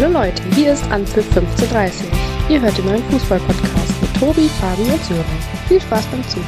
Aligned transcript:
Hallo 0.00 0.12
Leute, 0.12 0.40
hier 0.54 0.74
ist 0.74 0.88
Anpfiff 0.92 1.26
1530. 1.36 2.06
Ihr 2.48 2.60
hört 2.60 2.78
den 2.78 2.84
neuen 2.84 3.02
Fußball-Podcast 3.02 4.00
mit 4.00 4.14
Tobi, 4.20 4.48
Fabi 4.48 4.82
und 4.82 5.04
Sören. 5.04 5.24
Viel 5.66 5.80
Spaß 5.80 6.06
beim 6.06 6.22
Zuhören. 6.28 6.46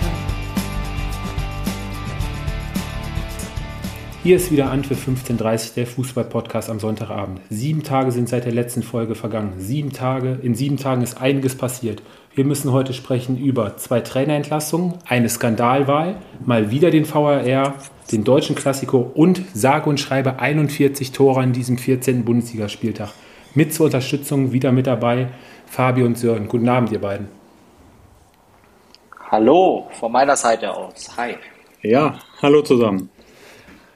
Hier 4.23 4.37
ist 4.37 4.53
wieder 4.53 4.71
Antwerp 4.71 5.01
1530, 5.01 5.75
der 5.75 5.89
Fußball-Podcast 5.89 6.71
am 6.71 6.79
Sonntagabend. 6.79 7.41
Sieben 7.51 7.83
Tage 7.83 8.13
sind 8.13 8.29
seit 8.29 8.45
der 8.45 8.53
letzten 8.53 8.85
Folge 8.85 9.17
vergangen. 9.17 9.55
Sieben 9.59 9.93
Tage, 9.93 10.39
in 10.41 10.55
sieben 10.55 10.77
Tagen 10.77 11.03
ist 11.03 11.21
einiges 11.21 11.57
passiert. 11.57 12.05
Wir 12.37 12.45
müssen 12.45 12.71
heute 12.71 12.93
sprechen 12.93 13.37
über 13.37 13.77
zwei 13.79 13.99
Trainerentlassungen, 14.01 14.95
eine 15.09 15.29
Skandalwahl, 15.29 16.19
mal 16.47 16.71
wieder 16.71 16.93
den 16.93 17.05
VRR, 17.05 17.75
den 18.13 18.23
deutschen 18.23 18.55
Klassiko 18.55 19.11
und 19.13 19.43
sage 19.55 19.91
und 19.91 19.99
schreibe 19.99 20.39
41 20.39 21.11
Tore 21.11 21.41
an 21.41 21.53
diesem 21.53 21.79
14. 21.79 22.25
Bundesligaspieltag. 22.25 23.11
Mit 23.55 23.75
zur 23.75 23.87
Unterstützung 23.87 24.53
wieder 24.53 24.71
mit 24.71 24.87
dabei 24.87 25.29
Fabi 25.67 26.03
und 26.05 26.17
Sören. 26.17 26.47
Guten 26.47 26.69
Abend, 26.69 26.93
ihr 26.93 27.01
beiden. 27.01 27.29
Hallo, 29.29 29.89
von 29.99 30.13
meiner 30.13 30.37
Seite 30.37 30.73
aus. 30.73 31.11
Hi. 31.17 31.35
Ja, 31.83 32.19
hallo 32.43 32.63
zusammen. 32.63 33.11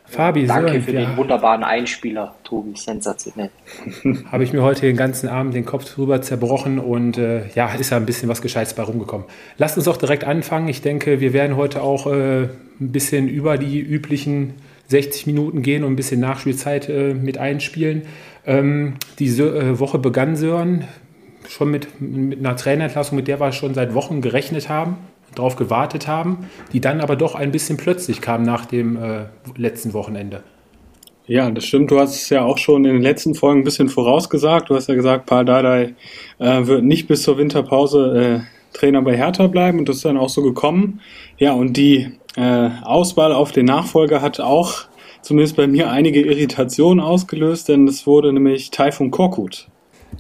Fabi, 0.07 0.47
Danke 0.47 0.71
Sören, 0.71 0.83
für 0.83 0.93
ja. 0.93 1.01
den 1.05 1.17
wunderbaren 1.17 1.63
Einspieler, 1.63 2.35
Tobi, 2.43 2.77
sensationell. 2.77 3.51
Habe 4.33 4.43
ich 4.43 4.53
mir 4.53 4.63
heute 4.63 4.83
den 4.83 4.97
ganzen 4.97 5.29
Abend 5.29 5.55
den 5.55 5.65
Kopf 5.65 5.85
drüber 5.93 6.21
zerbrochen 6.21 6.81
und 6.81 7.17
äh, 7.19 7.49
ja, 7.55 7.73
ist 7.75 7.91
ja 7.91 7.97
ein 7.97 8.07
bisschen 8.07 8.29
was 8.29 8.43
Gescheites 8.43 8.75
bei 8.75 8.83
rumgekommen. 8.83 9.27
Lasst 9.57 9.77
uns 9.77 9.87
doch 9.87 9.97
direkt 9.97 10.25
anfangen. 10.25 10.69
Ich 10.69 10.83
denke, 10.83 11.21
wir 11.21 11.33
werden 11.33 11.57
heute 11.57 11.81
auch 11.81 12.07
äh, 12.07 12.43
ein 12.45 12.93
bisschen 12.93 13.29
über 13.29 13.57
die 13.57 13.81
üblichen 13.81 14.55
60 14.89 15.27
Minuten 15.27 15.63
gehen 15.63 15.85
und 15.85 15.93
ein 15.93 15.97
bisschen 15.97 16.21
Nachspielzeit 16.21 16.89
äh, 16.89 17.15
mit 17.15 17.39
einspielen. 17.39 18.03
Ähm, 18.47 18.95
die 19.19 19.29
äh, 19.39 19.79
Woche 19.79 19.99
begann 19.99 20.37
Sören 20.37 20.85
schon 21.49 21.71
mit, 21.71 22.01
mit 22.01 22.39
einer 22.39 22.57
Trainerentlassung, 22.57 23.17
mit 23.17 23.29
der 23.29 23.41
wir 23.41 23.53
schon 23.53 23.75
seit 23.75 23.95
Wochen 23.95 24.21
gerechnet 24.21 24.69
haben 24.69 24.97
darauf 25.35 25.57
gewartet 25.57 26.07
haben, 26.07 26.51
die 26.73 26.81
dann 26.81 27.01
aber 27.01 27.17
doch 27.17 27.35
ein 27.35 27.53
bisschen 27.53 27.77
plötzlich 27.77 28.21
kam 28.21 28.43
nach 28.43 28.67
dem 28.67 28.97
äh, 28.97 29.25
letzten 29.57 29.93
Wochenende. 29.93 30.43
Ja, 31.27 31.51
das 31.51 31.65
stimmt. 31.65 31.91
Du 31.91 31.99
hast 31.99 32.15
es 32.15 32.29
ja 32.29 32.45
auch 32.45 32.59
schon 32.59 32.85
in 32.85 32.95
den 32.95 33.03
letzten 33.03 33.35
Folgen 33.35 33.61
ein 33.61 33.65
bisschen 33.65 33.89
vorausgesagt. 33.89 34.69
Du 34.69 34.75
hast 34.75 34.89
ja 34.89 34.95
gesagt, 34.95 35.27
Paul 35.27 35.47
Dardai 35.47 35.95
äh, 36.39 36.67
wird 36.67 36.85
nicht 36.85 37.09
bis 37.09 37.23
zur 37.23 37.39
Winterpause 37.39 38.43
äh, 38.45 38.77
Trainer 38.77 39.01
bei 39.03 39.17
Hertha 39.17 39.47
bleiben 39.47 39.79
und 39.79 39.89
das 39.89 39.97
ist 39.97 40.05
dann 40.05 40.19
auch 40.19 40.29
so 40.29 40.43
gekommen. 40.43 41.01
Ja, 41.39 41.53
und 41.53 41.77
die 41.77 42.11
äh, 42.37 42.71
Auswahl 42.83 43.33
auf 43.33 43.53
den 43.53 43.67
Nachfolger 43.67 44.21
hat 44.21 44.41
auch 44.41 44.85
zumindest 45.25 45.57
bei 45.57 45.67
mir 45.67 45.91
einige 45.91 46.21
Irritationen 46.21 47.03
ausgelöst, 47.03 47.69
denn 47.69 47.89
es 47.89 48.07
wurde 48.07 48.33
nämlich 48.33 48.71
Taifun 48.71 49.11
Korkut. 49.11 49.69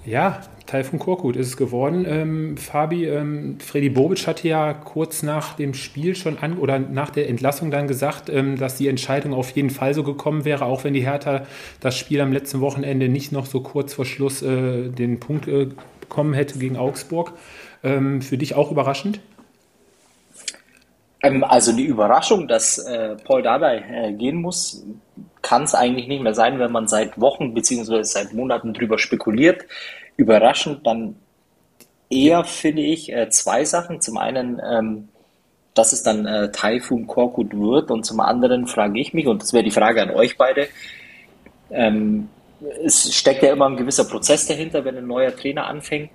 Ja, 0.05 0.41
Taifun 0.66 0.98
Korkut 0.98 1.36
ist 1.36 1.48
es 1.48 1.56
geworden. 1.56 2.06
Ähm, 2.08 2.56
Fabi, 2.56 3.06
ähm, 3.06 3.58
Freddy 3.61 3.91
Bobic 3.91 4.27
hatte 4.27 4.48
ja 4.48 4.72
kurz 4.72 5.22
nach 5.22 5.55
dem 5.55 5.74
Spiel 5.74 6.16
schon 6.16 6.38
an 6.38 6.58
oder 6.58 6.78
nach 6.78 7.11
der 7.11 7.28
Entlassung 7.28 7.70
dann 7.70 7.86
gesagt, 7.86 8.30
ähm, 8.30 8.56
dass 8.56 8.77
die 8.77 8.88
Entscheidung 8.88 9.34
auf 9.34 9.50
jeden 9.50 9.70
Fall 9.70 9.92
so 9.92 10.02
gekommen 10.02 10.44
wäre, 10.44 10.64
auch 10.64 10.84
wenn 10.84 10.94
die 10.94 11.05
Hertha 11.05 11.46
das 11.80 11.98
Spiel 11.98 12.20
am 12.20 12.33
letzten 12.33 12.61
Wochenende 12.61 13.08
nicht 13.08 13.30
noch 13.30 13.46
so 13.46 13.61
kurz 13.61 13.92
vor 13.92 14.06
Schluss 14.06 14.42
äh, 14.42 14.89
den 14.89 15.20
Punkt 15.20 15.46
äh, 15.48 15.68
bekommen 16.00 16.33
hätte 16.33 16.58
gegen 16.58 16.77
Augsburg. 16.77 17.33
Ähm, 17.83 18.22
für 18.22 18.39
dich 18.39 18.55
auch 18.55 18.70
überraschend? 18.70 19.20
Ähm, 21.25 21.42
also 21.42 21.72
die 21.72 21.84
Überraschung, 21.84 22.47
dass 22.47 22.78
äh, 22.78 23.17
Paul 23.25 23.42
Dardai 23.42 23.84
äh, 23.91 24.12
gehen 24.12 24.36
muss, 24.36 24.85
kann 25.42 25.64
es 25.64 25.74
eigentlich 25.74 26.07
nicht 26.07 26.23
mehr 26.23 26.35
sein, 26.35 26.58
wenn 26.58 26.73
man 26.73 26.89
seit 26.89 27.20
Wochen 27.20 27.52
bzw. 27.55 28.02
seit 28.02 28.33
Monaten 28.33 28.73
drüber 28.73 28.98
spekuliert 28.98 29.64
überraschend 30.17 30.86
dann 30.86 31.17
eher, 32.11 32.45
finde 32.45 32.83
ich, 32.83 33.12
äh, 33.12 33.29
zwei 33.30 33.64
Sachen. 33.64 34.01
Zum 34.01 34.18
einen, 34.18 34.61
ähm, 34.64 35.08
dass 35.74 35.92
es 35.92 36.02
dann 36.02 36.27
äh, 36.27 36.52
Taifun 36.52 37.07
Korkut 37.07 37.52
wird 37.52 37.91
und 37.91 38.05
zum 38.05 38.20
anderen 38.20 38.67
frage 38.67 39.01
ich 39.01 39.12
mich, 39.12 39.27
und 39.27 39.42
das 39.42 39.52
wäre 39.52 39.64
die 39.64 39.70
Frage 39.70 40.02
an 40.02 40.11
euch 40.11 40.36
beide, 40.36 40.68
ähm, 41.70 42.29
es 42.85 43.12
steckt 43.14 43.42
ja 43.42 43.52
immer 43.52 43.67
ein 43.67 43.77
gewisser 43.77 44.05
Prozess 44.05 44.46
dahinter, 44.46 44.85
wenn 44.85 44.96
ein 44.96 45.06
neuer 45.06 45.35
Trainer 45.35 45.67
anfängt. 45.67 46.11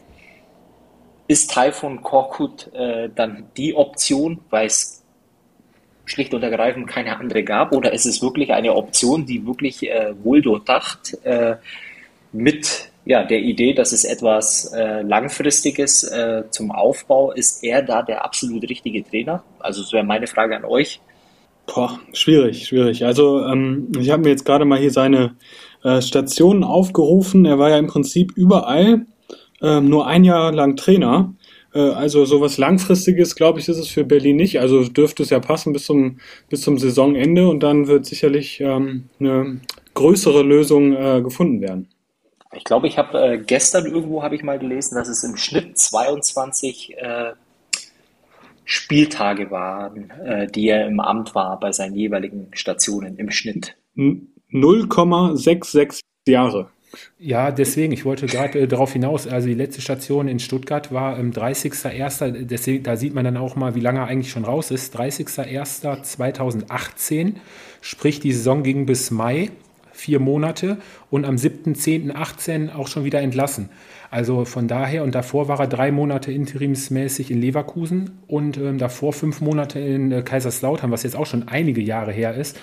Ist 1.27 1.51
Taifun 1.51 2.01
Korkut 2.01 2.73
äh, 2.73 3.09
dann 3.13 3.49
die 3.55 3.75
Option, 3.75 4.39
weil 4.49 4.65
es 4.65 4.98
schlicht 6.09 6.33
und 6.33 6.43
ergreifend 6.43 6.87
keine 6.87 7.17
andere 7.17 7.43
gab, 7.43 7.73
oder 7.73 7.93
ist 7.93 8.05
es 8.05 8.21
wirklich 8.21 8.51
eine 8.51 8.75
Option, 8.75 9.25
die 9.25 9.45
wirklich 9.45 9.89
äh, 9.89 10.13
wohl 10.23 10.41
durchdacht 10.41 11.17
äh, 11.23 11.55
mit 12.31 12.89
ja, 13.05 13.23
der 13.23 13.39
Idee, 13.39 13.73
dass 13.73 13.91
es 13.91 14.03
etwas 14.03 14.71
äh, 14.73 15.01
Langfristiges 15.01 16.03
äh, 16.03 16.43
zum 16.51 16.71
Aufbau 16.71 17.31
ist, 17.31 17.63
er 17.63 17.81
da 17.81 18.01
der 18.01 18.23
absolut 18.23 18.69
richtige 18.69 19.03
Trainer? 19.03 19.43
Also 19.59 19.81
das 19.81 19.93
wäre 19.93 20.03
meine 20.03 20.27
Frage 20.27 20.55
an 20.55 20.65
euch. 20.65 20.99
Boah, 21.65 21.99
schwierig, 22.13 22.67
schwierig. 22.67 23.05
Also 23.05 23.43
ähm, 23.45 23.91
ich 23.99 24.09
habe 24.09 24.23
mir 24.23 24.29
jetzt 24.29 24.45
gerade 24.45 24.65
mal 24.65 24.79
hier 24.79 24.91
seine 24.91 25.35
äh, 25.83 26.01
Stationen 26.01 26.63
aufgerufen. 26.63 27.45
Er 27.45 27.59
war 27.59 27.69
ja 27.69 27.77
im 27.77 27.87
Prinzip 27.87 28.33
überall 28.35 29.05
ähm, 29.61 29.89
nur 29.89 30.07
ein 30.07 30.23
Jahr 30.23 30.51
lang 30.51 30.75
Trainer. 30.75 31.33
Äh, 31.73 31.79
also 31.79 32.25
sowas 32.25 32.57
Langfristiges, 32.57 33.35
glaube 33.35 33.59
ich, 33.59 33.69
ist 33.69 33.77
es 33.77 33.87
für 33.87 34.03
Berlin 34.03 34.37
nicht. 34.37 34.59
Also 34.59 34.83
dürfte 34.83 35.23
es 35.23 35.29
ja 35.29 35.39
passen 35.39 35.73
bis 35.73 35.85
zum, 35.85 36.19
bis 36.49 36.61
zum 36.61 36.77
Saisonende 36.77 37.47
und 37.47 37.61
dann 37.61 37.87
wird 37.87 38.05
sicherlich 38.05 38.59
ähm, 38.61 39.05
eine 39.19 39.61
größere 39.93 40.43
Lösung 40.43 40.93
äh, 40.93 41.21
gefunden 41.21 41.61
werden. 41.61 41.87
Ich 42.55 42.63
glaube, 42.63 42.87
ich 42.87 42.97
habe 42.97 43.21
äh, 43.21 43.37
gestern 43.37 43.85
irgendwo 43.85 44.23
habe 44.23 44.35
ich 44.35 44.43
mal 44.43 44.57
gelesen, 44.57 44.95
dass 44.95 45.07
es 45.07 45.23
im 45.23 45.37
Schnitt 45.37 45.77
22 45.77 46.97
äh, 46.97 47.33
Spieltage 48.65 49.51
waren, 49.51 50.09
äh, 50.25 50.47
die 50.47 50.67
er 50.67 50.87
im 50.87 50.99
Amt 50.99 51.35
war 51.35 51.59
bei 51.59 51.71
seinen 51.71 51.93
jeweiligen 51.95 52.47
Stationen 52.53 53.17
im 53.17 53.29
Schnitt. 53.29 53.75
0,66 53.95 56.01
Jahre. 56.27 56.71
Ja, 57.19 57.51
deswegen, 57.51 57.93
ich 57.93 58.05
wollte 58.05 58.25
gerade 58.25 58.61
äh, 58.61 58.67
darauf 58.67 58.93
hinaus, 58.93 59.27
also 59.27 59.47
die 59.47 59.53
letzte 59.53 59.81
Station 59.81 60.27
in 60.27 60.39
Stuttgart 60.39 60.91
war 60.91 61.19
ähm, 61.19 61.31
30.01., 61.31 62.45
deswegen, 62.45 62.83
da 62.83 62.95
sieht 62.95 63.13
man 63.13 63.25
dann 63.25 63.37
auch 63.37 63.55
mal, 63.55 63.75
wie 63.75 63.79
lange 63.79 63.99
er 63.99 64.07
eigentlich 64.07 64.31
schon 64.31 64.45
raus 64.45 64.71
ist, 64.71 64.97
30.01.2018, 64.97 67.33
sprich 67.81 68.19
die 68.19 68.33
Saison 68.33 68.63
ging 68.63 68.87
bis 68.87 69.11
Mai 69.11 69.51
vier 69.99 70.19
Monate 70.19 70.77
und 71.11 71.25
am 71.25 71.35
7.10.18 71.35 72.73
auch 72.73 72.87
schon 72.87 73.03
wieder 73.03 73.19
entlassen. 73.19 73.69
Also 74.11 74.45
von 74.45 74.67
daher, 74.67 75.03
und 75.03 75.13
davor 75.13 75.47
war 75.47 75.59
er 75.59 75.67
drei 75.67 75.91
Monate 75.91 76.31
interimsmäßig 76.31 77.29
in 77.29 77.41
Leverkusen 77.41 78.19
und 78.27 78.57
ähm, 78.57 78.79
davor 78.79 79.13
fünf 79.13 79.41
Monate 79.41 79.79
in 79.79 80.11
äh, 80.11 80.21
Kaiserslautern, 80.23 80.89
was 80.89 81.03
jetzt 81.03 81.15
auch 81.15 81.27
schon 81.27 81.47
einige 81.47 81.81
Jahre 81.81 82.11
her 82.11 82.33
ist. 82.33 82.59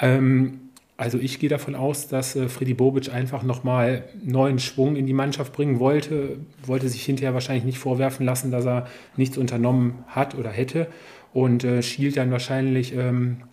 Ähm, 0.00 0.67
also 0.98 1.16
ich 1.16 1.38
gehe 1.38 1.48
davon 1.48 1.76
aus, 1.76 2.08
dass 2.08 2.34
äh, 2.34 2.48
Freddy 2.48 2.74
Bobic 2.74 3.14
einfach 3.14 3.44
nochmal 3.44 4.04
neuen 4.20 4.58
Schwung 4.58 4.96
in 4.96 5.06
die 5.06 5.12
Mannschaft 5.12 5.52
bringen 5.52 5.78
wollte, 5.78 6.38
wollte 6.66 6.88
sich 6.88 7.04
hinterher 7.04 7.34
wahrscheinlich 7.34 7.64
nicht 7.64 7.78
vorwerfen 7.78 8.26
lassen, 8.26 8.50
dass 8.50 8.66
er 8.66 8.88
nichts 9.16 9.38
unternommen 9.38 10.04
hat 10.08 10.34
oder 10.34 10.50
hätte 10.50 10.88
und 11.32 11.62
äh, 11.62 11.82
schielt 11.82 12.16
dann 12.16 12.32
wahrscheinlich 12.32 12.94
ähm, 12.96 13.44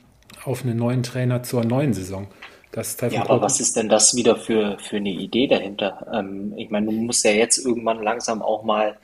auf 0.43 0.63
einen 0.63 0.75
neuen 0.75 1.03
Trainer 1.03 1.43
zur 1.43 1.63
neuen 1.63 1.93
Saison. 1.93 2.27
Das 2.71 2.97
ja, 2.99 3.21
aber 3.21 3.41
was 3.41 3.59
ist 3.59 3.77
denn 3.77 3.89
das 3.89 4.15
wieder 4.15 4.35
für, 4.35 4.77
für 4.79 4.97
eine 4.97 5.11
Idee 5.11 5.45
dahinter? 5.45 6.07
Ähm, 6.11 6.53
ich 6.57 6.71
meine, 6.71 6.87
du 6.87 6.93
musst 6.93 7.23
ja 7.23 7.31
jetzt 7.31 7.63
irgendwann 7.63 8.01
langsam 8.01 8.41
auch 8.41 8.63
mal 8.63 8.97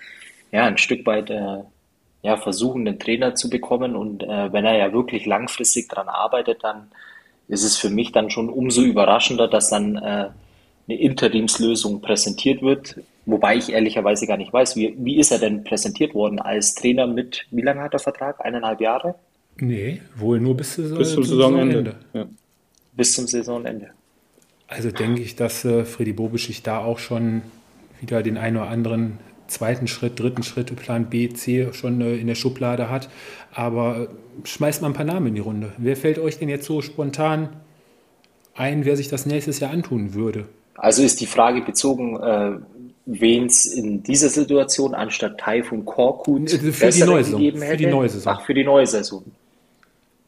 ja, 0.52 0.66
ein 0.66 0.80
Stück 0.80 1.06
weit 1.06 1.30
äh, 1.30 1.60
ja, 2.24 2.38
versuchen, 2.38 2.88
einen 2.88 3.00
Trainer 3.00 3.36
zu 3.36 3.52
bekommen. 3.52 3.96
Und 3.96 4.24
äh, 4.24 4.52
wenn 4.52 4.66
er 4.66 4.78
ja 4.78 4.92
wirklich 4.92 5.26
langfristig 5.28 5.88
daran 5.90 6.10
arbeitet, 6.10 6.64
dann 6.64 6.92
ist 7.52 7.64
es 7.64 7.78
für 7.78 7.90
mich 7.90 8.12
dann 8.12 8.30
schon 8.32 8.50
umso 8.50 8.82
überraschender, 8.82 9.48
dass 9.48 9.70
dann 9.70 9.98
äh, 9.98 10.30
eine 10.88 11.00
Interimslösung 11.00 12.02
präsentiert 12.02 12.64
wird. 12.64 13.00
Wobei 13.26 13.56
ich 13.58 13.72
ehrlicherweise 13.72 14.26
gar 14.26 14.38
nicht 14.38 14.52
weiß, 14.52 14.76
wie, 14.76 14.96
wie 14.98 15.20
ist 15.20 15.32
er 15.32 15.38
denn 15.38 15.64
präsentiert 15.64 16.16
worden 16.16 16.40
als 16.40 16.74
Trainer 16.74 17.06
mit, 17.06 17.46
wie 17.52 17.62
lange 17.62 17.82
hat 17.82 17.94
er 17.94 18.00
Vertrag? 18.00 18.44
Eineinhalb 18.44 18.82
Jahre? 18.82 19.16
Nee, 19.58 20.02
wohl 20.16 20.40
nur 20.40 20.58
bis, 20.58 20.78
bis 20.78 21.14
zum 21.14 21.24
Saisonende. 21.24 21.74
Saisonende. 21.74 21.96
Ja 22.14 22.28
bis 22.94 23.14
zum 23.14 23.28
Saisonende. 23.28 23.90
Also 24.68 24.92
denke 24.92 25.22
ich, 25.22 25.36
dass 25.36 25.66
äh, 25.66 25.86
Freddy 25.86 26.14
Bobisch 26.14 26.48
sich 26.48 26.64
da 26.64 26.80
auch 26.80 27.00
schon 27.00 27.42
wieder 28.00 28.24
den 28.24 28.38
einen 28.38 28.58
oder 28.58 28.68
anderen 28.68 29.20
zweiten 29.52 29.88
Schritt, 29.88 30.20
dritten 30.20 30.44
Schritt, 30.44 30.76
Plan 30.76 31.10
B, 31.10 31.30
C 31.30 31.68
schon 31.74 32.02
äh, 32.02 32.16
in 32.16 32.28
der 32.28 32.36
Schublade 32.36 32.90
hat. 32.90 33.10
Aber 33.54 34.02
äh, 34.02 34.48
schmeißt 34.48 34.82
mal 34.82 34.90
ein 34.90 34.94
paar 34.94 35.06
Namen 35.06 35.28
in 35.28 35.36
die 35.36 35.42
Runde. 35.42 35.74
Wer 35.78 35.96
fällt 35.96 36.18
euch 36.20 36.40
denn 36.40 36.50
jetzt 36.50 36.66
so 36.66 36.82
spontan 36.82 37.50
ein, 38.56 38.86
wer 38.86 38.98
sich 38.98 39.08
das 39.08 39.26
nächstes 39.26 39.60
Jahr 39.60 39.72
antun 39.72 40.14
würde? 40.14 40.46
Also 40.76 41.04
ist 41.04 41.22
die 41.22 41.26
Frage 41.26 41.62
bezogen, 41.62 42.20
äh, 42.20 42.52
wen 43.06 43.46
es 43.46 43.66
in 43.66 44.04
dieser 44.04 44.30
Situation 44.30 44.96
anstatt 44.96 45.40
Taifun 45.40 45.86
Korkut 45.86 46.54
äh, 46.54 46.72
für 46.72 46.90
die 46.90 47.04
neue 47.04 47.24
Saison, 47.24 47.40
gegeben 47.40 47.62
hätte? 47.62 47.72
Für 47.72 47.78
die 47.78 47.86
neue 47.88 48.10
Saison. 48.10 48.34
Ach, 48.36 48.46
für 48.46 48.54
die 48.54 48.64
neue 48.64 48.88
Saison. 48.88 49.24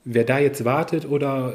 Wer 0.06 0.26
da 0.26 0.40
jetzt 0.40 0.66
wartet 0.66 1.10
oder 1.10 1.54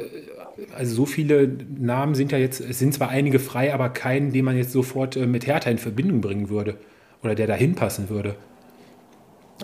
also 0.75 0.95
so 0.95 1.07
viele 1.07 1.49
Namen 1.79 2.15
sind 2.15 2.33
ja 2.33 2.39
jetzt, 2.39 2.61
es 2.61 2.79
sind 2.79 2.95
zwar 2.95 3.11
einige 3.11 3.39
frei, 3.39 3.73
aber 3.73 3.91
keinen, 3.91 4.33
den 4.33 4.45
man 4.45 4.57
jetzt 4.57 4.73
sofort 4.73 5.17
mit 5.17 5.47
Hertha 5.47 5.71
in 5.71 5.79
Verbindung 5.79 6.21
bringen 6.21 6.49
würde 6.49 6.79
oder 7.23 7.35
der 7.35 7.47
da 7.47 7.55
hinpassen 7.55 8.09
würde. 8.09 8.37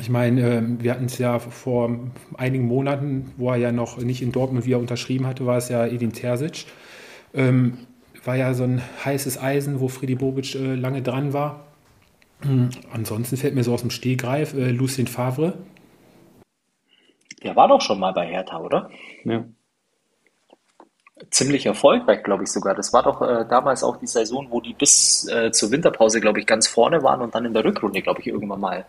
Ich 0.01 0.11
meine, 0.11 0.57
ähm, 0.57 0.83
wir 0.83 0.91
hatten 0.91 1.05
es 1.05 1.19
ja 1.19 1.39
vor 1.39 1.91
einigen 2.37 2.67
Monaten, 2.67 3.33
wo 3.37 3.51
er 3.51 3.57
ja 3.57 3.73
noch 3.73 3.99
nicht 3.99 4.23
in 4.23 4.33
Dortmund 4.33 4.67
wieder 4.67 4.79
unterschrieben 4.79 5.27
hatte, 5.27 5.47
war 5.47 5.57
es 5.57 5.69
ja 5.69 5.87
Edin 5.87 6.13
Terzic. 6.13 6.67
Ähm, 7.33 7.79
war 8.25 8.37
ja 8.37 8.55
so 8.55 8.65
ein 8.65 8.83
heißes 9.05 9.41
Eisen, 9.41 9.81
wo 9.81 9.89
Freddy 9.89 10.15
Bobic 10.15 10.55
äh, 10.55 10.75
lange 10.75 11.03
dran 11.03 11.33
war. 11.33 11.67
Hm, 12.41 12.71
ansonsten 12.93 13.37
fällt 13.37 13.55
mir 13.55 13.65
so 13.65 13.73
aus 13.73 13.83
dem 13.83 13.91
Stehgreif 13.91 14.55
äh, 14.55 14.71
Lucien 14.71 15.07
Favre. 15.07 15.59
Der 17.43 17.55
war 17.55 17.69
doch 17.69 17.81
schon 17.81 18.01
mal 18.01 18.13
bei 18.13 18.27
Hertha, 18.27 18.59
oder? 18.59 18.91
Ja. 19.25 19.45
Ziemlich 21.31 21.67
erfolgreich, 21.67 22.23
glaube 22.25 22.43
ich 22.43 22.51
sogar. 22.51 22.75
Das 22.75 22.93
war 22.93 23.03
doch 23.05 23.23
äh, 23.23 23.45
damals 23.49 23.85
auch 23.85 23.97
die 23.99 24.07
Saison, 24.07 24.49
wo 24.51 24.61
die 24.61 24.75
bis 24.75 25.29
äh, 25.29 25.53
zur 25.53 25.71
Winterpause, 25.71 26.21
glaube 26.21 26.41
ich, 26.41 26.47
ganz 26.47 26.67
vorne 26.67 27.03
waren 27.03 27.21
und 27.21 27.35
dann 27.35 27.45
in 27.45 27.55
der 27.55 27.65
Rückrunde, 27.65 28.03
glaube 28.03 28.21
ich, 28.21 28.27
irgendwann 28.27 28.61
mal 28.61 28.85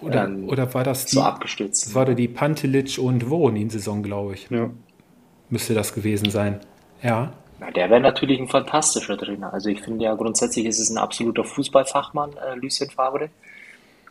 oder, 0.00 0.24
ähm, 0.24 0.48
oder 0.48 0.72
war 0.74 0.84
das 0.84 1.06
die, 1.06 1.16
so 1.16 1.22
abgestürzt? 1.22 1.94
War 1.94 2.04
da 2.04 2.14
die 2.14 2.28
Pantelic 2.28 2.98
und 2.98 3.28
Voronin-Saison, 3.28 4.02
glaube 4.02 4.34
ich. 4.34 4.48
Ja. 4.50 4.70
Müsste 5.48 5.74
das 5.74 5.94
gewesen 5.94 6.30
sein. 6.30 6.60
Ja. 7.02 7.32
Na, 7.60 7.70
der 7.70 7.88
wäre 7.88 8.00
natürlich 8.00 8.38
ein 8.38 8.48
fantastischer 8.48 9.16
Trainer. 9.16 9.52
Also 9.52 9.70
ich 9.70 9.80
finde 9.80 10.04
ja 10.04 10.14
grundsätzlich 10.14 10.66
ist 10.66 10.78
es 10.78 10.90
ein 10.90 10.98
absoluter 10.98 11.44
Fußballfachmann, 11.44 12.32
äh, 12.32 12.54
Lucien 12.56 12.90
Favre. 12.90 13.30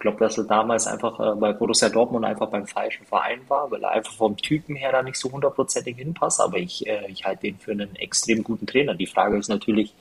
Glaube, 0.06 0.20
dass 0.20 0.38
er 0.38 0.44
damals 0.44 0.86
einfach 0.86 1.20
äh, 1.20 1.36
bei 1.36 1.52
Borussia 1.52 1.90
Dortmund 1.90 2.26
einfach 2.26 2.48
beim 2.48 2.68
falschen 2.68 3.08
Verein 3.08 3.40
war, 3.48 3.72
weil 3.72 3.82
er 3.82 3.90
einfach 3.90 4.14
vom 4.14 4.38
Typen 4.38 4.76
her 4.76 4.92
da 4.92 5.02
nicht 5.02 5.18
so 5.18 5.32
hundertprozentig 5.32 5.98
hinpasst. 5.98 6.40
Aber 6.40 6.58
ich, 6.58 6.86
äh, 6.86 7.10
ich 7.10 7.26
halte 7.26 7.42
den 7.42 7.58
für 7.58 7.72
einen 7.72 7.96
extrem 7.96 8.44
guten 8.44 8.68
Trainer. 8.68 8.94
Die 8.94 9.08
Frage 9.08 9.36
ist 9.36 9.48
natürlich, 9.48 9.96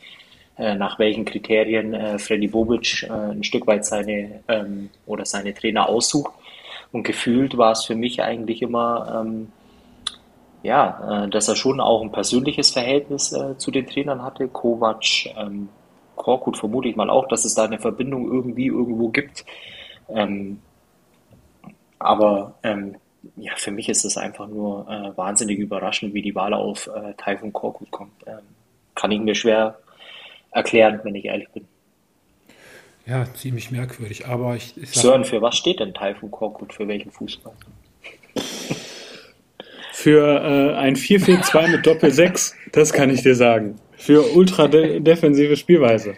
äh, 0.58 0.74
nach 0.74 0.98
welchen 0.98 1.24
Kriterien 1.24 1.94
äh, 1.94 2.18
Freddy 2.18 2.48
Bobic 2.48 3.04
äh, 3.04 3.10
ein 3.10 3.44
Stück 3.44 3.66
weit 3.66 3.86
seine 3.86 4.42
ähm, 4.46 4.90
oder 5.06 5.24
seine 5.24 5.54
Trainer 5.54 5.88
aussucht. 5.88 6.32
Und 6.92 7.04
gefühlt 7.04 7.56
war 7.56 7.72
es 7.72 7.86
für 7.86 7.94
mich 7.94 8.22
eigentlich 8.22 8.60
immer, 8.60 9.22
ähm, 9.24 9.52
ja, 10.62 11.26
dass 11.30 11.48
er 11.48 11.56
schon 11.56 11.80
auch 11.80 12.02
ein 12.02 12.12
persönliches 12.12 12.70
Verhältnis 12.70 13.34
zu 13.56 13.70
den 13.70 13.86
Trainern 13.86 14.22
hatte. 14.22 14.48
Kovac, 14.48 15.04
ähm, 15.36 15.70
Korkut 16.16 16.56
vermute 16.56 16.88
ich 16.88 16.96
mal 16.96 17.10
auch, 17.10 17.26
dass 17.28 17.44
es 17.44 17.54
da 17.54 17.64
eine 17.64 17.78
Verbindung 17.78 18.30
irgendwie 18.30 18.66
irgendwo 18.66 19.08
gibt. 19.08 19.44
Ähm, 20.08 20.60
aber 21.98 22.58
ähm, 22.62 22.96
ja, 23.36 23.52
für 23.56 23.70
mich 23.70 23.88
ist 23.88 24.04
es 24.04 24.16
einfach 24.16 24.46
nur 24.46 24.86
äh, 24.88 25.16
wahnsinnig 25.16 25.58
überraschend, 25.58 26.14
wie 26.14 26.22
die 26.22 26.34
Wahl 26.34 26.54
auf 26.54 26.88
äh, 26.88 27.14
Taifun 27.14 27.52
Korkut 27.52 27.90
kommt. 27.90 28.12
Ähm, 28.26 28.40
kann 28.94 29.10
ich 29.10 29.20
mir 29.20 29.34
schwer 29.34 29.78
erklären, 30.50 31.00
wenn 31.02 31.14
ich 31.14 31.24
ehrlich 31.24 31.48
bin. 31.50 31.66
Ja, 33.06 33.26
ziemlich 33.34 33.70
merkwürdig. 33.70 34.26
Aber 34.26 34.56
ich, 34.56 34.76
ich 34.76 34.92
Sören, 34.92 35.24
für 35.24 35.42
was 35.42 35.56
steht 35.56 35.80
denn 35.80 35.92
Taifun 35.92 36.30
Korkut? 36.30 36.72
Für 36.72 36.88
welchen 36.88 37.10
Fußball? 37.10 37.52
Für 39.92 40.42
äh, 40.42 40.76
ein 40.76 40.96
4-4-2 40.96 41.68
mit 41.68 41.86
Doppel-6, 41.86 42.54
das 42.72 42.92
kann 42.92 43.10
ich 43.10 43.22
dir 43.22 43.34
sagen. 43.34 43.76
Für 43.96 44.34
ultra 44.34 44.68
de 44.68 45.00
defensive 45.00 45.56
Spielweise. 45.56 46.14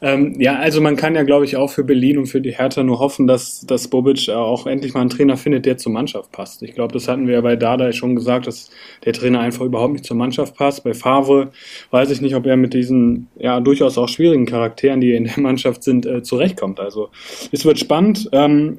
Ähm, 0.00 0.40
ja, 0.40 0.56
also 0.56 0.80
man 0.80 0.94
kann 0.94 1.16
ja, 1.16 1.24
glaube 1.24 1.44
ich, 1.44 1.56
auch 1.56 1.70
für 1.70 1.82
Berlin 1.82 2.18
und 2.18 2.26
für 2.26 2.40
die 2.40 2.52
Hertha 2.52 2.84
nur 2.84 3.00
hoffen, 3.00 3.26
dass, 3.26 3.66
dass 3.66 3.88
Bobic 3.88 4.28
auch 4.28 4.66
endlich 4.66 4.94
mal 4.94 5.00
einen 5.00 5.10
Trainer 5.10 5.36
findet, 5.36 5.66
der 5.66 5.76
zur 5.76 5.92
Mannschaft 5.92 6.30
passt. 6.30 6.62
Ich 6.62 6.74
glaube, 6.74 6.92
das 6.92 7.08
hatten 7.08 7.26
wir 7.26 7.34
ja 7.34 7.40
bei 7.40 7.56
Dada 7.56 7.92
schon 7.92 8.14
gesagt, 8.14 8.46
dass 8.46 8.70
der 9.04 9.12
Trainer 9.12 9.40
einfach 9.40 9.64
überhaupt 9.64 9.94
nicht 9.94 10.04
zur 10.04 10.16
Mannschaft 10.16 10.56
passt. 10.56 10.84
Bei 10.84 10.94
Favre 10.94 11.50
weiß 11.90 12.10
ich 12.10 12.20
nicht, 12.20 12.36
ob 12.36 12.46
er 12.46 12.56
mit 12.56 12.74
diesen 12.74 13.26
ja 13.36 13.58
durchaus 13.60 13.98
auch 13.98 14.08
schwierigen 14.08 14.46
Charakteren, 14.46 15.00
die 15.00 15.14
in 15.14 15.24
der 15.24 15.38
Mannschaft 15.40 15.82
sind, 15.82 16.06
äh, 16.06 16.22
zurechtkommt. 16.22 16.78
Also 16.78 17.08
es 17.50 17.64
wird 17.64 17.78
spannend. 17.80 18.28
Ähm, 18.32 18.76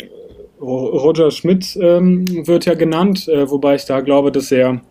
Roger 0.62 1.31
Schmidt 1.31 1.77
ähm, 1.81 2.25
wird 2.48 2.65
ja 2.65 2.74
genannt, 2.74 3.27
äh, 3.27 3.50
wobei 3.50 3.75
ich 3.75 3.86
da 3.86 4.01
glaube, 4.01 4.31
dass 4.31 4.51
er 4.51 4.81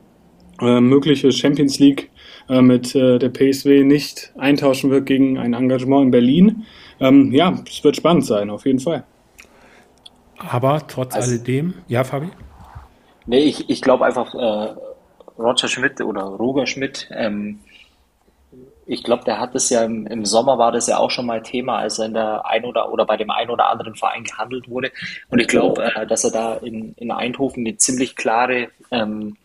äh, 0.60 0.80
mögliche 0.80 1.30
Champions 1.32 1.78
League 1.78 2.10
äh, 2.48 2.62
mit 2.62 2.94
äh, 2.94 3.18
der 3.18 3.28
PSW 3.30 3.84
nicht 3.84 4.32
eintauschen 4.38 4.90
wird 4.90 5.06
gegen 5.06 5.38
ein 5.38 5.54
Engagement 5.54 6.06
in 6.06 6.10
Berlin. 6.10 6.66
Ähm, 7.00 7.32
ja, 7.32 7.54
es 7.66 7.84
wird 7.84 7.96
spannend 7.96 8.26
sein, 8.26 8.50
auf 8.50 8.66
jeden 8.66 8.80
Fall. 8.80 9.04
Aber 10.38 10.86
trotz 10.86 11.14
also, 11.14 11.30
alledem, 11.30 11.74
ja, 11.88 12.04
Fabi? 12.04 12.28
Nee, 13.26 13.40
ich, 13.40 13.68
ich 13.68 13.82
glaube 13.82 14.04
einfach, 14.06 14.34
äh, 14.34 14.74
Roger 15.38 15.68
Schmidt 15.68 16.00
oder 16.00 16.22
Roger 16.22 16.66
Schmidt, 16.66 17.08
ähm, 17.12 17.60
ich 18.86 19.02
glaube, 19.02 19.24
der 19.24 19.38
hat 19.38 19.54
es 19.54 19.68
ja 19.68 19.84
im, 19.84 20.06
im, 20.06 20.24
Sommer 20.24 20.56
war 20.56 20.72
das 20.72 20.86
ja 20.86 20.96
auch 20.96 21.10
schon 21.10 21.26
mal 21.26 21.42
Thema, 21.42 21.76
als 21.76 21.98
er 21.98 22.06
in 22.06 22.14
der 22.14 22.46
ein 22.46 22.64
oder 22.64 22.90
oder 22.90 23.04
bei 23.04 23.18
dem 23.18 23.30
einen 23.30 23.50
oder 23.50 23.68
anderen 23.68 23.94
Verein 23.94 24.24
gehandelt 24.24 24.68
wurde. 24.68 24.90
Und 25.28 25.40
ich 25.40 25.46
glaube, 25.46 25.84
äh, 25.94 26.06
dass 26.06 26.24
er 26.24 26.30
da 26.30 26.54
in, 26.54 26.94
in 26.94 27.10
Eindhoven 27.10 27.66
eine 27.66 27.76
ziemlich 27.76 28.16
klare 28.16 28.68
ähm, 28.90 29.36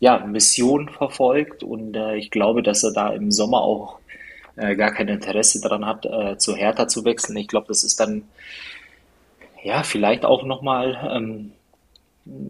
ja, 0.00 0.18
Mission 0.18 0.88
verfolgt 0.88 1.62
und 1.62 1.96
äh, 1.96 2.16
ich 2.16 2.30
glaube, 2.30 2.62
dass 2.62 2.84
er 2.84 2.92
da 2.92 3.10
im 3.10 3.30
Sommer 3.30 3.62
auch 3.62 3.98
äh, 4.56 4.76
gar 4.76 4.92
kein 4.92 5.08
Interesse 5.08 5.60
daran 5.60 5.86
hat, 5.86 6.06
äh, 6.06 6.36
zu 6.38 6.54
Hertha 6.54 6.88
zu 6.88 7.04
wechseln. 7.04 7.36
Ich 7.36 7.48
glaube, 7.48 7.66
das 7.68 7.84
ist 7.84 7.98
dann 8.00 8.24
ja 9.62 9.82
vielleicht 9.82 10.24
auch 10.24 10.44
nochmal, 10.44 11.10
ähm, 11.12 11.52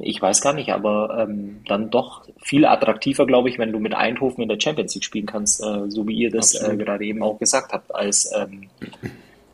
ich 0.00 0.20
weiß 0.20 0.40
gar 0.40 0.52
nicht, 0.52 0.72
aber 0.72 1.26
ähm, 1.26 1.62
dann 1.66 1.90
doch 1.90 2.22
viel 2.42 2.66
attraktiver, 2.66 3.26
glaube 3.26 3.48
ich, 3.48 3.58
wenn 3.58 3.72
du 3.72 3.78
mit 3.78 3.94
Eindhoven 3.94 4.42
in 4.42 4.48
der 4.48 4.60
Champions 4.60 4.94
League 4.94 5.04
spielen 5.04 5.26
kannst, 5.26 5.62
äh, 5.62 5.90
so 5.90 6.06
wie 6.06 6.16
ihr 6.16 6.30
das 6.30 6.54
äh, 6.54 6.76
gerade 6.76 7.04
eben 7.04 7.22
auch 7.22 7.38
gesagt 7.38 7.72
habt, 7.72 7.94
als 7.94 8.30
ähm, 8.34 8.68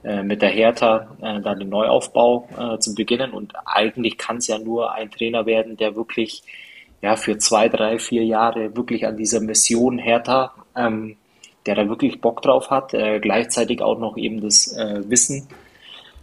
äh, 0.02 0.23
mit 0.23 0.43
der 0.43 0.50
Hertha 0.50 1.08
äh, 1.23 1.41
dann 1.41 1.61
den 1.61 1.69
Neuaufbau 1.69 2.49
äh, 2.58 2.79
zu 2.79 2.94
beginnen. 2.94 3.32
Und 3.32 3.55
eigentlich 3.64 4.19
kann 4.19 4.38
es 4.38 4.46
ja 4.49 4.58
nur 4.58 4.93
ein 4.93 5.11
Trainer 5.11 5.46
werden, 5.46 5.76
der 5.76 5.94
wirklich 5.94 6.43
ja, 7.02 7.17
für 7.17 7.38
zwei, 7.38 7.69
drei, 7.69 7.99
vier 7.99 8.25
Jahre 8.25 8.76
wirklich 8.76 9.06
an 9.06 9.17
dieser 9.17 9.41
Mission 9.41 9.99
Hertha, 9.99 10.55
ähm, 10.76 11.17
der 11.67 11.75
da 11.75 11.88
wirklich 11.88 12.20
Bock 12.20 12.43
drauf 12.43 12.70
hat, 12.70 12.94
äh, 12.94 13.20
gleichzeitig 13.20 13.82
auch 13.82 13.99
noch 13.99 14.17
eben 14.17 14.41
das 14.41 14.73
äh, 14.76 15.02
Wissen 15.08 15.49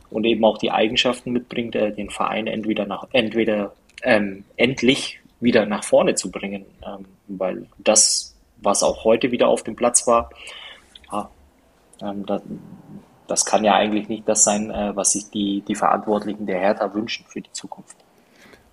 und 0.09 0.25
eben 0.25 0.43
auch 0.43 0.57
die 0.57 0.71
Eigenschaften 0.71 1.31
mitbringt, 1.31 1.75
äh, 1.75 1.91
den 1.91 2.09
Verein 2.09 2.47
entweder 2.47 2.85
nach, 2.85 3.07
entweder 3.11 3.73
ähm, 4.03 4.43
endlich 4.57 5.19
wieder 5.39 5.65
nach 5.65 5.83
vorne 5.83 6.15
zu 6.15 6.31
bringen, 6.31 6.65
ähm, 6.85 7.05
weil 7.27 7.67
das, 7.77 8.35
was 8.57 8.83
auch 8.83 9.03
heute 9.03 9.31
wieder 9.31 9.47
auf 9.47 9.63
dem 9.63 9.75
Platz 9.75 10.05
war, 10.05 10.29
ja, 11.11 11.29
ähm, 12.01 12.25
das, 12.25 12.41
das 13.27 13.45
kann 13.45 13.63
ja 13.63 13.75
eigentlich 13.75 14.09
nicht 14.09 14.27
das 14.27 14.43
sein, 14.43 14.69
äh, 14.69 14.95
was 14.95 15.13
sich 15.13 15.29
die, 15.29 15.61
die 15.67 15.75
Verantwortlichen 15.75 16.45
der 16.45 16.59
Hertha 16.59 16.93
wünschen 16.93 17.25
für 17.27 17.41
die 17.41 17.51
Zukunft. 17.53 17.97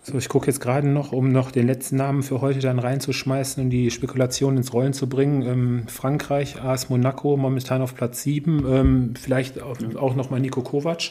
So, 0.08 0.16
ich 0.16 0.30
gucke 0.30 0.46
jetzt 0.46 0.60
gerade 0.60 0.88
noch, 0.88 1.12
um 1.12 1.30
noch 1.30 1.50
den 1.50 1.66
letzten 1.66 1.96
Namen 1.96 2.22
für 2.22 2.40
heute 2.40 2.60
dann 2.60 2.78
reinzuschmeißen 2.78 3.62
und 3.62 3.68
die 3.68 3.90
Spekulation 3.90 4.56
ins 4.56 4.72
Rollen 4.72 4.94
zu 4.94 5.06
bringen. 5.06 5.42
Ähm, 5.42 5.86
Frankreich, 5.86 6.62
AS 6.62 6.88
Monaco, 6.88 7.36
momentan 7.36 7.82
auf 7.82 7.94
Platz 7.94 8.22
7. 8.22 8.64
Ähm, 8.66 9.14
vielleicht 9.20 9.60
auch, 9.60 9.76
auch 9.96 10.14
nochmal 10.14 10.40
Nico 10.40 10.62
Kovac 10.62 11.10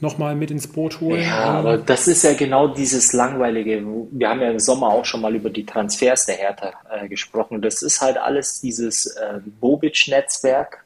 nochmal 0.00 0.34
mit 0.34 0.50
ins 0.50 0.66
Boot 0.66 1.00
holen. 1.00 1.22
Ja, 1.22 1.44
aber 1.44 1.78
das 1.78 2.06
ist 2.06 2.22
ja 2.22 2.34
genau 2.34 2.68
dieses 2.68 3.14
langweilige. 3.14 3.82
Wir 4.10 4.28
haben 4.28 4.42
ja 4.42 4.50
im 4.50 4.58
Sommer 4.58 4.88
auch 4.88 5.06
schon 5.06 5.22
mal 5.22 5.34
über 5.34 5.48
die 5.48 5.64
Transfers 5.64 6.26
der 6.26 6.34
Hertha 6.34 6.72
äh, 6.90 7.08
gesprochen. 7.08 7.62
Das 7.62 7.80
ist 7.80 8.02
halt 8.02 8.18
alles 8.18 8.60
dieses 8.60 9.06
äh, 9.06 9.38
Bobic-Netzwerk. 9.60 10.84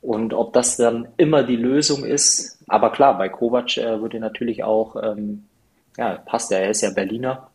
Und 0.00 0.32
ob 0.32 0.54
das 0.54 0.78
dann 0.78 1.08
immer 1.18 1.42
die 1.42 1.56
Lösung 1.56 2.04
ist, 2.04 2.58
aber 2.68 2.90
klar, 2.90 3.18
bei 3.18 3.28
Kovac 3.28 3.76
äh, 3.76 4.00
würde 4.00 4.18
natürlich 4.18 4.64
auch 4.64 4.96
ähm, 4.96 5.44
ja, 5.96 6.16
passt 6.16 6.50
ja, 6.50 6.58
er 6.58 6.70
ist 6.70 6.82
ja 6.82 6.90
Berliner. 6.90 7.48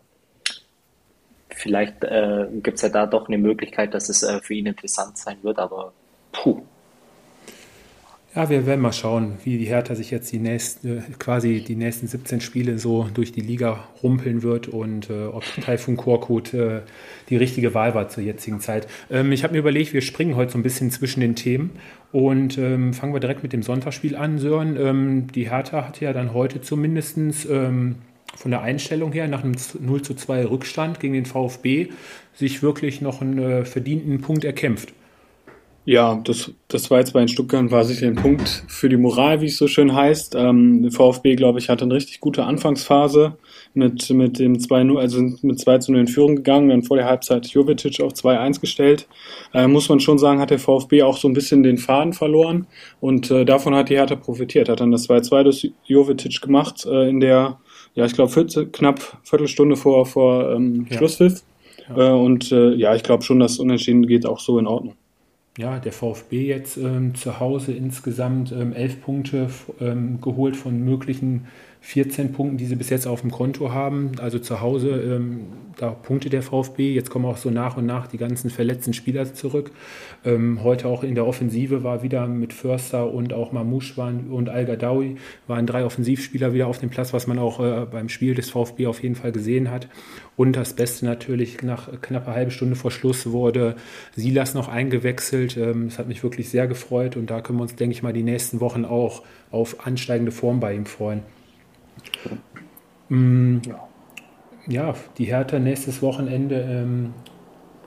Vielleicht 1.49 2.03
äh, 2.03 2.47
gibt 2.61 2.75
es 2.75 2.83
ja 2.83 2.89
da 2.89 3.07
doch 3.07 3.27
eine 3.27 3.37
Möglichkeit, 3.37 3.93
dass 3.93 4.09
es 4.09 4.21
äh, 4.21 4.39
für 4.41 4.53
ihn 4.53 4.67
interessant 4.67 5.17
sein 5.17 5.37
wird, 5.41 5.57
aber 5.57 5.91
puh. 6.31 6.61
Ja, 8.35 8.47
wir 8.51 8.67
werden 8.67 8.81
mal 8.81 8.93
schauen, 8.93 9.39
wie 9.43 9.57
die 9.57 9.65
Hertha 9.65 9.95
sich 9.95 10.11
jetzt 10.11 10.31
die 10.31 10.37
nächsten, 10.37 11.03
quasi 11.17 11.63
die 11.67 11.75
nächsten 11.75 12.05
17 12.05 12.39
Spiele 12.39 12.77
so 12.77 13.09
durch 13.11 13.31
die 13.31 13.41
Liga 13.41 13.87
rumpeln 14.03 14.43
wird 14.43 14.67
und 14.67 15.09
äh, 15.09 15.25
ob 15.25 15.43
Taifun 15.63 15.97
Korkut 15.97 16.53
äh, 16.53 16.81
die 17.29 17.37
richtige 17.37 17.73
Wahl 17.73 17.95
war 17.95 18.09
zur 18.09 18.23
jetzigen 18.23 18.59
Zeit. 18.59 18.85
Ähm, 19.09 19.31
ich 19.31 19.43
habe 19.43 19.53
mir 19.53 19.59
überlegt, 19.59 19.93
wir 19.93 20.01
springen 20.01 20.35
heute 20.35 20.51
so 20.51 20.59
ein 20.59 20.63
bisschen 20.63 20.91
zwischen 20.91 21.21
den 21.21 21.35
Themen 21.35 21.71
und 22.11 22.59
ähm, 22.59 22.93
fangen 22.93 23.13
wir 23.13 23.19
direkt 23.19 23.41
mit 23.41 23.53
dem 23.53 23.63
Sonntagsspiel 23.63 24.15
an, 24.15 24.37
Sören. 24.37 24.77
Ähm, 24.79 25.31
die 25.31 25.49
Hertha 25.49 25.87
hat 25.87 25.99
ja 25.99 26.13
dann 26.13 26.35
heute 26.35 26.61
zumindest 26.61 27.17
ähm, 27.49 27.95
von 28.37 28.51
der 28.51 28.61
Einstellung 28.61 29.11
her 29.11 29.27
nach 29.27 29.43
einem 29.43 29.55
0 29.79 30.01
zu 30.03 30.13
2 30.13 30.45
Rückstand 30.45 30.99
gegen 30.99 31.13
den 31.13 31.25
VfB 31.25 31.87
sich 32.35 32.61
wirklich 32.61 33.01
noch 33.01 33.21
einen 33.21 33.39
äh, 33.39 33.65
verdienten 33.65 34.21
Punkt 34.21 34.45
erkämpft. 34.45 34.93
Ja, 35.89 36.19
das, 36.25 36.51
das 36.67 36.91
war 36.91 36.99
jetzt 36.99 37.13
bei 37.13 37.19
den 37.19 37.29
Stuttgart 37.29 37.71
war 37.71 37.85
sicher 37.85 38.07
ein 38.07 38.15
Punkt 38.15 38.65
für 38.67 38.89
die 38.89 38.97
Moral, 38.97 39.39
wie 39.39 39.45
es 39.45 39.55
so 39.55 39.67
schön 39.67 39.95
heißt. 39.95 40.35
Ähm, 40.35 40.83
der 40.83 40.91
VfB, 40.91 41.37
glaube 41.37 41.59
ich, 41.59 41.69
hatte 41.69 41.85
eine 41.85 41.93
richtig 41.93 42.19
gute 42.19 42.43
Anfangsphase 42.43 43.37
mit, 43.73 44.09
mit 44.09 44.37
dem 44.37 44.57
2-0, 44.57 44.99
also 44.99 45.21
mit 45.41 45.59
2 45.61 45.77
zu 45.77 45.93
0 45.93 46.01
in 46.01 46.07
Führung 46.07 46.35
gegangen, 46.35 46.67
dann 46.67 46.83
vor 46.83 46.97
der 46.97 47.05
Halbzeit 47.05 47.47
Jovetic 47.47 48.01
auf 48.01 48.11
2-1 48.11 48.59
gestellt. 48.59 49.07
Äh, 49.53 49.67
muss 49.67 49.87
man 49.87 50.01
schon 50.01 50.17
sagen, 50.17 50.41
hat 50.41 50.49
der 50.49 50.59
VfB 50.59 51.03
auch 51.03 51.17
so 51.17 51.29
ein 51.29 51.33
bisschen 51.33 51.63
den 51.63 51.77
Faden 51.77 52.11
verloren 52.11 52.67
und 52.99 53.31
äh, 53.31 53.45
davon 53.45 53.73
hat 53.73 53.87
die 53.87 53.95
Hertha 53.95 54.17
profitiert. 54.17 54.67
Hat 54.67 54.81
dann 54.81 54.91
das 54.91 55.07
2-2 55.07 55.43
durch 55.43 55.71
Jovetic 55.85 56.41
gemacht 56.41 56.85
äh, 56.85 57.07
in 57.07 57.21
der, 57.21 57.59
ja, 57.97 58.05
ich 58.05 58.13
glaube, 58.13 58.31
knapp 58.71 59.17
Viertelstunde 59.23 59.75
vor, 59.75 60.05
vor 60.05 60.51
ähm, 60.51 60.87
ja. 60.89 60.97
Schlusspfiff. 60.97 61.43
Ja. 61.89 62.11
Äh, 62.11 62.13
und 62.13 62.51
äh, 62.51 62.73
ja, 62.75 62.95
ich 62.95 63.03
glaube 63.03 63.23
schon, 63.23 63.39
dass 63.39 63.59
Unentschieden 63.59 64.07
geht 64.07 64.25
auch 64.25 64.39
so 64.39 64.59
in 64.59 64.67
Ordnung 64.67 64.95
ja, 65.57 65.79
der 65.79 65.91
VfB 65.91 66.45
jetzt 66.45 66.77
ähm, 66.77 67.15
zu 67.15 67.39
Hause 67.39 67.73
insgesamt 67.73 68.51
ähm, 68.51 68.73
elf 68.73 69.01
Punkte 69.01 69.49
ähm, 69.81 70.21
geholt 70.21 70.55
von 70.55 70.79
möglichen 70.83 71.47
14 71.87 72.33
Punkten, 72.33 72.57
die 72.57 72.65
sie 72.65 72.75
bis 72.75 72.89
jetzt 72.89 73.07
auf 73.07 73.21
dem 73.21 73.31
Konto 73.31 73.71
haben. 73.71 74.11
Also 74.19 74.39
zu 74.39 74.59
Hause, 74.59 74.89
ähm, 74.89 75.45
da 75.77 75.91
punkte 75.91 76.29
der 76.29 76.41
VfB. 76.41 76.93
Jetzt 76.93 77.09
kommen 77.09 77.23
auch 77.23 77.37
so 77.37 77.49
nach 77.49 77.77
und 77.77 77.85
nach 77.85 78.07
die 78.07 78.17
ganzen 78.17 78.49
verletzten 78.49 78.91
Spieler 78.91 79.33
zurück. 79.33 79.71
Ähm, 80.25 80.65
heute 80.65 80.89
auch 80.89 81.05
in 81.05 81.15
der 81.15 81.25
Offensive 81.25 81.85
war 81.85 82.03
wieder 82.03 82.27
mit 82.27 82.51
Förster 82.51 83.09
und 83.13 83.31
auch 83.31 83.53
Mamouche 83.53 83.95
waren, 83.95 84.29
und 84.31 84.49
Al-Gadawi 84.49 85.15
waren 85.47 85.65
drei 85.65 85.85
Offensivspieler 85.85 86.53
wieder 86.53 86.67
auf 86.67 86.77
dem 86.77 86.89
Platz, 86.89 87.13
was 87.13 87.25
man 87.25 87.39
auch 87.39 87.61
äh, 87.61 87.85
beim 87.89 88.09
Spiel 88.09 88.35
des 88.35 88.49
VfB 88.49 88.87
auf 88.87 89.01
jeden 89.01 89.15
Fall 89.15 89.31
gesehen 89.31 89.71
hat. 89.71 89.87
Und 90.35 90.57
das 90.57 90.73
Beste 90.73 91.05
natürlich, 91.05 91.61
nach 91.61 92.01
knapp 92.01 92.27
einer 92.27 92.35
halben 92.35 92.51
Stunde 92.51 92.75
vor 92.75 92.91
Schluss 92.91 93.31
wurde 93.31 93.77
Silas 94.13 94.53
noch 94.53 94.67
eingewechselt. 94.67 95.55
Ähm, 95.55 95.87
das 95.87 95.99
hat 95.99 96.09
mich 96.09 96.21
wirklich 96.21 96.49
sehr 96.49 96.67
gefreut 96.67 97.15
und 97.15 97.29
da 97.29 97.39
können 97.39 97.59
wir 97.59 97.63
uns, 97.63 97.77
denke 97.77 97.93
ich 97.93 98.03
mal, 98.03 98.11
die 98.11 98.23
nächsten 98.23 98.59
Wochen 98.59 98.83
auch 98.83 99.23
auf 99.51 99.87
ansteigende 99.87 100.33
Form 100.33 100.59
bei 100.59 100.75
ihm 100.75 100.85
freuen. 100.85 101.21
Mm, 103.09 103.59
ja. 104.67 104.93
die 105.17 105.25
Hertha 105.25 105.59
nächstes 105.59 106.01
Wochenende. 106.01 106.61
Ähm, 106.61 107.13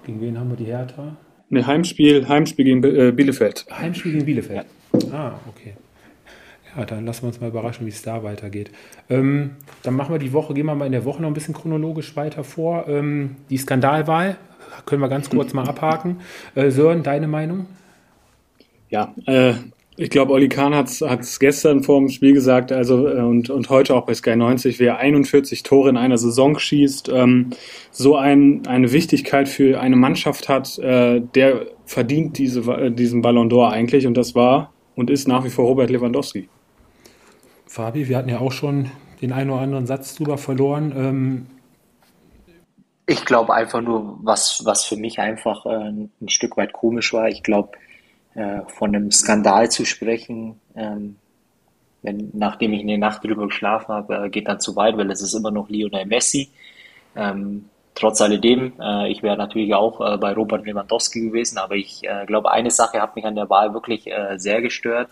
gegen 0.05 0.21
wen 0.21 0.39
haben 0.39 0.51
wir 0.51 0.57
die 0.57 0.67
Hertha? 0.67 1.17
Ne, 1.49 1.67
Heimspiel, 1.67 2.29
Heimspiel 2.29 2.65
gegen 2.65 2.85
äh, 2.85 3.13
Bielefeld. 3.13 3.67
Heimspiel 3.71 4.13
gegen 4.13 4.25
Bielefeld. 4.25 4.67
Ah, 5.13 5.33
okay. 5.49 5.75
Ja, 6.77 6.85
dann 6.85 7.05
lassen 7.05 7.23
wir 7.23 7.29
uns 7.29 7.41
mal 7.41 7.49
überraschen, 7.49 7.85
wie 7.87 7.91
es 7.91 8.03
da 8.03 8.23
weitergeht. 8.23 8.71
Ähm, 9.09 9.57
dann 9.83 9.95
machen 9.95 10.15
wir 10.15 10.21
die 10.21 10.33
Woche, 10.33 10.55
gehen 10.55 10.67
wir 10.67 10.75
mal 10.75 10.87
in 10.87 10.93
der 10.93 11.05
Woche 11.05 11.21
noch 11.21 11.29
ein 11.29 11.35
bisschen 11.35 11.55
chronologisch 11.55 12.15
weiter 12.15 12.45
vor. 12.45 12.87
Ähm, 12.89 13.37
die 13.51 13.59
Skandalwahl 13.59 14.37
können 14.87 15.03
wir 15.03 15.09
ganz 15.09 15.29
kurz 15.29 15.53
mal 15.53 15.69
abhaken. 15.69 16.21
Äh, 16.55 16.71
Sören, 16.71 17.03
deine 17.03 17.27
Meinung? 17.27 17.67
Ja, 18.89 19.15
äh, 19.27 19.55
ich 20.01 20.09
glaube, 20.09 20.33
Oli 20.33 20.49
Kahn 20.49 20.75
hat 20.75 20.89
es 20.89 21.39
gestern 21.39 21.83
vor 21.83 21.99
dem 21.99 22.09
Spiel 22.09 22.33
gesagt, 22.33 22.73
also 22.73 23.07
äh, 23.07 23.21
und, 23.21 23.51
und 23.51 23.69
heute 23.69 23.95
auch 23.95 24.07
bei 24.07 24.15
Sky 24.15 24.35
90, 24.35 24.79
wer 24.79 24.97
41 24.97 25.63
Tore 25.63 25.91
in 25.91 25.99
einer 25.99 26.17
Saison 26.17 26.59
schießt, 26.59 27.11
ähm, 27.11 27.51
so 27.91 28.17
ein, 28.17 28.67
eine 28.67 28.93
Wichtigkeit 28.93 29.47
für 29.47 29.79
eine 29.79 29.97
Mannschaft 29.97 30.49
hat, 30.49 30.79
äh, 30.79 31.21
der 31.21 31.67
verdient 31.85 32.39
diese, 32.39 32.61
äh, 32.73 32.91
diesen 32.91 33.21
Ballon 33.21 33.51
d'Or 33.51 33.73
eigentlich 33.73 34.07
und 34.07 34.17
das 34.17 34.35
war 34.35 34.73
und 34.97 35.11
ist 35.11 35.29
nach 35.29 35.45
wie 35.45 35.51
vor 35.51 35.67
Robert 35.67 35.91
Lewandowski. 35.91 36.49
Fabi, 37.67 38.09
wir 38.09 38.17
hatten 38.17 38.31
ja 38.31 38.41
auch 38.41 38.53
schon 38.53 38.91
den 39.21 39.33
einen 39.33 39.51
oder 39.51 39.61
anderen 39.61 39.87
Satz 39.87 40.15
drüber 40.15 40.39
verloren. 40.39 40.95
Ähm 40.97 41.47
ich 43.05 43.27
glaube 43.27 43.53
einfach 43.53 43.83
nur, 43.83 44.19
was, 44.23 44.63
was 44.65 44.83
für 44.83 44.97
mich 44.97 45.19
einfach 45.19 45.67
äh, 45.67 45.91
ein 45.91 46.29
Stück 46.29 46.57
weit 46.57 46.73
komisch 46.73 47.13
war. 47.13 47.29
Ich 47.29 47.43
glaube, 47.43 47.73
äh, 48.35 48.61
von 48.69 48.95
einem 48.95 49.11
Skandal 49.11 49.71
zu 49.71 49.85
sprechen, 49.85 50.61
ähm, 50.77 51.17
wenn, 52.03 52.31
nachdem 52.33 52.73
ich 52.73 52.83
eine 52.83 52.99
Nacht 52.99 53.25
drüber 53.25 53.47
geschlafen 53.47 53.89
habe, 53.89 54.27
äh, 54.27 54.31
geht 54.31 54.49
dann 54.49 54.61
zu 54.61 54.77
weit, 54.77 54.97
weil 54.97 55.11
es 55.11 55.21
ist 55.21 55.35
immer 55.35 55.51
noch 55.51 55.69
Lionel 55.69 56.07
Messi. 56.07 56.49
Ähm, 57.17 57.67
trotz 57.95 58.21
alledem, 58.21 58.73
äh, 58.81 59.11
ich 59.11 59.23
wäre 59.23 59.37
natürlich 59.37 59.75
auch 59.75 60.01
äh, 60.01 60.17
bei 60.17 60.33
Robert 60.33 60.65
Lewandowski 60.65 61.21
gewesen, 61.21 61.59
aber 61.59 61.75
ich 61.75 62.03
äh, 62.05 62.25
glaube, 62.27 62.51
eine 62.51 62.71
Sache 62.71 63.01
hat 63.01 63.17
mich 63.17 63.25
an 63.25 63.35
der 63.35 63.51
Wahl 63.51 63.75
wirklich 63.75 64.07
äh, 64.07 64.39
sehr 64.39 64.63
gestört, 64.63 65.11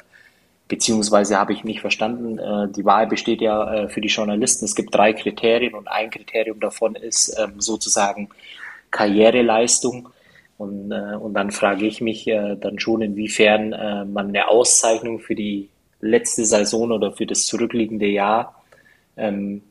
beziehungsweise 0.69 1.39
habe 1.39 1.53
ich 1.53 1.65
nicht 1.65 1.81
verstanden. 1.81 2.39
Äh, 2.39 2.69
die 2.73 2.85
Wahl 2.85 3.07
besteht 3.07 3.41
ja 3.41 3.89
für 3.89 4.01
die 4.01 4.09
Journalisten. 4.09 4.65
Es 4.65 4.75
gibt 4.75 4.95
drei 4.95 5.13
Kriterien 5.13 5.75
und 5.75 5.89
ein 5.89 6.11
Kriterium 6.11 6.61
davon 6.61 6.95
ist 6.95 7.37
ähm, 7.39 7.61
sozusagen 7.61 8.29
Karriereleistung. 8.91 10.09
Und, 10.59 10.91
äh, 10.91 11.17
und 11.17 11.35
dann 11.35 11.51
frage 11.53 11.87
ich 11.87 12.01
mich 12.01 12.27
äh, 12.27 12.57
dann 12.57 12.79
schon, 12.79 13.01
inwiefern 13.01 13.73
äh, 13.73 14.05
man 14.05 14.29
eine 14.29 14.49
Auszeichnung 14.49 15.21
für 15.21 15.37
die 15.37 15.71
letzte 16.01 16.45
Saison 16.45 16.91
oder 16.91 17.13
für 17.13 17.27
das 17.27 17.47
zurückliegende 17.47 18.07
Jahr 18.07 18.63
ähm, 19.17 19.63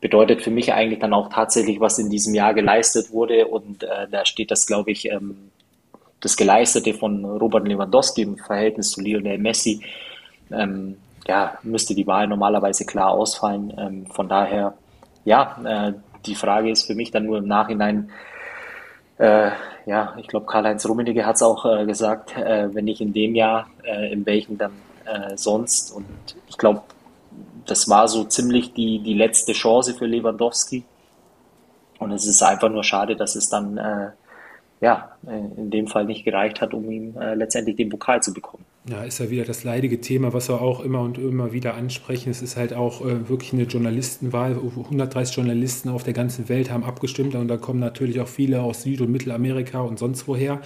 bedeutet 0.00 0.42
für 0.42 0.50
mich 0.50 0.72
eigentlich 0.72 1.00
dann 1.00 1.12
auch 1.12 1.28
tatsächlich, 1.28 1.80
was 1.80 1.98
in 1.98 2.10
diesem 2.10 2.34
Jahr 2.34 2.54
geleistet 2.54 3.12
wurde. 3.12 3.46
Und 3.46 3.82
äh, 3.84 4.08
da 4.10 4.24
steht 4.24 4.50
das, 4.50 4.66
glaube 4.66 4.90
ich, 4.90 5.10
ähm, 5.10 5.50
das 6.20 6.36
Geleistete 6.36 6.94
von 6.94 7.24
Robert 7.24 7.66
Lewandowski 7.66 8.22
im 8.22 8.36
Verhältnis 8.38 8.90
zu 8.90 9.00
Lionel 9.00 9.38
Messi. 9.38 9.80
Ähm, 10.50 10.96
ja, 11.26 11.58
müsste 11.62 11.94
die 11.94 12.06
Wahl 12.06 12.26
normalerweise 12.26 12.86
klar 12.86 13.10
ausfallen. 13.10 13.72
Ähm, 13.76 14.06
von 14.06 14.28
daher, 14.28 14.74
ja, 15.24 15.58
äh, 15.64 15.92
die 16.26 16.34
Frage 16.34 16.70
ist 16.70 16.86
für 16.86 16.94
mich 16.94 17.10
dann 17.10 17.26
nur 17.26 17.38
im 17.38 17.46
Nachhinein, 17.46 18.10
äh, 19.18 19.50
ja, 19.86 20.14
ich 20.16 20.28
glaube, 20.28 20.46
Karl-Heinz 20.46 20.86
Rummenigge 20.86 21.26
hat 21.26 21.36
es 21.36 21.42
auch 21.42 21.64
äh, 21.64 21.86
gesagt, 21.86 22.36
äh, 22.36 22.72
wenn 22.74 22.84
nicht 22.84 23.00
in 23.00 23.12
dem 23.12 23.34
Jahr, 23.34 23.68
äh, 23.82 24.12
in 24.12 24.24
welchem 24.26 24.58
dann 24.58 24.72
äh, 25.04 25.36
sonst. 25.36 25.92
Und 25.92 26.06
ich 26.48 26.56
glaube, 26.56 26.82
das 27.66 27.88
war 27.88 28.06
so 28.08 28.24
ziemlich 28.24 28.74
die, 28.74 29.00
die 29.00 29.14
letzte 29.14 29.52
Chance 29.52 29.94
für 29.94 30.06
Lewandowski. 30.06 30.84
Und 31.98 32.12
es 32.12 32.26
ist 32.26 32.42
einfach 32.42 32.68
nur 32.68 32.84
schade, 32.84 33.16
dass 33.16 33.34
es 33.34 33.48
dann 33.48 33.76
äh, 33.76 34.10
ja, 34.80 35.16
in 35.26 35.70
dem 35.70 35.88
Fall 35.88 36.04
nicht 36.04 36.24
gereicht 36.24 36.60
hat, 36.60 36.72
um 36.72 36.88
ihm 36.88 37.16
letztendlich 37.34 37.74
den 37.74 37.88
Pokal 37.88 38.22
zu 38.22 38.32
bekommen. 38.32 38.64
Ja, 38.90 39.02
ist 39.02 39.18
ja 39.18 39.28
wieder 39.28 39.44
das 39.44 39.64
leidige 39.64 40.00
Thema, 40.00 40.32
was 40.32 40.48
wir 40.48 40.62
auch 40.62 40.80
immer 40.80 41.02
und 41.02 41.18
immer 41.18 41.52
wieder 41.52 41.74
ansprechen. 41.74 42.30
Es 42.30 42.40
ist 42.40 42.56
halt 42.56 42.72
auch 42.72 43.04
äh, 43.04 43.28
wirklich 43.28 43.52
eine 43.52 43.64
Journalistenwahl. 43.64 44.56
130 44.56 45.36
Journalisten 45.36 45.90
auf 45.90 46.04
der 46.04 46.14
ganzen 46.14 46.48
Welt 46.48 46.70
haben 46.70 46.84
abgestimmt 46.84 47.34
und 47.34 47.48
da 47.48 47.58
kommen 47.58 47.80
natürlich 47.80 48.18
auch 48.20 48.28
viele 48.28 48.62
aus 48.62 48.84
Süd- 48.84 49.02
und 49.02 49.12
Mittelamerika 49.12 49.82
und 49.82 49.98
sonst 49.98 50.26
woher, 50.26 50.62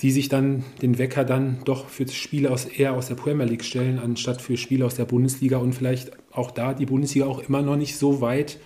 die 0.00 0.12
sich 0.12 0.28
dann 0.28 0.62
den 0.82 0.98
Wecker 0.98 1.24
dann 1.24 1.58
doch 1.64 1.88
für 1.88 2.06
Spiele 2.06 2.52
aus, 2.52 2.64
eher 2.64 2.92
aus 2.92 3.08
der 3.08 3.16
Premier 3.16 3.46
League 3.46 3.64
stellen, 3.64 3.98
anstatt 3.98 4.40
für 4.40 4.56
Spiele 4.56 4.86
aus 4.86 4.94
der 4.94 5.06
Bundesliga 5.06 5.56
und 5.56 5.72
vielleicht 5.72 6.12
auch 6.30 6.52
da 6.52 6.74
die 6.74 6.86
Bundesliga 6.86 7.26
auch 7.26 7.40
immer 7.40 7.62
noch 7.62 7.76
nicht 7.76 7.96
so 7.96 8.20
weit 8.20 8.60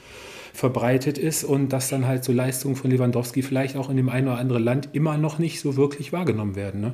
verbreitet 0.52 1.16
ist 1.16 1.44
und 1.44 1.72
dass 1.72 1.88
dann 1.88 2.06
halt 2.06 2.25
so 2.25 2.32
Leistungen 2.32 2.76
von 2.76 2.90
Lewandowski 2.90 3.40
vielleicht 3.40 3.75
auch 3.76 3.88
in 3.88 3.96
dem 3.96 4.11
einen 4.11 4.28
oder 4.28 4.37
anderen 4.37 4.62
Land 4.62 4.90
immer 4.92 5.16
noch 5.16 5.38
nicht 5.38 5.61
so 5.61 5.76
wirklich 5.78 6.12
wahrgenommen 6.12 6.56
werden. 6.56 6.82
Ne? 6.82 6.92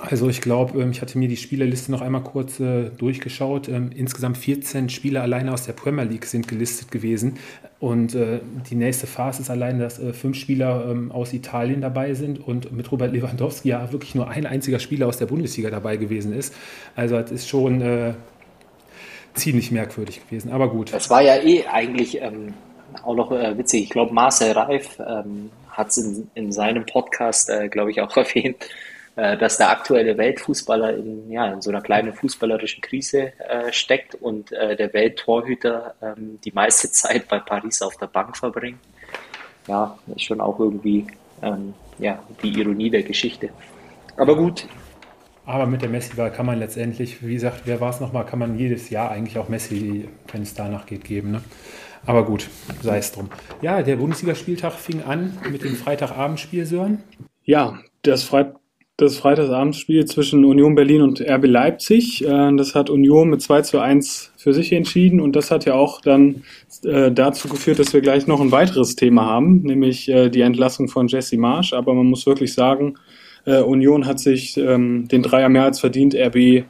Also 0.00 0.28
ich 0.28 0.40
glaube, 0.40 0.80
ähm, 0.80 0.90
ich 0.90 1.00
hatte 1.00 1.18
mir 1.18 1.28
die 1.28 1.36
Spielerliste 1.36 1.90
noch 1.90 2.00
einmal 2.00 2.22
kurz 2.22 2.60
äh, 2.60 2.90
durchgeschaut. 2.90 3.68
Ähm, 3.68 3.90
insgesamt 3.94 4.38
14 4.38 4.88
Spieler 4.88 5.22
alleine 5.22 5.52
aus 5.52 5.64
der 5.64 5.72
Premier 5.72 6.04
League 6.04 6.26
sind 6.26 6.48
gelistet 6.48 6.90
gewesen. 6.90 7.38
Und 7.80 8.14
äh, 8.14 8.40
die 8.70 8.74
nächste 8.74 9.06
Phase 9.06 9.42
ist 9.42 9.50
allein, 9.50 9.78
dass 9.78 9.98
äh, 9.98 10.12
fünf 10.12 10.36
Spieler 10.36 10.86
ähm, 10.90 11.12
aus 11.12 11.32
Italien 11.32 11.80
dabei 11.80 12.14
sind 12.14 12.38
und 12.46 12.72
mit 12.72 12.90
Robert 12.90 13.12
Lewandowski 13.12 13.68
ja 13.68 13.92
wirklich 13.92 14.14
nur 14.14 14.28
ein 14.28 14.46
einziger 14.46 14.78
Spieler 14.78 15.06
aus 15.06 15.18
der 15.18 15.26
Bundesliga 15.26 15.70
dabei 15.70 15.96
gewesen 15.96 16.32
ist. 16.32 16.54
Also 16.96 17.20
das 17.20 17.30
ist 17.30 17.48
schon 17.48 18.14
ziemlich 19.34 19.70
merkwürdig 19.70 20.26
gewesen. 20.26 20.50
Aber 20.50 20.70
gut. 20.70 20.92
Es 20.92 21.10
war 21.10 21.22
ja 21.22 21.36
eh 21.36 21.64
eigentlich 21.66 22.20
auch 22.22 23.14
noch 23.14 23.30
witzig. 23.30 23.84
Ich 23.84 23.90
glaube, 23.90 24.12
Marcel 24.12 24.52
Reif 24.52 24.98
hat 24.98 25.88
es 25.88 25.98
in, 25.98 26.30
in, 26.34 26.52
seinem 26.52 26.84
Podcast, 26.86 27.50
glaube 27.70 27.90
ich, 27.92 28.00
auch 28.00 28.16
erwähnt 28.16 28.56
äh, 28.64 28.97
dass 29.18 29.56
der 29.56 29.70
aktuelle 29.70 30.16
Weltfußballer 30.16 30.96
in, 30.96 31.30
ja, 31.30 31.52
in 31.52 31.60
so 31.60 31.70
einer 31.70 31.80
kleinen 31.80 32.12
fußballerischen 32.12 32.82
Krise 32.82 33.32
äh, 33.38 33.72
steckt 33.72 34.14
und 34.14 34.52
äh, 34.52 34.76
der 34.76 34.92
Welttorhüter 34.92 35.94
ähm, 36.00 36.38
die 36.44 36.52
meiste 36.52 36.90
Zeit 36.92 37.28
bei 37.28 37.40
Paris 37.40 37.82
auf 37.82 37.96
der 37.96 38.06
Bank 38.06 38.36
verbringt. 38.36 38.78
Ja, 39.66 39.98
ist 40.14 40.22
schon 40.22 40.40
auch 40.40 40.58
irgendwie 40.58 41.06
ähm, 41.42 41.74
ja, 41.98 42.22
die 42.42 42.58
Ironie 42.58 42.90
der 42.90 43.02
Geschichte. 43.02 43.50
Aber 44.16 44.36
gut. 44.36 44.66
Aber 45.46 45.66
mit 45.66 45.80
der 45.80 45.88
Messi-Wahl 45.88 46.30
kann 46.30 46.44
man 46.44 46.58
letztendlich, 46.58 47.26
wie 47.26 47.32
gesagt, 47.32 47.62
wer 47.64 47.80
war 47.80 47.90
es 47.90 48.00
nochmal, 48.00 48.26
kann 48.26 48.38
man 48.38 48.58
jedes 48.58 48.90
Jahr 48.90 49.10
eigentlich 49.10 49.38
auch 49.38 49.48
Messi, 49.48 50.08
wenn 50.30 50.42
es 50.42 50.54
danach 50.54 50.84
geht, 50.84 51.04
geben. 51.04 51.30
Ne? 51.30 51.42
Aber 52.04 52.24
gut, 52.24 52.48
sei 52.82 52.98
es 52.98 53.12
drum. 53.12 53.30
Ja, 53.62 53.82
der 53.82 53.96
Bundesligaspieltag 53.96 54.74
fing 54.74 55.02
an 55.02 55.38
mit 55.50 55.64
dem 55.64 55.74
Freitagabendspiel, 55.74 56.66
Sören. 56.66 57.02
Ja, 57.44 57.78
das 58.02 58.24
Fre 58.24 58.54
das 58.98 59.16
Freitagsabendspiel 59.16 60.06
zwischen 60.06 60.44
Union 60.44 60.74
Berlin 60.74 61.02
und 61.02 61.20
RB 61.20 61.46
Leipzig. 61.46 62.24
Äh, 62.24 62.56
das 62.56 62.74
hat 62.74 62.90
Union 62.90 63.30
mit 63.30 63.40
2 63.40 63.62
zu 63.62 63.78
1 63.78 64.32
für 64.36 64.52
sich 64.52 64.72
entschieden 64.72 65.20
und 65.20 65.36
das 65.36 65.52
hat 65.52 65.64
ja 65.64 65.74
auch 65.74 66.00
dann 66.00 66.42
äh, 66.82 67.12
dazu 67.12 67.48
geführt, 67.48 67.78
dass 67.78 67.92
wir 67.94 68.00
gleich 68.00 68.26
noch 68.26 68.40
ein 68.40 68.50
weiteres 68.50 68.96
Thema 68.96 69.24
haben, 69.24 69.62
nämlich 69.62 70.08
äh, 70.08 70.28
die 70.30 70.40
Entlassung 70.40 70.88
von 70.88 71.06
Jesse 71.06 71.38
Marsch. 71.38 71.72
Aber 71.72 71.94
man 71.94 72.06
muss 72.06 72.26
wirklich 72.26 72.52
sagen, 72.52 72.94
Union 73.46 74.04
hat 74.04 74.20
sich 74.20 74.58
ähm, 74.58 75.08
den 75.08 75.22
Dreier 75.22 75.48
mehr 75.48 75.62
als 75.62 75.80
verdient. 75.80 76.14
RB 76.14 76.64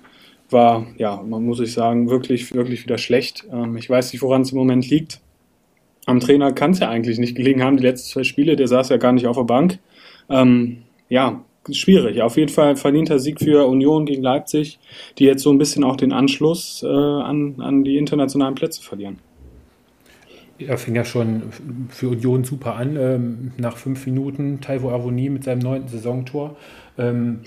war, 0.49 0.87
ja, 0.97 1.21
man 1.27 1.45
muss 1.45 1.59
ich 1.59 1.73
sagen, 1.73 2.09
wirklich, 2.09 2.55
wirklich 2.55 2.85
wieder 2.85 2.99
schlecht. 2.99 3.49
Ähm, 3.53 3.77
ich 3.77 3.91
weiß 3.91 4.13
nicht, 4.13 4.23
woran 4.23 4.43
es 4.43 4.53
im 4.53 4.59
Moment 4.59 4.89
liegt. 4.89 5.21
Am 6.07 6.21
Trainer 6.21 6.53
kann 6.53 6.71
es 6.71 6.79
ja 6.79 6.89
eigentlich 6.89 7.19
nicht 7.19 7.35
gelegen 7.35 7.65
haben, 7.65 7.79
die 7.79 7.83
letzten 7.83 8.13
zwei 8.13 8.23
Spiele, 8.23 8.55
der 8.55 8.69
saß 8.69 8.91
ja 8.91 8.97
gar 8.97 9.13
nicht 9.13 9.27
auf 9.27 9.37
der 9.37 9.45
Bank. 9.45 9.81
Ähm, 10.31 10.85
ja, 11.09 11.43
schwierig. 11.73 12.23
Auf 12.23 12.37
jeden 12.37 12.53
Fall 12.53 12.77
verdienter 12.77 13.19
Sieg 13.19 13.41
für 13.41 13.67
Union 13.67 14.07
gegen 14.07 14.23
Leipzig, 14.23 14.79
die 15.19 15.25
jetzt 15.25 15.43
so 15.43 15.51
ein 15.51 15.59
bisschen 15.59 15.85
auch 15.85 15.97
den 15.97 16.13
Anschluss 16.13 16.83
äh, 16.83 16.87
an, 16.87 17.57
an 17.61 17.85
die 17.85 17.97
internationalen 17.97 18.55
Plätze 18.55 18.83
verlieren. 18.83 19.19
Er 20.59 20.77
fing 20.77 20.97
ja 20.97 21.05
schon 21.05 21.45
für 21.89 22.09
Union 22.09 22.43
super 22.43 22.75
an. 22.75 22.97
Ähm, 22.97 23.53
nach 23.59 23.77
fünf 23.77 24.07
Minuten 24.07 24.61
Taivo 24.61 24.91
Avoni 24.91 25.31
mit 25.31 25.45
seinem 25.45 25.61
neunten 25.61 25.89
Saisontor. 25.89 26.57
Ähm, 26.99 27.41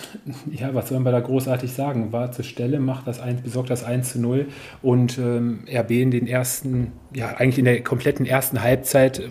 ja, 0.50 0.74
was 0.74 0.88
soll 0.88 1.00
man 1.00 1.12
da 1.12 1.20
großartig 1.20 1.72
sagen? 1.72 2.12
War 2.12 2.32
zur 2.32 2.44
Stelle, 2.44 2.80
macht 2.80 3.06
das 3.06 3.20
1, 3.20 3.42
besorgt 3.42 3.68
das 3.68 3.84
1 3.84 4.12
zu 4.12 4.20
0 4.20 4.46
und 4.82 5.18
ähm, 5.18 5.64
RB 5.70 5.90
in 5.90 6.10
den 6.10 6.26
ersten, 6.26 6.92
ja, 7.14 7.28
eigentlich 7.36 7.58
in 7.58 7.66
der 7.66 7.82
kompletten 7.82 8.24
ersten 8.24 8.62
Halbzeit 8.62 9.22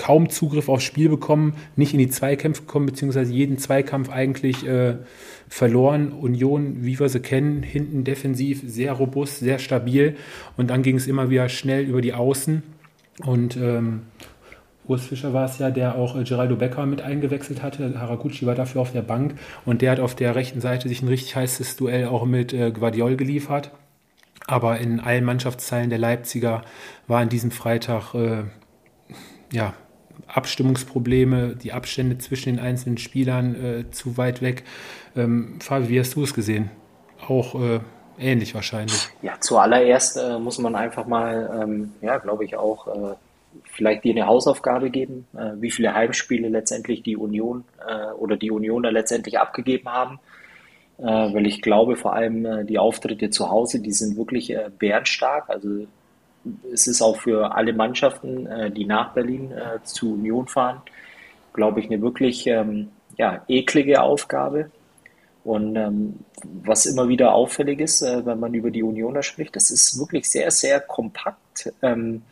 kaum 0.00 0.30
Zugriff 0.30 0.70
aufs 0.70 0.84
Spiel 0.84 1.10
bekommen, 1.10 1.52
nicht 1.76 1.92
in 1.92 1.98
die 1.98 2.08
Zweikämpfe 2.08 2.62
gekommen, 2.62 2.86
beziehungsweise 2.86 3.34
jeden 3.34 3.58
Zweikampf 3.58 4.08
eigentlich 4.08 4.66
äh, 4.66 4.96
verloren. 5.46 6.12
Union, 6.12 6.78
wie 6.86 6.98
wir 6.98 7.10
sie 7.10 7.20
kennen, 7.20 7.62
hinten 7.62 8.02
defensiv 8.02 8.62
sehr 8.64 8.92
robust, 8.92 9.40
sehr 9.40 9.58
stabil 9.58 10.16
und 10.56 10.70
dann 10.70 10.82
ging 10.82 10.96
es 10.96 11.06
immer 11.06 11.28
wieder 11.28 11.50
schnell 11.50 11.84
über 11.84 12.00
die 12.00 12.14
Außen 12.14 12.62
und 13.26 13.58
ähm, 13.58 14.04
Urs 14.86 15.04
Fischer 15.04 15.34
war 15.34 15.44
es 15.44 15.58
ja, 15.58 15.70
der 15.70 15.96
auch 15.96 16.16
äh, 16.16 16.24
Geraldo 16.24 16.56
Becker 16.56 16.86
mit 16.86 17.02
eingewechselt 17.02 17.62
hatte. 17.62 18.00
Haraguchi 18.00 18.46
war 18.46 18.54
dafür 18.54 18.80
auf 18.80 18.92
der 18.92 19.02
Bank 19.02 19.34
und 19.66 19.82
der 19.82 19.92
hat 19.92 20.00
auf 20.00 20.14
der 20.14 20.34
rechten 20.34 20.62
Seite 20.62 20.88
sich 20.88 21.02
ein 21.02 21.08
richtig 21.08 21.36
heißes 21.36 21.76
Duell 21.76 22.06
auch 22.06 22.24
mit 22.24 22.54
äh, 22.54 22.72
Guardiol 22.72 23.16
geliefert. 23.16 23.70
Aber 24.46 24.78
in 24.78 24.98
allen 24.98 25.24
Mannschaftsteilen 25.24 25.90
der 25.90 25.98
Leipziger 25.98 26.62
war 27.06 27.20
an 27.20 27.28
diesem 27.28 27.50
Freitag 27.50 28.14
äh, 28.14 28.44
ja, 29.52 29.74
Abstimmungsprobleme, 30.34 31.56
die 31.56 31.72
Abstände 31.72 32.18
zwischen 32.18 32.56
den 32.56 32.64
einzelnen 32.64 32.98
Spielern 32.98 33.54
äh, 33.54 33.90
zu 33.90 34.16
weit 34.16 34.42
weg. 34.42 34.64
Ähm, 35.16 35.58
Fabi, 35.60 35.88
wie 35.88 36.00
hast 36.00 36.14
du 36.14 36.22
es 36.22 36.34
gesehen? 36.34 36.70
Auch 37.26 37.54
äh, 37.54 37.80
ähnlich 38.18 38.54
wahrscheinlich. 38.54 39.08
Ja, 39.22 39.34
zuallererst 39.40 40.16
äh, 40.16 40.38
muss 40.38 40.58
man 40.58 40.74
einfach 40.74 41.06
mal, 41.06 41.62
ähm, 41.62 41.92
ja, 42.00 42.18
glaube 42.18 42.44
ich, 42.44 42.56
auch 42.56 42.86
äh, 42.86 43.14
vielleicht 43.72 44.04
dir 44.04 44.12
eine 44.12 44.26
Hausaufgabe 44.26 44.90
geben, 44.90 45.26
äh, 45.34 45.52
wie 45.60 45.70
viele 45.70 45.94
Heimspiele 45.94 46.48
letztendlich 46.48 47.02
die 47.02 47.16
Union 47.16 47.64
äh, 47.86 48.12
oder 48.12 48.36
die 48.36 48.50
Unioner 48.50 48.92
letztendlich 48.92 49.38
abgegeben 49.38 49.88
haben. 49.88 50.20
weil 51.02 51.46
ich 51.46 51.62
glaube, 51.62 51.96
vor 51.96 52.12
allem 52.12 52.66
die 52.66 52.78
Auftritte 52.78 53.30
zu 53.30 53.48
Hause, 53.48 53.80
die 53.80 53.92
sind 53.92 54.18
wirklich 54.18 54.54
bärenstark. 54.78 55.48
Also 55.48 55.86
es 56.72 56.86
ist 56.86 57.02
auch 57.02 57.16
für 57.16 57.54
alle 57.54 57.72
Mannschaften, 57.72 58.46
äh, 58.46 58.70
die 58.70 58.84
nach 58.84 59.12
Berlin 59.12 59.52
äh, 59.52 59.82
zu 59.84 60.14
Union 60.14 60.46
fahren, 60.46 60.82
glaube 61.52 61.80
ich, 61.80 61.86
eine 61.86 62.00
wirklich 62.00 62.46
ähm, 62.46 62.88
ja, 63.16 63.44
eklige 63.48 64.02
Aufgabe. 64.02 64.70
Und 65.42 65.76
ähm, 65.76 66.20
was 66.62 66.86
immer 66.86 67.08
wieder 67.08 67.32
auffällig 67.32 67.80
ist, 67.80 68.02
äh, 68.02 68.24
wenn 68.26 68.40
man 68.40 68.54
über 68.54 68.70
die 68.70 68.82
Unioner 68.82 69.22
spricht, 69.22 69.56
das 69.56 69.70
ist 69.70 69.98
wirklich 69.98 70.28
sehr, 70.28 70.50
sehr 70.50 70.80
kompakt. 70.80 71.72
Ähm, 71.82 72.22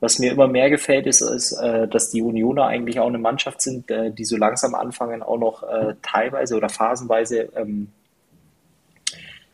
was 0.00 0.20
mir 0.20 0.30
immer 0.30 0.46
mehr 0.46 0.70
gefällt, 0.70 1.06
ist, 1.06 1.20
ist 1.20 1.52
äh, 1.52 1.88
dass 1.88 2.10
die 2.10 2.22
Unioner 2.22 2.66
eigentlich 2.66 3.00
auch 3.00 3.08
eine 3.08 3.18
Mannschaft 3.18 3.60
sind, 3.60 3.90
äh, 3.90 4.12
die 4.12 4.24
so 4.24 4.36
langsam 4.36 4.74
anfangen, 4.74 5.22
auch 5.22 5.38
noch 5.38 5.62
äh, 5.64 5.94
teilweise 6.02 6.56
oder 6.56 6.68
phasenweise 6.68 7.50
ähm, 7.56 7.88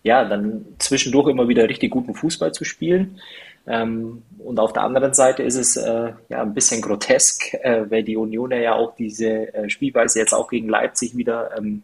ja, 0.02 0.24
dann 0.26 0.66
zwischendurch 0.78 1.28
immer 1.28 1.48
wieder 1.48 1.68
richtig 1.68 1.90
guten 1.90 2.14
Fußball 2.14 2.52
zu 2.52 2.64
spielen. 2.64 3.18
Ähm, 3.66 4.22
und 4.38 4.60
auf 4.60 4.72
der 4.74 4.82
anderen 4.82 5.14
Seite 5.14 5.42
ist 5.42 5.56
es 5.56 5.76
äh, 5.76 6.12
ja 6.28 6.42
ein 6.42 6.52
bisschen 6.52 6.82
grotesk, 6.82 7.54
äh, 7.54 7.90
weil 7.90 8.02
die 8.02 8.16
Unioner 8.16 8.58
ja 8.58 8.74
auch 8.74 8.94
diese 8.94 9.54
äh, 9.54 9.70
Spielweise 9.70 10.18
jetzt 10.18 10.34
auch 10.34 10.48
gegen 10.48 10.68
Leipzig 10.68 11.16
wieder 11.16 11.56
ähm, 11.56 11.82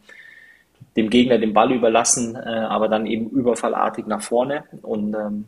dem 0.96 1.08
Gegner 1.08 1.38
den 1.38 1.54
Ball 1.54 1.72
überlassen, 1.72 2.36
äh, 2.36 2.38
aber 2.38 2.88
dann 2.88 3.06
eben 3.06 3.30
überfallartig 3.30 4.06
nach 4.06 4.20
vorne. 4.20 4.64
Und 4.82 5.14
ähm, 5.14 5.46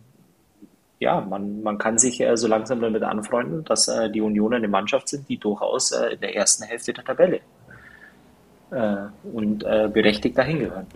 ja, 1.00 1.20
man, 1.20 1.62
man 1.62 1.76
kann 1.78 1.98
sich 1.98 2.20
äh, 2.20 2.36
so 2.36 2.48
langsam 2.48 2.80
damit 2.80 3.02
anfreunden, 3.02 3.64
dass 3.64 3.88
äh, 3.88 4.08
die 4.10 4.22
Unioner 4.22 4.56
eine 4.56 4.68
Mannschaft 4.68 5.08
sind, 5.08 5.28
die 5.28 5.36
durchaus 5.36 5.90
in 5.90 6.20
der 6.20 6.34
ersten 6.34 6.64
Hälfte 6.64 6.92
der 6.92 7.04
Tabelle 7.04 7.40
und 9.34 9.58
berechtigt 9.58 10.38
dahin 10.38 10.60
gehören. 10.60 10.86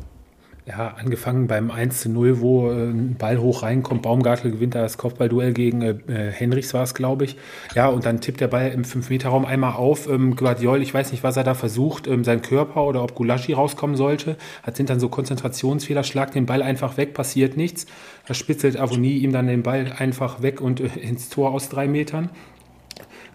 Ja, 0.69 0.95
angefangen 0.99 1.47
beim 1.47 1.71
1 1.71 2.01
zu 2.01 2.09
0, 2.09 2.41
wo 2.41 2.69
äh, 2.73 2.91
ein 2.91 3.15
Ball 3.17 3.39
hoch 3.39 3.63
reinkommt. 3.63 4.03
Baumgartel 4.03 4.51
gewinnt 4.51 4.75
da 4.75 4.83
das 4.83 4.99
Kopfballduell 4.99 5.53
gegen 5.53 5.81
äh, 5.81 5.91
äh 6.09 6.33
Henrichs 6.33 6.75
war 6.75 6.83
es, 6.83 6.93
glaube 6.93 7.25
ich. 7.25 7.37
Ja, 7.77 7.87
und 7.87 8.05
dann 8.05 8.21
tippt 8.21 8.41
der 8.41 8.49
Ball 8.49 8.73
im 8.73 8.83
5-Meter-Raum 8.83 9.45
einmal 9.45 9.75
auf. 9.75 10.09
Ähm, 10.09 10.35
Guardiol, 10.35 10.83
ich 10.83 10.93
weiß 10.93 11.13
nicht, 11.13 11.23
was 11.23 11.37
er 11.37 11.45
da 11.45 11.55
versucht, 11.55 12.09
ähm, 12.09 12.25
sein 12.25 12.43
Körper 12.43 12.83
oder 12.83 13.05
ob 13.05 13.15
Gulaschi 13.15 13.53
rauskommen 13.53 13.95
sollte. 13.95 14.37
Hat 14.65 14.77
sind 14.77 14.91
dann 14.91 14.99
so 14.99 15.09
Konzentrationsfehler, 15.09 16.03
schlagt 16.03 16.35
den 16.35 16.47
Ball 16.47 16.63
einfach 16.63 16.97
weg, 16.97 17.15
passiert 17.15 17.57
nichts. 17.57 17.87
Da 18.27 18.35
spitzelt 18.35 18.77
Avonie 18.77 19.19
ihm 19.19 19.31
dann 19.31 19.47
den 19.47 19.63
Ball 19.63 19.93
einfach 19.97 20.43
weg 20.43 20.61
und 20.61 20.81
äh, 20.81 20.87
ins 20.99 21.29
Tor 21.29 21.53
aus 21.53 21.69
drei 21.69 21.87
Metern. 21.87 22.31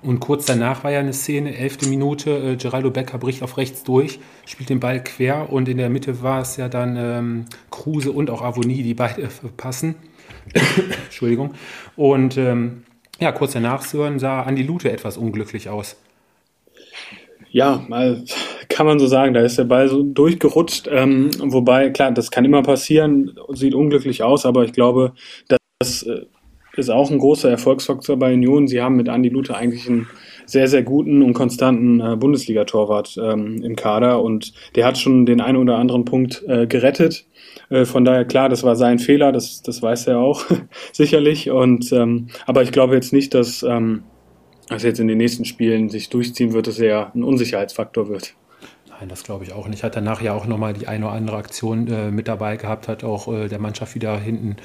Und 0.03 0.19
kurz 0.19 0.45
danach 0.45 0.83
war 0.83 0.91
ja 0.91 0.99
eine 0.99 1.13
Szene, 1.13 1.55
elfte 1.55 1.87
Minute, 1.87 2.31
äh, 2.31 2.55
Geraldo 2.55 2.89
Becker 2.89 3.19
bricht 3.19 3.43
auf 3.43 3.57
rechts 3.57 3.83
durch, 3.83 4.19
spielt 4.45 4.69
den 4.69 4.79
Ball 4.79 5.03
quer 5.03 5.51
und 5.51 5.67
in 5.69 5.77
der 5.77 5.89
Mitte 5.89 6.23
war 6.23 6.41
es 6.41 6.57
ja 6.57 6.69
dann 6.69 6.97
ähm, 6.97 7.45
Kruse 7.69 8.11
und 8.11 8.29
auch 8.29 8.41
Avonie, 8.41 8.81
die 8.81 8.95
beide 8.95 9.23
äh, 9.23 9.27
passen. 9.57 9.95
Entschuldigung. 11.05 11.53
Und 11.95 12.37
ähm, 12.37 12.83
ja, 13.19 13.31
kurz 13.31 13.53
danach 13.53 13.83
sah 13.83 14.41
Andi 14.41 14.63
Lute 14.63 14.91
etwas 14.91 15.17
unglücklich 15.17 15.69
aus. 15.69 15.97
Ja, 17.51 17.85
mal 17.87 18.23
kann 18.69 18.85
man 18.85 18.99
so 18.99 19.07
sagen, 19.07 19.33
da 19.33 19.41
ist 19.41 19.57
der 19.57 19.65
Ball 19.65 19.89
so 19.89 20.01
durchgerutscht. 20.01 20.87
Ähm, 20.89 21.29
wobei, 21.39 21.89
klar, 21.89 22.11
das 22.11 22.31
kann 22.31 22.45
immer 22.45 22.63
passieren, 22.63 23.37
sieht 23.49 23.75
unglücklich 23.75 24.23
aus, 24.23 24.45
aber 24.45 24.63
ich 24.63 24.73
glaube, 24.73 25.13
dass 25.79 26.03
äh, 26.03 26.25
ist 26.77 26.89
auch 26.89 27.12
ein 27.12 27.19
großer 27.19 27.49
Erfolgsfaktor 27.49 28.17
bei 28.17 28.34
Union. 28.34 28.67
Sie 28.67 28.81
haben 28.81 28.95
mit 28.95 29.10
Andi 29.10 29.29
Luther 29.29 29.57
eigentlich 29.57 29.88
einen 29.88 30.07
sehr, 30.45 30.67
sehr 30.67 30.84
guten 30.84 31.21
und 31.21 31.34
konstanten 31.34 31.99
äh, 31.99 32.15
Bundesliga-Torwart 32.15 33.17
ähm, 33.21 33.62
im 33.63 33.75
Kader 33.75 34.21
und 34.21 34.53
der 34.75 34.86
hat 34.86 34.97
schon 34.97 35.25
den 35.25 35.41
einen 35.41 35.57
oder 35.57 35.77
anderen 35.77 36.05
Punkt 36.05 36.43
äh, 36.47 36.67
gerettet. 36.67 37.25
Äh, 37.69 37.86
von 37.86 38.05
daher 38.05 38.25
klar, 38.25 38.49
das 38.49 38.63
war 38.63 38.75
sein 38.75 38.99
Fehler, 38.99 39.31
das, 39.31 39.62
das 39.62 39.81
weiß 39.81 40.07
er 40.07 40.19
auch 40.19 40.45
sicherlich. 40.91 41.49
Und 41.51 41.91
ähm, 41.91 42.27
aber 42.45 42.63
ich 42.63 42.71
glaube 42.71 42.95
jetzt 42.95 43.13
nicht, 43.13 43.34
dass 43.34 43.63
ähm, 43.63 44.03
das 44.67 44.84
jetzt 44.84 44.99
in 44.99 45.07
den 45.07 45.17
nächsten 45.17 45.45
Spielen 45.45 45.89
sich 45.89 46.10
durchziehen 46.10 46.53
wird, 46.53 46.67
dass 46.67 46.79
er 46.79 47.13
ein 47.13 47.23
Unsicherheitsfaktor 47.23 48.10
wird. 48.10 48.36
Nein, 49.01 49.09
das 49.09 49.23
glaube 49.23 49.43
ich 49.43 49.53
auch 49.53 49.67
nicht. 49.67 49.83
Hat 49.83 49.95
danach 49.95 50.21
ja 50.21 50.35
auch 50.35 50.45
nochmal 50.45 50.73
die 50.73 50.87
eine 50.87 51.07
oder 51.07 51.15
andere 51.15 51.37
Aktion 51.37 51.87
äh, 51.87 52.11
mit 52.11 52.27
dabei 52.27 52.55
gehabt, 52.55 52.87
hat 52.87 53.03
auch 53.03 53.33
äh, 53.33 53.47
der 53.47 53.57
Mannschaft 53.57 53.95
wieder 53.95 54.15
hinten 54.19 54.57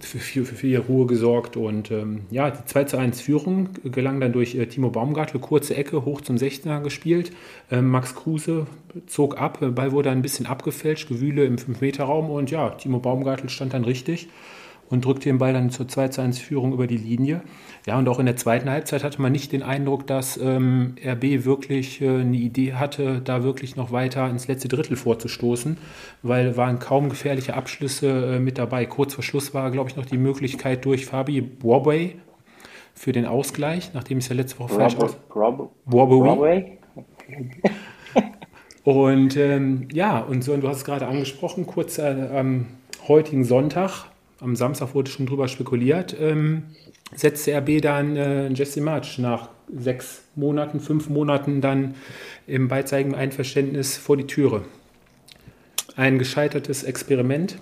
für, 0.00 0.18
für, 0.18 0.46
für 0.46 0.54
viel 0.54 0.78
Ruhe 0.78 1.04
gesorgt. 1.06 1.58
Und 1.58 1.90
ähm, 1.90 2.22
ja, 2.30 2.50
die 2.50 2.64
2 2.64 2.84
zu 2.84 2.96
1 2.96 3.20
Führung 3.20 3.68
gelang 3.84 4.18
dann 4.18 4.32
durch 4.32 4.54
äh, 4.54 4.64
Timo 4.64 4.88
Baumgartel, 4.88 5.42
kurze 5.42 5.76
Ecke, 5.76 6.06
hoch 6.06 6.22
zum 6.22 6.36
16er 6.36 6.80
gespielt. 6.80 7.32
Ähm, 7.70 7.90
Max 7.90 8.14
Kruse 8.14 8.66
zog 9.08 9.38
ab, 9.38 9.58
Ball 9.60 9.92
wurde 9.92 10.08
ein 10.08 10.22
bisschen 10.22 10.46
abgefälscht, 10.46 11.10
Gewühle 11.10 11.44
im 11.44 11.56
5-Meter-Raum 11.56 12.30
und 12.30 12.50
ja, 12.50 12.70
Timo 12.70 12.98
Baumgartel 12.98 13.50
stand 13.50 13.74
dann 13.74 13.84
richtig 13.84 14.30
und 14.92 15.04
drückte 15.04 15.28
den 15.28 15.38
Ball 15.38 15.52
dann 15.54 15.70
zur 15.70 15.88
2 15.88 16.08
zu 16.08 16.20
1 16.20 16.38
Führung 16.38 16.72
über 16.72 16.86
die 16.86 16.98
Linie. 16.98 17.40
Ja, 17.86 17.98
und 17.98 18.08
auch 18.08 18.20
in 18.20 18.26
der 18.26 18.36
zweiten 18.36 18.70
Halbzeit 18.70 19.02
hatte 19.02 19.20
man 19.20 19.32
nicht 19.32 19.50
den 19.50 19.62
Eindruck, 19.62 20.06
dass 20.06 20.36
ähm, 20.36 20.94
RB 21.04 21.44
wirklich 21.44 22.00
äh, 22.00 22.20
eine 22.20 22.36
Idee 22.36 22.74
hatte, 22.74 23.20
da 23.20 23.42
wirklich 23.42 23.74
noch 23.74 23.90
weiter 23.90 24.28
ins 24.30 24.46
letzte 24.46 24.68
Drittel 24.68 24.96
vorzustoßen, 24.96 25.78
weil 26.22 26.56
waren 26.56 26.78
kaum 26.78 27.08
gefährliche 27.08 27.54
Abschlüsse 27.54 28.36
äh, 28.36 28.38
mit 28.38 28.58
dabei. 28.58 28.86
Kurz 28.86 29.14
vor 29.14 29.24
Schluss 29.24 29.54
war, 29.54 29.70
glaube 29.70 29.90
ich, 29.90 29.96
noch 29.96 30.06
die 30.06 30.18
Möglichkeit 30.18 30.84
durch 30.84 31.06
Fabi 31.06 31.50
Warbay 31.60 32.16
für 32.94 33.12
den 33.12 33.26
Ausgleich, 33.26 33.92
nachdem 33.94 34.18
es 34.18 34.28
ja 34.28 34.36
letzte 34.36 34.60
Woche 34.60 34.74
falsch 34.74 34.96
aus... 34.96 35.16
Warbay? 35.86 36.78
Und 38.84 39.36
ähm, 39.36 39.88
ja, 39.92 40.18
und 40.18 40.42
so, 40.42 40.52
und 40.52 40.62
du 40.62 40.68
hast 40.68 40.78
es 40.78 40.84
gerade 40.84 41.06
angesprochen, 41.06 41.66
kurz 41.66 41.98
äh, 41.98 42.28
am 42.34 42.66
heutigen 43.06 43.44
Sonntag 43.44 44.06
am 44.42 44.56
Samstag 44.56 44.94
wurde 44.94 45.10
schon 45.10 45.26
drüber 45.26 45.48
spekuliert, 45.48 46.16
ähm, 46.20 46.64
setzte 47.14 47.56
RB 47.56 47.80
dann 47.80 48.16
äh, 48.16 48.48
Jesse 48.48 48.80
March 48.80 49.18
nach 49.18 49.48
sechs 49.74 50.24
Monaten, 50.34 50.80
fünf 50.80 51.08
Monaten 51.08 51.60
dann 51.60 51.94
im 52.46 52.68
beidseitigen 52.68 53.14
Einverständnis 53.14 53.96
vor 53.96 54.16
die 54.16 54.26
Türe. 54.26 54.62
Ein 55.96 56.18
gescheitertes 56.18 56.82
Experiment. 56.82 57.56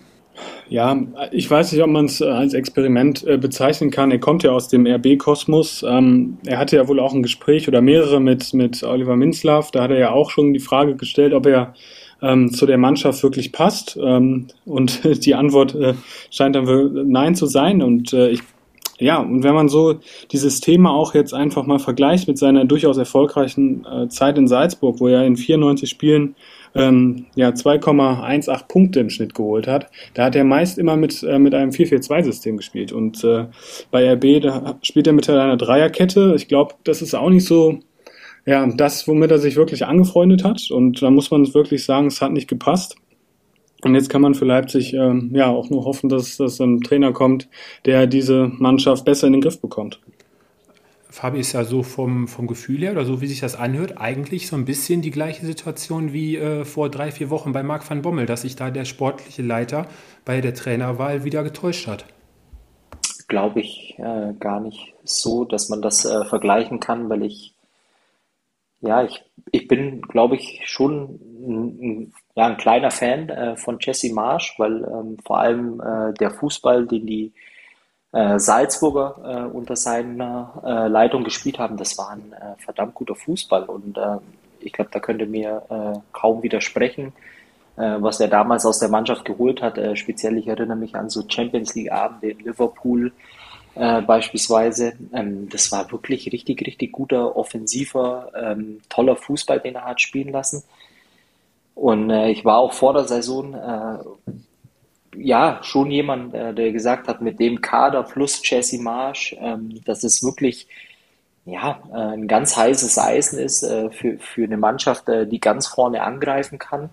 Ja, 0.68 0.96
ich 1.32 1.50
weiß 1.50 1.72
nicht, 1.72 1.82
ob 1.82 1.90
man 1.90 2.06
es 2.06 2.20
äh, 2.20 2.24
als 2.24 2.54
Experiment 2.54 3.26
äh, 3.26 3.36
bezeichnen 3.36 3.90
kann. 3.90 4.10
Er 4.10 4.20
kommt 4.20 4.42
ja 4.42 4.52
aus 4.52 4.68
dem 4.68 4.86
RB-Kosmos. 4.86 5.84
Ähm, 5.86 6.38
er 6.46 6.58
hatte 6.58 6.76
ja 6.76 6.88
wohl 6.88 7.00
auch 7.00 7.12
ein 7.12 7.22
Gespräch 7.22 7.68
oder 7.68 7.82
mehrere 7.82 8.20
mit, 8.20 8.54
mit 8.54 8.82
Oliver 8.82 9.16
Minzlaff. 9.16 9.70
Da 9.70 9.82
hat 9.82 9.90
er 9.90 9.98
ja 9.98 10.10
auch 10.12 10.30
schon 10.30 10.54
die 10.54 10.60
Frage 10.60 10.96
gestellt, 10.96 11.34
ob 11.34 11.46
er 11.46 11.74
ähm, 12.22 12.52
zu 12.52 12.66
der 12.66 12.78
Mannschaft 12.78 13.22
wirklich 13.22 13.52
passt. 13.52 13.98
Ähm, 14.02 14.48
und 14.64 15.04
die 15.24 15.34
Antwort 15.34 15.74
äh, 15.74 15.94
scheint 16.30 16.56
dann 16.56 17.10
Nein 17.10 17.34
zu 17.34 17.46
sein. 17.46 17.82
Und 17.82 18.12
äh, 18.12 18.30
ich 18.30 18.40
ja, 19.00 19.18
und 19.18 19.42
wenn 19.42 19.54
man 19.54 19.70
so 19.70 19.98
dieses 20.30 20.60
Thema 20.60 20.90
auch 20.90 21.14
jetzt 21.14 21.32
einfach 21.32 21.64
mal 21.64 21.78
vergleicht 21.78 22.28
mit 22.28 22.36
seiner 22.36 22.66
durchaus 22.66 22.98
erfolgreichen 22.98 23.86
äh, 23.86 24.08
Zeit 24.08 24.36
in 24.36 24.46
Salzburg, 24.46 25.00
wo 25.00 25.08
er 25.08 25.24
in 25.24 25.38
94 25.38 25.88
Spielen 25.88 26.36
ähm, 26.74 27.24
ja 27.34 27.48
2,18 27.48 28.68
Punkte 28.68 29.00
im 29.00 29.08
Schnitt 29.08 29.34
geholt 29.34 29.66
hat, 29.66 29.90
da 30.12 30.26
hat 30.26 30.36
er 30.36 30.44
meist 30.44 30.78
immer 30.78 30.96
mit, 30.96 31.22
äh, 31.22 31.38
mit 31.38 31.54
einem 31.54 31.70
4-4-2-System 31.70 32.58
gespielt. 32.58 32.92
Und 32.92 33.24
äh, 33.24 33.46
bei 33.90 34.12
RB, 34.12 34.42
da 34.42 34.78
spielt 34.82 35.06
er 35.06 35.14
mit 35.14 35.28
einer 35.30 35.56
Dreierkette. 35.56 36.34
Ich 36.36 36.46
glaube, 36.46 36.74
das 36.84 37.00
ist 37.00 37.14
auch 37.14 37.30
nicht 37.30 37.46
so 37.46 37.80
ja, 38.46 38.66
das, 38.66 39.06
womit 39.06 39.30
er 39.30 39.38
sich 39.38 39.56
wirklich 39.56 39.86
angefreundet 39.86 40.44
hat. 40.44 40.70
Und 40.70 41.02
da 41.02 41.10
muss 41.10 41.30
man 41.30 41.52
wirklich 41.54 41.84
sagen, 41.84 42.06
es 42.06 42.20
hat 42.20 42.32
nicht 42.32 42.48
gepasst. 42.48 42.96
Und 43.82 43.94
jetzt 43.94 44.10
kann 44.10 44.20
man 44.20 44.34
für 44.34 44.44
Leipzig 44.44 44.92
ähm, 44.92 45.30
ja 45.34 45.48
auch 45.48 45.70
nur 45.70 45.84
hoffen, 45.84 46.08
dass, 46.08 46.36
dass 46.36 46.60
ein 46.60 46.80
Trainer 46.82 47.12
kommt, 47.12 47.48
der 47.86 48.06
diese 48.06 48.50
Mannschaft 48.58 49.04
besser 49.04 49.26
in 49.26 49.32
den 49.32 49.42
Griff 49.42 49.60
bekommt. 49.60 50.00
Fabi 51.10 51.40
ist 51.40 51.52
ja 51.52 51.64
so 51.64 51.82
vom, 51.82 52.28
vom 52.28 52.46
Gefühl 52.46 52.78
her 52.78 52.92
oder 52.92 53.04
so 53.04 53.20
wie 53.20 53.26
sich 53.26 53.40
das 53.40 53.56
anhört, 53.56 53.98
eigentlich 53.98 54.46
so 54.46 54.54
ein 54.54 54.64
bisschen 54.64 55.02
die 55.02 55.10
gleiche 55.10 55.44
Situation 55.44 56.12
wie 56.12 56.36
äh, 56.36 56.64
vor 56.64 56.88
drei, 56.88 57.10
vier 57.10 57.30
Wochen 57.30 57.52
bei 57.52 57.64
Marc 57.64 57.88
van 57.88 58.02
Bommel, 58.02 58.26
dass 58.26 58.42
sich 58.42 58.54
da 58.54 58.70
der 58.70 58.84
sportliche 58.84 59.42
Leiter 59.42 59.86
bei 60.24 60.40
der 60.40 60.54
Trainerwahl 60.54 61.24
wieder 61.24 61.42
getäuscht 61.42 61.88
hat. 61.88 62.04
Glaube 63.26 63.60
ich 63.60 63.96
äh, 63.98 64.34
gar 64.38 64.60
nicht 64.60 64.94
so, 65.02 65.44
dass 65.44 65.68
man 65.68 65.82
das 65.82 66.04
äh, 66.04 66.24
vergleichen 66.24 66.78
kann, 66.78 67.08
weil 67.10 67.24
ich, 67.24 67.54
ja, 68.80 69.02
ich, 69.02 69.22
ich 69.52 69.68
bin, 69.68 70.02
glaube 70.02 70.36
ich, 70.36 70.62
schon 70.64 71.20
ein, 71.40 72.14
ja, 72.34 72.46
ein 72.46 72.56
kleiner 72.56 72.90
Fan 72.90 73.28
äh, 73.28 73.56
von 73.56 73.78
Jesse 73.80 74.12
Marsch, 74.12 74.54
weil 74.58 74.84
ähm, 74.84 75.18
vor 75.24 75.38
allem 75.38 75.80
äh, 75.80 76.14
der 76.14 76.30
Fußball, 76.30 76.86
den 76.86 77.06
die 77.06 77.32
äh, 78.12 78.38
Salzburger 78.38 79.48
äh, 79.50 79.56
unter 79.56 79.76
seiner 79.76 80.62
äh, 80.64 80.88
Leitung 80.88 81.24
gespielt 81.24 81.58
haben, 81.58 81.76
das 81.76 81.96
war 81.98 82.10
ein 82.10 82.32
äh, 82.32 82.60
verdammt 82.62 82.94
guter 82.94 83.14
Fußball 83.14 83.64
und 83.64 83.98
ich 84.62 84.72
glaube, 84.72 84.90
da 84.92 85.00
könnte 85.00 85.24
mir 85.24 86.02
kaum 86.12 86.42
widersprechen, 86.42 87.14
was 87.76 88.20
er 88.20 88.28
damals 88.28 88.66
aus 88.66 88.78
der 88.78 88.90
Mannschaft 88.90 89.24
geholt 89.24 89.62
hat. 89.62 89.80
Speziell, 89.96 90.36
ich 90.36 90.48
erinnere 90.48 90.76
mich 90.76 90.94
an 90.94 91.08
so 91.08 91.22
Champions 91.26 91.74
League 91.74 91.90
Abende 91.90 92.32
in 92.32 92.40
Liverpool 92.40 93.10
äh, 93.74 94.02
beispielsweise. 94.02 94.94
Ähm, 95.12 95.48
das 95.48 95.70
war 95.72 95.90
wirklich 95.92 96.32
richtig, 96.32 96.66
richtig 96.66 96.92
guter, 96.92 97.36
offensiver, 97.36 98.32
ähm, 98.34 98.80
toller 98.88 99.16
Fußball, 99.16 99.60
den 99.60 99.76
er 99.76 99.84
hat 99.84 100.00
spielen 100.00 100.32
lassen. 100.32 100.62
Und 101.74 102.10
äh, 102.10 102.30
ich 102.30 102.44
war 102.44 102.58
auch 102.58 102.72
vor 102.72 102.92
der 102.94 103.04
Saison 103.04 103.54
äh, 103.54 103.98
ja, 105.16 105.60
schon 105.62 105.90
jemand, 105.90 106.34
äh, 106.34 106.54
der 106.54 106.72
gesagt 106.72 107.08
hat, 107.08 107.20
mit 107.20 107.40
dem 107.40 107.60
Kader 107.60 108.02
plus 108.02 108.40
Jesse 108.44 108.80
Marsch, 108.80 109.34
ähm, 109.40 109.80
dass 109.84 110.04
es 110.04 110.22
wirklich 110.22 110.68
ja, 111.46 111.80
äh, 111.92 112.14
ein 112.14 112.28
ganz 112.28 112.56
heißes 112.56 112.98
Eisen 112.98 113.38
ist 113.38 113.66
für, 113.66 114.18
für 114.18 114.44
eine 114.44 114.56
Mannschaft, 114.56 115.04
die 115.08 115.40
ganz 115.40 115.66
vorne 115.66 116.02
angreifen 116.02 116.58
kann. 116.58 116.90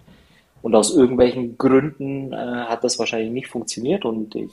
Und 0.62 0.76
aus 0.76 0.96
irgendwelchen 0.96 1.58
Gründen 1.58 2.34
äh, 2.34 2.36
hat 2.36 2.84
das 2.84 2.98
wahrscheinlich 3.00 3.32
nicht 3.32 3.48
funktioniert 3.48 4.06
und 4.06 4.36
ich 4.36 4.52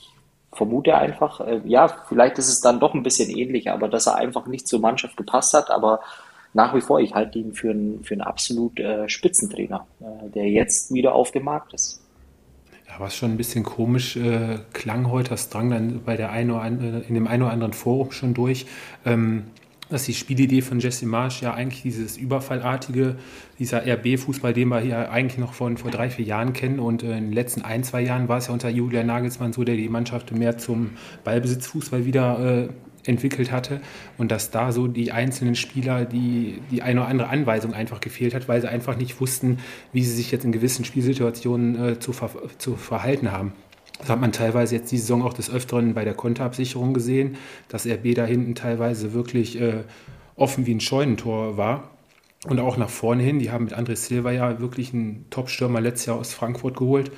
vermute 0.55 0.97
einfach, 0.97 1.41
äh, 1.41 1.61
ja, 1.65 1.89
vielleicht 2.09 2.39
ist 2.39 2.49
es 2.49 2.61
dann 2.61 2.81
doch 2.81 2.95
ein 2.95 3.03
bisschen 3.03 3.31
ähnlich, 3.31 3.71
aber 3.71 3.89
dass 3.89 4.07
er 4.07 4.17
einfach 4.17 4.47
nicht 4.47 4.67
zur 4.67 4.81
Mannschaft 4.81 5.17
gepasst 5.17 5.55
hat, 5.55 5.71
aber 5.71 6.01
nach 6.53 6.75
wie 6.75 6.81
vor, 6.81 7.01
ich 7.01 7.15
halte 7.15 7.39
ihn 7.39 7.53
für 7.53 7.71
einen, 7.71 8.05
für 8.05 8.15
einen 8.15 8.23
absolut 8.23 8.79
äh, 8.79 9.09
Spitzentrainer, 9.09 9.87
äh, 10.01 10.31
der 10.31 10.49
jetzt 10.49 10.95
wieder 10.95 11.15
auf 11.15 11.33
dem 11.33 11.45
Markt 11.45 11.75
ist. 11.75 12.01
Ja, 12.89 12.95
was 12.99 13.17
schon 13.17 13.33
ein 13.33 13.37
bisschen 13.37 13.65
komisch 13.65 14.17
äh, 14.17 14.59
klang 14.73 15.11
heute, 15.11 15.31
das 15.31 15.51
drang 15.51 15.71
dann 15.71 16.05
bei 16.05 16.17
der 16.17 16.31
ein 16.31 16.51
oder 16.51 16.63
an, 16.63 17.05
in 17.09 17.15
dem 17.15 17.27
einen 17.27 17.43
oder 17.43 17.53
anderen 17.53 17.73
Forum 17.73 18.13
schon 18.13 18.35
durch, 18.35 18.67
ähm, 19.05 19.45
dass 19.89 20.05
die 20.05 20.15
Spielidee 20.15 20.63
von 20.63 20.81
Jesse 20.81 21.07
Marsch 21.07 21.43
ja 21.43 21.55
eigentlich 21.55 21.83
dieses 21.83 22.17
Überfallartige, 22.17 23.17
dieser 23.59 23.87
RB-Fußball, 23.87 24.53
den 24.53 24.69
wir 24.69 24.81
hier 24.81 25.11
eigentlich 25.11 25.39
noch 25.39 25.53
von 25.53 25.77
vor 25.77 25.91
drei, 25.91 26.11
vier 26.11 26.25
Jahren 26.25 26.53
kennen. 26.53 26.79
Und 26.79 27.03
in 27.03 27.11
den 27.11 27.33
letzten 27.33 27.63
ein, 27.63 27.85
zwei 27.85 28.03
Jahren 28.03 28.29
war 28.29 28.39
es 28.39 28.49
ja 28.49 28.53
unter 28.53 28.69
Julian 28.69 29.07
Nagelsmann 29.07 29.53
so, 29.53 29.65
der 29.65 29.77
die 29.77 29.89
Mannschaft 29.89 30.33
mehr 30.33 30.59
zum 30.59 30.91
Ballbesitzfußball 31.25 32.05
wieder 32.07 32.69
äh, 32.69 32.69
entwickelt 33.07 33.53
hatte 33.53 33.81
und 34.19 34.31
dass 34.31 34.51
da 34.51 34.73
so 34.73 34.87
die 34.87 35.13
einzelnen 35.13 35.55
Spieler 35.55 36.05
die, 36.05 36.61
die 36.71 36.83
eine 36.83 37.01
oder 37.01 37.09
andere 37.09 37.29
Anweisung 37.29 37.75
einfach 37.75 38.01
gefehlt 38.01 38.35
hat, 38.35 38.49
weil 38.49 38.61
sie 38.61 38.69
einfach 38.69 38.97
nicht 38.97 39.21
wussten, 39.21 39.59
wie 39.93 40.03
sie 40.03 40.15
sich 40.15 40.31
jetzt 40.31 40.45
in 40.45 40.53
gewissen 40.53 40.85
Spielsituationen 40.85 41.85
äh, 41.85 41.99
zu, 41.99 42.13
ver 42.13 42.31
zu 42.59 42.77
verhalten 42.77 43.33
haben. 43.33 43.53
Das 44.05 44.11
hat 44.11 44.21
man 44.21 44.33
teilweise 44.33 44.75
jetzt 44.75 44.93
die 44.93 44.99
Saison 44.99 45.23
auch 45.23 45.33
des 45.33 45.51
Öfteren 45.51 45.95
bei 45.95 46.05
der 46.05 46.13
Konterabsicherung 46.13 46.93
gesehen, 46.93 47.39
dass 47.69 47.87
RB 47.87 48.15
da 48.15 48.27
hinten 48.27 48.55
teilweise 48.55 49.15
wirklich 49.15 49.59
äh, 49.59 49.85
offen 50.37 50.67
wie 50.67 50.75
ein 50.75 50.81
Scheunentor 50.81 51.57
war. 51.57 51.91
Und 52.47 52.61
auch 52.61 52.77
nach 52.77 52.91
vorne 52.91 53.23
hin, 53.23 53.39
die 53.39 53.51
haben 53.51 53.65
mit 53.65 53.75
André 53.75 53.97
Silva 53.97 54.31
ja 54.31 54.61
wirklich 54.61 54.93
einen 54.93 55.25
Top-Stürmer 55.31 55.81
letztes 55.81 56.05
Jahr 56.05 56.19
aus 56.19 56.35
Frankfurt 56.35 56.77
geholt, 56.77 57.13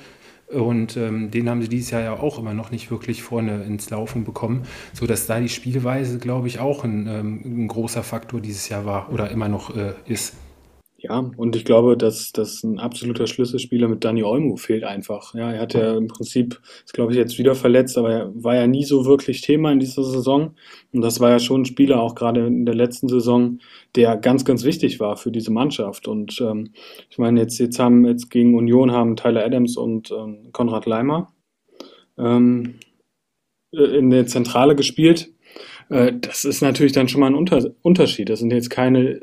und 0.47 0.95
ähm, 0.95 1.29
den 1.29 1.49
haben 1.49 1.61
sie 1.61 1.67
dieses 1.67 1.91
Jahr 1.91 2.01
ja 2.01 2.13
auch 2.13 2.39
immer 2.39 2.53
noch 2.53 2.71
nicht 2.71 2.89
wirklich 2.89 3.21
vorne 3.21 3.63
ins 3.63 3.89
Laufen 3.89 4.23
bekommen, 4.23 4.63
sodass 4.93 5.27
da 5.27 5.41
die 5.41 5.49
Spielweise, 5.49 6.19
glaube 6.19 6.47
ich, 6.47 6.59
auch 6.59 6.85
ein, 6.85 7.05
ähm, 7.05 7.41
ein 7.43 7.67
großer 7.67 8.01
Faktor 8.01 8.39
dieses 8.39 8.69
Jahr 8.69 8.85
war 8.85 9.11
oder 9.11 9.29
immer 9.29 9.49
noch 9.49 9.75
äh, 9.75 9.95
ist. 10.05 10.35
Ja, 11.09 11.31
und 11.37 11.55
ich 11.55 11.63
glaube, 11.63 11.95
dass, 11.95 12.33
dass 12.33 12.63
ein 12.63 12.79
absoluter 12.79 13.27
Schlüsselspieler 13.27 13.87
mit 13.87 14.03
Dani 14.03 14.23
Olmo 14.23 14.57
fehlt 14.57 14.83
einfach. 14.83 15.33
Ja, 15.33 15.53
er 15.53 15.61
hat 15.61 15.73
ja 15.73 15.95
im 15.95 16.07
Prinzip, 16.07 16.59
ist 16.83 16.93
glaube 16.93 17.13
ich 17.13 17.17
jetzt 17.17 17.37
wieder 17.37 17.55
verletzt, 17.55 17.97
aber 17.97 18.11
er 18.11 18.31
war 18.35 18.55
ja 18.55 18.67
nie 18.67 18.83
so 18.83 19.05
wirklich 19.05 19.39
Thema 19.39 19.71
in 19.71 19.79
dieser 19.79 20.03
Saison. 20.03 20.55
Und 20.91 21.01
das 21.01 21.21
war 21.21 21.29
ja 21.29 21.39
schon 21.39 21.61
ein 21.61 21.65
Spieler, 21.65 22.01
auch 22.01 22.13
gerade 22.13 22.45
in 22.45 22.65
der 22.65 22.75
letzten 22.75 23.07
Saison, 23.07 23.59
der 23.95 24.17
ganz, 24.17 24.43
ganz 24.43 24.65
wichtig 24.65 24.99
war 24.99 25.15
für 25.15 25.31
diese 25.31 25.51
Mannschaft. 25.51 26.09
Und 26.09 26.41
ähm, 26.41 26.73
ich 27.09 27.17
meine, 27.17 27.39
jetzt, 27.39 27.57
jetzt 27.59 27.79
haben 27.79 28.05
jetzt 28.05 28.29
gegen 28.29 28.55
Union 28.55 28.91
haben 28.91 29.15
Tyler 29.15 29.45
Adams 29.45 29.77
und 29.77 30.11
ähm, 30.11 30.49
Konrad 30.51 30.85
Leimer 30.85 31.31
ähm, 32.17 32.79
in 33.71 34.09
der 34.09 34.27
Zentrale 34.27 34.75
gespielt. 34.75 35.31
Äh, 35.89 36.11
das 36.19 36.43
ist 36.43 36.61
natürlich 36.61 36.91
dann 36.91 37.07
schon 37.07 37.21
mal 37.21 37.27
ein 37.27 37.35
Unter 37.35 37.71
Unterschied. 37.81 38.27
Das 38.27 38.39
sind 38.39 38.51
jetzt 38.51 38.69
keine 38.69 39.21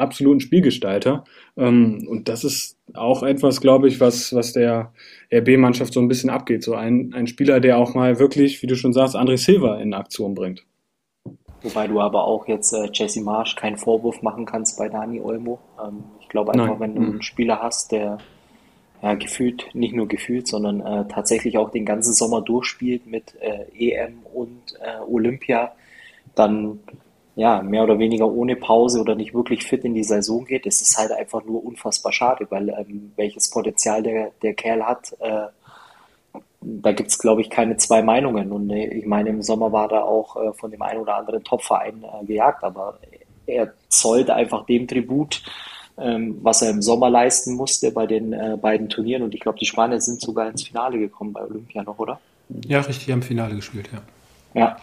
absoluten 0.00 0.40
Spielgestalter. 0.40 1.24
Ähm, 1.56 2.06
und 2.08 2.28
das 2.28 2.44
ist 2.44 2.76
auch 2.94 3.22
etwas, 3.22 3.60
glaube 3.60 3.88
ich, 3.88 4.00
was, 4.00 4.34
was 4.34 4.52
der 4.52 4.92
RB-Mannschaft 5.32 5.92
so 5.92 6.00
ein 6.00 6.08
bisschen 6.08 6.30
abgeht. 6.30 6.62
So 6.62 6.74
ein, 6.74 7.12
ein 7.14 7.26
Spieler, 7.26 7.60
der 7.60 7.78
auch 7.78 7.94
mal 7.94 8.18
wirklich, 8.18 8.62
wie 8.62 8.66
du 8.66 8.76
schon 8.76 8.92
sagst, 8.92 9.16
André 9.16 9.36
Silva 9.36 9.78
in 9.78 9.94
Aktion 9.94 10.34
bringt. 10.34 10.64
Wobei 11.62 11.86
du 11.86 12.00
aber 12.00 12.24
auch 12.24 12.48
jetzt 12.48 12.72
äh, 12.72 12.88
Jesse 12.92 13.20
Marsch 13.22 13.54
keinen 13.54 13.76
Vorwurf 13.76 14.22
machen 14.22 14.46
kannst 14.46 14.78
bei 14.78 14.88
Dani 14.88 15.20
Olmo. 15.20 15.58
Ähm, 15.82 16.04
ich 16.20 16.28
glaube 16.28 16.52
einfach, 16.52 16.78
Nein. 16.78 16.80
wenn 16.80 16.94
du 16.94 17.02
einen 17.02 17.14
mhm. 17.16 17.22
Spieler 17.22 17.60
hast, 17.60 17.92
der 17.92 18.18
ja, 19.02 19.14
gefühlt, 19.14 19.74
nicht 19.74 19.94
nur 19.94 20.08
gefühlt, 20.08 20.46
sondern 20.46 20.80
äh, 20.80 21.08
tatsächlich 21.08 21.56
auch 21.58 21.70
den 21.70 21.86
ganzen 21.86 22.12
Sommer 22.12 22.42
durchspielt 22.42 23.06
mit 23.06 23.34
äh, 23.40 23.64
EM 23.74 24.18
und 24.34 24.74
äh, 24.80 25.00
Olympia, 25.10 25.72
dann 26.34 26.80
ja, 27.36 27.62
mehr 27.62 27.84
oder 27.84 27.98
weniger 27.98 28.30
ohne 28.30 28.56
Pause 28.56 29.00
oder 29.00 29.14
nicht 29.14 29.34
wirklich 29.34 29.64
fit 29.64 29.84
in 29.84 29.94
die 29.94 30.04
Saison 30.04 30.44
geht, 30.44 30.66
ist 30.66 30.96
halt 30.98 31.12
einfach 31.12 31.44
nur 31.44 31.64
unfassbar 31.64 32.12
schade, 32.12 32.46
weil 32.50 32.68
ähm, 32.70 33.12
welches 33.16 33.50
Potenzial 33.50 34.02
der, 34.02 34.32
der 34.42 34.54
Kerl 34.54 34.82
hat, 34.82 35.16
äh, 35.20 35.46
da 36.60 36.92
gibt 36.92 37.10
es, 37.10 37.18
glaube 37.18 37.40
ich, 37.40 37.50
keine 37.50 37.76
zwei 37.76 38.02
Meinungen. 38.02 38.52
Und 38.52 38.70
äh, 38.70 38.86
ich 38.86 39.06
meine, 39.06 39.30
im 39.30 39.42
Sommer 39.42 39.72
war 39.72 39.90
er 39.92 40.04
auch 40.04 40.36
äh, 40.36 40.52
von 40.54 40.70
dem 40.70 40.82
einen 40.82 41.00
oder 41.00 41.16
anderen 41.16 41.42
Topverein 41.42 42.04
äh, 42.04 42.24
gejagt, 42.26 42.62
aber 42.64 42.98
er 43.46 43.72
zollt 43.88 44.30
einfach 44.30 44.66
dem 44.66 44.86
Tribut, 44.86 45.42
ähm, 45.98 46.38
was 46.42 46.62
er 46.62 46.70
im 46.70 46.82
Sommer 46.82 47.10
leisten 47.10 47.54
musste 47.54 47.90
bei 47.92 48.06
den 48.06 48.32
äh, 48.32 48.58
beiden 48.60 48.88
Turnieren. 48.88 49.22
Und 49.22 49.34
ich 49.34 49.40
glaube, 49.40 49.58
die 49.58 49.66
Spanier 49.66 50.00
sind 50.00 50.20
sogar 50.20 50.48
ins 50.50 50.64
Finale 50.64 50.98
gekommen 50.98 51.32
bei 51.32 51.42
Olympia 51.42 51.82
noch, 51.82 51.98
oder? 51.98 52.20
Ja, 52.66 52.80
richtig, 52.80 53.10
haben 53.10 53.22
Finale 53.22 53.54
gespielt, 53.54 53.88
ja. 53.92 54.02
Ja, 54.52 54.76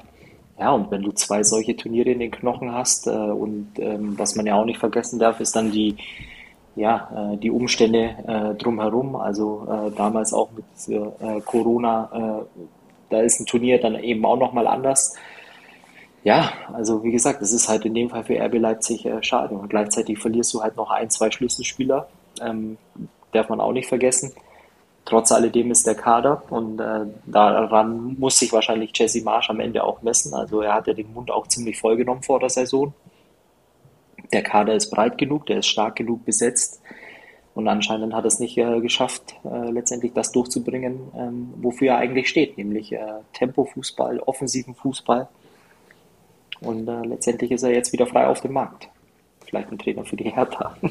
ja, 0.59 0.71
und 0.71 0.89
wenn 0.89 1.03
du 1.03 1.11
zwei 1.11 1.43
solche 1.43 1.75
Turniere 1.75 2.09
in 2.09 2.19
den 2.19 2.31
Knochen 2.31 2.73
hast 2.73 3.07
äh, 3.07 3.11
und 3.11 3.73
ähm, 3.77 4.17
was 4.17 4.35
man 4.35 4.45
ja 4.47 4.55
auch 4.55 4.65
nicht 4.65 4.79
vergessen 4.79 5.19
darf, 5.19 5.39
ist 5.39 5.55
dann 5.55 5.71
die, 5.71 5.95
ja, 6.75 7.33
äh, 7.33 7.37
die 7.37 7.51
Umstände 7.51 8.15
äh, 8.27 8.55
drumherum. 8.55 9.15
Also 9.15 9.67
äh, 9.69 9.95
damals 9.95 10.33
auch 10.33 10.49
mit 10.51 10.65
äh, 10.87 11.41
Corona, 11.41 12.09
äh, 12.41 12.61
da 13.09 13.21
ist 13.21 13.39
ein 13.39 13.45
Turnier 13.45 13.79
dann 13.79 13.95
eben 13.95 14.25
auch 14.25 14.37
nochmal 14.37 14.67
anders. 14.67 15.15
Ja, 16.23 16.51
also 16.73 17.03
wie 17.03 17.11
gesagt, 17.11 17.41
das 17.41 17.53
ist 17.53 17.69
halt 17.69 17.85
in 17.85 17.93
dem 17.93 18.09
Fall 18.09 18.23
für 18.23 18.39
RB 18.39 18.55
Leipzig 18.55 19.05
äh, 19.05 19.21
schade. 19.21 19.55
Und 19.55 19.69
gleichzeitig 19.69 20.17
verlierst 20.17 20.53
du 20.55 20.61
halt 20.63 20.75
noch 20.75 20.89
ein, 20.89 21.09
zwei 21.11 21.29
Schlüsselspieler. 21.29 22.07
Ähm, 22.41 22.77
darf 23.31 23.49
man 23.49 23.61
auch 23.61 23.73
nicht 23.73 23.87
vergessen. 23.87 24.33
Trotz 25.07 25.31
alledem 25.31 25.71
ist 25.71 25.87
der 25.87 25.95
Kader 25.95 26.43
und 26.49 26.79
äh, 26.79 27.05
daran 27.25 28.17
muss 28.19 28.39
sich 28.39 28.51
wahrscheinlich 28.51 28.91
Jesse 28.93 29.23
Marsch 29.23 29.49
am 29.49 29.61
Ende 29.61 29.83
auch 29.83 30.01
messen. 30.01 30.33
Also 30.33 30.61
er 30.61 30.73
hat 30.73 30.87
ja 30.87 30.93
den 30.93 31.13
Mund 31.13 31.31
auch 31.31 31.47
ziemlich 31.47 31.79
voll 31.79 31.95
genommen 31.95 32.23
vor 32.23 32.39
der 32.39 32.49
Saison. 32.49 32.93
Der 34.33 34.43
Kader 34.43 34.75
ist 34.75 34.91
breit 34.91 35.17
genug, 35.17 35.45
der 35.45 35.59
ist 35.59 35.67
stark 35.67 35.95
genug 35.95 36.25
besetzt 36.25 36.81
und 37.55 37.69
anscheinend 37.69 38.13
hat 38.13 38.25
er 38.25 38.27
es 38.27 38.39
nicht 38.39 38.57
äh, 38.57 38.81
geschafft, 38.81 39.35
äh, 39.45 39.71
letztendlich 39.71 40.11
das 40.11 40.33
durchzubringen, 40.33 40.99
ähm, 41.17 41.53
wofür 41.55 41.91
er 41.91 41.97
eigentlich 41.99 42.27
steht, 42.27 42.57
nämlich 42.57 42.91
äh, 42.91 42.99
Tempo-Fußball, 43.31 44.19
offensiven 44.19 44.75
Fußball. 44.75 45.29
Und 46.59 46.87
äh, 46.89 47.01
letztendlich 47.03 47.51
ist 47.51 47.63
er 47.63 47.71
jetzt 47.71 47.93
wieder 47.93 48.07
frei 48.07 48.27
auf 48.27 48.41
dem 48.41 48.51
Markt 48.51 48.89
vielleicht 49.49 49.71
ein 49.71 49.77
Trainer 49.77 50.03
für 50.03 50.15
die 50.15 50.29
Hertha. 50.29 50.75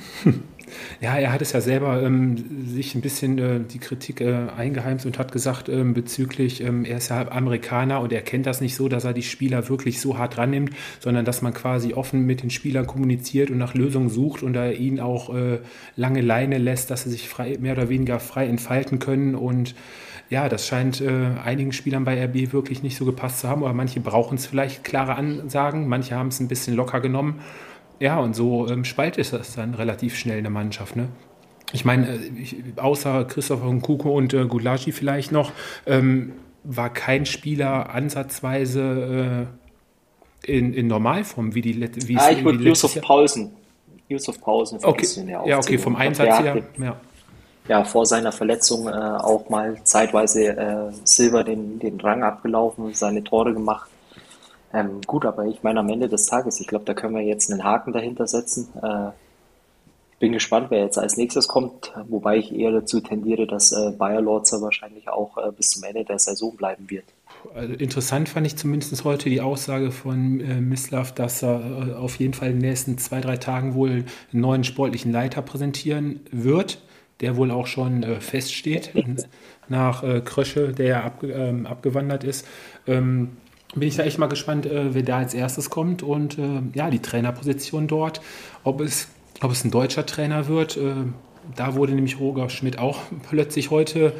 Ja, 1.00 1.16
er 1.16 1.32
hat 1.32 1.42
es 1.42 1.52
ja 1.52 1.60
selber 1.60 2.02
ähm, 2.02 2.66
sich 2.66 2.94
ein 2.94 3.00
bisschen 3.00 3.38
äh, 3.38 3.60
die 3.60 3.78
Kritik 3.78 4.20
äh, 4.20 4.48
eingeheimst 4.56 5.06
und 5.06 5.16
hat 5.18 5.30
gesagt 5.30 5.68
ähm, 5.68 5.94
bezüglich, 5.94 6.60
ähm, 6.60 6.84
er 6.84 6.96
ist 6.96 7.08
ja 7.08 7.30
Amerikaner 7.30 8.00
und 8.00 8.12
er 8.12 8.22
kennt 8.22 8.46
das 8.46 8.60
nicht 8.60 8.74
so, 8.74 8.88
dass 8.88 9.04
er 9.04 9.12
die 9.12 9.22
Spieler 9.22 9.68
wirklich 9.68 10.00
so 10.00 10.18
hart 10.18 10.38
rannimmt, 10.38 10.70
sondern 10.98 11.24
dass 11.24 11.42
man 11.42 11.54
quasi 11.54 11.94
offen 11.94 12.26
mit 12.26 12.42
den 12.42 12.50
Spielern 12.50 12.86
kommuniziert 12.86 13.50
und 13.50 13.58
nach 13.58 13.74
Lösungen 13.74 14.08
sucht 14.08 14.42
und 14.42 14.56
er 14.56 14.74
ihnen 14.74 14.98
auch 14.98 15.32
äh, 15.34 15.60
lange 15.94 16.20
Leine 16.20 16.58
lässt, 16.58 16.90
dass 16.90 17.04
sie 17.04 17.10
sich 17.10 17.28
frei, 17.28 17.56
mehr 17.60 17.74
oder 17.74 17.88
weniger 17.88 18.18
frei 18.18 18.46
entfalten 18.46 18.98
können 18.98 19.34
und 19.34 19.74
ja, 20.28 20.48
das 20.48 20.66
scheint 20.66 21.00
äh, 21.00 21.34
einigen 21.44 21.70
Spielern 21.70 22.04
bei 22.04 22.20
RB 22.24 22.52
wirklich 22.52 22.82
nicht 22.82 22.96
so 22.96 23.04
gepasst 23.04 23.38
zu 23.38 23.48
haben, 23.48 23.62
aber 23.62 23.74
manche 23.74 24.00
brauchen 24.00 24.34
es 24.34 24.46
vielleicht 24.46 24.82
klare 24.82 25.14
Ansagen, 25.14 25.86
manche 25.86 26.16
haben 26.16 26.28
es 26.28 26.40
ein 26.40 26.48
bisschen 26.48 26.74
locker 26.74 27.00
genommen 27.00 27.40
ja, 27.98 28.18
und 28.18 28.34
so 28.34 28.68
ähm, 28.68 28.84
spaltet 28.84 29.32
das 29.32 29.54
dann 29.54 29.74
relativ 29.74 30.16
schnell 30.16 30.38
eine 30.38 30.50
Mannschaft. 30.50 30.96
Ne? 30.96 31.08
Ich 31.72 31.84
meine, 31.84 32.08
äh, 32.08 32.20
außer 32.76 33.24
Christopher 33.24 33.70
Nkuko 33.70 34.16
und 34.16 34.34
äh, 34.34 34.44
Gulagi 34.46 34.92
vielleicht 34.92 35.32
noch, 35.32 35.52
ähm, 35.86 36.32
war 36.64 36.92
kein 36.92 37.26
Spieler 37.26 37.90
ansatzweise 37.94 39.46
äh, 40.44 40.52
in, 40.52 40.74
in 40.74 40.86
Normalform, 40.86 41.54
wie 41.54 41.62
die 41.62 41.80
wie 42.06 42.16
ah, 42.16 42.30
ich 42.30 42.44
würde 42.44 42.62
Yusuf 42.62 43.00
Paulsen. 43.00 43.52
Yusuf 44.08 44.40
Paulsen 44.40 44.78
okay. 44.82 45.06
Ja, 45.46 45.58
okay, 45.58 45.78
vom 45.78 45.96
Einsatz 45.96 46.38
her. 46.38 46.62
Ja. 46.78 46.96
ja. 47.68 47.84
vor 47.84 48.06
seiner 48.06 48.30
Verletzung 48.30 48.86
äh, 48.86 48.92
auch 48.92 49.48
mal 49.48 49.82
zeitweise 49.82 50.56
äh, 50.56 50.92
Silber 51.04 51.42
den, 51.42 51.78
den 51.78 52.00
Rang 52.00 52.22
abgelaufen, 52.22 52.94
seine 52.94 53.24
Tore 53.24 53.52
gemacht. 53.52 53.90
Ähm, 54.76 55.00
gut, 55.06 55.24
aber 55.24 55.46
ich 55.46 55.62
meine, 55.62 55.80
am 55.80 55.88
Ende 55.88 56.06
des 56.06 56.26
Tages, 56.26 56.60
ich 56.60 56.66
glaube, 56.66 56.84
da 56.84 56.92
können 56.92 57.14
wir 57.14 57.22
jetzt 57.22 57.50
einen 57.50 57.64
Haken 57.64 57.94
dahinter 57.94 58.26
setzen. 58.26 58.68
Äh, 58.82 59.08
ich 60.12 60.18
bin 60.18 60.32
gespannt, 60.32 60.66
wer 60.70 60.80
jetzt 60.80 60.98
als 60.98 61.16
nächstes 61.16 61.48
kommt, 61.48 61.94
wobei 62.08 62.36
ich 62.36 62.54
eher 62.54 62.72
dazu 62.72 63.00
tendiere, 63.00 63.46
dass 63.46 63.72
äh, 63.72 63.92
Bayer 63.92 64.20
Lorzer 64.20 64.60
wahrscheinlich 64.60 65.08
auch 65.08 65.38
äh, 65.38 65.50
bis 65.50 65.70
zum 65.70 65.84
Ende 65.84 66.04
der 66.04 66.18
Saison 66.18 66.56
bleiben 66.56 66.90
wird. 66.90 67.04
Also 67.54 67.72
interessant 67.72 68.28
fand 68.28 68.46
ich 68.46 68.56
zumindest 68.56 69.04
heute 69.04 69.30
die 69.30 69.40
Aussage 69.40 69.92
von 69.92 70.40
äh, 70.40 70.60
Mislav, 70.60 71.12
dass 71.12 71.42
er 71.42 71.60
äh, 71.60 71.94
auf 71.94 72.16
jeden 72.16 72.34
Fall 72.34 72.50
in 72.50 72.60
den 72.60 72.68
nächsten 72.68 72.98
zwei, 72.98 73.22
drei 73.22 73.38
Tagen 73.38 73.74
wohl 73.74 73.90
einen 73.90 74.06
neuen 74.32 74.64
sportlichen 74.64 75.10
Leiter 75.10 75.40
präsentieren 75.40 76.20
wird, 76.30 76.82
der 77.20 77.36
wohl 77.36 77.50
auch 77.50 77.66
schon 77.66 78.02
äh, 78.02 78.20
feststeht 78.20 78.92
nach 79.68 80.02
äh, 80.02 80.20
Krösche, 80.20 80.72
der 80.72 80.86
ja 80.86 81.04
abge 81.04 81.32
ähm, 81.32 81.66
abgewandert 81.66 82.24
ist. 82.24 82.46
Ähm, 82.86 83.38
bin 83.76 83.88
ich 83.88 83.96
da 83.96 84.04
echt 84.04 84.18
mal 84.18 84.26
gespannt, 84.26 84.66
äh, 84.66 84.94
wer 84.94 85.02
da 85.02 85.18
als 85.18 85.34
erstes 85.34 85.70
kommt 85.70 86.02
und 86.02 86.38
äh, 86.38 86.62
ja, 86.74 86.90
die 86.90 87.00
Trainerposition 87.00 87.88
dort, 87.88 88.20
ob 88.64 88.80
es, 88.80 89.08
ob 89.42 89.52
es 89.52 89.64
ein 89.64 89.70
deutscher 89.70 90.06
Trainer 90.06 90.48
wird. 90.48 90.76
Äh, 90.76 90.94
da 91.54 91.76
wurde 91.76 91.92
nämlich 91.92 92.18
Roger 92.18 92.48
Schmidt 92.48 92.78
auch 92.78 92.98
plötzlich 93.30 93.70
heute 93.70 94.12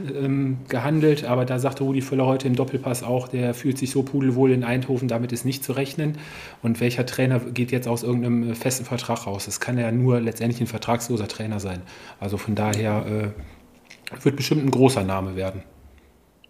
ähm, 0.00 0.58
gehandelt, 0.68 1.24
aber 1.24 1.44
da 1.44 1.58
sagte 1.58 1.84
Rudi 1.84 2.00
Völler 2.00 2.26
heute 2.26 2.48
im 2.48 2.56
Doppelpass 2.56 3.02
auch, 3.02 3.28
der 3.28 3.54
fühlt 3.54 3.76
sich 3.76 3.90
so 3.90 4.02
pudelwohl 4.02 4.52
in 4.52 4.64
Eindhoven, 4.64 5.08
damit 5.08 5.32
ist 5.32 5.44
nicht 5.44 5.64
zu 5.64 5.72
rechnen. 5.72 6.16
Und 6.62 6.80
welcher 6.80 7.04
Trainer 7.04 7.40
geht 7.40 7.72
jetzt 7.72 7.88
aus 7.88 8.02
irgendeinem 8.02 8.52
äh, 8.52 8.54
festen 8.54 8.84
Vertrag 8.84 9.26
raus? 9.26 9.44
Das 9.44 9.60
kann 9.60 9.78
ja 9.78 9.90
nur 9.92 10.20
letztendlich 10.20 10.60
ein 10.60 10.66
vertragsloser 10.66 11.28
Trainer 11.28 11.60
sein. 11.60 11.82
Also 12.20 12.36
von 12.36 12.54
daher 12.54 13.04
äh, 13.06 14.24
wird 14.24 14.36
bestimmt 14.36 14.64
ein 14.64 14.70
großer 14.70 15.04
Name 15.04 15.36
werden. 15.36 15.62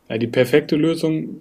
Ja, 0.08 0.18
die 0.18 0.26
perfekte 0.26 0.76
Lösung 0.76 1.40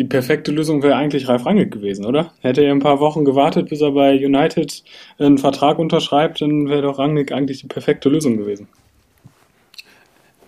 die 0.00 0.04
perfekte 0.04 0.50
Lösung 0.50 0.82
wäre 0.82 0.96
eigentlich 0.96 1.28
Ralf 1.28 1.44
Rangnick 1.44 1.70
gewesen, 1.70 2.06
oder? 2.06 2.32
Hätte 2.40 2.62
er 2.62 2.72
ein 2.72 2.78
paar 2.78 3.00
Wochen 3.00 3.26
gewartet, 3.26 3.68
bis 3.68 3.82
er 3.82 3.90
bei 3.90 4.14
United 4.14 4.82
einen 5.18 5.36
Vertrag 5.36 5.78
unterschreibt, 5.78 6.40
dann 6.40 6.70
wäre 6.70 6.80
doch 6.80 6.98
Rangnick 6.98 7.32
eigentlich 7.32 7.60
die 7.60 7.66
perfekte 7.66 8.08
Lösung 8.08 8.38
gewesen. 8.38 8.66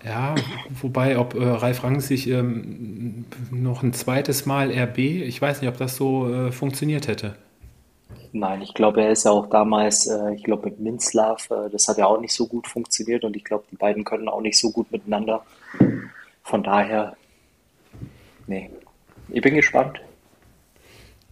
Ja, 0.07 0.35
wobei, 0.81 1.19
ob 1.19 1.35
äh, 1.35 1.45
Ralf 1.45 1.85
Rangnick 1.85 2.01
sich 2.01 2.29
ähm, 2.29 3.27
noch 3.51 3.83
ein 3.83 3.93
zweites 3.93 4.47
Mal 4.47 4.71
RB, 4.71 4.99
ich 4.99 5.43
weiß 5.43 5.61
nicht, 5.61 5.69
ob 5.69 5.77
das 5.77 5.97
so 5.97 6.33
äh, 6.33 6.51
funktioniert 6.51 7.07
hätte. 7.07 7.37
Nein, 8.33 8.62
ich 8.62 8.73
glaube, 8.73 9.03
er 9.03 9.11
ist 9.11 9.27
ja 9.27 9.33
auch 9.33 9.51
damals, 9.51 10.07
äh, 10.07 10.33
ich 10.35 10.45
glaube, 10.45 10.71
mit 10.71 10.81
Minzlav, 10.81 11.51
äh, 11.51 11.69
das 11.71 11.88
hat 11.88 11.99
ja 11.99 12.07
auch 12.07 12.23
nicht 12.23 12.33
so 12.33 12.47
gut 12.47 12.67
funktioniert 12.67 13.23
und 13.25 13.37
ich 13.37 13.45
glaube, 13.45 13.65
die 13.71 13.77
beiden 13.77 14.05
können 14.05 14.29
auch 14.29 14.41
nicht 14.41 14.59
so 14.59 14.71
gut 14.71 14.91
miteinander. 14.91 15.45
Von 16.43 16.62
daher, 16.62 17.15
nee, 18.47 18.71
ich 19.33 19.42
bin 19.42 19.55
gespannt. 19.55 20.01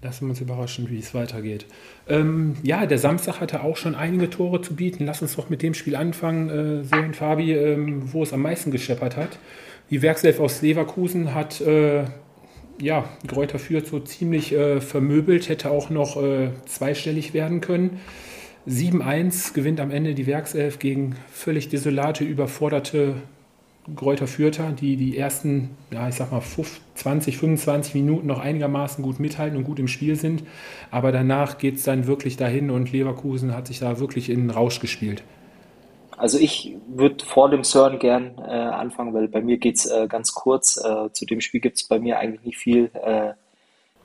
Lassen 0.02 0.26
wir 0.26 0.30
uns 0.30 0.40
überraschen, 0.40 0.88
wie 0.88 0.98
es 0.98 1.12
weitergeht. 1.12 1.66
Ähm, 2.08 2.56
ja, 2.62 2.86
der 2.86 2.98
Samstag 2.98 3.40
hatte 3.40 3.62
auch 3.62 3.76
schon 3.76 3.94
einige 3.94 4.30
Tore 4.30 4.62
zu 4.62 4.74
bieten. 4.74 5.04
Lass 5.04 5.20
uns 5.20 5.36
doch 5.36 5.50
mit 5.50 5.60
dem 5.60 5.74
Spiel 5.74 5.94
anfangen, 5.94 6.48
äh, 6.48 6.84
sehen, 6.84 7.12
Fabi, 7.12 7.52
ähm, 7.52 8.10
wo 8.12 8.22
es 8.22 8.32
am 8.32 8.40
meisten 8.40 8.70
gescheppert 8.70 9.18
hat. 9.18 9.38
Die 9.90 10.00
Werkself 10.00 10.40
aus 10.40 10.62
Leverkusen 10.62 11.34
hat 11.34 11.60
äh, 11.60 12.04
ja, 12.80 13.04
Gräuter 13.26 13.58
Fürth 13.58 13.88
so 13.88 14.00
ziemlich 14.00 14.52
äh, 14.52 14.80
vermöbelt, 14.80 15.50
hätte 15.50 15.70
auch 15.70 15.90
noch 15.90 16.16
äh, 16.16 16.48
zweistellig 16.64 17.34
werden 17.34 17.60
können. 17.60 18.00
7-1 18.66 19.52
gewinnt 19.52 19.80
am 19.80 19.90
Ende 19.90 20.14
die 20.14 20.26
Werkself 20.26 20.78
gegen 20.78 21.16
völlig 21.30 21.68
desolate, 21.68 22.24
überforderte 22.24 23.16
Gräuter 23.96 24.26
Fürther, 24.26 24.72
die 24.72 24.96
die 24.96 25.16
ersten, 25.16 25.70
ja, 25.90 26.08
ich 26.08 26.14
sag 26.14 26.30
mal, 26.30 26.42
20, 26.94 27.38
25 27.38 27.94
Minuten 27.94 28.26
noch 28.26 28.38
einigermaßen 28.38 29.02
gut 29.02 29.18
mithalten 29.18 29.56
und 29.56 29.64
gut 29.64 29.78
im 29.78 29.88
Spiel 29.88 30.16
sind. 30.16 30.44
Aber 30.90 31.12
danach 31.12 31.58
geht 31.58 31.76
es 31.76 31.84
dann 31.84 32.06
wirklich 32.06 32.36
dahin 32.36 32.70
und 32.70 32.92
Leverkusen 32.92 33.54
hat 33.54 33.66
sich 33.66 33.78
da 33.78 33.98
wirklich 33.98 34.28
in 34.28 34.40
den 34.40 34.50
Rausch 34.50 34.80
gespielt. 34.80 35.22
Also 36.20 36.38
ich 36.38 36.76
würde 36.86 37.24
vor 37.24 37.48
dem 37.48 37.64
CERN 37.64 37.98
gern 37.98 38.34
äh, 38.36 38.50
anfangen, 38.50 39.14
weil 39.14 39.28
bei 39.28 39.40
mir 39.40 39.56
geht 39.56 39.76
es 39.76 39.86
äh, 39.86 40.06
ganz 40.06 40.34
kurz. 40.34 40.76
Äh, 40.76 41.10
zu 41.12 41.24
dem 41.24 41.40
Spiel 41.40 41.60
gibt 41.60 41.78
es 41.78 41.84
bei 41.84 41.98
mir 41.98 42.18
eigentlich 42.18 42.44
nicht 42.44 42.58
viel 42.58 42.90
äh, 42.92 43.32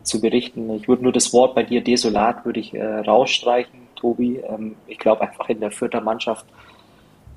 zu 0.03 0.21
berichten. 0.21 0.69
Ich 0.75 0.88
würde 0.88 1.03
nur 1.03 1.11
das 1.11 1.33
Wort 1.33 1.55
bei 1.55 1.63
dir 1.63 1.83
desolat 1.83 2.45
würde 2.45 2.61
ich 2.61 2.73
äh, 2.73 2.99
rausstreichen, 2.99 3.81
Tobi. 3.95 4.38
Ähm, 4.38 4.75
ich 4.88 4.97
glaube 4.97 5.21
einfach 5.21 5.49
in 5.49 5.59
der 5.59 5.71
Fürther 5.71 5.99
Mannschaft 5.99 6.45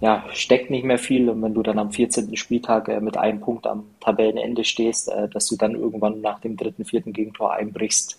ja, 0.00 0.24
steckt 0.32 0.70
nicht 0.70 0.84
mehr 0.84 0.98
viel. 0.98 1.28
Und 1.28 1.42
wenn 1.42 1.54
du 1.54 1.62
dann 1.62 1.78
am 1.78 1.90
14. 1.90 2.36
Spieltag 2.36 2.88
äh, 2.88 3.00
mit 3.00 3.16
einem 3.16 3.40
Punkt 3.40 3.66
am 3.66 3.84
Tabellenende 4.00 4.64
stehst, 4.64 5.08
äh, 5.08 5.28
dass 5.28 5.46
du 5.46 5.56
dann 5.56 5.74
irgendwann 5.74 6.20
nach 6.20 6.40
dem 6.40 6.56
dritten, 6.56 6.84
vierten 6.84 7.12
Gegentor 7.12 7.52
einbrichst, 7.52 8.18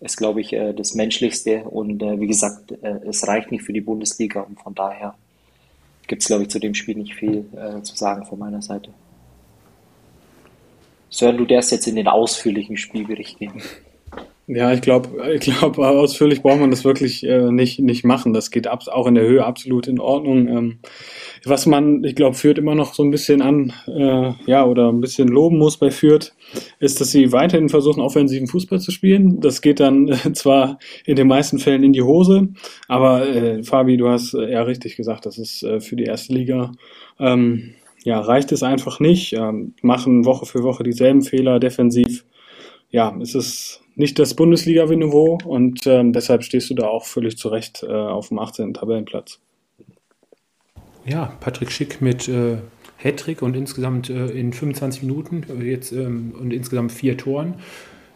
ist, 0.00 0.16
glaube 0.16 0.40
ich, 0.40 0.52
äh, 0.52 0.72
das 0.72 0.94
Menschlichste. 0.94 1.64
Und 1.64 2.02
äh, 2.02 2.20
wie 2.20 2.28
gesagt, 2.28 2.72
äh, 2.82 3.00
es 3.06 3.26
reicht 3.26 3.50
nicht 3.50 3.64
für 3.64 3.72
die 3.72 3.80
Bundesliga. 3.80 4.42
Und 4.42 4.60
von 4.60 4.74
daher 4.74 5.14
gibt 6.06 6.22
es, 6.22 6.28
glaube 6.28 6.44
ich, 6.44 6.50
zu 6.50 6.60
dem 6.60 6.74
Spiel 6.74 6.96
nicht 6.96 7.14
viel 7.14 7.46
äh, 7.56 7.82
zu 7.82 7.96
sagen 7.96 8.24
von 8.24 8.38
meiner 8.38 8.62
Seite. 8.62 8.90
Sören, 11.10 11.38
du 11.38 11.46
darfst 11.46 11.72
jetzt 11.72 11.88
in 11.88 11.96
den 11.96 12.06
ausführlichen 12.06 12.76
Spielbericht 12.76 13.38
gehen. 13.38 13.62
Ja, 14.50 14.72
ich 14.72 14.80
glaube, 14.80 15.30
ich 15.34 15.40
glaub, 15.40 15.78
ausführlich 15.78 16.40
braucht 16.40 16.58
man 16.58 16.70
das 16.70 16.82
wirklich 16.82 17.22
äh, 17.22 17.52
nicht, 17.52 17.80
nicht 17.80 18.02
machen. 18.02 18.32
Das 18.32 18.50
geht 18.50 18.66
ab, 18.66 18.82
auch 18.88 19.06
in 19.06 19.14
der 19.14 19.26
Höhe 19.26 19.44
absolut 19.44 19.86
in 19.86 20.00
Ordnung. 20.00 20.48
Ähm, 20.48 20.78
was 21.44 21.66
man, 21.66 22.02
ich 22.02 22.14
glaube, 22.14 22.34
führt 22.34 22.56
immer 22.56 22.74
noch 22.74 22.94
so 22.94 23.02
ein 23.02 23.10
bisschen 23.10 23.42
an, 23.42 23.74
äh, 23.86 24.32
ja, 24.46 24.64
oder 24.64 24.90
ein 24.90 25.02
bisschen 25.02 25.28
loben 25.28 25.58
muss 25.58 25.76
bei 25.76 25.90
Fürth, 25.90 26.32
ist, 26.80 26.98
dass 26.98 27.10
sie 27.10 27.30
weiterhin 27.30 27.68
versuchen, 27.68 28.00
offensiven 28.00 28.46
Fußball 28.46 28.80
zu 28.80 28.90
spielen. 28.90 29.38
Das 29.40 29.60
geht 29.60 29.80
dann 29.80 30.08
äh, 30.08 30.32
zwar 30.32 30.78
in 31.04 31.16
den 31.16 31.28
meisten 31.28 31.58
Fällen 31.58 31.84
in 31.84 31.92
die 31.92 32.02
Hose, 32.02 32.48
aber 32.88 33.28
äh, 33.28 33.62
Fabi, 33.62 33.98
du 33.98 34.08
hast 34.08 34.32
äh, 34.32 34.50
ja 34.50 34.62
richtig 34.62 34.96
gesagt, 34.96 35.26
das 35.26 35.36
ist 35.36 35.62
äh, 35.62 35.80
für 35.80 35.94
die 35.94 36.04
erste 36.04 36.32
Liga. 36.32 36.72
Ähm, 37.20 37.74
ja, 38.02 38.18
reicht 38.18 38.50
es 38.52 38.62
einfach 38.62 38.98
nicht, 38.98 39.34
ähm, 39.34 39.74
machen 39.82 40.24
Woche 40.24 40.46
für 40.46 40.62
Woche 40.62 40.84
dieselben 40.84 41.20
Fehler 41.20 41.60
defensiv. 41.60 42.24
Ja, 42.90 43.14
es 43.20 43.34
ist 43.34 43.82
nicht 43.98 44.18
das 44.18 44.34
Bundesliga-Niveau 44.34 45.38
und 45.44 45.86
ähm, 45.86 46.12
deshalb 46.12 46.44
stehst 46.44 46.70
du 46.70 46.74
da 46.74 46.86
auch 46.86 47.04
völlig 47.04 47.36
zu 47.36 47.48
Recht 47.48 47.82
äh, 47.82 47.92
auf 47.92 48.28
dem 48.28 48.38
18. 48.38 48.72
Tabellenplatz. 48.74 49.40
Ja, 51.04 51.32
Patrick 51.40 51.72
Schick 51.72 52.00
mit 52.00 52.28
äh, 52.28 52.58
Hattrick 52.96 53.42
und 53.42 53.56
insgesamt 53.56 54.08
äh, 54.08 54.26
in 54.26 54.52
25 54.52 55.02
Minuten 55.02 55.44
äh, 55.48 55.64
jetzt 55.64 55.92
ähm, 55.92 56.32
und 56.38 56.52
insgesamt 56.52 56.92
vier 56.92 57.16
Toren. 57.16 57.54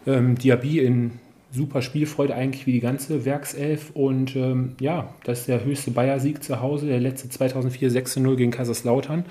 Ähm, 0.07 0.37
Diaby 0.37 0.79
in 0.79 1.19
super 1.51 1.81
Spielfreude 1.81 2.33
eigentlich 2.33 2.65
wie 2.65 2.71
die 2.71 2.79
ganze 2.79 3.25
Werkself 3.25 3.91
und 3.93 4.35
ähm, 4.35 4.75
ja, 4.79 5.13
das 5.23 5.41
ist 5.41 5.47
der 5.49 5.65
höchste 5.65 5.91
Bayer-Sieg 5.91 6.43
zu 6.43 6.61
Hause, 6.61 6.87
der 6.87 6.99
letzte 6.99 7.29
2004 7.29 7.91
6-0 7.91 8.35
gegen 8.35 8.51
Kaiserslautern 8.51 9.25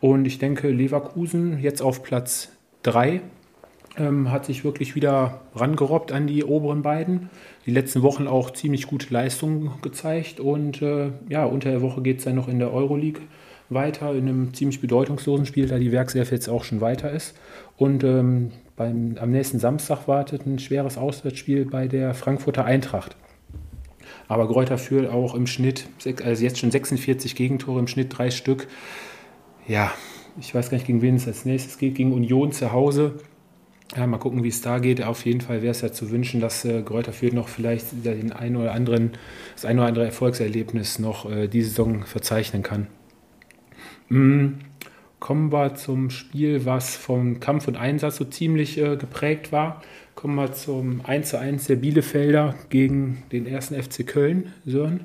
Und 0.00 0.26
ich 0.26 0.38
denke, 0.38 0.70
Leverkusen 0.70 1.60
jetzt 1.60 1.82
auf 1.82 2.02
Platz 2.02 2.50
3 2.84 3.20
ähm, 4.00 4.30
hat 4.30 4.44
sich 4.44 4.64
wirklich 4.64 4.94
wieder 4.94 5.40
rangerobbt 5.54 6.12
an 6.12 6.26
die 6.26 6.44
oberen 6.44 6.82
beiden. 6.82 7.30
Die 7.66 7.70
letzten 7.70 8.02
Wochen 8.02 8.26
auch 8.26 8.52
ziemlich 8.52 8.86
gute 8.86 9.12
Leistungen 9.12 9.72
gezeigt. 9.82 10.40
Und 10.40 10.82
äh, 10.82 11.10
ja, 11.28 11.44
unter 11.44 11.70
der 11.70 11.82
Woche 11.82 12.02
geht 12.02 12.18
es 12.18 12.24
dann 12.24 12.34
noch 12.34 12.48
in 12.48 12.58
der 12.58 12.72
Euroleague 12.72 13.22
weiter, 13.70 14.12
in 14.14 14.28
einem 14.28 14.54
ziemlich 14.54 14.80
bedeutungslosen 14.80 15.46
Spiel, 15.46 15.66
da 15.66 15.78
die 15.78 15.92
Werkself 15.92 16.32
jetzt 16.32 16.48
auch 16.48 16.64
schon 16.64 16.80
weiter 16.80 17.10
ist. 17.10 17.36
Und 17.76 18.04
ähm, 18.04 18.52
beim, 18.76 19.16
am 19.20 19.30
nächsten 19.30 19.58
Samstag 19.58 20.08
wartet 20.08 20.46
ein 20.46 20.58
schweres 20.58 20.96
Auswärtsspiel 20.96 21.66
bei 21.66 21.88
der 21.88 22.14
Frankfurter 22.14 22.64
Eintracht. 22.64 23.16
Aber 24.26 24.46
Gräuter 24.46 24.78
Fürth 24.78 25.10
auch 25.10 25.34
im 25.34 25.46
Schnitt, 25.46 25.88
also 26.24 26.44
jetzt 26.44 26.58
schon 26.58 26.70
46 26.70 27.34
Gegentore, 27.34 27.80
im 27.80 27.88
Schnitt 27.88 28.16
drei 28.16 28.30
Stück. 28.30 28.68
Ja, 29.66 29.92
ich 30.40 30.54
weiß 30.54 30.70
gar 30.70 30.76
nicht, 30.76 30.86
gegen 30.86 31.02
wen 31.02 31.16
es 31.16 31.26
als 31.26 31.44
nächstes 31.44 31.78
geht, 31.78 31.94
gegen 31.94 32.12
Union 32.12 32.52
zu 32.52 32.72
Hause. 32.72 33.14
Ja, 33.96 34.06
mal 34.06 34.18
gucken, 34.18 34.44
wie 34.44 34.48
es 34.48 34.60
da 34.60 34.78
geht. 34.78 35.02
Auf 35.02 35.24
jeden 35.24 35.40
Fall 35.40 35.62
wäre 35.62 35.70
es 35.70 35.80
ja 35.80 35.90
zu 35.90 36.10
wünschen, 36.10 36.40
dass 36.40 36.64
äh, 36.64 36.82
Gräuter 36.82 37.12
Fürth 37.12 37.32
noch 37.32 37.48
vielleicht 37.48 38.04
den 38.04 38.32
ein 38.32 38.56
oder 38.56 38.72
anderen, 38.72 39.12
das 39.54 39.64
ein 39.64 39.78
oder 39.78 39.88
andere 39.88 40.04
Erfolgserlebnis 40.04 40.98
noch 40.98 41.30
äh, 41.30 41.48
diese 41.48 41.70
Saison 41.70 42.04
verzeichnen 42.04 42.62
kann. 42.62 42.86
Mm, 44.10 44.58
kommen 45.20 45.52
wir 45.52 45.74
zum 45.74 46.10
Spiel, 46.10 46.66
was 46.66 46.96
vom 46.96 47.40
Kampf 47.40 47.66
und 47.66 47.76
Einsatz 47.76 48.16
so 48.16 48.24
ziemlich 48.24 48.76
äh, 48.76 48.96
geprägt 48.96 49.52
war. 49.52 49.82
Kommen 50.14 50.34
wir 50.34 50.52
zum 50.52 51.00
1:1 51.00 51.68
der 51.68 51.76
Bielefelder 51.76 52.56
gegen 52.68 53.22
den 53.32 53.46
ersten 53.46 53.80
FC 53.80 54.06
Köln, 54.06 54.52
Sören 54.66 55.00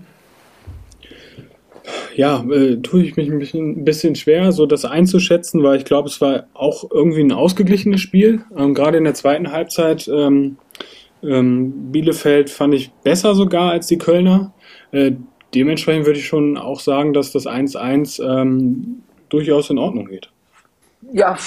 ja, 2.15 2.43
äh, 2.43 2.77
tue 2.77 3.03
ich 3.03 3.15
mich 3.15 3.29
ein 3.29 3.39
bisschen, 3.39 3.81
ein 3.81 3.85
bisschen, 3.85 4.15
schwer, 4.15 4.51
so 4.51 4.65
das 4.65 4.85
einzuschätzen, 4.85 5.63
weil 5.63 5.77
ich 5.77 5.85
glaube, 5.85 6.09
es 6.09 6.21
war 6.21 6.47
auch 6.53 6.89
irgendwie 6.91 7.21
ein 7.21 7.31
ausgeglichenes 7.31 8.01
Spiel. 8.01 8.43
Ähm, 8.57 8.73
Gerade 8.73 8.97
in 8.97 9.03
der 9.03 9.13
zweiten 9.13 9.51
Halbzeit 9.51 10.07
ähm, 10.07 10.57
ähm, 11.23 11.91
Bielefeld 11.91 12.49
fand 12.49 12.73
ich 12.73 12.91
besser 13.03 13.35
sogar 13.35 13.71
als 13.71 13.87
die 13.87 13.97
Kölner. 13.97 14.53
Äh, 14.91 15.13
dementsprechend 15.53 16.05
würde 16.05 16.19
ich 16.19 16.27
schon 16.27 16.57
auch 16.57 16.79
sagen, 16.79 17.13
dass 17.13 17.31
das 17.31 17.45
1-1 17.45 18.21
ähm, 18.23 19.03
durchaus 19.29 19.69
in 19.69 19.77
Ordnung 19.77 20.07
geht. 20.07 20.29
Ja, 21.11 21.37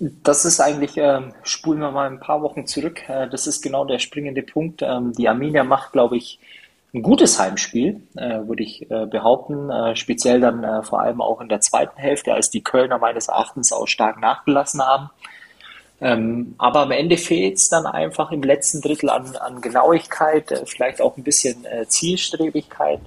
das 0.00 0.44
ist 0.44 0.60
eigentlich, 0.60 0.96
äh, 0.96 1.20
spulen 1.42 1.80
wir 1.80 1.90
mal 1.90 2.10
ein 2.10 2.20
paar 2.20 2.42
Wochen 2.42 2.66
zurück, 2.66 3.08
äh, 3.08 3.28
das 3.28 3.46
ist 3.46 3.62
genau 3.62 3.84
der 3.84 3.98
springende 3.98 4.42
Punkt. 4.42 4.82
Ähm, 4.82 5.12
die 5.12 5.28
Arminia 5.28 5.64
macht, 5.64 5.92
glaube 5.92 6.16
ich, 6.16 6.40
ein 6.94 7.02
gutes 7.02 7.38
Heimspiel, 7.38 8.02
äh, 8.16 8.46
würde 8.46 8.62
ich 8.62 8.90
äh, 8.90 9.06
behaupten. 9.06 9.70
Äh, 9.70 9.94
speziell 9.96 10.40
dann 10.40 10.64
äh, 10.64 10.82
vor 10.82 11.00
allem 11.00 11.20
auch 11.20 11.40
in 11.40 11.48
der 11.48 11.60
zweiten 11.60 11.98
Hälfte, 11.98 12.32
als 12.32 12.50
die 12.50 12.62
Kölner 12.62 12.98
meines 12.98 13.28
Erachtens 13.28 13.72
auch 13.72 13.86
stark 13.86 14.20
nachgelassen 14.20 14.80
haben. 14.80 15.10
Ähm, 16.00 16.54
aber 16.58 16.80
am 16.80 16.90
Ende 16.92 17.16
fehlt 17.18 17.56
es 17.56 17.68
dann 17.68 17.84
einfach 17.84 18.30
im 18.30 18.42
letzten 18.42 18.80
Drittel 18.80 19.10
an, 19.10 19.36
an 19.36 19.60
Genauigkeit, 19.60 20.50
äh, 20.50 20.64
vielleicht 20.64 21.02
auch 21.02 21.16
ein 21.16 21.24
bisschen 21.24 21.64
äh, 21.66 21.86
Zielstrebigkeit. 21.86 23.00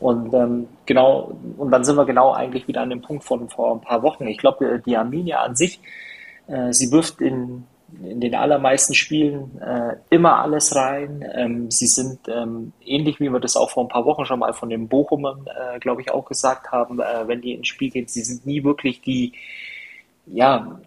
Und 0.00 0.32
ähm, 0.32 0.68
genau, 0.86 1.36
und 1.56 1.70
dann 1.70 1.84
sind 1.84 1.96
wir 1.96 2.04
genau 2.04 2.32
eigentlich 2.32 2.68
wieder 2.68 2.82
an 2.82 2.90
dem 2.90 3.02
Punkt 3.02 3.24
von 3.24 3.48
vor 3.48 3.74
ein 3.74 3.80
paar 3.80 4.02
Wochen. 4.02 4.26
Ich 4.26 4.38
glaube, 4.38 4.82
die 4.84 4.96
Arminia 4.96 5.40
an 5.40 5.56
sich, 5.56 5.80
sie 6.70 6.92
wirft 6.92 7.20
in 7.20 7.64
in 8.02 8.20
den 8.20 8.34
allermeisten 8.34 8.94
Spielen 8.94 9.60
äh, 9.60 9.96
immer 10.10 10.40
alles 10.40 10.74
rein. 10.74 11.24
Ähm, 11.34 11.70
sie 11.70 11.86
sind 11.86 12.18
ähm, 12.28 12.72
ähnlich, 12.84 13.20
wie 13.20 13.32
wir 13.32 13.40
das 13.40 13.56
auch 13.56 13.70
vor 13.70 13.84
ein 13.84 13.88
paar 13.88 14.04
Wochen 14.04 14.26
schon 14.26 14.40
mal 14.40 14.52
von 14.52 14.68
den 14.68 14.88
Bochumern, 14.88 15.46
äh, 15.46 15.78
glaube 15.78 16.02
ich, 16.02 16.10
auch 16.10 16.24
gesagt 16.24 16.72
haben, 16.72 17.00
äh, 17.00 17.26
wenn 17.26 17.40
die 17.40 17.52
ins 17.52 17.68
Spiel 17.68 17.90
gehen. 17.90 18.08
Sie 18.08 18.22
sind 18.22 18.44
nie 18.44 18.64
wirklich 18.64 19.00
die, 19.02 19.32
ja, 20.26 20.80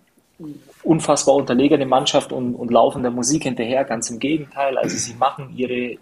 unfassbar 0.84 1.36
unterlegene 1.36 1.86
Mannschaft 1.86 2.32
und, 2.32 2.56
und 2.56 2.72
laufen 2.72 3.02
der 3.02 3.12
Musik 3.12 3.44
hinterher. 3.44 3.86
Ganz 3.86 4.10
im 4.10 4.20
Gegenteil. 4.20 4.78
Also 4.78 4.98
sie 4.98 5.14
machen 5.14 5.54
ihre, 5.56 5.98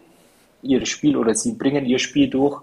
ihre 0.61 0.85
Spiel 0.85 1.15
oder 1.15 1.35
sie 1.35 1.53
bringen 1.53 1.85
ihr 1.85 1.99
Spiel 1.99 2.29
durch 2.29 2.61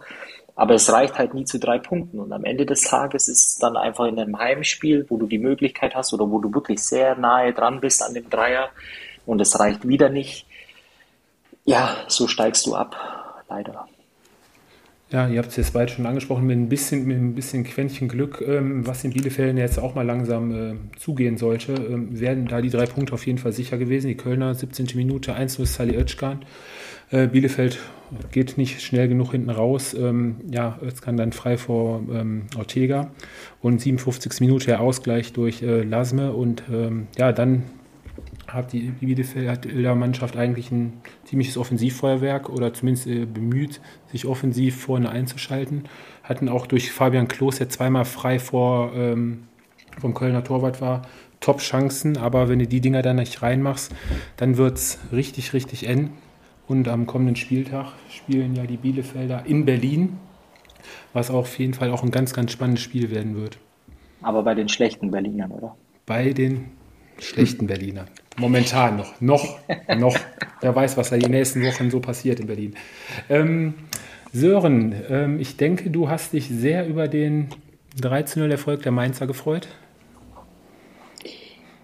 aber 0.56 0.74
es 0.74 0.92
reicht 0.92 1.18
halt 1.18 1.34
nie 1.34 1.44
zu 1.44 1.58
drei 1.58 1.78
Punkten. 1.78 2.20
Und 2.20 2.32
am 2.32 2.44
Ende 2.44 2.66
des 2.66 2.82
Tages 2.82 3.28
ist 3.28 3.46
es 3.46 3.58
dann 3.58 3.76
einfach 3.76 4.06
in 4.06 4.18
einem 4.18 4.38
Heimspiel, 4.38 5.06
wo 5.08 5.16
du 5.16 5.26
die 5.26 5.38
Möglichkeit 5.38 5.94
hast 5.94 6.12
oder 6.12 6.30
wo 6.30 6.38
du 6.38 6.52
wirklich 6.54 6.80
sehr 6.80 7.16
nahe 7.16 7.52
dran 7.52 7.80
bist 7.80 8.02
an 8.02 8.14
dem 8.14 8.30
Dreier 8.30 8.68
und 9.26 9.40
es 9.40 9.58
reicht 9.58 9.86
wieder 9.88 10.08
nicht. 10.08 10.46
Ja, 11.64 11.96
so 12.08 12.28
steigst 12.28 12.66
du 12.66 12.74
ab, 12.74 12.94
leider. 13.48 13.88
Ja, 15.10 15.28
ihr 15.28 15.38
habt 15.38 15.50
es 15.50 15.56
jetzt 15.56 15.72
bald 15.72 15.90
schon 15.90 16.06
angesprochen, 16.06 16.46
mit 16.46 16.56
ein 16.56 16.68
bisschen, 16.68 17.06
mit 17.06 17.16
ein 17.16 17.34
bisschen 17.34 17.62
Quäntchen 17.62 18.08
Glück, 18.08 18.42
ähm, 18.46 18.86
was 18.86 19.04
in 19.04 19.12
Bielefeld 19.12 19.56
jetzt 19.56 19.78
auch 19.78 19.94
mal 19.94 20.04
langsam 20.04 20.50
äh, 20.52 20.98
zugehen 20.98 21.36
sollte, 21.36 21.72
ähm, 21.74 22.18
wären 22.18 22.48
da 22.48 22.60
die 22.60 22.70
drei 22.70 22.86
Punkte 22.86 23.14
auf 23.14 23.26
jeden 23.26 23.38
Fall 23.38 23.52
sicher 23.52 23.78
gewesen. 23.78 24.08
Die 24.08 24.16
Kölner 24.16 24.54
17. 24.54 24.88
Minute 24.94 25.36
1-0 25.36 25.66
Sally 25.66 25.96
Özcan. 25.96 26.44
Äh, 27.10 27.28
Bielefeld 27.28 27.78
geht 28.30 28.58
nicht 28.58 28.80
schnell 28.82 29.08
genug 29.08 29.32
hinten 29.32 29.50
raus. 29.50 29.94
Ähm, 29.94 30.36
ja, 30.50 30.78
es 30.86 31.02
kann 31.02 31.16
dann 31.16 31.32
frei 31.32 31.56
vor 31.56 32.02
ähm, 32.12 32.46
Ortega 32.56 33.10
und 33.60 33.80
57. 33.80 34.40
Minute 34.40 34.66
der 34.66 34.80
Ausgleich 34.80 35.32
durch 35.32 35.62
äh, 35.62 35.82
Lasme 35.82 36.32
und 36.32 36.62
ähm, 36.70 37.06
ja, 37.16 37.32
dann 37.32 37.64
hat 38.46 38.72
die, 38.72 38.90
die 38.90 39.06
Bielefelder 39.06 39.94
Mannschaft 39.94 40.36
eigentlich 40.36 40.70
ein 40.70 40.94
ziemliches 41.24 41.56
Offensivfeuerwerk 41.56 42.48
oder 42.48 42.72
zumindest 42.72 43.06
äh, 43.06 43.24
bemüht, 43.26 43.80
sich 44.12 44.26
offensiv 44.26 44.80
vorne 44.80 45.10
einzuschalten. 45.10 45.84
Hatten 46.22 46.48
auch 46.48 46.66
durch 46.66 46.92
Fabian 46.92 47.28
Klos, 47.28 47.56
der 47.56 47.68
zweimal 47.68 48.04
frei 48.04 48.38
vor 48.38 48.92
ähm, 48.94 49.44
vom 49.98 50.14
Kölner 50.14 50.44
Torwart 50.44 50.80
war, 50.80 51.02
Top-Chancen, 51.40 52.16
aber 52.16 52.48
wenn 52.48 52.58
du 52.58 52.66
die 52.66 52.80
Dinger 52.80 53.02
dann 53.02 53.16
nicht 53.16 53.42
reinmachst, 53.42 53.94
dann 54.36 54.56
wird 54.56 54.78
es 54.78 54.98
richtig, 55.12 55.52
richtig 55.52 55.86
eng. 55.86 56.10
Und 56.66 56.88
am 56.88 57.06
kommenden 57.06 57.36
Spieltag 57.36 57.92
spielen 58.08 58.54
ja 58.54 58.64
die 58.64 58.76
Bielefelder 58.76 59.44
in 59.46 59.64
Berlin, 59.64 60.18
was 61.12 61.30
auch 61.30 61.40
auf 61.40 61.58
jeden 61.58 61.74
Fall 61.74 61.90
auch 61.90 62.02
ein 62.02 62.10
ganz, 62.10 62.32
ganz 62.32 62.52
spannendes 62.52 62.82
Spiel 62.82 63.10
werden 63.10 63.36
wird. 63.36 63.58
Aber 64.22 64.42
bei 64.42 64.54
den 64.54 64.68
schlechten 64.68 65.10
Berlinern, 65.10 65.50
oder? 65.50 65.76
Bei 66.06 66.32
den 66.32 66.70
schlechten 67.18 67.66
Berlinern. 67.66 68.08
Momentan 68.38 68.96
noch. 68.96 69.20
Noch, 69.20 69.58
noch. 69.96 70.16
Wer 70.60 70.74
weiß, 70.74 70.96
was 70.96 71.10
da 71.10 71.16
die 71.16 71.28
nächsten 71.28 71.62
Wochen 71.62 71.90
so 71.90 72.00
passiert 72.00 72.40
in 72.40 72.46
Berlin. 72.46 72.74
Ähm, 73.28 73.74
Sören, 74.32 74.94
ähm, 75.08 75.38
ich 75.38 75.56
denke, 75.56 75.90
du 75.90 76.08
hast 76.08 76.32
dich 76.32 76.48
sehr 76.48 76.86
über 76.88 77.06
den 77.06 77.50
13-0-Erfolg 78.00 78.82
der 78.82 78.90
Mainzer 78.92 79.26
gefreut. 79.26 79.68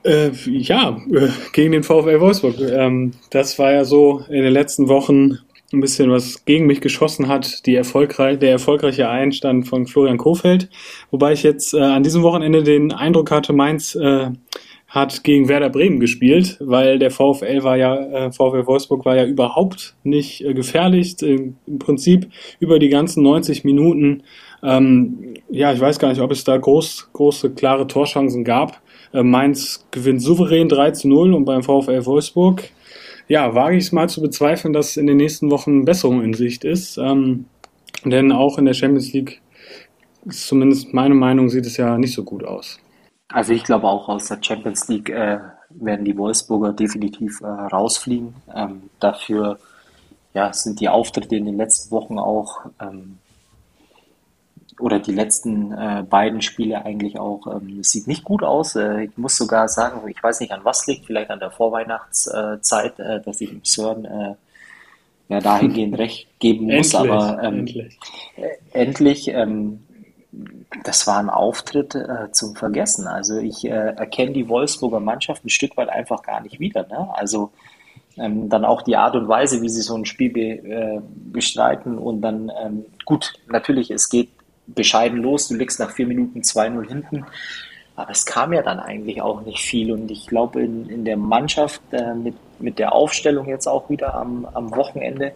Äh, 0.02 0.30
ja, 0.46 0.96
äh, 1.12 1.28
gegen 1.52 1.72
den 1.72 1.82
VfL 1.82 2.20
Wolfsburg. 2.20 2.54
Ähm, 2.60 3.12
das 3.30 3.58
war 3.58 3.72
ja 3.72 3.84
so 3.84 4.24
in 4.28 4.42
den 4.42 4.52
letzten 4.52 4.88
Wochen 4.88 5.38
ein 5.72 5.80
bisschen 5.80 6.10
was 6.10 6.44
gegen 6.44 6.66
mich 6.66 6.80
geschossen 6.80 7.28
hat, 7.28 7.66
die 7.66 7.74
erfolgreich, 7.76 8.38
der 8.38 8.50
erfolgreiche 8.50 9.08
Einstand 9.08 9.68
von 9.68 9.86
Florian 9.86 10.18
Kofeld. 10.18 10.68
Wobei 11.10 11.32
ich 11.32 11.42
jetzt 11.42 11.74
äh, 11.74 11.80
an 11.80 12.02
diesem 12.02 12.22
Wochenende 12.22 12.62
den 12.62 12.92
Eindruck 12.92 13.30
hatte, 13.30 13.52
Mainz 13.52 13.94
äh, 13.94 14.30
hat 14.88 15.22
gegen 15.22 15.48
Werder 15.48 15.70
Bremen 15.70 16.00
gespielt, 16.00 16.56
weil 16.60 16.98
der 16.98 17.12
VfL 17.12 17.62
war 17.62 17.76
ja, 17.76 17.94
äh, 17.94 18.32
VfL 18.32 18.66
Wolfsburg 18.66 19.04
war 19.04 19.16
ja 19.16 19.24
überhaupt 19.24 19.94
nicht 20.02 20.44
äh, 20.44 20.52
gefährlich. 20.52 21.22
Im 21.22 21.56
Prinzip 21.78 22.28
über 22.58 22.80
die 22.80 22.88
ganzen 22.88 23.22
90 23.22 23.62
Minuten. 23.64 24.24
Ähm, 24.64 25.34
ja, 25.48 25.72
ich 25.72 25.80
weiß 25.80 26.00
gar 26.00 26.08
nicht, 26.08 26.20
ob 26.20 26.32
es 26.32 26.42
da 26.42 26.56
groß, 26.56 27.10
große, 27.12 27.50
klare 27.50 27.86
Torchancen 27.86 28.42
gab. 28.42 28.80
Äh, 29.12 29.22
Mainz 29.22 29.86
gewinnt 29.90 30.22
souverän 30.22 30.68
3 30.68 30.92
zu 30.92 31.08
0 31.08 31.34
und 31.34 31.44
beim 31.44 31.62
VfL 31.62 32.04
Wolfsburg, 32.06 32.70
ja, 33.28 33.54
wage 33.54 33.76
ich 33.76 33.84
es 33.84 33.92
mal 33.92 34.08
zu 34.08 34.20
bezweifeln, 34.20 34.72
dass 34.72 34.96
in 34.96 35.06
den 35.06 35.16
nächsten 35.16 35.50
Wochen 35.50 35.84
Besserung 35.84 36.22
in 36.22 36.34
Sicht 36.34 36.64
ist. 36.64 36.98
Ähm, 36.98 37.46
denn 38.04 38.32
auch 38.32 38.58
in 38.58 38.64
der 38.64 38.74
Champions 38.74 39.12
League, 39.12 39.40
zumindest 40.28 40.92
meine 40.92 41.14
Meinung, 41.14 41.48
sieht 41.48 41.66
es 41.66 41.76
ja 41.76 41.98
nicht 41.98 42.14
so 42.14 42.24
gut 42.24 42.44
aus. 42.44 42.78
Also 43.28 43.52
ich 43.52 43.62
glaube 43.62 43.86
auch 43.86 44.08
aus 44.08 44.26
der 44.26 44.38
Champions 44.40 44.88
League 44.88 45.10
äh, 45.10 45.38
werden 45.70 46.04
die 46.04 46.16
Wolfsburger 46.16 46.72
definitiv 46.72 47.40
äh, 47.42 47.46
rausfliegen. 47.46 48.34
Ähm, 48.54 48.90
dafür 48.98 49.58
ja, 50.34 50.52
sind 50.52 50.80
die 50.80 50.88
Auftritte 50.88 51.36
in 51.36 51.44
den 51.44 51.56
letzten 51.56 51.90
Wochen 51.92 52.18
auch 52.18 52.62
ähm, 52.80 53.18
oder 54.80 54.98
die 54.98 55.12
letzten 55.12 55.72
äh, 55.72 56.04
beiden 56.08 56.42
Spiele 56.42 56.84
eigentlich 56.84 57.18
auch, 57.18 57.46
ähm, 57.46 57.82
sieht 57.82 58.06
nicht 58.06 58.24
gut 58.24 58.42
aus. 58.42 58.76
Äh, 58.76 59.04
ich 59.04 59.16
muss 59.16 59.36
sogar 59.36 59.68
sagen, 59.68 60.08
ich 60.08 60.22
weiß 60.22 60.40
nicht 60.40 60.52
an 60.52 60.60
was 60.64 60.86
liegt, 60.86 61.06
vielleicht 61.06 61.30
an 61.30 61.40
der 61.40 61.50
Vorweihnachtszeit, 61.50 62.98
äh, 62.98 63.20
dass 63.20 63.40
ich 63.40 63.52
im 63.52 63.64
CERN 63.64 64.04
äh, 64.04 64.34
ja 65.28 65.40
dahingehend 65.40 65.98
recht 65.98 66.28
geben 66.38 66.66
muss, 66.66 66.94
endlich, 66.94 67.12
aber 67.12 67.42
ähm, 67.42 67.58
endlich, 67.58 67.98
äh, 68.36 68.48
endlich 68.72 69.28
ähm, 69.28 69.80
das 70.84 71.06
war 71.06 71.18
ein 71.18 71.30
Auftritt 71.30 71.94
äh, 71.94 72.30
zum 72.30 72.54
Vergessen. 72.54 73.08
Also 73.08 73.38
ich 73.38 73.64
erkenne 73.64 74.30
die 74.30 74.48
Wolfsburger 74.48 75.00
Mannschaft 75.00 75.44
ein 75.44 75.48
Stück 75.48 75.76
weit 75.76 75.88
einfach 75.88 76.22
gar 76.22 76.40
nicht 76.40 76.60
wieder. 76.60 76.86
Ne? 76.86 77.08
Also 77.14 77.50
ähm, 78.16 78.48
dann 78.48 78.64
auch 78.64 78.82
die 78.82 78.96
Art 78.96 79.16
und 79.16 79.28
Weise, 79.28 79.62
wie 79.62 79.68
sie 79.68 79.82
so 79.82 79.96
ein 79.96 80.04
Spiel 80.04 80.30
be, 80.30 80.40
äh, 80.40 81.00
bestreiten 81.32 81.98
und 81.98 82.20
dann 82.20 82.52
ähm, 82.62 82.84
gut, 83.04 83.32
natürlich, 83.48 83.90
es 83.90 84.08
geht 84.08 84.28
bescheiden 84.74 85.18
los, 85.18 85.48
du 85.48 85.54
liegst 85.54 85.80
nach 85.80 85.90
vier 85.90 86.06
Minuten 86.06 86.40
2-0 86.40 86.88
hinten. 86.88 87.26
Aber 87.96 88.10
es 88.10 88.24
kam 88.24 88.52
ja 88.52 88.62
dann 88.62 88.80
eigentlich 88.80 89.20
auch 89.20 89.42
nicht 89.42 89.60
viel. 89.60 89.92
Und 89.92 90.10
ich 90.10 90.26
glaube, 90.26 90.62
in, 90.62 90.88
in 90.88 91.04
der 91.04 91.16
Mannschaft 91.16 91.82
äh, 91.92 92.14
mit, 92.14 92.34
mit 92.58 92.78
der 92.78 92.94
Aufstellung 92.94 93.46
jetzt 93.48 93.66
auch 93.66 93.90
wieder 93.90 94.14
am, 94.14 94.46
am 94.46 94.74
Wochenende, 94.74 95.32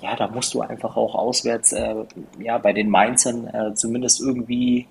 ja, 0.00 0.16
da 0.16 0.26
musst 0.26 0.52
du 0.54 0.62
einfach 0.62 0.96
auch 0.96 1.14
auswärts, 1.14 1.72
äh, 1.72 1.94
ja, 2.40 2.58
bei 2.58 2.72
den 2.72 2.90
Mainzern 2.90 3.46
äh, 3.46 3.74
zumindest 3.74 4.20
irgendwie 4.20 4.88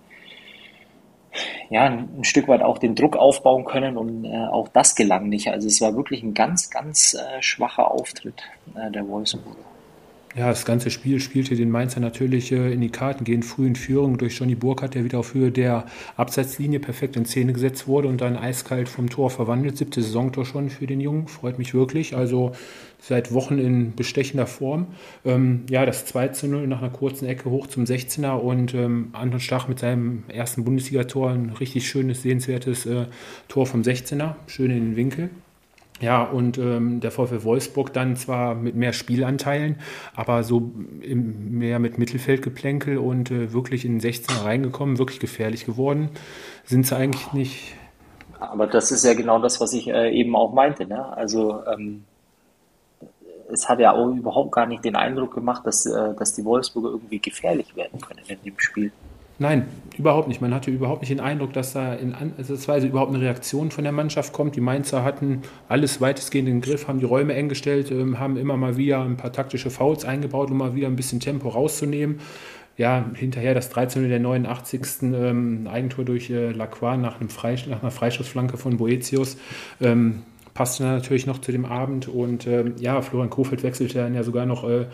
ja, 1.69 1.85
ein 1.85 2.23
Stück 2.23 2.47
weit 2.47 2.61
auch 2.61 2.77
den 2.77 2.95
Druck 2.95 3.15
aufbauen 3.15 3.65
können 3.65 3.97
und 3.97 4.25
äh, 4.25 4.47
auch 4.47 4.67
das 4.69 4.95
gelang 4.95 5.29
nicht. 5.29 5.49
Also 5.49 5.67
es 5.67 5.81
war 5.81 5.95
wirklich 5.95 6.23
ein 6.23 6.33
ganz, 6.33 6.69
ganz 6.69 7.13
äh, 7.13 7.41
schwacher 7.41 7.91
Auftritt 7.91 8.41
äh, 8.75 8.91
der 8.91 9.07
Wolfsburger. 9.07 9.59
Ja, 10.33 10.47
das 10.47 10.63
ganze 10.63 10.91
Spiel 10.91 11.19
spielte 11.19 11.57
den 11.57 11.69
Mainzer 11.69 11.99
natürlich 11.99 12.53
äh, 12.53 12.71
in 12.71 12.79
die 12.79 12.89
Karten, 12.89 13.25
gehen 13.25 13.43
früh 13.43 13.67
in 13.67 13.75
Führung 13.75 14.17
durch 14.17 14.39
Johnny 14.39 14.55
Burkhardt, 14.55 14.95
der 14.95 15.03
wieder 15.03 15.19
auf 15.19 15.33
Höhe 15.33 15.51
der 15.51 15.85
Abseitslinie 16.15 16.79
perfekt 16.79 17.17
in 17.17 17.25
Szene 17.25 17.51
gesetzt 17.51 17.85
wurde 17.85 18.07
und 18.07 18.21
dann 18.21 18.37
eiskalt 18.37 18.87
vom 18.87 19.09
Tor 19.09 19.29
verwandelt. 19.29 19.75
Siebte 19.75 20.01
Saisontor 20.01 20.45
schon 20.45 20.69
für 20.69 20.87
den 20.87 21.01
Jungen, 21.01 21.27
freut 21.27 21.57
mich 21.59 21.73
wirklich. 21.73 22.15
Also 22.15 22.53
seit 22.97 23.33
Wochen 23.33 23.57
in 23.57 23.93
bestechender 23.93 24.47
Form. 24.47 24.87
Ähm, 25.25 25.63
ja, 25.69 25.85
das 25.85 26.05
2 26.05 26.29
zu 26.29 26.47
0 26.47 26.65
nach 26.65 26.81
einer 26.81 26.91
kurzen 26.91 27.25
Ecke 27.25 27.49
hoch 27.49 27.67
zum 27.67 27.83
16er 27.83 28.35
und 28.35 28.73
ähm, 28.73 29.09
Anton 29.11 29.41
Stach 29.41 29.67
mit 29.67 29.79
seinem 29.79 30.23
ersten 30.29 30.63
Bundesligator 30.63 31.31
ein 31.31 31.49
richtig 31.59 31.89
schönes, 31.89 32.21
sehenswertes 32.21 32.85
äh, 32.85 33.07
Tor 33.49 33.65
vom 33.65 33.81
16er, 33.81 34.35
schön 34.47 34.71
in 34.71 34.91
den 34.91 34.95
Winkel. 34.95 35.29
Ja, 36.01 36.23
und 36.23 36.57
ähm, 36.57 36.99
der 36.99 37.11
VfL 37.11 37.43
Wolfsburg 37.43 37.93
dann 37.93 38.15
zwar 38.15 38.55
mit 38.55 38.75
mehr 38.75 38.91
Spielanteilen, 38.91 39.77
aber 40.15 40.43
so 40.43 40.71
im, 41.01 41.59
mehr 41.59 41.77
mit 41.77 41.99
Mittelfeldgeplänkel 41.99 42.97
und 42.97 43.29
äh, 43.29 43.53
wirklich 43.53 43.85
in 43.85 43.99
den 43.99 44.11
16er 44.11 44.43
reingekommen, 44.43 44.97
wirklich 44.97 45.19
gefährlich 45.19 45.65
geworden. 45.65 46.09
Sind 46.65 46.87
sie 46.87 46.95
eigentlich 46.95 47.33
nicht. 47.33 47.75
Aber 48.39 48.65
das 48.65 48.91
ist 48.91 49.05
ja 49.05 49.13
genau 49.13 49.39
das, 49.39 49.61
was 49.61 49.73
ich 49.73 49.87
äh, 49.87 50.09
eben 50.09 50.35
auch 50.35 50.53
meinte. 50.53 50.87
Ne? 50.87 51.15
Also 51.15 51.63
ähm, 51.71 52.03
es 53.51 53.69
hat 53.69 53.79
ja 53.79 53.93
auch 53.93 54.07
überhaupt 54.07 54.51
gar 54.51 54.65
nicht 54.65 54.83
den 54.83 54.95
Eindruck 54.95 55.35
gemacht, 55.35 55.65
dass, 55.65 55.85
äh, 55.85 56.15
dass 56.15 56.33
die 56.33 56.43
Wolfsburger 56.43 56.89
irgendwie 56.89 57.19
gefährlich 57.19 57.75
werden 57.75 58.01
können 58.01 58.21
in 58.27 58.41
dem 58.43 58.57
Spiel. 58.57 58.91
Nein, 59.41 59.65
überhaupt 59.97 60.27
nicht. 60.27 60.39
Man 60.39 60.53
hatte 60.53 60.69
überhaupt 60.69 61.01
nicht 61.01 61.09
den 61.09 61.19
Eindruck, 61.19 61.51
dass 61.51 61.73
da 61.73 61.95
in 61.95 62.13
Ansatzweise 62.13 62.85
überhaupt 62.85 63.11
eine 63.11 63.23
Reaktion 63.23 63.71
von 63.71 63.83
der 63.83 63.91
Mannschaft 63.91 64.33
kommt. 64.33 64.55
Die 64.55 64.61
Mainzer 64.61 65.03
hatten 65.03 65.41
alles 65.67 65.99
weitestgehend 65.99 66.47
in 66.47 66.57
den 66.57 66.61
Griff, 66.61 66.87
haben 66.87 66.99
die 66.99 67.05
Räume 67.05 67.33
eng 67.33 67.49
gestellt, 67.49 67.89
ähm, 67.89 68.19
haben 68.19 68.37
immer 68.37 68.55
mal 68.55 68.77
wieder 68.77 69.01
ein 69.01 69.17
paar 69.17 69.33
taktische 69.33 69.71
Fouls 69.71 70.05
eingebaut, 70.05 70.51
um 70.51 70.57
mal 70.57 70.75
wieder 70.75 70.85
ein 70.85 70.95
bisschen 70.95 71.19
Tempo 71.19 71.49
rauszunehmen. 71.49 72.19
Ja, 72.77 73.03
hinterher 73.15 73.55
das 73.55 73.69
13. 73.69 74.07
der 74.09 74.19
89. 74.19 74.81
Ähm, 75.01 75.67
Eigentor 75.67 76.05
durch 76.05 76.29
äh, 76.29 76.51
Lacroix 76.51 76.99
nach, 76.99 77.19
einem 77.19 77.29
Freis 77.29 77.65
nach 77.65 77.81
einer 77.81 77.89
Freischussflanke 77.89 78.57
von 78.57 78.77
Boetius. 78.77 79.37
Ähm, 79.81 80.21
passte 80.53 80.83
natürlich 80.83 81.25
noch 81.25 81.39
zu 81.39 81.51
dem 81.51 81.65
Abend 81.65 82.07
und 82.07 82.45
ähm, 82.47 82.75
ja, 82.79 83.01
Florian 83.01 83.29
Kofeld 83.29 83.63
wechselte 83.63 83.99
dann 83.99 84.13
ja 84.13 84.23
sogar 84.23 84.45
noch 84.45 84.67
äh, 84.67 84.85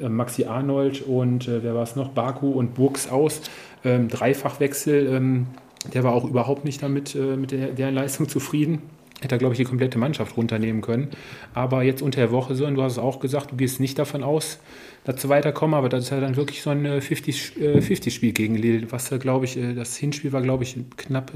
äh 0.00 0.08
Maxi 0.08 0.44
Arnold 0.44 1.02
und 1.02 1.48
äh, 1.48 1.62
wer 1.62 1.74
war 1.74 1.82
es 1.82 1.96
noch, 1.96 2.10
Baku 2.10 2.50
und 2.50 2.74
Burgs 2.74 3.08
aus 3.08 3.42
ähm, 3.84 4.08
Dreifachwechsel, 4.08 5.06
ähm, 5.08 5.46
der 5.92 6.04
war 6.04 6.12
auch 6.12 6.24
überhaupt 6.24 6.64
nicht 6.64 6.82
damit 6.82 7.14
äh, 7.14 7.36
mit 7.36 7.50
der, 7.52 7.68
der 7.68 7.90
Leistung 7.90 8.28
zufrieden. 8.28 8.82
Hätte 9.20 9.36
er, 9.36 9.38
glaube 9.38 9.54
ich, 9.54 9.58
die 9.58 9.64
komplette 9.64 9.98
Mannschaft 9.98 10.36
runternehmen 10.36 10.82
können. 10.82 11.08
Aber 11.54 11.82
jetzt 11.82 12.02
unter 12.02 12.20
der 12.20 12.32
Woche 12.32 12.54
so, 12.54 12.66
und 12.66 12.74
du 12.74 12.82
hast 12.82 12.92
es 12.92 12.98
auch 12.98 13.20
gesagt, 13.20 13.52
du 13.52 13.56
gehst 13.56 13.80
nicht 13.80 13.98
davon 13.98 14.22
aus, 14.22 14.58
dass 15.04 15.22
sie 15.22 15.28
weiterkommen, 15.28 15.74
aber 15.74 15.88
das 15.88 16.04
ist 16.04 16.10
ja 16.10 16.20
dann 16.20 16.36
wirklich 16.36 16.62
so 16.62 16.70
ein 16.70 16.86
50-Spiel 16.86 18.28
äh, 18.28 18.32
gegen 18.32 18.54
Lille, 18.54 18.86
was 18.90 19.10
glaube 19.18 19.46
ich, 19.46 19.56
äh, 19.56 19.74
das 19.74 19.96
Hinspiel 19.96 20.32
war, 20.32 20.42
glaube 20.42 20.64
ich, 20.64 20.76
knapp, 20.96 21.32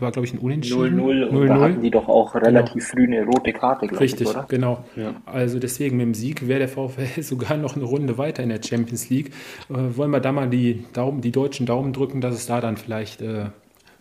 war, 0.00 0.10
glaube 0.10 0.26
ich, 0.26 0.34
ein 0.34 0.38
Unentschieden. 0.38 1.00
0-0 1.00 1.24
und 1.26 1.46
da 1.46 1.60
hatten 1.60 1.82
die 1.82 1.90
doch 1.90 2.08
auch 2.08 2.34
relativ 2.34 2.90
genau. 2.90 3.06
früh 3.06 3.16
eine 3.16 3.24
rote 3.24 3.52
Karte, 3.52 3.86
glaube 3.86 4.02
Richtig, 4.02 4.28
ich, 4.28 4.34
oder? 4.34 4.46
genau. 4.48 4.84
Ja. 4.96 5.14
Also 5.26 5.60
deswegen 5.60 5.96
mit 5.96 6.06
dem 6.06 6.14
Sieg 6.14 6.48
wäre 6.48 6.60
der 6.60 6.68
VfL 6.68 7.06
sogar 7.22 7.56
noch 7.56 7.76
eine 7.76 7.84
Runde 7.84 8.18
weiter 8.18 8.42
in 8.42 8.48
der 8.48 8.60
Champions 8.62 9.08
League. 9.10 9.30
Äh, 9.70 9.96
wollen 9.96 10.10
wir 10.10 10.20
da 10.20 10.32
mal 10.32 10.48
die, 10.48 10.84
Daumen, 10.92 11.20
die 11.20 11.30
deutschen 11.30 11.66
Daumen 11.66 11.92
drücken, 11.92 12.20
dass 12.20 12.34
es 12.34 12.46
da 12.46 12.60
dann 12.60 12.76
vielleicht 12.76 13.22
äh, 13.22 13.46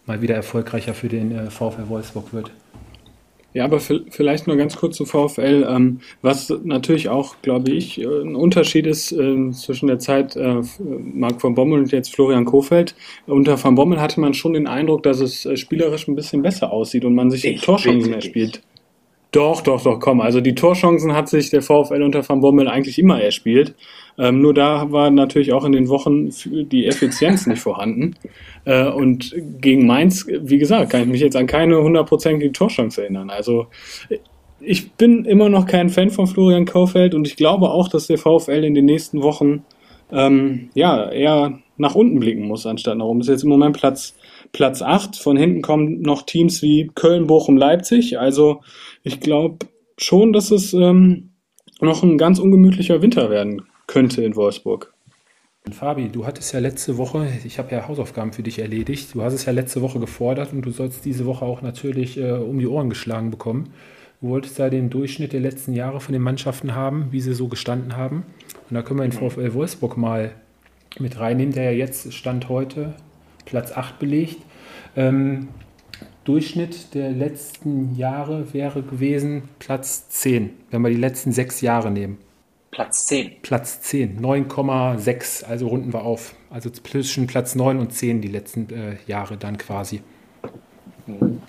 mal 0.08 0.22
wieder 0.22 0.36
erfolgreicher 0.36 0.96
für 0.96 1.08
den 1.08 1.32
äh, 1.32 1.52
VfL 1.52 1.88
Wolfsburg 1.88 2.34
wird? 2.34 2.52
Ja, 3.54 3.66
aber 3.66 3.80
vielleicht 3.80 4.47
nur 4.47 4.56
ganz 4.58 4.76
kurz 4.76 4.97
zu 4.97 5.06
VfL, 5.06 5.68
ähm, 5.70 5.99
was 6.22 6.51
natürlich 6.64 7.10
auch, 7.10 7.36
glaube 7.41 7.72
ich, 7.72 8.01
äh, 8.01 8.06
ein 8.06 8.36
Unterschied 8.36 8.88
ist 8.88 9.12
äh, 9.12 9.51
zwischen 9.51 9.88
der 9.88 9.99
Zeit 9.99 10.36
äh, 10.36 10.62
Marc 10.80 11.39
von 11.39 11.54
Bommel 11.54 11.80
und 11.80 11.91
jetzt 11.91 12.16
Florian 12.16 12.45
Kofeld. 12.45 12.95
Unter 13.28 13.58
von 13.58 13.76
Bommel 13.76 14.01
hatte 14.01 14.20
man 14.20 14.34
schon 14.34 14.54
den 14.54 14.68
Eindruck, 14.68 15.04
dass 15.04 15.20
es 15.20 15.45
äh, 15.45 15.56
spielerisch 15.56 16.08
ein 16.08 16.16
bisschen 16.16 16.41
besser 16.41 16.72
aussieht 16.72 17.06
und 17.06 17.14
man 17.14 17.30
sich 17.30 17.41
die 17.41 17.56
Torchancen 17.56 18.14
erspielt. 18.14 18.62
Doch, 19.34 19.62
doch, 19.62 19.82
doch, 19.82 20.00
komm. 20.00 20.22
Also 20.22 20.42
die 20.42 20.54
Torchancen 20.54 21.14
hat 21.14 21.28
sich 21.28 21.50
der 21.50 21.64
VfL 21.64 22.04
unter 22.04 22.28
Van 22.28 22.40
Bommel 22.40 22.68
eigentlich 22.68 23.00
immer 23.00 23.20
erspielt. 23.20 23.74
Ähm, 24.20 24.42
nur 24.42 24.54
da 24.54 24.92
war 24.92 25.10
natürlich 25.10 25.54
auch 25.54 25.66
in 25.66 25.72
den 25.72 25.90
Wochen 25.90 26.30
die 26.46 26.86
Effizienz 26.86 27.48
nicht 27.48 27.60
vorhanden. 27.60 28.14
Äh, 28.66 28.90
und 28.90 29.36
gegen 29.60 29.88
Mainz, 29.88 30.28
wie 30.28 30.60
gesagt, 30.60 30.92
kann 30.92 31.02
ich 31.02 31.08
mich 31.08 31.22
jetzt 31.22 31.36
an 31.36 31.48
keine 31.48 31.82
hundertprozentige 31.82 32.52
Torchance 32.52 33.02
erinnern. 33.02 33.32
Also 33.32 33.66
ich 34.60 34.92
bin 34.92 35.26
immer 35.26 35.50
noch 35.50 35.66
kein 35.66 35.90
Fan 35.90 36.12
von 36.12 36.28
Florian 36.28 36.66
Kaufeld 36.66 37.16
und 37.16 37.26
ich 37.26 37.36
glaube 37.36 37.72
auch, 37.72 37.88
dass 37.88 38.06
der 38.06 38.20
VfL 38.20 38.64
in 38.64 38.76
den 38.76 38.86
nächsten 38.86 39.24
Wochen 39.24 39.64
ähm, 40.12 40.70
ja 40.76 41.10
eher 41.10 41.58
nach 41.78 41.96
unten 41.96 42.20
blicken 42.20 42.48
muss, 42.48 42.68
anstatt 42.68 43.00
nach 43.00 43.06
oben. 43.06 43.22
Ist 43.22 43.30
jetzt 43.30 43.44
im 43.44 43.50
Moment 43.50 43.76
Platz 43.76 44.14
Platz 44.54 44.84
8. 44.84 45.18
Von 45.18 45.36
hinten 45.36 45.62
kommen 45.64 46.02
noch 46.02 46.22
Teams 46.22 46.62
wie 46.62 46.92
Köln, 46.94 47.26
Bochum, 47.26 47.58
Leipzig. 47.58 48.20
Also 48.20 48.62
ich 49.04 49.20
glaube 49.20 49.68
schon, 49.97 50.34
dass 50.34 50.51
es 50.51 50.74
ähm, 50.74 51.34
noch 51.82 52.04
ein 52.04 52.18
ganz 52.18 52.39
ungemütlicher 52.39 53.01
Winter 53.01 53.30
werden 53.30 53.62
könnte 53.88 54.24
in 54.24 54.36
Wolfsburg. 54.36 54.93
Fabi, 55.72 56.10
du 56.10 56.26
hattest 56.26 56.54
ja 56.54 56.60
letzte 56.60 56.97
Woche, 56.97 57.26
ich 57.45 57.58
habe 57.58 57.74
ja 57.74 57.88
Hausaufgaben 57.88 58.34
für 58.34 58.43
dich 58.43 58.60
erledigt, 58.60 59.14
du 59.14 59.22
hast 59.22 59.34
es 59.34 59.45
ja 59.45 59.54
letzte 59.54 59.82
Woche 59.82 59.99
gefordert 59.99 60.51
und 60.51 60.62
du 60.66 60.72
sollst 60.72 61.06
diese 61.06 61.26
Woche 61.26 61.45
auch 61.45 61.62
natürlich 61.62 62.18
äh, 62.18 62.32
um 62.32 62.60
die 62.60 62.68
Ohren 62.68 62.89
geschlagen 62.89 63.32
bekommen. 63.32 63.70
Du 64.20 64.30
wolltest 64.30 64.60
da 64.60 64.70
den 64.70 64.89
Durchschnitt 64.89 65.32
der 65.32 65.39
letzten 65.39 65.74
Jahre 65.74 66.01
von 66.01 66.14
den 66.14 66.22
Mannschaften 66.22 66.76
haben, 66.76 67.08
wie 67.12 67.22
sie 67.22 67.34
so 67.34 67.47
gestanden 67.47 67.95
haben. 67.95 68.24
Und 68.70 68.76
da 68.76 68.82
können 68.82 68.99
wir 68.99 69.08
den 69.08 69.18
mhm. 69.18 69.30
VfL 69.30 69.54
Wolfsburg 69.54 69.95
mal 69.97 70.32
mit 70.99 71.20
reinnehmen, 71.20 71.54
der 71.54 71.66
ja 71.66 71.72
jetzt 71.72 72.14
Stand 72.14 72.49
heute 72.49 72.93
Platz 73.45 73.72
8 73.72 73.99
belegt. 73.99 74.38
Ähm, 74.95 75.47
Durchschnitt 76.24 76.94
der 76.94 77.12
letzten 77.12 77.96
Jahre 77.96 78.54
wäre 78.54 78.82
gewesen 78.82 79.44
Platz 79.60 80.08
10, 80.10 80.52
wenn 80.72 80.82
wir 80.82 80.90
die 80.90 80.96
letzten 80.96 81.32
sechs 81.32 81.62
Jahre 81.62 81.92
nehmen. 81.92 82.18
Platz 82.72 83.06
10. 83.06 83.42
Platz 83.42 83.82
10, 83.82 84.20
9,6, 84.20 85.44
also 85.44 85.68
runden 85.68 85.94
wir 85.94 86.04
auf. 86.04 86.34
Also 86.50 86.70
zwischen 86.72 87.28
Platz 87.28 87.56
9 87.56 87.80
und 87.80 87.94
10 87.94 88.22
die 88.22 88.30
letzten 88.30 88.68
äh, 88.70 88.96
Jahre 89.06 89.38
dann 89.38 89.58
quasi. 89.58 90.02
Mhm. 91.06 91.42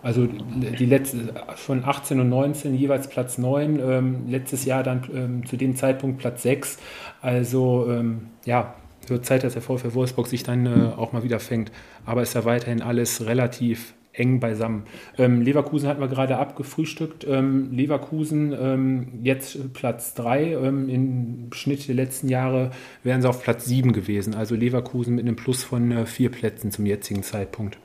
Also 0.00 0.26
die 0.26 0.86
letzte, 0.86 1.34
von 1.56 1.84
18 1.84 2.20
und 2.20 2.28
19 2.28 2.74
jeweils 2.74 3.08
Platz 3.08 3.36
9, 3.36 3.80
ähm, 3.80 4.28
letztes 4.28 4.64
Jahr 4.64 4.82
dann 4.82 5.02
ähm, 5.12 5.46
zu 5.46 5.56
dem 5.56 5.74
Zeitpunkt 5.76 6.18
Platz 6.18 6.44
6. 6.44 6.78
Also 7.20 7.86
ähm, 7.90 8.28
ja, 8.44 8.74
wird 9.10 9.26
Zeit, 9.26 9.44
dass 9.44 9.54
der 9.54 9.62
VfL 9.62 9.94
Wolfsburg 9.94 10.26
sich 10.26 10.42
dann 10.42 10.66
äh, 10.66 10.92
auch 10.96 11.12
mal 11.12 11.22
wieder 11.22 11.40
fängt. 11.40 11.72
Aber 12.04 12.22
ist 12.22 12.34
ja 12.34 12.44
weiterhin 12.44 12.82
alles 12.82 13.26
relativ 13.26 13.94
eng 14.12 14.40
beisammen. 14.40 14.82
Ähm, 15.16 15.42
Leverkusen 15.42 15.88
hatten 15.88 16.00
wir 16.00 16.08
gerade 16.08 16.38
abgefrühstückt. 16.38 17.26
Ähm, 17.28 17.70
Leverkusen 17.72 18.52
ähm, 18.52 19.08
jetzt 19.22 19.72
Platz 19.74 20.14
3. 20.14 20.52
Ähm, 20.52 20.88
Im 20.88 21.52
Schnitt 21.52 21.86
der 21.88 21.94
letzten 21.94 22.28
Jahre 22.28 22.70
wären 23.02 23.22
sie 23.22 23.28
auf 23.28 23.42
Platz 23.42 23.64
7 23.66 23.92
gewesen. 23.92 24.34
Also 24.34 24.54
Leverkusen 24.54 25.14
mit 25.14 25.26
einem 25.26 25.36
Plus 25.36 25.64
von 25.64 25.90
äh, 25.92 26.06
vier 26.06 26.30
Plätzen 26.30 26.70
zum 26.70 26.86
jetzigen 26.86 27.22
Zeitpunkt. 27.22 27.78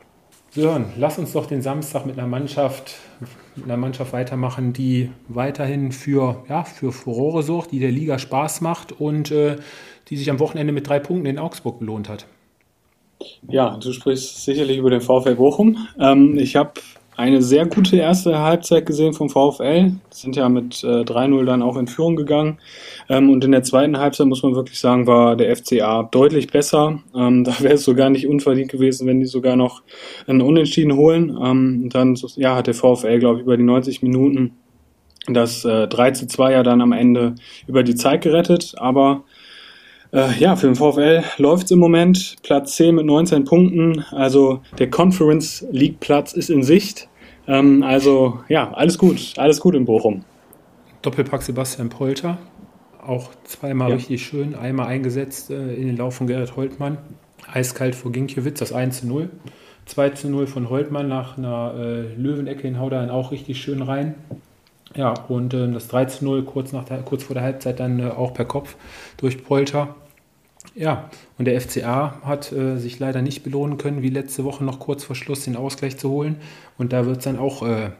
Sören, 0.51 0.85
lass 0.97 1.17
uns 1.17 1.31
doch 1.31 1.47
den 1.47 1.63
Samstag 1.63 2.05
mit 2.05 2.19
einer 2.19 2.27
Mannschaft, 2.27 2.97
mit 3.55 3.65
einer 3.65 3.77
Mannschaft 3.77 4.13
weitermachen, 4.13 4.71
die 4.71 5.09
weiterhin 5.27 5.91
für, 5.91 6.43
ja, 6.47 6.63
für 6.63 6.91
Furore 6.91 7.41
sorgt, 7.41 7.71
die 7.71 7.79
der 7.79 7.91
Liga 7.91 8.19
Spaß 8.19 8.61
macht 8.61 8.91
und 8.91 9.31
äh, 9.31 9.55
die 10.09 10.17
sich 10.17 10.29
am 10.29 10.39
Wochenende 10.39 10.73
mit 10.73 10.87
drei 10.87 10.99
Punkten 10.99 11.25
in 11.25 11.39
Augsburg 11.39 11.79
belohnt 11.79 12.09
hat. 12.09 12.25
Ja, 13.47 13.77
du 13.77 13.91
sprichst 13.93 14.43
sicherlich 14.43 14.77
über 14.77 14.89
den 14.89 15.01
VfL 15.01 15.35
Bochum. 15.35 15.77
Ähm, 15.99 16.37
ich 16.37 16.55
habe 16.55 16.73
eine 17.15 17.41
sehr 17.41 17.65
gute 17.65 17.97
erste 17.97 18.39
Halbzeit 18.39 18.85
gesehen 18.85 19.13
vom 19.13 19.29
VfL. 19.29 19.93
Sind 20.09 20.35
ja 20.35 20.49
mit 20.49 20.83
äh, 20.83 21.03
3-0 21.03 21.45
dann 21.45 21.61
auch 21.61 21.77
in 21.77 21.87
Führung 21.87 22.15
gegangen. 22.15 22.59
Ähm, 23.07 23.29
und 23.29 23.43
in 23.43 23.51
der 23.51 23.63
zweiten 23.63 23.97
Halbzeit 23.97 24.27
muss 24.27 24.43
man 24.43 24.55
wirklich 24.55 24.79
sagen, 24.79 25.05
war 25.05 25.35
der 25.35 25.55
FCA 25.55 26.03
deutlich 26.03 26.47
besser. 26.47 26.99
Ähm, 27.15 27.43
da 27.43 27.59
wäre 27.59 27.75
es 27.75 27.83
sogar 27.83 28.09
nicht 28.09 28.27
unverdient 28.27 28.71
gewesen, 28.71 29.07
wenn 29.07 29.19
die 29.19 29.25
sogar 29.25 29.55
noch 29.55 29.83
einen 30.27 30.41
Unentschieden 30.41 30.95
holen. 30.95 31.37
Ähm, 31.41 31.89
dann 31.89 32.17
ja, 32.35 32.55
hat 32.55 32.67
der 32.67 32.73
VfL, 32.73 33.19
glaube 33.19 33.39
ich, 33.39 33.43
über 33.43 33.57
die 33.57 33.63
90 33.63 34.01
Minuten 34.01 34.53
das 35.27 35.63
äh, 35.63 35.87
3 35.87 36.11
zu 36.11 36.27
2 36.27 36.51
ja 36.51 36.63
dann 36.63 36.81
am 36.81 36.91
Ende 36.91 37.35
über 37.67 37.83
die 37.83 37.95
Zeit 37.95 38.21
gerettet. 38.21 38.73
Aber 38.77 39.23
Äh, 40.13 40.37
ja, 40.37 40.55
für 40.55 40.67
den 40.67 40.75
VfL 40.75 41.23
läuft 41.37 41.65
es 41.65 41.71
im 41.71 41.79
Moment. 41.79 42.35
Platz 42.43 42.75
10 42.75 42.95
mit 42.95 43.05
19 43.05 43.45
Punkten. 43.45 44.05
Also 44.11 44.61
der 44.77 44.89
Conference 44.91 45.65
League 45.71 45.99
Platz 45.99 46.33
ist 46.33 46.51
in 46.51 46.61
Sicht. 46.61 47.09
Ähm, 47.47 47.81
also 47.81 48.39
ja, 48.47 48.71
alles 48.73 48.99
gut. 48.99 49.33
Alles 49.37 49.59
gut 49.59 49.73
in 49.73 49.85
Bochum. 49.85 50.23
Doppelpack 51.01 51.41
Sebastian 51.41 51.89
Polter. 51.89 52.37
Auch 53.05 53.31
zweimal 53.43 53.89
ja. 53.89 53.95
richtig 53.95 54.23
schön. 54.23 54.53
Einmal 54.53 54.87
eingesetzt 54.87 55.49
äh, 55.49 55.73
in 55.73 55.87
den 55.87 55.97
Lauf 55.97 56.15
von 56.15 56.27
Gerrit 56.27 56.55
Holtmann. 56.55 56.99
Eiskalt 57.51 57.95
vor 57.95 58.11
Ginkiewicz, 58.11 58.59
das 58.59 58.71
1 58.71 59.01
zu 59.01 59.07
0. 59.07 59.29
2 59.87 60.09
zu 60.11 60.29
0 60.29 60.45
von 60.47 60.69
Holtmann 60.69 61.09
nach 61.09 61.37
einer 61.37 61.73
äh, 61.75 62.15
Löwenecke 62.15 62.67
in 62.67 62.79
Haudein 62.79 63.09
auch 63.09 63.31
richtig 63.31 63.61
schön 63.61 63.81
rein. 63.81 64.15
Ja, 64.95 65.13
und 65.27 65.55
äh, 65.55 65.71
das 65.71 65.87
3 65.87 66.05
zu 66.05 66.23
0 66.23 66.43
kurz, 66.43 66.71
nach 66.71 66.85
der, 66.85 66.99
kurz 66.99 67.23
vor 67.23 67.33
der 67.33 67.43
Halbzeit 67.43 67.79
dann 67.79 67.99
äh, 67.99 68.09
auch 68.11 68.33
per 68.33 68.45
Kopf 68.45 68.75
durch 69.17 69.43
Polter. 69.43 69.95
Ja, 70.75 71.09
und 71.37 71.45
der 71.45 71.59
FCA 71.61 72.21
hat 72.23 72.51
äh, 72.51 72.77
sich 72.77 72.97
leider 72.97 73.21
nicht 73.21 73.43
belohnen 73.43 73.77
können, 73.77 74.01
wie 74.01 74.09
letzte 74.09 74.43
Woche 74.43 74.63
noch 74.63 74.79
kurz 74.79 75.03
vor 75.03 75.15
Schluss 75.15 75.45
den 75.45 75.55
Ausgleich 75.55 75.97
zu 75.97 76.09
holen. 76.09 76.37
Und 76.77 76.93
da 76.93 77.05
wird 77.05 77.17
es 77.17 77.23
dann 77.25 77.37
auch 77.37 77.61
äh, 77.61 77.91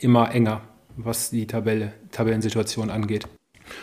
immer 0.00 0.34
enger, 0.34 0.62
was 0.96 1.30
die 1.30 1.46
Tabelle, 1.46 1.92
Tabellensituation 2.10 2.88
angeht. 2.88 3.28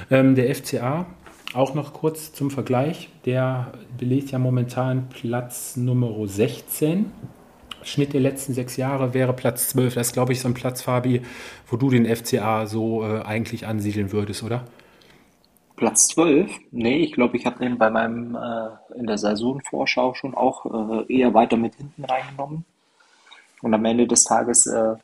Ähm, 0.09 0.34
der 0.34 0.53
FCA, 0.55 1.05
auch 1.53 1.76
noch 1.76 1.93
kurz 1.93 2.34
zum 2.34 2.49
Vergleich, 2.49 3.09
der 3.26 3.73
belegt 3.97 4.32
ja 4.32 4.39
momentan 4.39 5.07
Platz 5.09 5.76
Nummer 5.78 6.28
16. 6.28 7.11
Schnitt 7.84 8.13
der 8.13 8.21
letzten 8.21 8.55
sechs 8.55 8.78
Jahre 8.78 9.13
wäre 9.13 9.34
Platz 9.34 9.69
12. 9.69 9.93
Das 9.93 10.07
ist, 10.07 10.13
glaube 10.13 10.34
ich, 10.34 10.41
so 10.41 10.47
ein 10.47 10.55
Platz, 10.55 10.82
Fabi, 10.82 11.21
wo 11.67 11.78
du 11.78 11.91
den 11.91 12.05
FCA 12.07 12.65
so 12.65 13.03
äh, 13.03 13.21
eigentlich 13.21 13.67
ansiedeln 13.67 14.11
würdest, 14.11 14.41
oder? 14.41 14.65
Platz 15.76 16.07
12? 16.09 16.51
Nee, 16.71 16.97
ich 16.97 17.11
glaube, 17.11 17.38
ich 17.38 17.45
habe 17.45 17.59
den 17.59 17.78
bei 17.78 17.89
meinem 17.89 18.36
äh, 18.36 18.97
in 18.97 19.07
der 19.07 19.17
Saisonvorschau 19.17 20.13
schon 20.13 20.36
auch 20.36 20.65
äh, 20.65 21.13
eher 21.13 21.34
weiter 21.34 21.57
mit 21.57 21.76
hinten 21.76 22.05
reingenommen. 22.05 22.65
Und 23.61 23.73
am 23.73 23.86
Ende 23.86 24.07
des 24.07 24.23
Tages, 24.23 24.67
äh, 24.67 24.95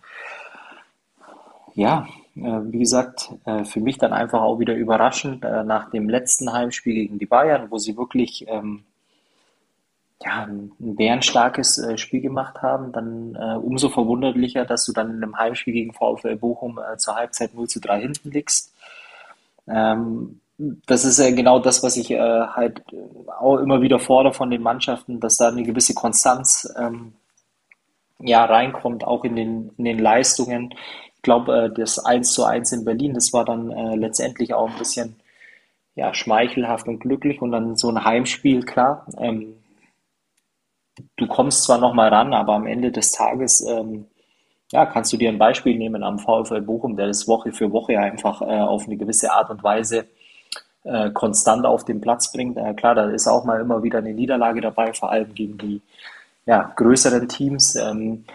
ja, 1.74 2.08
äh, 2.36 2.62
wie 2.64 2.80
gesagt, 2.80 3.34
äh, 3.46 3.66
für 3.66 3.82
mich 3.82 3.98
dann 3.98 4.14
einfach 4.14 4.42
auch 4.42 4.60
wieder 4.60 4.76
überraschend 4.76 5.44
äh, 5.44 5.64
nach 5.64 5.90
dem 5.90 6.10
letzten 6.10 6.52
Heimspiel 6.52 6.94
gegen 6.94 7.20
die 7.20 7.26
Bayern, 7.26 7.70
wo 7.70 7.78
sie 7.78 7.98
wirklich 7.98 8.46
ähm, 8.48 8.84
ja, 10.24 10.44
ein 10.44 10.72
bärenstarkes 10.78 11.82
Spiel 11.96 12.22
gemacht 12.22 12.62
haben, 12.62 12.92
dann 12.92 13.36
umso 13.36 13.90
verwunderlicher, 13.90 14.66
dass 14.66 14.86
du 14.86 14.94
dann 14.94 15.10
in 15.10 15.24
einem 15.24 15.36
Heimspiel 15.36 15.74
gegen 15.74 15.94
VfL 15.94 16.36
Bochum 16.36 16.80
zur 16.98 17.16
Halbzeit 17.16 17.56
0 17.56 17.68
zu 17.68 17.80
3 17.80 18.02
hinten 18.02 18.30
liegst. 18.30 18.72
Ähm, 19.68 20.41
das 20.86 21.06
ist 21.06 21.20
ja 21.20 21.32
genau 21.32 21.60
das, 21.60 21.82
was 21.84 21.98
ich 21.98 22.12
äh, 22.12 22.20
halt 22.20 22.84
auch 23.40 23.58
immer 23.58 23.82
wieder 23.82 24.00
fordere 24.00 24.34
von 24.34 24.50
den 24.52 24.62
Mannschaften, 24.62 25.20
dass 25.20 25.38
da 25.38 25.48
eine 25.48 25.64
gewisse 25.64 25.94
Konstanz 25.94 26.72
ähm, 26.78 27.14
ja, 28.20 28.46
reinkommt, 28.46 29.04
auch 29.04 29.24
in 29.24 29.36
den, 29.36 29.72
in 29.78 29.86
den 29.86 30.00
Leistungen. 30.00 30.74
Ich 31.16 31.22
glaube, 31.24 31.66
äh, 31.66 31.74
das 31.74 32.00
1 32.00 32.34
zu 32.34 32.46
1 32.46 32.72
in 32.74 32.86
Berlin, 32.86 33.14
das 33.14 33.34
war 33.34 33.46
dann 33.46 33.72
äh, 33.72 33.96
letztendlich 33.96 34.54
auch 34.54 34.70
ein 34.70 34.78
bisschen 34.78 35.16
ja, 35.96 36.14
schmeichelhaft 36.14 36.88
und 36.88 37.00
glücklich 37.00 37.42
und 37.42 37.52
dann 37.52 37.76
so 37.76 37.90
ein 37.90 38.04
Heimspiel, 38.04 38.64
klar. 38.64 39.08
Ähm, 39.18 39.56
du 41.16 41.28
kommst 41.28 41.64
zwar 41.64 41.80
nochmal 41.80 42.10
ran, 42.10 42.34
aber 42.34 42.54
am 42.54 42.68
Ende 42.68 42.92
des 42.92 43.12
Tages 43.12 43.66
ähm, 43.68 44.06
ja, 44.72 44.86
kannst 44.86 45.12
du 45.12 45.18
dir 45.18 45.30
ein 45.30 45.40
Beispiel 45.40 45.78
nehmen 45.78 46.04
am 46.04 46.20
VfL 46.20 46.62
Bochum, 46.62 46.96
der 46.96 47.08
das 47.08 47.28
Woche 47.28 47.52
für 47.52 47.72
Woche 47.72 48.00
einfach 48.00 48.42
äh, 48.42 48.60
auf 48.60 48.86
eine 48.86 48.98
gewisse 48.98 49.32
Art 49.32 49.50
und 49.50 49.64
Weise 49.64 50.08
äh, 50.84 51.10
konstant 51.12 51.66
auf 51.66 51.86
den 51.86 52.02
Platz 52.02 52.32
bringt. 52.32 52.58
Äh, 52.58 52.74
klar, 52.74 52.96
da 52.96 53.10
ist 53.10 53.28
auch 53.28 53.44
mal 53.46 53.62
immer 53.62 53.84
wieder 53.84 54.00
eine 54.00 54.14
Niederlage 54.14 54.62
dabei, 54.62 54.94
vor 54.94 55.12
allem 55.12 55.34
gegen 55.34 55.58
die 55.58 55.82
ja, 56.46 56.72
größeren 56.76 57.28
Teams. 57.28 57.76
Ähm, 57.76 58.26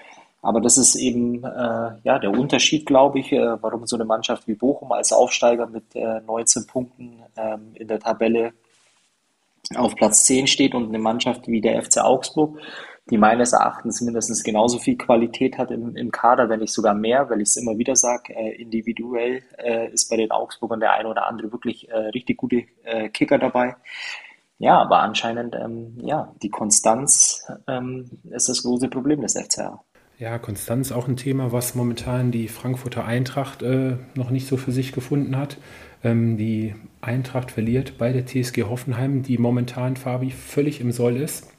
aber 0.43 0.61
das 0.61 0.79
ist 0.79 0.95
eben 0.95 1.43
äh, 1.43 1.91
ja, 2.05 2.19
der 2.21 2.31
Unterschied, 2.31 2.87
glaube 2.87 3.19
ich, 3.19 3.33
äh, 3.33 3.61
warum 3.61 3.87
so 3.87 3.97
eine 3.97 4.05
Mannschaft 4.05 4.47
wie 4.47 4.55
Bochum 4.55 4.93
als 4.93 5.13
Aufsteiger 5.13 5.67
mit 5.67 5.95
19 5.95 6.63
äh, 6.63 6.67
Punkten 6.67 7.23
ähm, 7.37 7.73
in 7.75 7.89
der 7.89 7.99
Tabelle 7.99 8.53
auf 9.75 9.97
Platz 9.97 10.25
10 10.25 10.47
steht 10.47 10.75
und 10.75 10.89
eine 10.89 11.01
Mannschaft 11.01 11.49
wie 11.49 11.61
der 11.61 11.83
FC 11.83 11.99
Augsburg, 11.99 12.61
die 13.11 13.19
meines 13.19 13.53
Erachtens 13.53 14.01
mindestens 14.01 14.43
genauso 14.43 14.79
viel 14.79 14.97
Qualität 14.97 15.59
hat 15.59 15.71
im, 15.71 15.95
im 15.95 16.11
Kader, 16.11 16.49
wenn 16.49 16.61
nicht 16.61 16.73
sogar 16.73 16.95
mehr, 16.95 17.31
weil 17.31 17.41
ich 17.41 17.51
es 17.51 17.57
immer 17.57 17.79
wieder 17.79 17.95
sage, 17.95 18.35
äh, 18.35 18.61
individuell 18.61 19.43
äh, 19.59 19.93
ist 19.93 20.11
bei 20.11 20.17
den 20.17 20.33
Augsburgern 20.33 20.81
der 20.81 20.93
eine 20.93 21.09
oder 21.09 21.27
andere 21.27 21.53
wirklich 21.53 21.89
äh, 21.89 21.97
richtig 21.97 22.37
gute 22.37 22.65
äh, 22.83 23.09
Kicker 23.09 23.39
dabei. 23.39 23.77
Ja, 24.59 24.81
aber 24.81 25.01
anscheinend, 25.01 25.55
ähm, 25.55 25.99
ja, 26.03 26.35
die 26.43 26.49
Konstanz 26.49 27.47
ähm, 27.69 28.11
ist 28.31 28.49
das 28.49 28.63
große 28.63 28.89
Problem 28.89 29.21
des 29.21 29.35
FCA. 29.35 29.85
Ja, 30.19 30.39
Konstanz 30.39 30.93
auch 30.93 31.07
ein 31.07 31.17
Thema, 31.17 31.53
was 31.53 31.75
momentan 31.75 32.33
die 32.33 32.49
Frankfurter 32.49 33.05
Eintracht 33.05 33.63
äh, 33.63 33.99
noch 34.15 34.31
nicht 34.31 34.49
so 34.49 34.57
für 34.57 34.73
sich 34.73 34.93
gefunden 34.93 35.37
hat. 35.37 35.59
Ähm, 36.03 36.39
die 36.39 36.75
Eintracht 37.03 37.51
verliert 37.53 37.99
bei 37.99 38.13
der 38.13 38.25
TSG 38.25 38.65
Hoffenheim, 38.65 39.23
die 39.23 39.37
momentan 39.37 39.97
Fabi 39.97 40.31
völlig 40.31 40.81
im 40.81 40.91
Soll 40.91 41.19
ist 41.19 41.53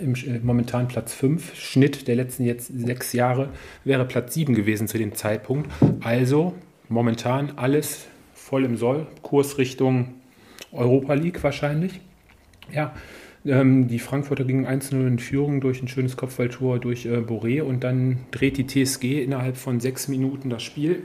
im, 0.00 0.14
äh, 0.14 0.40
momentan 0.42 0.88
Platz 0.88 1.14
5. 1.14 1.54
Schnitt 1.54 2.08
der 2.08 2.16
letzten 2.16 2.44
jetzt 2.44 2.66
sechs 2.66 3.12
Jahre 3.12 3.48
wäre 3.84 4.04
Platz 4.04 4.34
7 4.34 4.54
gewesen 4.54 4.88
zu 4.88 4.98
dem 4.98 5.14
Zeitpunkt. 5.14 5.70
Also 6.00 6.54
momentan 6.88 7.52
alles 7.56 8.06
voll 8.34 8.64
im 8.64 8.76
Soll. 8.76 9.06
Kurs 9.22 9.58
Richtung 9.58 10.14
Europa 10.72 11.14
League 11.14 11.42
wahrscheinlich. 11.42 12.00
Ja, 12.72 12.94
ähm, 13.44 13.88
die 13.88 13.98
Frankfurter 13.98 14.44
gingen 14.44 14.66
1-0 14.66 15.06
in 15.06 15.18
Führung 15.18 15.60
durch 15.60 15.82
ein 15.82 15.88
schönes 15.88 16.16
Kopfballtor 16.16 16.78
durch 16.78 17.06
äh, 17.06 17.18
Boré 17.18 17.62
und 17.62 17.82
dann 17.82 18.18
dreht 18.30 18.56
die 18.56 18.66
TSG 18.66 19.22
innerhalb 19.22 19.56
von 19.56 19.80
sechs 19.80 20.08
Minuten 20.08 20.48
das 20.48 20.62
Spiel. 20.62 21.02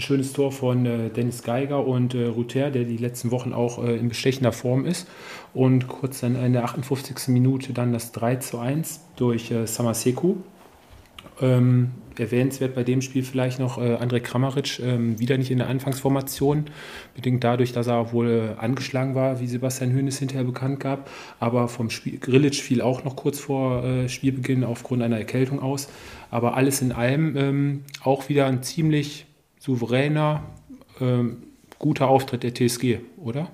Ein 0.00 0.04
schönes 0.04 0.32
Tor 0.32 0.50
von 0.50 0.86
äh, 0.86 1.10
Dennis 1.10 1.42
Geiger 1.42 1.86
und 1.86 2.14
äh, 2.14 2.24
Ruther, 2.24 2.70
der 2.70 2.84
die 2.84 2.96
letzten 2.96 3.30
Wochen 3.30 3.52
auch 3.52 3.84
äh, 3.84 3.96
in 3.96 4.08
bestechender 4.08 4.50
Form 4.50 4.86
ist. 4.86 5.06
Und 5.52 5.88
kurz 5.88 6.20
dann 6.20 6.42
in 6.42 6.54
der 6.54 6.64
58. 6.64 7.28
Minute 7.28 7.74
dann 7.74 7.92
das 7.92 8.10
3 8.12 8.36
zu 8.36 8.58
1 8.58 9.02
durch 9.16 9.50
äh, 9.50 9.66
Samaseku. 9.66 10.36
Ähm, 11.42 11.90
erwähnenswert 12.18 12.74
bei 12.74 12.82
dem 12.82 13.02
Spiel 13.02 13.22
vielleicht 13.22 13.58
noch 13.58 13.76
äh, 13.76 13.96
André 13.96 14.20
Kramaric, 14.20 14.80
ähm, 14.80 15.18
wieder 15.18 15.36
nicht 15.36 15.50
in 15.50 15.58
der 15.58 15.68
Anfangsformation, 15.68 16.64
bedingt 17.14 17.44
dadurch, 17.44 17.72
dass 17.72 17.86
er 17.86 18.10
wohl 18.14 18.54
äh, 18.56 18.58
angeschlagen 18.58 19.14
war, 19.14 19.38
wie 19.40 19.46
Sebastian 19.48 19.92
Hönes 19.92 20.18
hinterher 20.18 20.44
bekannt 20.44 20.80
gab. 20.80 21.10
Aber 21.40 21.68
vom 21.68 21.90
Spiel, 21.90 22.16
Grilic 22.18 22.54
fiel 22.54 22.80
auch 22.80 23.04
noch 23.04 23.16
kurz 23.16 23.38
vor 23.38 23.84
äh, 23.84 24.08
Spielbeginn 24.08 24.64
aufgrund 24.64 25.02
einer 25.02 25.18
Erkältung 25.18 25.60
aus. 25.60 25.90
Aber 26.30 26.56
alles 26.56 26.80
in 26.80 26.90
allem 26.92 27.36
ähm, 27.36 27.84
auch 28.02 28.30
wieder 28.30 28.46
ein 28.46 28.62
ziemlich 28.62 29.26
souveräner, 29.60 30.42
ähm, 31.00 31.44
guter 31.78 32.08
Auftritt 32.08 32.42
der 32.42 32.54
TSG, 32.54 32.98
oder? 33.22 33.50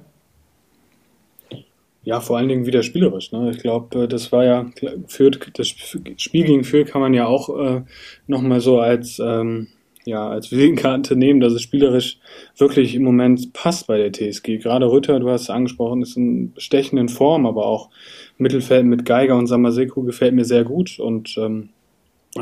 Ja, 2.02 2.20
vor 2.20 2.38
allen 2.38 2.48
Dingen 2.48 2.66
wieder 2.66 2.84
spielerisch. 2.84 3.32
Ne? 3.32 3.50
Ich 3.50 3.58
glaube, 3.58 4.04
äh, 4.04 4.08
das 4.08 4.30
war 4.30 4.44
ja, 4.44 4.70
Fürth, 5.08 5.50
das 5.54 5.68
Spiel 5.68 6.44
gegen 6.44 6.64
Fürth 6.64 6.86
kann 6.88 7.00
man 7.00 7.12
ja 7.14 7.26
auch 7.26 7.48
äh, 7.58 7.82
nochmal 8.28 8.60
so 8.60 8.78
als, 8.78 9.18
ähm, 9.18 9.66
ja, 10.04 10.28
als 10.28 10.52
Visitenkarte 10.52 11.16
nehmen, 11.16 11.40
dass 11.40 11.52
es 11.52 11.62
spielerisch 11.62 12.18
wirklich 12.56 12.94
im 12.94 13.02
Moment 13.02 13.52
passt 13.52 13.88
bei 13.88 13.98
der 13.98 14.12
TSG. 14.12 14.58
Gerade 14.58 14.88
Rütter, 14.88 15.18
du 15.18 15.28
hast 15.28 15.42
es 15.42 15.50
angesprochen, 15.50 16.02
ist 16.02 16.16
in 16.16 16.52
bestechenden 16.52 17.08
Form, 17.08 17.44
aber 17.44 17.66
auch 17.66 17.90
Mittelfeld 18.38 18.86
mit 18.86 19.04
Geiger 19.04 19.36
und 19.36 19.48
Samaseku 19.48 20.04
gefällt 20.04 20.34
mir 20.34 20.44
sehr 20.44 20.62
gut 20.62 21.00
und 21.00 21.36
ähm, 21.38 21.70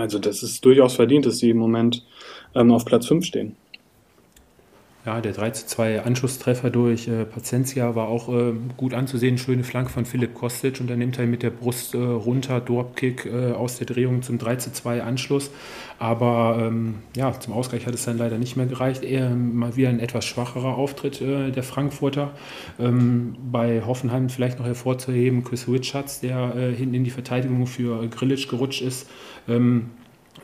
also 0.01 0.19
das 0.19 0.43
ist 0.43 0.65
durchaus 0.65 0.95
verdient, 0.95 1.27
dass 1.27 1.39
sie 1.39 1.51
im 1.51 1.59
Moment 1.59 2.05
ähm, 2.55 2.71
auf 2.73 2.85
Platz 2.85 3.07
5 3.07 3.25
stehen. 3.25 3.57
Ja, 5.07 5.21
der 5.21 5.33
3 5.33 5.51
zu 5.51 5.67
2 5.67 6.03
Anschlusstreffer 6.03 6.71
durch 6.71 7.09
äh, 7.09 7.27
Pacencia 7.27 7.95
war 7.95 8.09
auch 8.09 8.31
äh, 8.31 8.55
gut 8.79 8.95
anzusehen. 8.95 9.37
Schöne 9.37 9.63
Flank 9.63 9.91
von 9.91 10.07
Philipp 10.07 10.33
Kostic 10.33 10.81
und 10.81 10.89
dann 10.89 10.99
nimmt 10.99 11.19
er 11.19 11.27
mit 11.27 11.43
der 11.43 11.51
Brust 11.51 11.95
äh, 11.95 11.99
runter, 11.99 12.59
Dorpkick 12.59 13.27
äh, 13.27 13.53
aus 13.53 13.77
der 13.77 13.87
Drehung 13.87 14.23
zum 14.23 14.39
3 14.39 14.57
zu 14.57 14.73
2 14.73 15.03
Anschluss. 15.03 15.51
Aber 15.99 16.57
ähm, 16.59 17.01
ja, 17.15 17.39
zum 17.39 17.53
Ausgleich 17.53 17.87
hat 17.87 17.93
es 17.93 18.07
dann 18.07 18.17
leider 18.17 18.39
nicht 18.39 18.57
mehr 18.57 18.65
gereicht. 18.65 19.05
Eher 19.05 19.29
mal 19.29 19.77
wieder 19.77 19.91
ein 19.91 20.01
etwas 20.01 20.25
schwacherer 20.25 20.79
Auftritt 20.79 21.21
äh, 21.21 21.51
der 21.51 21.65
Frankfurter. 21.65 22.31
Ähm, 22.79 23.37
bei 23.53 23.83
Hoffenheim 23.83 24.31
vielleicht 24.31 24.59
noch 24.59 24.67
hervorzuheben, 24.67 25.45
Chris 25.45 25.69
Richards, 25.69 26.21
der 26.21 26.57
äh, 26.57 26.75
hinten 26.75 26.95
in 26.95 27.05
die 27.05 27.11
Verteidigung 27.11 27.67
für 27.67 28.09
Grillitsch 28.09 28.49
gerutscht 28.49 28.81
ist. 28.81 29.07
Ähm, 29.49 29.91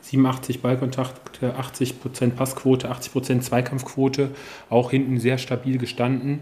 87 0.01 0.61
Ballkontakte, 0.61 1.55
80% 1.57 2.31
Passquote, 2.31 2.91
80% 2.91 3.41
Zweikampfquote, 3.41 4.31
auch 4.69 4.91
hinten 4.91 5.19
sehr 5.19 5.37
stabil 5.37 5.77
gestanden. 5.77 6.41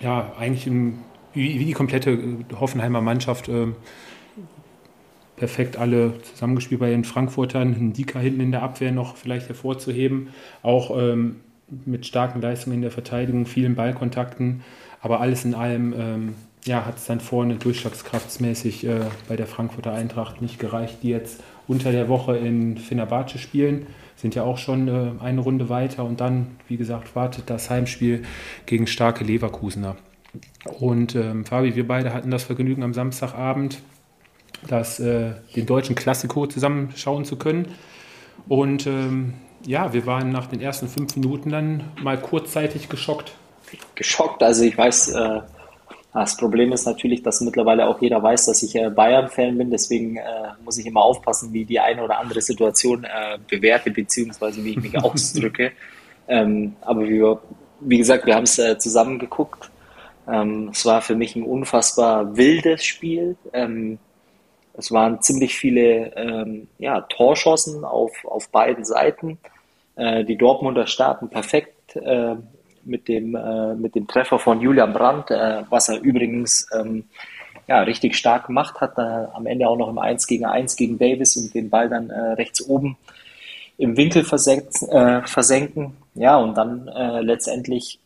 Ja, 0.00 0.32
eigentlich 0.38 0.66
im, 0.66 0.98
wie, 1.32 1.64
die 1.64 1.72
komplette 1.72 2.18
Hoffenheimer 2.58 3.00
Mannschaft 3.00 3.48
äh, 3.48 3.68
perfekt 5.36 5.76
alle 5.76 6.20
zusammengespielt 6.22 6.80
bei 6.80 6.90
den 6.90 7.04
Frankfurtern. 7.04 7.74
Ein 7.74 7.92
Dika 7.92 8.18
hinten 8.18 8.40
in 8.40 8.50
der 8.50 8.62
Abwehr 8.62 8.92
noch 8.92 9.16
vielleicht 9.16 9.48
hervorzuheben, 9.48 10.28
auch 10.62 10.96
ähm, 10.96 11.36
mit 11.86 12.06
starken 12.06 12.40
Leistungen 12.40 12.76
in 12.76 12.82
der 12.82 12.90
Verteidigung, 12.90 13.46
vielen 13.46 13.74
Ballkontakten. 13.74 14.62
Aber 15.00 15.20
alles 15.20 15.44
in 15.44 15.54
allem 15.54 15.94
ähm, 15.96 16.34
ja, 16.64 16.84
hat 16.84 16.98
es 16.98 17.06
dann 17.06 17.20
vorne 17.20 17.56
durchschlagskraftsmäßig 17.56 18.86
äh, 18.86 19.00
bei 19.28 19.36
der 19.36 19.46
Frankfurter 19.46 19.92
Eintracht 19.92 20.42
nicht 20.42 20.58
gereicht, 20.58 20.98
die 21.02 21.08
jetzt 21.08 21.42
unter 21.70 21.92
der 21.92 22.08
Woche 22.08 22.36
in 22.36 22.76
Fenerbahce 22.78 23.38
spielen. 23.38 23.86
Sind 24.16 24.34
ja 24.34 24.42
auch 24.42 24.58
schon 24.58 24.88
äh, 24.88 25.22
eine 25.22 25.40
Runde 25.40 25.68
weiter 25.68 26.04
und 26.04 26.20
dann, 26.20 26.56
wie 26.66 26.76
gesagt, 26.76 27.14
wartet 27.14 27.48
das 27.48 27.70
Heimspiel 27.70 28.24
gegen 28.66 28.88
starke 28.88 29.22
Leverkusener. 29.22 29.94
Und 30.80 31.14
ähm, 31.14 31.44
Fabi, 31.44 31.76
wir 31.76 31.86
beide 31.86 32.12
hatten 32.12 32.32
das 32.32 32.42
Vergnügen 32.42 32.82
am 32.82 32.92
Samstagabend, 32.92 33.78
das, 34.66 34.98
äh, 34.98 35.30
den 35.54 35.66
deutschen 35.66 35.94
Klassiko 35.94 36.48
zusammenschauen 36.48 37.24
zu 37.24 37.36
können. 37.36 37.68
Und 38.48 38.88
ähm, 38.88 39.34
ja, 39.64 39.92
wir 39.92 40.06
waren 40.06 40.32
nach 40.32 40.46
den 40.46 40.60
ersten 40.60 40.88
fünf 40.88 41.14
Minuten 41.14 41.50
dann 41.50 41.84
mal 42.02 42.20
kurzzeitig 42.20 42.88
geschockt. 42.88 43.36
Geschockt, 43.94 44.42
also 44.42 44.64
ich 44.64 44.76
weiß, 44.76 45.10
äh, 45.10 45.40
das 46.12 46.36
Problem 46.36 46.72
ist 46.72 46.86
natürlich, 46.86 47.22
dass 47.22 47.40
mittlerweile 47.40 47.86
auch 47.86 48.00
jeder 48.00 48.22
weiß, 48.22 48.46
dass 48.46 48.62
ich 48.62 48.74
äh, 48.74 48.90
Bayern-Fan 48.90 49.56
bin. 49.56 49.70
Deswegen 49.70 50.16
äh, 50.16 50.22
muss 50.64 50.78
ich 50.78 50.86
immer 50.86 51.02
aufpassen, 51.02 51.52
wie 51.52 51.64
die 51.64 51.78
eine 51.78 52.02
oder 52.02 52.18
andere 52.18 52.40
Situation 52.40 53.04
äh, 53.04 53.38
bewerte, 53.48 53.90
beziehungsweise 53.90 54.64
wie 54.64 54.70
ich 54.70 54.76
mich 54.76 54.98
ausdrücke. 55.02 55.72
Ähm, 56.26 56.74
aber 56.80 57.08
wie, 57.08 57.36
wie, 57.80 57.98
gesagt, 57.98 58.26
wir 58.26 58.34
haben 58.34 58.44
es 58.44 58.58
äh, 58.58 58.76
zusammen 58.78 59.20
geguckt. 59.20 59.70
Ähm, 60.28 60.70
es 60.72 60.84
war 60.84 61.00
für 61.00 61.14
mich 61.14 61.36
ein 61.36 61.44
unfassbar 61.44 62.36
wildes 62.36 62.84
Spiel. 62.84 63.36
Ähm, 63.52 63.98
es 64.74 64.90
waren 64.90 65.22
ziemlich 65.22 65.56
viele 65.56 66.12
ähm, 66.16 66.68
ja, 66.78 67.02
Torchancen 67.02 67.84
auf, 67.84 68.12
auf 68.24 68.48
beiden 68.48 68.84
Seiten. 68.84 69.38
Äh, 69.94 70.24
die 70.24 70.36
Dortmunder 70.36 70.86
starten 70.86 71.28
perfekt 71.28 71.94
äh, 71.94 72.34
mit, 72.84 73.08
dem, 73.08 73.34
äh, 73.34 73.74
mit 73.74 73.94
dem 73.94 74.06
Treffer 74.06 74.38
von 74.38 74.60
Julian 74.60 74.92
Brandt, 74.92 75.30
äh, 75.30 75.62
was 75.70 75.88
er 75.88 76.00
übrigens 76.00 76.66
ähm, 76.78 77.04
ja, 77.66 77.80
richtig 77.80 78.16
stark 78.16 78.46
gemacht 78.46 78.80
hat. 78.80 78.98
Äh, 78.98 79.00
am 79.00 79.46
Ende 79.46 79.68
auch 79.68 79.76
noch 79.76 79.88
im 79.88 79.98
1 79.98 80.26
gegen 80.26 80.44
1 80.44 80.76
gegen 80.76 80.98
Davis 80.98 81.36
und 81.36 81.54
den 81.54 81.70
Ball 81.70 81.88
dann 81.88 82.10
äh, 82.10 82.32
rechts 82.32 82.62
oben 82.62 82.96
im 83.78 83.96
Winkel 83.96 84.24
versenken. 84.24 85.96
Ja, 86.14 86.36
und 86.36 86.54
dann 86.54 86.84
letztendlich 87.22 87.98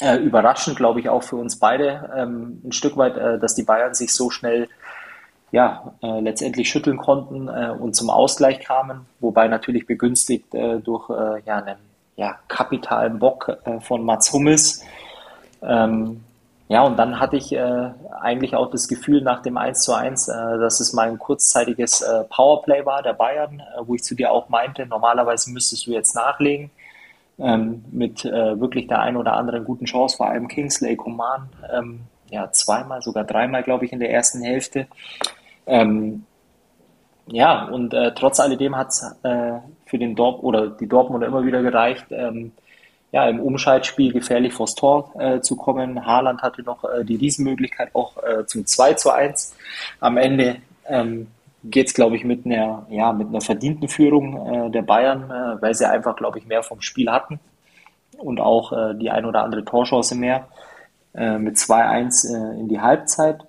äh, 0.00 0.16
überraschend, 0.16 0.76
glaube 0.76 1.00
ich, 1.00 1.08
auch 1.08 1.22
für 1.22 1.36
uns 1.36 1.58
beide 1.58 2.10
ähm, 2.14 2.60
ein 2.64 2.72
Stück 2.72 2.96
weit, 2.96 3.16
äh, 3.16 3.38
dass 3.38 3.54
die 3.54 3.62
Bayern 3.62 3.94
sich 3.94 4.12
so 4.12 4.30
schnell 4.30 4.68
ja, 5.52 5.94
äh, 6.02 6.20
letztendlich 6.20 6.68
schütteln 6.68 6.98
konnten 6.98 7.48
äh, 7.48 7.70
und 7.78 7.94
zum 7.94 8.10
Ausgleich 8.10 8.60
kamen, 8.60 9.06
wobei 9.20 9.48
natürlich 9.48 9.86
begünstigt 9.86 10.54
äh, 10.54 10.80
durch 10.80 11.08
äh, 11.08 11.40
ja, 11.46 11.62
einen 11.62 11.78
ja, 12.16 12.38
kapitalen 12.48 13.18
Bock 13.18 13.58
von 13.80 14.04
Mats 14.04 14.32
Hummels. 14.32 14.82
Ähm, 15.62 16.24
ja, 16.68 16.82
und 16.82 16.98
dann 16.98 17.20
hatte 17.20 17.36
ich 17.36 17.56
eigentlich 18.20 18.56
auch 18.56 18.70
das 18.70 18.88
Gefühl 18.88 19.22
nach 19.22 19.40
dem 19.42 19.56
1 19.56 19.82
zu 19.82 19.94
1, 19.94 20.26
dass 20.26 20.80
es 20.80 20.92
mal 20.92 21.08
ein 21.08 21.18
kurzzeitiges 21.18 22.04
Powerplay 22.28 22.84
war 22.84 23.02
der 23.02 23.12
Bayern, 23.12 23.62
wo 23.82 23.94
ich 23.94 24.02
zu 24.02 24.16
dir 24.16 24.32
auch 24.32 24.48
meinte, 24.48 24.84
normalerweise 24.84 25.52
müsstest 25.52 25.86
du 25.86 25.92
jetzt 25.92 26.16
nachlegen 26.16 26.72
ähm, 27.38 27.84
mit 27.90 28.24
äh, 28.24 28.58
wirklich 28.60 28.86
der 28.86 29.00
einen 29.00 29.16
oder 29.16 29.34
anderen 29.34 29.64
guten 29.64 29.84
Chance, 29.84 30.16
vor 30.16 30.28
allem 30.28 30.48
Kingsley 30.48 30.96
Coman, 30.96 31.48
ähm, 31.72 32.00
ja, 32.30 32.50
zweimal, 32.50 33.02
sogar 33.02 33.24
dreimal, 33.24 33.62
glaube 33.62 33.84
ich, 33.84 33.92
in 33.92 34.00
der 34.00 34.10
ersten 34.10 34.42
Hälfte. 34.42 34.86
Ähm, 35.66 36.25
ja, 37.28 37.64
und 37.64 37.92
äh, 37.92 38.12
trotz 38.14 38.40
alledem 38.40 38.76
hat 38.76 38.88
es 38.88 39.02
äh, 39.22 39.52
für 39.86 39.98
den 39.98 40.14
Dorp 40.14 40.42
oder 40.42 40.68
die 40.68 40.86
Dortmunder 40.86 41.26
immer 41.26 41.44
wieder 41.44 41.62
gereicht, 41.62 42.06
ähm, 42.10 42.52
ja, 43.12 43.28
im 43.28 43.40
Umschaltspiel 43.40 44.12
gefährlich 44.12 44.52
vors 44.52 44.74
Tor 44.74 45.12
äh, 45.18 45.40
zu 45.40 45.56
kommen. 45.56 46.04
Haaland 46.04 46.42
hatte 46.42 46.62
noch 46.62 46.84
äh, 46.84 47.04
die 47.04 47.16
Riesenmöglichkeit 47.16 47.94
auch 47.94 48.16
äh, 48.22 48.44
zum 48.46 48.66
2 48.66 48.94
zu 48.94 49.10
1. 49.10 49.54
Am 50.00 50.16
Ende 50.16 50.56
ähm, 50.86 51.28
geht 51.64 51.88
es, 51.88 51.94
glaube 51.94 52.16
ich, 52.16 52.24
mit 52.24 52.46
einer, 52.46 52.86
ja, 52.90 53.12
mit 53.12 53.28
einer 53.28 53.40
verdienten 53.40 53.88
Führung 53.88 54.66
äh, 54.66 54.70
der 54.70 54.82
Bayern, 54.82 55.30
äh, 55.30 55.62
weil 55.62 55.74
sie 55.74 55.88
einfach, 55.88 56.16
glaube 56.16 56.38
ich, 56.38 56.46
mehr 56.46 56.62
vom 56.62 56.80
Spiel 56.80 57.10
hatten 57.10 57.40
und 58.18 58.40
auch 58.40 58.72
äh, 58.72 58.94
die 58.94 59.10
ein 59.10 59.24
oder 59.24 59.44
andere 59.44 59.64
Torchance 59.64 60.14
mehr 60.14 60.48
äh, 61.14 61.38
mit 61.38 61.56
2-1 61.56 62.28
äh, 62.28 62.60
in 62.60 62.68
die 62.68 62.80
Halbzeit. 62.80 63.45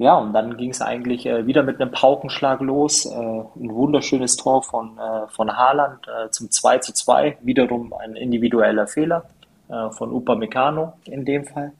Ja, 0.00 0.16
und 0.16 0.32
dann 0.32 0.56
ging 0.56 0.70
es 0.70 0.80
eigentlich 0.80 1.26
äh, 1.26 1.46
wieder 1.46 1.62
mit 1.62 1.80
einem 1.80 1.92
Paukenschlag 1.92 2.60
los. 2.60 3.06
ein 3.06 3.46
wunderschönes 3.54 4.36
Tor 4.36 4.62
von, 4.62 4.98
von 5.28 5.56
Haaland 5.56 6.06
zum 6.30 6.50
2 6.50 6.78
zu 6.78 6.94
2. 6.94 7.38
Wiederum 7.42 7.92
ein 7.92 8.16
individueller 8.16 8.86
Fehler 8.86 9.24
von 9.68 10.10
Upamecano 10.10 10.94
in 11.04 11.24
dem 11.24 11.44
Fall. 11.44 11.72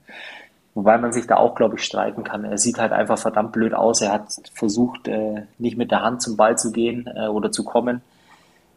Wobei 0.74 0.98
man 0.98 1.12
sich 1.12 1.26
da 1.26 1.36
auch, 1.36 1.56
glaube 1.56 1.76
ich, 1.76 1.84
streiten 1.84 2.22
kann. 2.22 2.44
Er 2.44 2.58
sieht 2.58 2.78
halt 2.78 2.92
einfach 2.92 3.18
verdammt 3.18 3.52
blöd 3.52 3.74
aus. 3.74 4.00
Er 4.00 4.12
hat 4.12 4.28
versucht, 4.54 5.08
äh, 5.08 5.42
nicht 5.58 5.76
mit 5.76 5.90
der 5.90 6.02
Hand 6.02 6.22
zum 6.22 6.36
Ball 6.36 6.56
zu 6.56 6.70
gehen 6.70 7.10
äh, 7.14 7.26
oder 7.26 7.50
zu 7.50 7.64
kommen. 7.64 8.02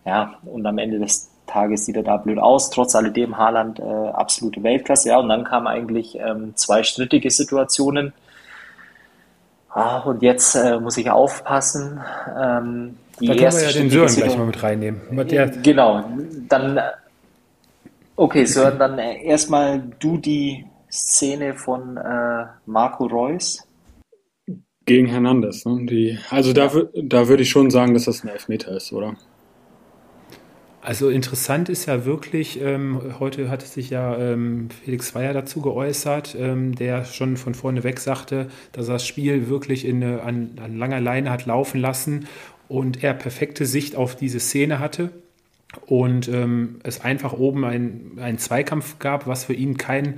Ja, 0.06 0.36
und 0.44 0.66
am 0.66 0.80
Ende 0.80 1.00
des 1.00 1.30
Tages 1.46 1.86
sieht 1.86 1.96
er 1.96 2.04
da 2.04 2.18
blöd 2.18 2.40
aus. 2.40 2.72
Trotz 2.72 2.96
alledem 2.96 3.38
Haaland 3.38 3.80
äh, 3.80 3.84
absolute 3.84 4.64
Weltklasse. 4.64 5.10
Ja, 5.10 5.20
und 5.20 5.30
dann 5.30 5.44
kamen 5.44 5.68
eigentlich 5.68 6.18
ähm, 6.20 6.56
zwei 6.56 6.82
strittige 6.82 7.30
Situationen. 7.30 8.14
Ah, 9.74 10.00
und 10.02 10.22
jetzt 10.22 10.56
äh, 10.56 10.80
muss 10.80 10.98
ich 10.98 11.10
aufpassen. 11.10 12.00
Ähm, 12.40 12.98
die 13.20 13.28
da 13.28 13.36
können 13.36 13.54
wir 13.54 13.64
ja 13.64 13.72
den 13.72 13.90
Sören 13.90 14.16
gleich 14.16 14.38
mal 14.38 14.46
mit 14.46 14.62
reinnehmen. 14.62 15.02
Mit 15.10 15.64
genau, 15.64 16.04
dann, 16.48 16.78
äh, 16.78 16.82
okay, 18.16 18.46
Sören, 18.46 18.78
dann 18.78 19.00
äh, 19.00 19.24
erstmal 19.24 19.82
du 20.00 20.18
die 20.18 20.66
Szene 20.92 21.56
von 21.56 21.98
äh, 21.98 22.46
Marco 22.68 23.06
Reus. 23.06 23.68
Gegen 24.86 25.08
Hernandez. 25.08 25.66
Ne? 25.66 25.86
Die, 25.88 26.20
also 26.30 26.54
da, 26.54 26.70
da 26.94 27.28
würde 27.28 27.42
ich 27.42 27.50
schon 27.50 27.72
sagen, 27.72 27.96
dass 27.96 28.06
das 28.06 28.24
ein 28.24 28.28
Elfmeter 28.28 28.76
ist, 28.76 28.94
oder? 28.94 29.16
Also 30.86 31.10
interessant 31.10 31.70
ist 31.70 31.86
ja 31.86 32.04
wirklich, 32.04 32.60
ähm, 32.60 33.14
heute 33.18 33.50
hat 33.50 33.62
sich 33.62 33.90
ja 33.90 34.18
ähm, 34.18 34.68
Felix 34.84 35.16
Weyer 35.16 35.32
dazu 35.32 35.62
geäußert, 35.62 36.36
ähm, 36.38 36.76
der 36.76 37.06
schon 37.06 37.38
von 37.38 37.54
vorne 37.54 37.86
weg 37.86 38.02
sagte, 38.02 38.50
dass 38.74 38.90
er 38.90 38.96
das 38.96 39.08
Spiel 39.08 39.48
wirklich 39.48 39.86
in 39.86 40.04
eine, 40.04 40.24
an, 40.24 40.60
an 40.62 40.78
langer 40.78 41.00
Leine 41.00 41.32
hat 41.32 41.46
laufen 41.46 41.80
lassen 41.80 42.28
und 42.68 43.02
er 43.02 43.14
perfekte 43.14 43.66
Sicht 43.66 43.96
auf 43.96 44.18
diese 44.18 44.42
Szene 44.42 44.80
hatte 44.80 45.12
und 45.86 46.28
ähm, 46.28 46.82
es 46.84 47.00
einfach 47.00 47.32
oben 47.32 47.64
einen 47.64 48.38
Zweikampf 48.38 49.00
gab, 49.00 49.26
was 49.26 49.46
für 49.46 49.54
ihn 49.54 49.78
kein 49.78 50.16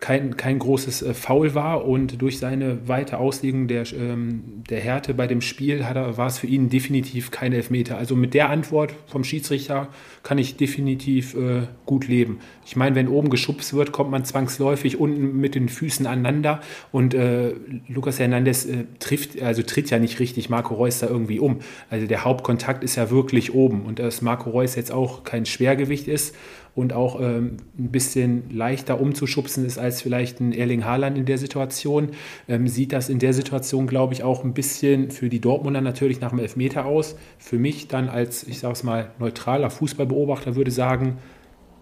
kein, 0.00 0.36
kein 0.36 0.58
großes 0.58 1.02
äh, 1.02 1.14
Foul 1.14 1.54
war 1.54 1.84
und 1.84 2.22
durch 2.22 2.38
seine 2.38 2.88
weite 2.88 3.18
Auslegung 3.18 3.66
der, 3.66 3.84
ähm, 3.92 4.62
der 4.68 4.80
Härte 4.80 5.14
bei 5.14 5.26
dem 5.26 5.40
Spiel 5.40 5.86
hat 5.86 5.96
er, 5.96 6.16
war 6.16 6.28
es 6.28 6.38
für 6.38 6.46
ihn 6.46 6.68
definitiv 6.68 7.30
kein 7.30 7.52
Elfmeter. 7.52 7.98
Also 7.98 8.14
mit 8.14 8.34
der 8.34 8.50
Antwort 8.50 8.94
vom 9.06 9.24
Schiedsrichter 9.24 9.88
kann 10.22 10.38
ich 10.38 10.56
definitiv 10.56 11.34
äh, 11.34 11.62
gut 11.84 12.06
leben. 12.06 12.38
Ich 12.64 12.76
meine, 12.76 12.94
wenn 12.94 13.08
oben 13.08 13.28
geschubst 13.30 13.74
wird, 13.74 13.92
kommt 13.92 14.10
man 14.10 14.24
zwangsläufig 14.24 15.00
unten 15.00 15.38
mit 15.38 15.54
den 15.54 15.68
Füßen 15.68 16.06
aneinander 16.06 16.60
und 16.92 17.14
äh, 17.14 17.54
Lukas 17.88 18.20
Hernandez 18.20 18.66
äh, 18.66 18.84
trifft, 19.00 19.40
also 19.42 19.62
tritt 19.62 19.90
ja 19.90 19.98
nicht 19.98 20.20
richtig 20.20 20.48
Marco 20.48 20.74
Reus 20.74 21.00
da 21.00 21.08
irgendwie 21.08 21.40
um. 21.40 21.58
Also 21.90 22.06
der 22.06 22.24
Hauptkontakt 22.24 22.84
ist 22.84 22.96
ja 22.96 23.10
wirklich 23.10 23.54
oben 23.54 23.82
und 23.82 23.98
dass 23.98 24.22
Marco 24.22 24.50
Reus 24.50 24.76
jetzt 24.76 24.92
auch 24.92 25.24
kein 25.24 25.44
Schwergewicht 25.44 26.06
ist 26.06 26.34
und 26.78 26.92
auch 26.92 27.20
ähm, 27.20 27.56
ein 27.76 27.90
bisschen 27.90 28.44
leichter 28.50 29.00
umzuschubsen 29.00 29.66
ist 29.66 29.78
als 29.78 30.00
vielleicht 30.00 30.38
ein 30.38 30.52
Erling 30.52 30.84
Haaland 30.84 31.18
in 31.18 31.26
der 31.26 31.36
Situation, 31.36 32.10
ähm, 32.48 32.68
sieht 32.68 32.92
das 32.92 33.08
in 33.08 33.18
der 33.18 33.32
Situation, 33.32 33.88
glaube 33.88 34.14
ich, 34.14 34.22
auch 34.22 34.44
ein 34.44 34.54
bisschen 34.54 35.10
für 35.10 35.28
die 35.28 35.40
Dortmunder 35.40 35.80
natürlich 35.80 36.20
nach 36.20 36.30
dem 36.30 36.38
Elfmeter 36.38 36.84
aus. 36.84 37.16
Für 37.38 37.58
mich 37.58 37.88
dann 37.88 38.08
als, 38.08 38.44
ich 38.44 38.60
sage 38.60 38.74
es 38.74 38.84
mal, 38.84 39.10
neutraler 39.18 39.70
Fußballbeobachter 39.70 40.54
würde 40.54 40.70
sagen, 40.70 41.18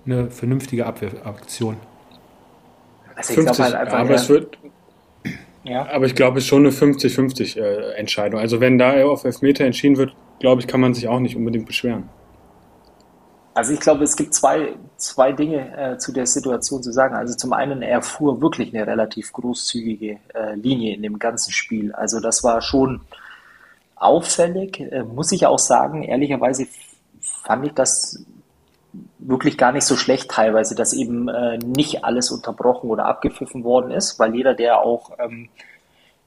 eine 0.06 0.30
vernünftige 0.30 0.86
Abwehraktion. 0.86 1.76
Also 3.14 3.32
ich 3.32 3.36
50, 3.36 3.64
halt 3.64 3.74
einfach, 3.74 3.98
aber 3.98 4.14
es 4.14 4.28
wird, 4.30 4.56
ja. 5.64 5.86
Aber 5.90 6.06
ich 6.06 6.14
glaube, 6.14 6.38
es 6.38 6.44
ist 6.44 6.48
schon 6.48 6.64
eine 6.64 6.70
50-50 6.70 7.60
äh, 7.60 7.92
Entscheidung. 7.96 8.40
Also 8.40 8.60
wenn 8.60 8.78
da 8.78 9.04
auf 9.04 9.24
Elfmeter 9.24 9.64
entschieden 9.64 9.98
wird, 9.98 10.16
glaube 10.40 10.62
ich, 10.62 10.66
kann 10.66 10.80
man 10.80 10.94
sich 10.94 11.06
auch 11.06 11.20
nicht 11.20 11.36
unbedingt 11.36 11.66
beschweren. 11.66 12.08
Also 13.56 13.72
ich 13.72 13.80
glaube, 13.80 14.04
es 14.04 14.16
gibt 14.16 14.34
zwei, 14.34 14.74
zwei 14.98 15.32
Dinge 15.32 15.74
äh, 15.78 15.96
zu 15.96 16.12
der 16.12 16.26
Situation 16.26 16.82
zu 16.82 16.92
sagen. 16.92 17.14
Also 17.14 17.34
zum 17.34 17.54
einen, 17.54 17.80
er 17.80 18.02
fuhr 18.02 18.42
wirklich 18.42 18.74
eine 18.74 18.86
relativ 18.86 19.32
großzügige 19.32 20.18
äh, 20.34 20.54
Linie 20.56 20.94
in 20.94 21.00
dem 21.00 21.18
ganzen 21.18 21.52
Spiel. 21.52 21.90
Also 21.94 22.20
das 22.20 22.44
war 22.44 22.60
schon 22.60 23.00
auffällig, 23.94 24.80
äh, 24.80 25.04
muss 25.04 25.32
ich 25.32 25.46
auch 25.46 25.58
sagen. 25.58 26.02
Ehrlicherweise 26.02 26.66
fand 27.22 27.64
ich 27.64 27.72
das 27.72 28.26
wirklich 29.20 29.56
gar 29.56 29.72
nicht 29.72 29.86
so 29.86 29.96
schlecht 29.96 30.30
teilweise, 30.30 30.74
dass 30.74 30.92
eben 30.92 31.28
äh, 31.28 31.56
nicht 31.56 32.04
alles 32.04 32.30
unterbrochen 32.30 32.90
oder 32.90 33.06
abgepfiffen 33.06 33.64
worden 33.64 33.90
ist, 33.90 34.18
weil 34.18 34.34
jeder, 34.34 34.52
der 34.52 34.80
auch 34.80 35.12
ähm, 35.18 35.48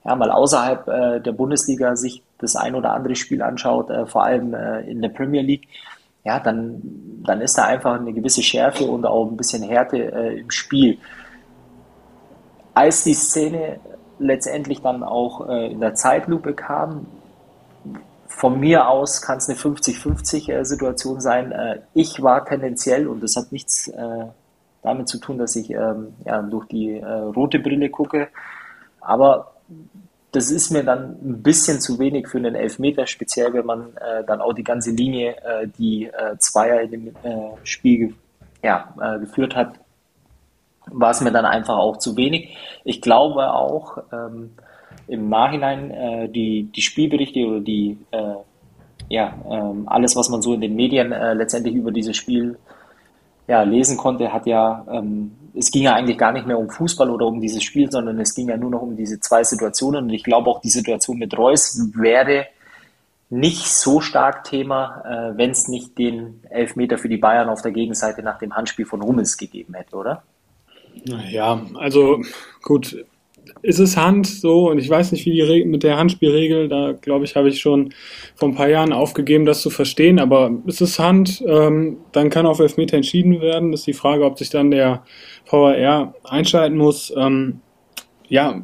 ja, 0.03 0.15
mal 0.15 0.31
außerhalb 0.31 0.87
äh, 0.87 1.19
der 1.19 1.33
Bundesliga 1.33 1.95
sich 1.95 2.23
das 2.39 2.55
ein 2.55 2.73
oder 2.73 2.91
andere 2.95 3.15
Spiel 3.15 3.43
anschaut, 3.43 3.91
äh, 3.91 4.07
vor 4.07 4.23
allem 4.23 4.55
in 4.87 5.03
der 5.03 5.09
Premier 5.09 5.43
League, 5.43 5.67
ja, 6.23 6.39
dann, 6.39 6.81
dann 7.25 7.41
ist 7.41 7.57
da 7.57 7.65
einfach 7.65 7.99
eine 7.99 8.13
gewisse 8.13 8.43
Schärfe 8.43 8.85
und 8.85 9.05
auch 9.05 9.29
ein 9.29 9.37
bisschen 9.37 9.63
Härte 9.63 9.97
äh, 9.97 10.39
im 10.39 10.51
Spiel. 10.51 10.97
als 12.73 13.03
die 13.03 13.13
Szene 13.13 13.79
letztendlich 14.19 14.81
dann 14.81 15.03
auch 15.03 15.47
äh, 15.47 15.71
in 15.71 15.79
der 15.79 15.95
Zeitlupe 15.95 16.53
kam, 16.53 17.07
von 18.27 18.59
mir 18.59 18.87
aus 18.87 19.21
kann 19.21 19.39
es 19.39 19.49
eine 19.49 19.57
50-50-Situation 19.57 21.17
äh, 21.17 21.21
sein. 21.21 21.51
Äh, 21.51 21.81
ich 21.93 22.21
war 22.21 22.45
tendenziell, 22.45 23.07
und 23.07 23.21
das 23.21 23.35
hat 23.35 23.51
nichts 23.51 23.87
äh, 23.87 24.25
damit 24.81 25.07
zu 25.09 25.17
tun, 25.19 25.37
dass 25.37 25.55
ich 25.55 25.71
ähm, 25.71 26.13
ja, 26.25 26.41
durch 26.41 26.67
die 26.67 26.99
äh, 26.99 27.05
rote 27.05 27.59
Brille 27.59 27.89
gucke, 27.89 28.29
aber 29.01 29.58
das 30.31 30.51
ist 30.51 30.69
mir 30.69 30.83
dann 30.83 31.17
ein 31.23 31.41
bisschen 31.41 31.79
zu 31.79 31.97
wenig 31.97 32.27
für 32.27 32.37
einen 32.37 32.55
Elfmeter, 32.55 33.07
speziell 33.07 33.53
wenn 33.53 33.65
man 33.65 33.95
äh, 33.97 34.23
dann 34.25 34.41
auch 34.41 34.53
die 34.53 34.63
ganze 34.63 34.91
Linie, 34.91 35.35
äh, 35.37 35.67
die 35.77 36.05
äh, 36.05 36.37
Zweier 36.37 36.81
in 36.81 36.91
dem 36.91 37.07
äh, 37.23 37.55
Spiel 37.63 38.13
ja, 38.63 38.93
äh, 39.01 39.19
geführt 39.19 39.55
hat, 39.55 39.73
war 40.85 41.11
es 41.11 41.21
mir 41.21 41.31
dann 41.31 41.45
einfach 41.45 41.77
auch 41.77 41.97
zu 41.97 42.15
wenig. 42.15 42.55
Ich 42.83 43.01
glaube 43.01 43.51
auch 43.53 43.99
ähm, 44.11 44.51
im 45.07 45.29
Nachhinein 45.29 45.91
äh, 45.91 46.29
die, 46.29 46.63
die 46.63 46.81
Spielberichte 46.81 47.45
oder 47.45 47.59
die 47.59 47.97
äh, 48.11 48.35
ja, 49.07 49.33
ähm, 49.49 49.87
alles, 49.87 50.15
was 50.15 50.29
man 50.29 50.41
so 50.41 50.53
in 50.53 50.61
den 50.61 50.75
Medien 50.75 51.11
äh, 51.11 51.33
letztendlich 51.33 51.73
über 51.73 51.91
dieses 51.91 52.15
Spiel 52.15 52.57
ja, 53.49 53.63
lesen 53.63 53.97
konnte, 53.97 54.31
hat 54.31 54.45
ja, 54.45 54.85
ähm, 54.91 55.31
es 55.55 55.71
ging 55.71 55.81
ja 55.81 55.95
eigentlich 55.95 56.19
gar 56.19 56.31
nicht 56.31 56.45
mehr 56.45 56.59
um 56.59 56.69
Fußball 56.69 57.09
oder 57.09 57.25
um 57.25 57.41
dieses 57.41 57.63
Spiel, 57.63 57.91
sondern 57.91 58.19
es 58.19 58.35
ging 58.35 58.47
ja 58.47 58.57
nur 58.57 58.69
noch 58.69 58.83
um 58.83 58.95
diese 58.95 59.19
zwei 59.19 59.43
Situationen. 59.43 60.03
Und 60.03 60.11
ich 60.11 60.23
glaube 60.23 60.49
auch 60.51 60.61
die 60.61 60.69
Situation 60.69 61.17
mit 61.17 61.35
Reus 61.35 61.81
wäre 61.95 62.45
nicht 63.31 63.67
so 63.67 64.01
stark 64.01 64.43
Thema, 64.43 65.03
äh, 65.03 65.37
wenn 65.37 65.49
es 65.49 65.67
nicht 65.67 65.97
den 65.97 66.43
Elfmeter 66.51 66.99
für 66.99 67.09
die 67.09 67.17
Bayern 67.17 67.49
auf 67.49 67.63
der 67.63 67.71
Gegenseite 67.71 68.21
nach 68.21 68.37
dem 68.37 68.55
Handspiel 68.55 68.85
von 68.85 69.01
Hummels 69.01 69.35
gegeben 69.35 69.73
hätte, 69.73 69.95
oder? 69.95 70.21
Ja, 71.03 71.59
also 71.75 72.21
gut, 72.61 73.03
ist 73.61 73.79
es 73.79 73.97
Hand 73.97 74.27
so 74.27 74.69
und 74.69 74.77
ich 74.77 74.89
weiß 74.89 75.11
nicht, 75.11 75.25
wie 75.25 75.31
die 75.31 75.41
Re 75.41 75.65
mit 75.65 75.83
der 75.83 75.97
Handspielregel, 75.97 76.69
da 76.69 76.93
glaube 76.93 77.25
ich, 77.25 77.35
habe 77.35 77.49
ich 77.49 77.59
schon 77.59 77.93
vor 78.35 78.49
ein 78.49 78.55
paar 78.55 78.69
Jahren 78.69 78.93
aufgegeben, 78.93 79.45
das 79.45 79.61
zu 79.61 79.69
verstehen, 79.69 80.19
aber 80.19 80.51
ist 80.65 80.81
es 80.81 80.99
Hand, 80.99 81.43
ähm, 81.45 81.97
dann 82.11 82.29
kann 82.29 82.45
auf 82.45 82.59
Elfmeter 82.59 82.97
entschieden 82.97 83.41
werden. 83.41 83.71
Das 83.71 83.81
ist 83.81 83.87
die 83.87 83.93
Frage, 83.93 84.25
ob 84.25 84.37
sich 84.37 84.49
dann 84.49 84.71
der 84.71 85.03
VAR 85.49 86.13
einschalten 86.23 86.77
muss. 86.77 87.13
Ähm, 87.15 87.61
ja, 88.27 88.61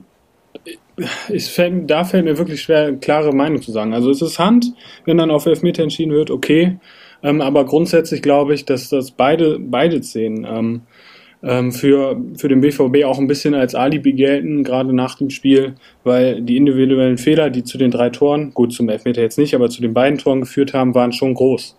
ich 1.30 1.46
fällt, 1.46 1.90
da 1.90 2.04
fällt 2.04 2.26
mir 2.26 2.38
wirklich 2.38 2.62
schwer, 2.62 2.88
eine 2.88 2.98
klare 2.98 3.34
Meinung 3.34 3.62
zu 3.62 3.72
sagen. 3.72 3.94
Also 3.94 4.10
ist 4.10 4.22
es 4.22 4.40
Hand, 4.40 4.74
wenn 5.06 5.18
dann 5.18 5.32
auf 5.32 5.46
Elfmeter 5.46 5.84
entschieden 5.84 6.14
wird, 6.14 6.32
okay. 6.32 6.80
Ähm, 7.24 7.42
aber 7.42 7.66
grundsätzlich 7.66 8.22
glaube 8.22 8.54
ich, 8.54 8.66
dass 8.66 8.90
das 8.90 9.12
beide, 9.12 9.60
beide 9.60 10.02
sehen. 10.04 10.48
Ähm, 11.48 11.72
für, 11.72 12.20
für 12.38 12.48
den 12.48 12.62
BVB 12.62 13.06
auch 13.06 13.20
ein 13.20 13.28
bisschen 13.28 13.54
als 13.54 13.76
Alibi 13.76 14.14
gelten, 14.14 14.64
gerade 14.64 14.94
nach 14.94 15.16
dem 15.16 15.30
Spiel, 15.30 15.76
weil 16.04 16.42
die 16.42 16.58
individuellen 16.58 17.20
Fehler, 17.20 17.52
die 17.52 17.64
zu 17.64 17.78
den 17.78 17.92
drei 17.92 18.10
Toren, 18.10 18.52
gut 18.56 18.74
zum 18.74 18.90
Elfmeter 18.90 19.22
jetzt 19.22 19.38
nicht, 19.38 19.54
aber 19.54 19.70
zu 19.70 19.80
den 19.80 19.94
beiden 19.94 20.18
Toren 20.18 20.42
geführt 20.42 20.74
haben, 20.74 20.96
waren 20.96 21.14
schon 21.14 21.36
groß. 21.36 21.78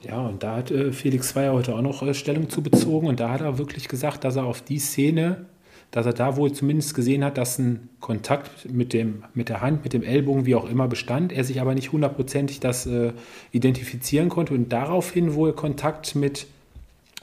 Ja, 0.00 0.26
und 0.26 0.42
da 0.42 0.56
hat 0.56 0.70
äh, 0.70 0.90
Felix 0.92 1.28
Zweier 1.28 1.52
heute 1.52 1.74
auch 1.74 1.82
noch 1.82 2.02
äh, 2.02 2.14
Stellung 2.14 2.48
zu 2.48 2.62
bezogen 2.62 3.08
und 3.08 3.20
da 3.20 3.28
hat 3.28 3.42
er 3.42 3.58
wirklich 3.58 3.88
gesagt, 3.88 4.24
dass 4.24 4.36
er 4.36 4.44
auf 4.44 4.62
die 4.62 4.78
Szene, 4.78 5.44
dass 5.90 6.06
er 6.06 6.14
da 6.14 6.38
wohl 6.38 6.50
zumindest 6.50 6.94
gesehen 6.94 7.24
hat, 7.24 7.36
dass 7.36 7.58
ein 7.58 7.90
Kontakt 8.00 8.72
mit, 8.72 8.94
dem, 8.94 9.24
mit 9.34 9.50
der 9.50 9.60
Hand, 9.60 9.84
mit 9.84 9.92
dem 9.92 10.02
Ellbogen, 10.02 10.46
wie 10.46 10.54
auch 10.54 10.68
immer 10.68 10.88
bestand, 10.88 11.30
er 11.30 11.44
sich 11.44 11.60
aber 11.60 11.74
nicht 11.74 11.92
hundertprozentig 11.92 12.60
das 12.60 12.86
äh, 12.86 13.12
identifizieren 13.52 14.30
konnte 14.30 14.54
und 14.54 14.72
daraufhin 14.72 15.34
wohl 15.34 15.52
Kontakt 15.52 16.14
mit 16.14 16.46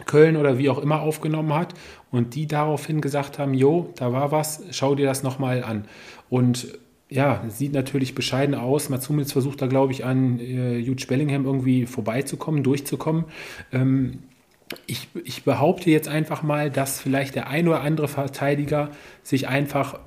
Köln 0.06 0.38
oder 0.38 0.58
wie 0.58 0.70
auch 0.70 0.80
immer 0.80 1.02
aufgenommen 1.02 1.54
hat 1.54 1.74
und 2.12 2.36
die 2.36 2.48
daraufhin 2.48 3.00
gesagt 3.00 3.40
haben, 3.40 3.54
jo, 3.54 3.94
da 3.96 4.12
war 4.12 4.32
was, 4.32 4.64
schau 4.72 4.96
dir 4.96 5.06
das 5.06 5.24
nochmal 5.24 5.64
an. 5.64 5.86
Und 6.30 6.68
ja, 7.10 7.44
sieht 7.48 7.74
natürlich 7.74 8.16
bescheiden 8.16 8.56
aus. 8.56 8.90
Matsumits 8.90 9.32
versucht 9.32 9.62
da, 9.62 9.68
glaube 9.68 9.92
ich, 9.92 10.04
an 10.04 10.40
äh, 10.40 10.78
Jude 10.78 11.06
Bellingham 11.06 11.46
irgendwie 11.46 11.86
vorbeizukommen, 11.86 12.64
durchzukommen. 12.64 13.26
Ähm, 13.72 14.20
ich, 14.88 15.10
ich 15.24 15.44
behaupte 15.44 15.92
jetzt 15.92 16.08
einfach 16.08 16.42
mal, 16.42 16.72
dass 16.72 17.00
vielleicht 17.00 17.36
der 17.36 17.48
ein 17.48 17.68
oder 17.68 17.82
andere 17.82 18.08
Verteidiger 18.08 18.90
sich 19.22 19.48
einfach 19.48 20.00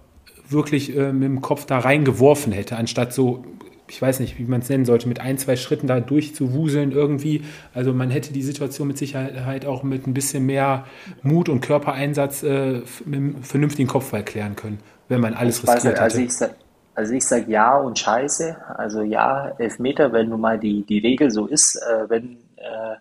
wirklich 0.49 0.97
äh, 0.97 1.13
mit 1.13 1.25
dem 1.25 1.41
Kopf 1.41 1.67
da 1.67 1.79
reingeworfen 1.79 2.53
hätte, 2.53 2.77
anstatt 2.77 3.13
so 3.13 3.45
ich 3.89 4.01
weiß 4.01 4.21
nicht, 4.21 4.39
wie 4.39 4.45
man 4.45 4.61
es 4.61 4.69
nennen 4.69 4.85
sollte, 4.85 5.09
mit 5.09 5.21
ein, 5.21 5.39
zwei 5.39 5.57
Schritten 5.57 5.87
da 5.87 6.01
durchzuwuseln 6.01 6.93
irgendwie. 6.93 7.45
Also 7.75 7.93
man 7.93 8.11
hätte 8.11 8.33
die 8.33 8.43
Situation 8.43 8.89
mit 8.89 8.99
Sicherheit 8.99 9.67
auch 9.67 9.83
mit 9.83 10.07
ein 10.07 10.15
bisschen 10.15 10.47
mehr 10.47 10.87
Mut 11.23 11.49
und 11.49 11.61
Körpereinsatz 11.61 12.43
äh, 12.43 12.83
mit 13.05 13.15
einem 13.15 13.43
vernünftigen 13.43 13.89
Kopfball 13.89 14.25
klären 14.25 14.57
können, 14.57 14.79
wenn 15.09 15.21
man 15.21 15.35
alles 15.35 15.63
ich 15.63 15.69
riskiert 15.69 15.99
also 15.99 16.19
Ich 16.19 16.33
sag, 16.37 16.55
also 16.95 17.13
ich 17.13 17.25
sage 17.25 17.51
ja 17.51 17.77
und 17.77 17.99
scheiße. 17.99 18.57
Also 18.77 19.03
ja, 19.03 19.53
Elfmeter, 19.59 20.13
wenn 20.13 20.31
nun 20.31 20.41
mal 20.41 20.59
die, 20.59 20.83
die 20.83 20.99
Regel 20.99 21.31
so 21.31 21.47
ist, 21.47 21.77
äh, 21.77 22.09
wenn 22.09 22.39
äh, 22.57 22.97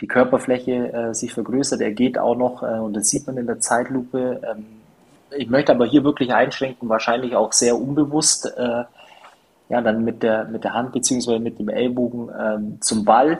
die 0.00 0.06
Körperfläche 0.06 0.92
äh, 0.92 1.14
sich 1.14 1.32
vergrößert, 1.32 1.80
er 1.80 1.92
geht 1.92 2.18
auch 2.18 2.36
noch, 2.36 2.62
äh, 2.62 2.78
und 2.78 2.94
das 2.94 3.08
sieht 3.08 3.26
man 3.26 3.36
in 3.36 3.46
der 3.46 3.60
Zeitlupe. 3.60 4.40
Ähm, 4.48 4.66
ich 5.36 5.50
möchte 5.50 5.72
aber 5.72 5.86
hier 5.86 6.04
wirklich 6.04 6.32
einschränken, 6.32 6.88
wahrscheinlich 6.88 7.34
auch 7.34 7.52
sehr 7.52 7.76
unbewusst 7.76 8.46
äh, 8.56 8.84
ja, 9.68 9.80
dann 9.80 10.04
mit 10.04 10.22
der, 10.22 10.44
mit 10.44 10.64
der 10.64 10.74
Hand 10.74 10.92
beziehungsweise 10.92 11.40
mit 11.40 11.58
dem 11.58 11.68
Ellbogen 11.68 12.30
ähm, 12.38 12.78
zum 12.80 13.04
Ball. 13.04 13.38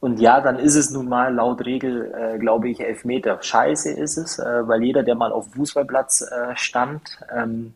Und 0.00 0.20
ja, 0.20 0.40
dann 0.40 0.58
ist 0.58 0.76
es 0.76 0.90
nun 0.90 1.08
mal 1.08 1.34
laut 1.34 1.64
Regel, 1.64 2.14
äh, 2.14 2.38
glaube 2.38 2.68
ich, 2.68 2.80
elf 2.80 3.04
Meter. 3.04 3.38
Scheiße 3.40 3.90
ist 3.90 4.16
es, 4.16 4.38
äh, 4.38 4.68
weil 4.68 4.82
jeder, 4.84 5.02
der 5.02 5.16
mal 5.16 5.32
auf 5.32 5.50
Fußballplatz 5.54 6.22
äh, 6.22 6.54
stand 6.54 7.02
ähm, 7.34 7.74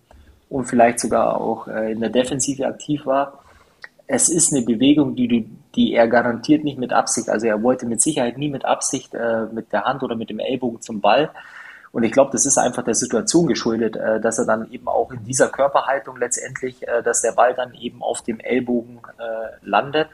und 0.49 0.67
vielleicht 0.67 1.01
sogar 1.01 1.41
auch 1.41 1.67
äh, 1.67 1.93
in 1.93 2.01
der 2.01 2.11
Defensive 2.11 2.67
aktiv 2.67 3.07
war, 3.07 3.43
es 4.07 4.29
ist 4.29 4.53
eine 4.53 4.65
Bewegung, 4.65 5.17
die, 5.17 5.49
die 5.75 5.95
er 5.95 6.07
garantiert 6.07 6.65
nicht 6.65 6.79
mit 6.79 6.93
Absicht, 6.93 7.29
also 7.31 7.47
er 7.47 7.63
wollte 7.63 7.87
mit 7.87 8.03
Sicherheit 8.03 8.37
nie 8.37 8.51
mit 8.51 8.65
Absicht 8.65 9.15
äh, 9.15 9.47
mit 9.53 9.73
der 9.73 9.85
Hand 9.85 10.03
oder 10.03 10.17
mit 10.17 10.29
dem 10.29 10.39
Ellbogen 10.39 10.81
zum 10.83 11.01
Ball, 11.01 11.31
und 11.93 12.05
ich 12.05 12.13
glaube, 12.13 12.31
das 12.33 12.47
ist 12.47 12.57
einfach 12.57 12.83
der 12.83 12.95
Situation 12.95 13.47
geschuldet, 13.47 13.97
äh, 13.97 14.19
dass 14.19 14.39
er 14.39 14.47
dann 14.47 14.71
eben 14.71 14.89
auch 14.89 15.13
in 15.13 15.25
dieser 15.25 15.49
Körperhaltung 15.49 16.17
letztendlich, 16.17 16.89
äh, 16.89 17.03
dass 17.03 17.21
der 17.21 17.33
Ball 17.33 17.55
dann 17.55 17.75
eben 17.75 18.03
auf 18.03 18.23
dem 18.23 18.41
Ellbogen 18.41 19.01
äh, 19.19 19.67
landet. 19.67 20.09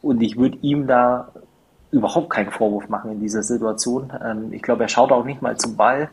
Und 0.00 0.22
ich 0.22 0.38
würde 0.38 0.56
ihm 0.62 0.86
da 0.86 1.28
überhaupt 1.90 2.30
keinen 2.30 2.50
Vorwurf 2.50 2.88
machen 2.88 3.12
in 3.12 3.20
dieser 3.20 3.42
Situation. 3.42 4.10
Ähm, 4.24 4.52
ich 4.52 4.62
glaube, 4.62 4.84
er 4.84 4.88
schaut 4.88 5.12
auch 5.12 5.24
nicht 5.24 5.42
mal 5.42 5.58
zum 5.58 5.76
Ball 5.76 6.08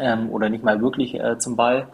ähm, 0.00 0.30
oder 0.30 0.48
nicht 0.48 0.64
mal 0.64 0.80
wirklich 0.80 1.20
zum 1.38 1.56
Ball. 1.56 1.88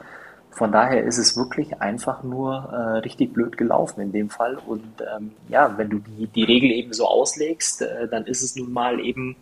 Von 0.51 0.70
daher 0.70 1.03
ist 1.03 1.16
es 1.16 1.36
wirklich 1.36 1.80
einfach 1.80 2.22
nur 2.22 2.53
äh, 2.53 2.99
richtig 2.99 3.32
blöd 3.32 3.57
gelaufen 3.57 4.03
in 4.03 4.12
dem 4.12 4.28
Fall. 4.28 4.59
Und 4.66 5.03
ähm, 5.16 5.32
ja, 5.49 5.76
wenn 5.78 5.88
du 5.88 5.99
die, 5.99 6.26
die 6.26 6.45
Regel 6.45 6.70
eben 6.70 6.93
so 6.93 7.07
auslegst, 7.07 7.82
äh, 7.82 8.07
dann 8.07 8.26
ist 8.26 8.43
es 8.43 8.55
nun 8.55 8.70
mal 8.70 9.01
eben 9.01 9.34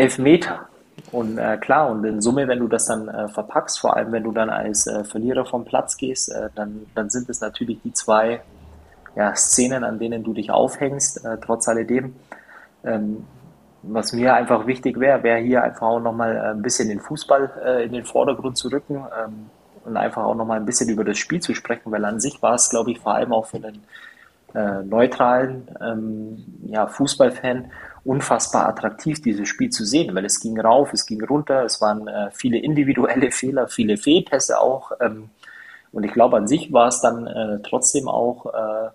elf 0.00 0.18
Meter. 0.18 0.66
Und 1.12 1.38
äh, 1.38 1.56
klar, 1.56 1.90
und 1.90 2.04
in 2.04 2.20
Summe, 2.20 2.46
wenn 2.46 2.58
du 2.58 2.68
das 2.68 2.86
dann 2.86 3.08
äh, 3.08 3.28
verpackst, 3.28 3.80
vor 3.80 3.96
allem 3.96 4.12
wenn 4.12 4.22
du 4.22 4.32
dann 4.32 4.50
als 4.50 4.86
äh, 4.86 5.04
Verlierer 5.04 5.44
vom 5.44 5.64
Platz 5.64 5.96
gehst, 5.96 6.30
äh, 6.32 6.50
dann, 6.54 6.86
dann 6.94 7.10
sind 7.10 7.28
es 7.28 7.40
natürlich 7.40 7.80
die 7.82 7.92
zwei 7.92 8.42
ja, 9.16 9.34
Szenen, 9.34 9.82
an 9.82 9.98
denen 9.98 10.22
du 10.22 10.32
dich 10.32 10.50
aufhängst, 10.50 11.24
äh, 11.24 11.38
trotz 11.40 11.68
alledem. 11.68 12.14
Ähm, 12.84 13.24
was 13.82 14.12
mir 14.12 14.34
einfach 14.34 14.66
wichtig 14.66 15.00
wäre, 15.00 15.22
wäre 15.22 15.38
hier 15.38 15.62
einfach 15.62 15.86
auch 15.86 16.00
nochmal 16.00 16.36
äh, 16.36 16.50
ein 16.50 16.62
bisschen 16.62 16.88
den 16.88 17.00
Fußball 17.00 17.82
in 17.84 17.92
den 17.92 18.04
Vordergrund 18.04 18.56
zu 18.56 18.68
rücken 18.68 18.96
ähm, 18.96 19.50
und 19.84 19.96
einfach 19.96 20.22
auch 20.22 20.34
nochmal 20.34 20.58
ein 20.58 20.66
bisschen 20.66 20.90
über 20.90 21.02
das 21.02 21.18
Spiel 21.18 21.40
zu 21.40 21.54
sprechen, 21.54 21.90
weil 21.90 22.04
an 22.04 22.20
sich 22.20 22.40
war 22.42 22.54
es, 22.54 22.68
glaube 22.68 22.90
ich, 22.92 23.00
vor 23.00 23.14
allem 23.14 23.32
auch 23.32 23.46
für 23.46 23.58
äh, 24.54 24.82
neutralen 24.82 25.68
ähm, 25.80 26.44
ja, 26.66 26.86
Fußballfan 26.86 27.70
unfassbar 28.10 28.66
attraktiv, 28.68 29.22
dieses 29.22 29.48
Spiel 29.48 29.70
zu 29.70 29.84
sehen, 29.84 30.12
weil 30.16 30.24
es 30.24 30.40
ging 30.40 30.58
rauf, 30.58 30.92
es 30.92 31.06
ging 31.06 31.22
runter, 31.24 31.64
es 31.64 31.80
waren 31.80 32.08
äh, 32.08 32.30
viele 32.32 32.58
individuelle 32.58 33.30
Fehler, 33.40 33.68
viele 33.68 33.96
Fehlpässe 33.96 34.60
auch. 34.60 34.90
Ähm, 35.00 35.30
und 35.92 36.02
ich 36.02 36.12
glaube, 36.12 36.36
an 36.36 36.48
sich 36.48 36.72
war 36.72 36.88
es 36.88 37.00
dann 37.00 37.28
äh, 37.28 37.60
trotzdem 37.62 38.08
auch 38.08 38.46
äh, 38.46 38.90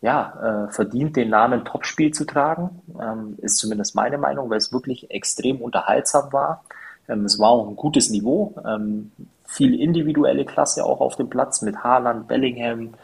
ja, 0.00 0.66
äh, 0.68 0.72
verdient, 0.72 1.16
den 1.16 1.30
Namen 1.30 1.64
Topspiel 1.64 2.12
zu 2.12 2.24
tragen. 2.24 2.82
Ähm, 3.00 3.36
ist 3.42 3.58
zumindest 3.58 3.96
meine 3.96 4.18
Meinung, 4.18 4.48
weil 4.48 4.58
es 4.58 4.72
wirklich 4.72 5.10
extrem 5.10 5.60
unterhaltsam 5.60 6.32
war. 6.32 6.62
Ähm, 7.08 7.24
es 7.24 7.40
war 7.40 7.50
auch 7.50 7.66
ein 7.68 7.74
gutes 7.74 8.10
Niveau, 8.10 8.54
ähm, 8.64 9.10
viel 9.44 9.74
individuelle 9.80 10.44
Klasse 10.44 10.84
auch 10.84 11.00
auf 11.00 11.16
dem 11.16 11.30
Platz 11.30 11.62
mit 11.62 11.82
Haaland, 11.82 12.28
Bellingham, 12.28 12.94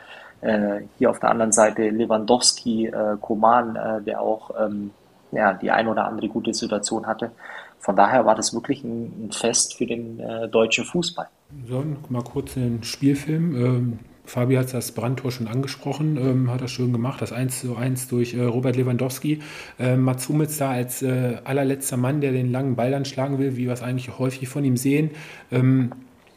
äh, 0.40 0.82
hier 0.98 1.10
auf 1.10 1.18
der 1.18 1.30
anderen 1.30 1.52
Seite 1.52 1.88
Lewandowski, 1.88 2.86
äh, 2.86 3.16
Koman, 3.20 3.74
äh, 3.74 4.02
der 4.02 4.20
auch 4.20 4.52
ähm, 4.58 4.92
ja, 5.32 5.52
die 5.52 5.70
ein 5.70 5.88
oder 5.88 6.06
andere 6.06 6.28
gute 6.28 6.54
Situation 6.54 7.06
hatte. 7.06 7.30
Von 7.78 7.96
daher 7.96 8.26
war 8.26 8.34
das 8.34 8.52
wirklich 8.52 8.84
ein, 8.84 9.28
ein 9.28 9.32
Fest 9.32 9.76
für 9.76 9.86
den 9.86 10.20
äh, 10.20 10.48
deutschen 10.48 10.84
Fußball. 10.84 11.28
So, 11.66 11.84
mal 12.08 12.22
kurz 12.22 12.54
den 12.54 12.82
Spielfilm. 12.82 13.56
Ähm, 13.56 13.98
Fabi 14.30 14.54
hat 14.54 14.72
das 14.72 14.92
Brandtor 14.92 15.32
schon 15.32 15.48
angesprochen, 15.48 16.16
ähm, 16.16 16.50
hat 16.50 16.60
das 16.60 16.70
schön 16.70 16.92
gemacht, 16.92 17.20
das 17.20 17.32
1 17.32 17.62
zu 17.62 17.76
1 17.76 18.08
durch 18.08 18.34
äh, 18.34 18.42
Robert 18.42 18.76
Lewandowski. 18.76 19.40
Äh, 19.78 19.96
Mats 19.96 20.28
Hummels 20.28 20.56
da 20.58 20.70
als 20.70 21.02
äh, 21.02 21.38
allerletzter 21.42 21.96
Mann, 21.96 22.20
der 22.20 22.32
den 22.32 22.52
langen 22.52 22.76
Ball 22.76 22.92
dann 22.92 23.04
schlagen 23.04 23.38
will, 23.38 23.56
wie 23.56 23.66
wir 23.66 23.72
es 23.72 23.82
eigentlich 23.82 24.18
häufig 24.18 24.48
von 24.48 24.64
ihm 24.64 24.76
sehen. 24.76 25.10
Ähm, 25.50 25.90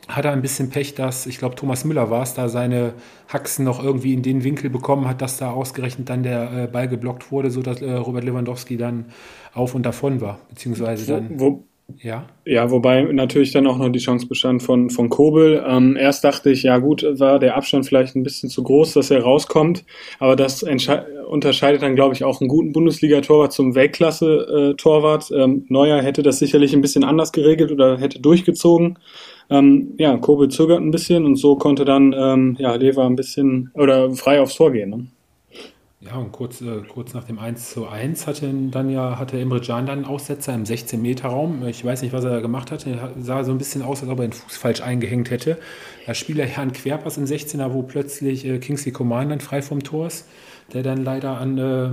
hat 0.07 0.25
er 0.25 0.31
ein 0.31 0.41
bisschen 0.41 0.69
Pech, 0.69 0.95
dass, 0.95 1.25
ich 1.25 1.37
glaube, 1.37 1.55
Thomas 1.55 1.85
Müller 1.85 2.09
war 2.09 2.23
es, 2.23 2.33
da 2.33 2.49
seine 2.49 2.93
Haxen 3.27 3.63
noch 3.63 3.83
irgendwie 3.83 4.13
in 4.13 4.21
den 4.21 4.43
Winkel 4.43 4.69
bekommen 4.69 5.07
hat, 5.07 5.21
dass 5.21 5.37
da 5.37 5.51
ausgerechnet 5.51 6.09
dann 6.09 6.23
der 6.23 6.63
äh, 6.63 6.67
Ball 6.67 6.87
geblockt 6.87 7.31
wurde, 7.31 7.51
sodass 7.51 7.81
äh, 7.81 7.91
Robert 7.93 8.23
Lewandowski 8.23 8.77
dann 8.77 9.05
auf 9.53 9.75
und 9.75 9.83
davon 9.83 10.19
war, 10.19 10.39
beziehungsweise 10.49 11.05
dann. 11.07 11.39
Wo, 11.39 11.45
wo, 11.45 11.63
ja. 12.01 12.25
Ja, 12.45 12.71
wobei 12.71 13.03
natürlich 13.03 13.51
dann 13.51 13.67
auch 13.67 13.77
noch 13.77 13.89
die 13.89 13.99
Chance 13.99 14.27
bestand 14.27 14.63
von, 14.63 14.89
von 14.89 15.09
Kobel. 15.09 15.63
Ähm, 15.67 15.95
erst 15.95 16.23
dachte 16.23 16.49
ich, 16.49 16.63
ja 16.63 16.77
gut, 16.77 17.05
war 17.19 17.39
der 17.39 17.55
Abstand 17.55 17.85
vielleicht 17.85 18.15
ein 18.15 18.23
bisschen 18.23 18.49
zu 18.49 18.63
groß, 18.63 18.93
dass 18.93 19.11
er 19.11 19.21
rauskommt. 19.21 19.85
Aber 20.19 20.35
das 20.35 20.63
unterscheidet 20.63 21.81
dann, 21.81 21.95
glaube 21.95 22.15
ich, 22.15 22.23
auch 22.23 22.41
einen 22.41 22.47
guten 22.47 22.71
Bundesliga-Torwart 22.71 23.53
zum 23.53 23.75
Weltklasse-Torwart. 23.75 25.31
Ähm, 25.31 25.65
Neuer 25.69 26.01
hätte 26.01 26.23
das 26.23 26.39
sicherlich 26.39 26.73
ein 26.73 26.81
bisschen 26.81 27.03
anders 27.03 27.31
geregelt 27.31 27.71
oder 27.71 27.97
hätte 27.97 28.19
durchgezogen. 28.19 28.97
Ähm, 29.49 29.93
ja, 29.97 30.17
Kobel 30.17 30.49
zögert 30.49 30.79
ein 30.79 30.91
bisschen 30.91 31.25
und 31.25 31.35
so 31.35 31.55
konnte 31.55 31.85
dann 31.85 32.13
ähm, 32.17 32.55
ja, 32.59 32.75
Lever 32.75 33.05
ein 33.05 33.15
bisschen 33.15 33.71
oder 33.73 34.11
frei 34.11 34.41
aufs 34.41 34.55
Tor 34.55 34.71
gehen. 34.71 34.89
Ne? 34.89 35.07
Ja, 36.05 36.17
und 36.17 36.33
kurz, 36.33 36.59
äh, 36.59 36.81
kurz 36.87 37.13
nach 37.13 37.23
dem 37.23 37.39
1 37.39 37.71
zu 37.71 37.87
1 37.87 38.27
hatte 38.27 38.53
dann 38.71 38.89
ja, 38.89 39.17
hatte 39.17 39.37
Imre 39.37 39.61
Can 39.61 39.85
dann 39.85 39.99
einen 39.99 40.05
Aussetzer 40.05 40.53
im 40.53 40.65
16-Meter-Raum. 40.65 41.65
Ich 41.67 41.85
weiß 41.85 42.01
nicht, 42.01 42.11
was 42.11 42.25
er 42.25 42.31
da 42.31 42.39
gemacht 42.41 42.71
hatte. 42.71 42.89
Er 42.89 43.11
sah 43.21 43.43
so 43.45 43.51
ein 43.51 43.57
bisschen 43.57 43.81
aus, 43.83 44.01
als 44.01 44.11
ob 44.11 44.19
er 44.19 44.27
den 44.27 44.33
Fuß 44.33 44.57
falsch 44.57 44.81
eingehängt 44.81 45.29
hätte. 45.31 45.57
Der 46.05 46.13
Spieler 46.13 46.45
Herrn 46.45 46.73
Querpass 46.73 47.17
im 47.17 47.23
16er, 47.23 47.71
wo 47.71 47.83
plötzlich 47.83 48.45
äh, 48.45 48.59
Kingsley 48.59 48.91
Coman 48.91 49.29
dann 49.29 49.39
frei 49.39 49.61
vom 49.61 49.81
Tor 49.81 50.07
ist, 50.07 50.27
der 50.73 50.83
dann 50.83 51.05
leider 51.05 51.37
an, 51.37 51.57
äh, 51.57 51.89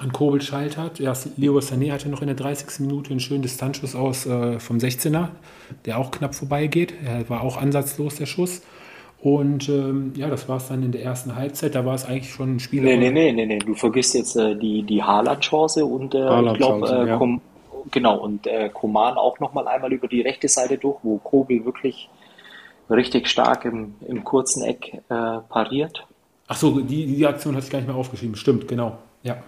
an 0.00 0.12
Kobel 0.12 0.40
scheitert. 0.40 0.98
Ja, 0.98 1.12
Leo 1.36 1.58
Sané 1.58 1.92
hatte 1.92 2.08
noch 2.08 2.20
in 2.20 2.26
der 2.26 2.36
30. 2.36 2.80
Minute 2.80 3.10
einen 3.10 3.20
schönen 3.20 3.42
Distanzschuss 3.42 3.94
aus 3.94 4.26
äh, 4.26 4.58
vom 4.58 4.78
16er, 4.78 5.28
der 5.86 5.98
auch 5.98 6.10
knapp 6.10 6.34
vorbeigeht. 6.34 6.94
Er 7.04 7.28
war 7.28 7.42
auch 7.42 7.56
ansatzlos, 7.56 8.16
der 8.16 8.26
Schuss. 8.26 8.62
Und 9.20 9.68
ähm, 9.70 10.12
ja, 10.16 10.28
das 10.28 10.48
war 10.48 10.58
es 10.58 10.68
dann 10.68 10.82
in 10.82 10.92
der 10.92 11.02
ersten 11.02 11.34
Halbzeit. 11.34 11.74
Da 11.74 11.86
war 11.86 11.94
es 11.94 12.04
eigentlich 12.04 12.30
schon 12.30 12.56
ein 12.56 12.60
Spiel. 12.60 12.82
Nee, 12.82 12.96
nee, 12.96 13.10
nee, 13.10 13.32
nee, 13.32 13.46
nee. 13.46 13.58
Du 13.58 13.74
vergisst 13.74 14.14
jetzt 14.14 14.36
äh, 14.36 14.54
die, 14.54 14.82
die 14.82 15.02
Haaland-Chance 15.02 15.86
und 15.86 16.14
äh, 16.14 16.42
ich 16.42 16.54
glaube, 16.58 16.88
äh, 16.88 17.08
ja. 17.08 17.38
genau, 17.90 18.18
und 18.18 18.46
äh, 18.46 18.68
Koman 18.68 19.16
auch 19.16 19.40
nochmal 19.40 19.66
einmal 19.66 19.92
über 19.92 20.08
die 20.08 20.20
rechte 20.20 20.48
Seite 20.48 20.76
durch, 20.76 20.98
wo 21.02 21.16
Kobel 21.18 21.64
wirklich 21.64 22.10
richtig 22.90 23.28
stark 23.28 23.64
im, 23.64 23.94
im 24.06 24.24
kurzen 24.24 24.62
Eck 24.62 24.92
äh, 24.92 25.38
pariert. 25.48 26.06
Ach 26.48 26.56
so, 26.56 26.80
die, 26.80 27.06
die 27.06 27.26
Aktion 27.26 27.54
hatte 27.54 27.64
ich 27.64 27.72
gar 27.72 27.78
nicht 27.78 27.88
mehr 27.88 27.96
aufgeschrieben. 27.96 28.36
Stimmt, 28.36 28.68
genau. 28.68 28.98
Ja. 29.22 29.38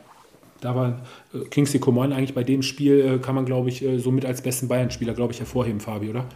Da 0.60 0.74
war 0.74 1.02
äh, 1.34 1.40
Kingsley 1.50 1.80
Coman 1.80 2.12
eigentlich 2.12 2.34
bei 2.34 2.44
dem 2.44 2.62
Spiel, 2.62 3.00
äh, 3.00 3.18
kann 3.18 3.34
man, 3.34 3.44
glaube 3.44 3.68
ich, 3.68 3.82
äh, 3.82 3.98
somit 3.98 4.24
als 4.24 4.42
besten 4.42 4.68
Bayern-Spieler, 4.68 5.14
glaube 5.14 5.32
ich, 5.32 5.40
hervorheben, 5.40 5.80
Fabi, 5.80 6.10
oder? 6.10 6.26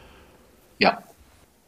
Ja, 0.78 0.98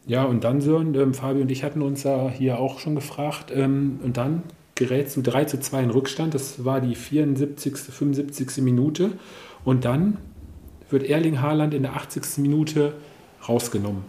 ja, 0.07 0.25
und 0.25 0.45
dann, 0.45 0.61
Sören, 0.61 0.95
ähm, 0.95 1.15
Fabi 1.15 1.41
und 1.41 1.51
ich 1.51 1.63
hatten 1.63 1.83
uns 1.83 2.03
ja 2.03 2.29
hier 2.29 2.59
auch 2.59 2.81
schon 2.81 2.95
gefragt. 2.95 3.53
Ähm, 3.55 4.01
und 4.03 4.17
dann 4.17 4.43
gerät 4.75 5.11
zu 5.11 5.23
3 5.23 5.45
zu 5.45 5.61
2 5.61 5.85
in 5.85 5.91
Rückstand. 5.91 6.35
Das 6.35 6.65
war 6.65 6.81
die 6.81 6.95
74., 6.95 7.77
75. 7.77 8.59
Minute. 8.59 9.13
Und 9.65 9.85
dann 9.85 10.19
wird 10.91 11.05
Erling 11.05 11.41
Haaland 11.41 11.73
in 11.75 11.83
der 11.83 11.95
80. 11.95 12.39
Minute 12.39 12.95
rausgenommen. 13.49 14.03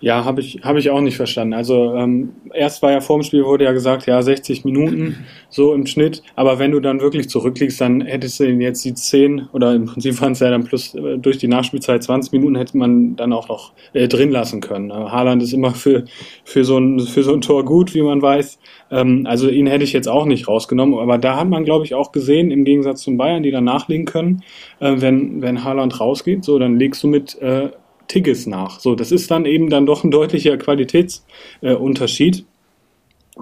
Ja, 0.00 0.26
habe 0.26 0.42
ich, 0.42 0.60
hab 0.62 0.76
ich 0.76 0.90
auch 0.90 1.00
nicht 1.00 1.16
verstanden. 1.16 1.54
Also 1.54 1.94
ähm, 1.94 2.32
erst 2.52 2.82
war 2.82 2.92
ja 2.92 3.00
vor 3.00 3.18
dem 3.18 3.22
Spiel 3.22 3.44
wurde 3.44 3.64
ja 3.64 3.72
gesagt, 3.72 4.06
ja 4.06 4.20
60 4.20 4.64
Minuten 4.66 5.24
so 5.48 5.72
im 5.72 5.86
Schnitt, 5.86 6.22
aber 6.34 6.58
wenn 6.58 6.72
du 6.72 6.80
dann 6.80 7.00
wirklich 7.00 7.30
zurückliegst, 7.30 7.80
dann 7.80 8.02
hättest 8.02 8.38
du 8.38 8.44
ihn 8.44 8.60
jetzt 8.60 8.84
die 8.84 8.92
10 8.92 9.48
oder 9.52 9.74
im 9.74 9.86
Prinzip 9.86 10.20
waren 10.20 10.32
es 10.32 10.40
ja 10.40 10.50
dann 10.50 10.64
plus 10.64 10.94
äh, 10.94 11.16
durch 11.16 11.38
die 11.38 11.48
Nachspielzeit 11.48 12.02
20 12.02 12.32
Minuten 12.32 12.56
hätte 12.56 12.76
man 12.76 13.16
dann 13.16 13.32
auch 13.32 13.48
noch 13.48 13.72
äh, 13.94 14.06
drin 14.06 14.30
lassen 14.30 14.60
können. 14.60 14.90
Äh, 14.90 14.94
Haaland 14.94 15.42
ist 15.42 15.54
immer 15.54 15.72
für, 15.72 16.04
für, 16.44 16.64
so 16.64 16.76
ein, 16.76 17.00
für 17.00 17.22
so 17.22 17.32
ein 17.32 17.40
Tor 17.40 17.64
gut, 17.64 17.94
wie 17.94 18.02
man 18.02 18.20
weiß. 18.20 18.58
Ähm, 18.90 19.26
also 19.26 19.48
ihn 19.48 19.66
hätte 19.66 19.84
ich 19.84 19.94
jetzt 19.94 20.08
auch 20.08 20.26
nicht 20.26 20.46
rausgenommen, 20.46 20.98
aber 20.98 21.16
da 21.16 21.40
hat 21.40 21.48
man, 21.48 21.64
glaube 21.64 21.86
ich, 21.86 21.94
auch 21.94 22.12
gesehen, 22.12 22.50
im 22.50 22.64
Gegensatz 22.64 23.00
zum 23.00 23.16
Bayern, 23.16 23.42
die 23.42 23.50
dann 23.50 23.64
nachlegen 23.64 24.04
können, 24.04 24.42
äh, 24.80 24.92
wenn, 24.98 25.40
wenn 25.40 25.64
Haaland 25.64 25.98
rausgeht, 25.98 26.44
so 26.44 26.58
dann 26.58 26.78
legst 26.78 27.02
du 27.02 27.08
mit 27.08 27.40
äh, 27.40 27.70
Tigges 28.08 28.46
nach. 28.46 28.80
So, 28.80 28.94
das 28.94 29.12
ist 29.12 29.30
dann 29.30 29.44
eben 29.44 29.70
dann 29.70 29.86
doch 29.86 30.04
ein 30.04 30.10
deutlicher 30.10 30.56
Qualitätsunterschied. 30.56 32.38
Äh, 32.38 32.42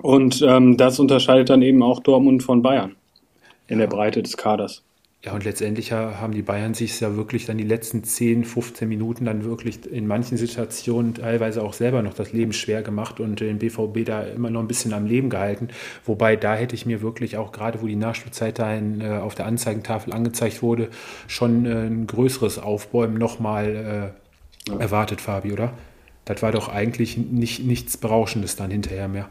und 0.01 0.43
ähm, 0.43 0.77
das 0.77 0.99
unterscheidet 0.99 1.51
dann 1.51 1.63
eben 1.63 1.83
auch 1.83 2.01
Dortmund 2.01 2.43
von 2.43 2.63
Bayern 2.63 2.97
in 3.69 3.79
der 3.79 3.87
Breite 3.87 4.23
des 4.23 4.37
Kaders. 4.37 4.83
Ja, 5.25 5.33
und 5.33 5.43
letztendlich 5.43 5.91
haben 5.91 6.35
die 6.35 6.43
Bayern 6.43 6.75
sich 6.75 7.01
ja 7.01 7.17
wirklich 7.17 7.47
dann 7.47 7.57
die 7.57 7.65
letzten 7.65 8.05
10, 8.05 8.45
15 8.45 8.87
Minuten 8.87 9.25
dann 9.25 9.45
wirklich 9.45 9.91
in 9.91 10.07
manchen 10.07 10.37
Situationen 10.37 11.15
teilweise 11.15 11.63
auch 11.63 11.73
selber 11.73 12.03
noch 12.03 12.13
das 12.13 12.35
Leben 12.35 12.53
schwer 12.53 12.83
gemacht 12.83 13.21
und 13.21 13.41
den 13.41 13.59
BVB 13.59 14.05
da 14.05 14.23
immer 14.23 14.51
noch 14.51 14.61
ein 14.61 14.69
bisschen 14.69 14.93
am 14.93 15.07
Leben 15.07 15.31
gehalten. 15.31 15.69
Wobei 16.05 16.37
da 16.37 16.55
hätte 16.55 16.75
ich 16.75 16.85
mir 16.85 17.01
wirklich 17.01 17.39
auch 17.39 17.53
gerade, 17.53 17.81
wo 17.81 17.87
die 17.87 17.97
Nachspielzeit 17.97 18.59
dahin 18.59 19.01
äh, 19.01 19.17
auf 19.17 19.35
der 19.35 19.47
Anzeigentafel 19.47 20.13
angezeigt 20.13 20.61
wurde, 20.61 20.91
schon 21.27 21.65
äh, 21.65 21.87
ein 21.87 22.07
größeres 22.07 22.59
Aufbäumen 22.59 23.17
nochmal 23.17 24.13
äh, 24.15 24.24
erwartet, 24.79 25.21
Fabi, 25.21 25.53
oder? 25.53 25.73
Das 26.25 26.43
war 26.43 26.53
doch 26.53 26.69
eigentlich 26.69 27.17
nicht, 27.19 27.65
nichts 27.65 27.97
Berauschendes 27.97 28.57
dann 28.57 28.71
hinterher 28.71 29.09
mehr. 29.09 29.29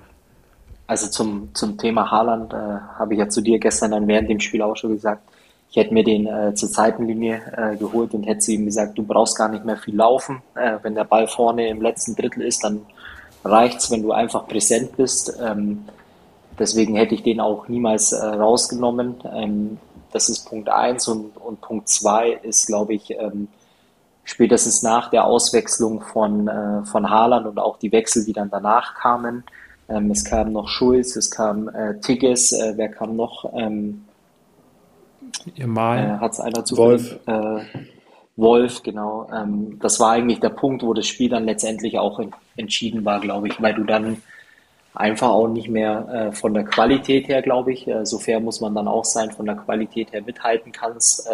Also 0.85 1.07
zum, 1.07 1.49
zum 1.53 1.77
Thema 1.77 2.11
Haaland 2.11 2.53
äh, 2.53 2.57
habe 2.57 3.13
ich 3.13 3.19
ja 3.19 3.29
zu 3.29 3.41
dir 3.41 3.57
gestern 3.57 3.91
dann 3.91 4.07
während 4.07 4.29
dem 4.29 4.39
Spiel 4.39 4.61
auch 4.61 4.75
schon 4.75 4.91
gesagt, 4.91 5.23
ich 5.71 5.77
hätte 5.77 5.93
mir 5.93 6.03
den 6.03 6.27
äh, 6.27 6.53
zur 6.53 6.69
Seitenlinie 6.69 7.41
äh, 7.57 7.75
geholt 7.77 8.13
und 8.13 8.23
hätte 8.23 8.41
zu 8.41 8.51
ihm 8.51 8.65
gesagt, 8.65 8.95
du 8.95 9.01
brauchst 9.01 9.35
gar 9.35 9.49
nicht 9.49 9.65
mehr 9.65 9.77
viel 9.77 9.95
laufen. 9.95 10.43
Äh, 10.53 10.77
wenn 10.83 10.93
der 10.93 11.03
Ball 11.03 11.27
vorne 11.27 11.67
im 11.67 11.81
letzten 11.81 12.15
Drittel 12.15 12.43
ist, 12.43 12.63
dann 12.63 12.81
reicht 13.43 13.79
es, 13.79 13.89
wenn 13.89 14.03
du 14.03 14.11
einfach 14.11 14.47
präsent 14.47 14.95
bist. 14.97 15.35
Ähm, 15.41 15.85
deswegen 16.59 16.95
hätte 16.95 17.15
ich 17.15 17.23
den 17.23 17.39
auch 17.39 17.67
niemals 17.69 18.11
äh, 18.11 18.23
rausgenommen. 18.23 19.15
Ähm, 19.33 19.79
das 20.11 20.29
ist 20.29 20.47
Punkt 20.47 20.69
eins 20.69 21.07
und, 21.07 21.37
und 21.37 21.59
Punkt 21.61 21.89
zwei 21.89 22.33
ist, 22.43 22.67
glaube 22.67 22.93
ich, 22.93 23.09
ähm, 23.09 23.47
spätestens 24.23 24.83
nach 24.83 25.09
der 25.09 25.25
Auswechslung 25.25 26.01
von, 26.01 26.47
äh, 26.47 26.85
von 26.85 27.09
Haaland 27.09 27.45
und 27.45 27.59
auch 27.59 27.77
die 27.77 27.91
Wechsel, 27.91 28.25
die 28.25 28.33
dann 28.33 28.49
danach 28.49 28.95
kamen. 28.95 29.43
Ähm, 29.89 30.11
es 30.11 30.23
kam 30.23 30.51
noch 30.53 30.69
Schulz, 30.69 31.15
es 31.15 31.29
kam 31.29 31.67
äh, 31.69 31.99
Tigges, 31.99 32.51
äh, 32.53 32.73
wer 32.75 32.89
kam 32.89 33.15
noch? 33.15 33.51
Ähm, 33.53 34.05
Ihr 35.55 35.67
Mal. 35.67 35.99
Äh, 35.99 36.19
Hat 36.19 36.33
es 36.33 36.39
einer 36.39 36.63
zu 36.63 36.77
Wolf. 36.77 37.19
Äh, 37.25 37.59
Wolf, 38.35 38.81
genau. 38.81 39.29
Ähm, 39.33 39.79
das 39.79 39.99
war 39.99 40.11
eigentlich 40.11 40.39
der 40.39 40.49
Punkt, 40.49 40.83
wo 40.83 40.93
das 40.93 41.07
Spiel 41.07 41.29
dann 41.29 41.45
letztendlich 41.45 41.99
auch 41.99 42.19
in, 42.19 42.31
entschieden 42.55 43.05
war, 43.05 43.19
glaube 43.19 43.47
ich, 43.47 43.61
weil 43.61 43.75
du 43.75 43.83
dann 43.83 44.21
einfach 44.95 45.29
auch 45.29 45.47
nicht 45.47 45.69
mehr 45.69 46.07
äh, 46.09 46.31
von 46.31 46.53
der 46.53 46.63
Qualität 46.63 47.27
her, 47.27 47.41
glaube 47.41 47.73
ich, 47.73 47.87
äh, 47.87 48.05
so 48.05 48.19
fair 48.19 48.39
muss 48.39 48.61
man 48.61 48.73
dann 48.73 48.87
auch 48.87 49.05
sein, 49.05 49.31
von 49.31 49.45
der 49.45 49.55
Qualität 49.55 50.11
her 50.13 50.21
mithalten 50.25 50.71
kannst. 50.71 51.29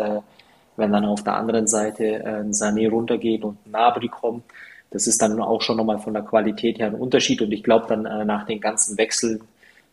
Wenn 0.80 0.92
dann 0.92 1.06
auf 1.06 1.24
der 1.24 1.36
anderen 1.36 1.68
Seite 1.68 2.06
äh, 2.06 2.24
ein 2.24 2.52
Sané 2.52 2.90
runtergeht 2.90 3.44
und 3.44 3.58
ein 3.66 3.72
Nabri 3.72 4.08
kommt, 4.08 4.44
das 4.92 5.06
ist 5.06 5.22
dann 5.22 5.40
auch 5.40 5.62
schon 5.62 5.78
nochmal 5.78 6.00
von 6.00 6.14
der 6.14 6.24
Qualität 6.24 6.80
her 6.80 6.88
ein 6.88 6.96
Unterschied. 6.96 7.42
Und 7.42 7.52
ich 7.52 7.64
glaube, 7.64 7.86
dann 7.88 8.06
äh, 8.06 8.26
nach 8.26 8.46
den 8.46 8.60
ganzen 8.60 8.98
Wechseln 8.98 9.42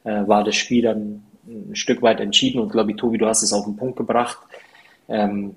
äh, 0.04 0.26
war 0.26 0.44
das 0.44 0.56
Spiel 0.56 0.82
dann 0.82 1.22
ein 1.46 1.76
Stück 1.76 2.02
weit 2.02 2.20
entschieden. 2.20 2.60
Und 2.60 2.70
glaube 2.70 2.92
ich, 2.92 2.96
Tobi, 2.96 3.18
du 3.18 3.26
hast 3.26 3.42
es 3.42 3.52
auf 3.52 3.64
den 3.64 3.76
Punkt 3.76 3.96
gebracht. 3.96 4.38
Ähm, 5.08 5.56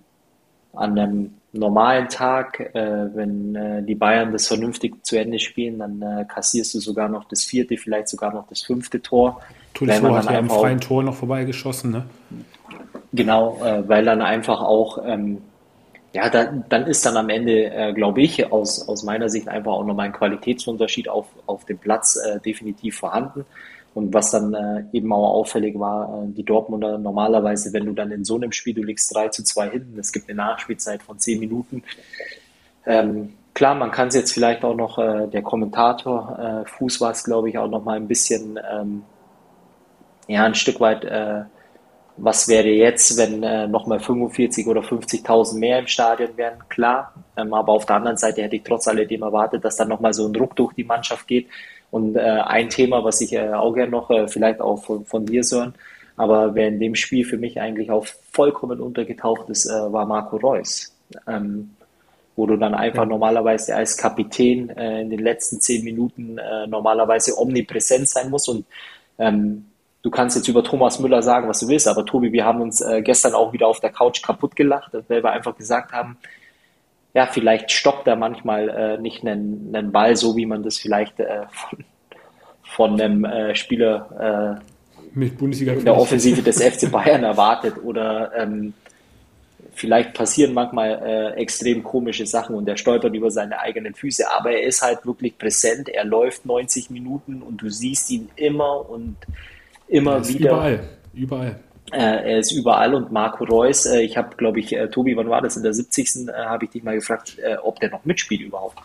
an 0.73 0.99
einem 0.99 1.33
normalen 1.51 2.09
Tag, 2.09 2.59
äh, 2.59 3.15
wenn 3.15 3.55
äh, 3.55 3.83
die 3.83 3.95
Bayern 3.95 4.31
das 4.31 4.47
vernünftig 4.47 5.03
zu 5.03 5.17
Ende 5.17 5.39
spielen, 5.39 5.79
dann 5.79 6.01
äh, 6.01 6.25
kassierst 6.25 6.73
du 6.75 6.79
sogar 6.79 7.09
noch 7.09 7.25
das 7.25 7.43
vierte, 7.43 7.77
vielleicht 7.77 8.07
sogar 8.07 8.33
noch 8.33 8.47
das 8.47 8.61
fünfte 8.61 9.01
Tor. 9.01 9.41
Tolisso 9.73 10.15
hat 10.15 10.29
ja 10.29 10.39
am 10.39 10.49
freien 10.49 10.79
Tor 10.79 11.01
noch 11.01 11.15
vorbeigeschossen, 11.15 11.91
ne? 11.91 12.05
Genau, 13.11 13.63
äh, 13.63 13.87
weil 13.87 14.05
dann 14.05 14.21
einfach 14.21 14.61
auch, 14.61 14.99
ähm, 15.03 15.39
ja, 16.13 16.29
da, 16.29 16.45
dann 16.45 16.85
ist 16.85 17.05
dann 17.05 17.17
am 17.17 17.29
Ende, 17.29 17.65
äh, 17.65 17.93
glaube 17.93 18.21
ich, 18.21 18.51
aus, 18.51 18.87
aus 18.87 19.03
meiner 19.03 19.29
Sicht 19.29 19.47
einfach 19.47 19.73
auch 19.73 19.85
nochmal 19.85 20.07
ein 20.07 20.13
Qualitätsunterschied 20.13 21.09
auf, 21.09 21.27
auf 21.45 21.65
dem 21.65 21.77
Platz 21.77 22.15
äh, 22.17 22.39
definitiv 22.39 22.97
vorhanden. 22.97 23.45
Und 23.95 24.13
was 24.13 24.31
dann 24.31 24.53
äh, 24.53 24.83
eben 24.93 25.11
auch 25.11 25.33
auffällig 25.33 25.79
war, 25.79 26.23
äh, 26.23 26.27
die 26.31 26.43
Dortmunder 26.43 26.97
normalerweise, 26.97 27.73
wenn 27.73 27.85
du 27.85 27.93
dann 27.93 28.11
in 28.11 28.23
so 28.23 28.35
einem 28.35 28.51
Spiel, 28.51 28.75
du 28.75 28.83
liegst 28.83 29.13
3 29.13 29.29
zu 29.29 29.43
2 29.43 29.69
hinten, 29.71 29.99
es 29.99 30.11
gibt 30.11 30.29
eine 30.29 30.37
Nachspielzeit 30.37 31.01
von 31.01 31.17
10 31.17 31.39
Minuten. 31.39 31.83
Ähm, 32.85 33.33
klar, 33.55 33.73
man 33.75 33.91
kann 33.91 34.09
es 34.09 34.15
jetzt 34.15 34.31
vielleicht 34.31 34.63
auch 34.63 34.75
noch, 34.75 34.99
äh, 34.99 35.27
der 35.27 35.41
Kommentator, 35.41 36.63
äh, 36.65 36.69
Fuß 36.69 37.01
war 37.01 37.11
es, 37.11 37.23
glaube 37.23 37.49
ich, 37.49 37.57
auch 37.57 37.67
noch 37.69 37.83
mal 37.83 37.97
ein 37.97 38.07
bisschen, 38.07 38.59
ähm, 38.71 39.03
ja, 40.27 40.43
ein 40.43 40.55
Stück 40.55 40.79
weit 40.79 41.03
äh, 41.05 41.41
was 42.21 42.47
wäre 42.47 42.67
jetzt, 42.67 43.17
wenn 43.17 43.43
äh, 43.43 43.67
nochmal 43.67 43.99
45 43.99 44.67
oder 44.67 44.81
50.000 44.81 45.57
mehr 45.57 45.79
im 45.79 45.87
Stadion 45.87 46.35
wären? 46.35 46.59
Klar, 46.69 47.13
ähm, 47.37 47.53
aber 47.53 47.73
auf 47.73 47.85
der 47.85 47.97
anderen 47.97 48.17
Seite 48.17 48.43
hätte 48.43 48.55
ich 48.55 48.63
trotz 48.63 48.87
alledem 48.87 49.21
erwartet, 49.21 49.63
dass 49.63 49.77
dann 49.77 49.89
nochmal 49.89 50.13
so 50.13 50.27
ein 50.27 50.33
Druck 50.33 50.55
durch 50.55 50.73
die 50.73 50.83
Mannschaft 50.83 51.27
geht 51.27 51.47
Und 51.91 52.15
äh, 52.15 52.19
ein 52.19 52.69
Thema, 52.69 53.03
was 53.03 53.21
ich 53.21 53.33
äh, 53.33 53.53
auch 53.53 53.73
gerne 53.73 53.91
noch 53.91 54.09
äh, 54.09 54.27
vielleicht 54.27 54.61
auch 54.61 54.83
von, 54.83 55.05
von 55.05 55.25
dir, 55.25 55.43
Sören, 55.43 55.73
aber 56.17 56.53
wer 56.55 56.67
in 56.67 56.79
dem 56.79 56.95
Spiel 56.95 57.25
für 57.25 57.37
mich 57.37 57.59
eigentlich 57.61 57.91
auch 57.91 58.05
vollkommen 58.31 58.79
untergetaucht 58.81 59.49
ist, 59.49 59.65
äh, 59.65 59.91
war 59.91 60.05
Marco 60.05 60.37
Reus. 60.37 60.93
Ähm, 61.27 61.71
wo 62.35 62.45
du 62.45 62.55
dann 62.55 62.73
einfach 62.73 63.05
normalerweise 63.05 63.75
als 63.75 63.97
Kapitän 63.97 64.69
äh, 64.69 65.01
in 65.01 65.09
den 65.09 65.19
letzten 65.19 65.59
zehn 65.59 65.83
Minuten 65.83 66.37
äh, 66.37 66.67
normalerweise 66.67 67.37
omnipräsent 67.37 68.07
sein 68.07 68.29
musst. 68.29 68.47
Und 68.47 68.65
ähm, 69.17 69.65
du 70.09 70.15
kannst 70.15 70.35
jetzt 70.35 70.47
über 70.47 70.63
Thomas 70.63 70.99
Müller 70.99 71.21
sagen, 71.21 71.47
was 71.47 71.59
du 71.59 71.67
willst, 71.67 71.87
aber 71.87 72.03
Tobi, 72.03 72.31
wir 72.31 72.43
haben 72.43 72.61
uns 72.61 72.81
äh, 72.81 73.03
gestern 73.03 73.35
auch 73.35 73.53
wieder 73.53 73.67
auf 73.67 73.79
der 73.79 73.91
Couch 73.91 74.23
kaputt 74.23 74.55
gelacht, 74.55 74.91
weil 75.07 75.23
wir 75.23 75.31
einfach 75.31 75.55
gesagt 75.55 75.91
haben, 75.91 76.17
ja, 77.13 77.27
vielleicht 77.27 77.71
stoppt 77.71 78.07
er 78.07 78.15
manchmal 78.15 78.69
äh, 78.69 78.97
nicht 78.97 79.21
einen, 79.21 79.71
einen 79.71 79.91
Ball, 79.91 80.15
so 80.15 80.35
wie 80.35 80.47
man 80.47 80.63
das 80.63 80.79
vielleicht 80.79 81.19
äh, 81.19 81.43
von, 81.51 81.85
von 82.63 82.99
einem 82.99 83.23
äh, 83.23 83.53
Spieler 83.53 84.57
äh, 84.57 84.63
mit 85.13 85.37
Bundesliga 85.37 85.73
in 85.73 85.85
der 85.85 85.95
Offensive 85.95 86.41
des 86.41 86.61
FC 86.63 86.91
Bayern 86.91 87.23
erwartet 87.23 87.75
oder 87.83 88.31
ähm, 88.35 88.73
vielleicht 89.73 90.15
passieren 90.15 90.53
manchmal 90.55 91.01
äh, 91.03 91.39
extrem 91.39 91.83
komische 91.83 92.25
Sachen 92.25 92.55
und 92.55 92.67
er 92.67 92.77
stolpert 92.77 93.13
über 93.13 93.29
seine 93.29 93.59
eigenen 93.59 93.93
Füße, 93.93 94.27
aber 94.31 94.53
er 94.53 94.63
ist 94.63 94.81
halt 94.81 95.05
wirklich 95.05 95.37
präsent, 95.37 95.87
er 95.87 96.05
läuft 96.05 96.47
90 96.47 96.89
Minuten 96.89 97.43
und 97.43 97.61
du 97.61 97.69
siehst 97.69 98.09
ihn 98.09 98.29
immer 98.35 98.89
und 98.89 99.17
immer 99.89 100.27
wieder. 100.27 100.51
Überall, 100.51 100.79
überall. 101.13 101.59
Äh, 101.91 102.33
er 102.33 102.39
ist 102.39 102.51
überall 102.51 102.93
und 102.93 103.11
Marco 103.11 103.43
Reus, 103.45 103.85
äh, 103.85 104.01
ich 104.01 104.15
habe, 104.15 104.35
glaube 104.35 104.59
ich, 104.59 104.73
äh, 104.73 104.87
Tobi, 104.89 105.15
wann 105.15 105.29
war 105.29 105.41
das? 105.41 105.57
In 105.57 105.63
der 105.63 105.73
70. 105.73 106.27
Äh, 106.27 106.33
habe 106.45 106.65
ich 106.65 106.71
dich 106.71 106.83
mal 106.83 106.95
gefragt, 106.95 107.37
äh, 107.39 107.55
ob 107.57 107.79
der 107.79 107.89
noch 107.89 108.05
mitspielt 108.05 108.41
überhaupt. 108.41 108.77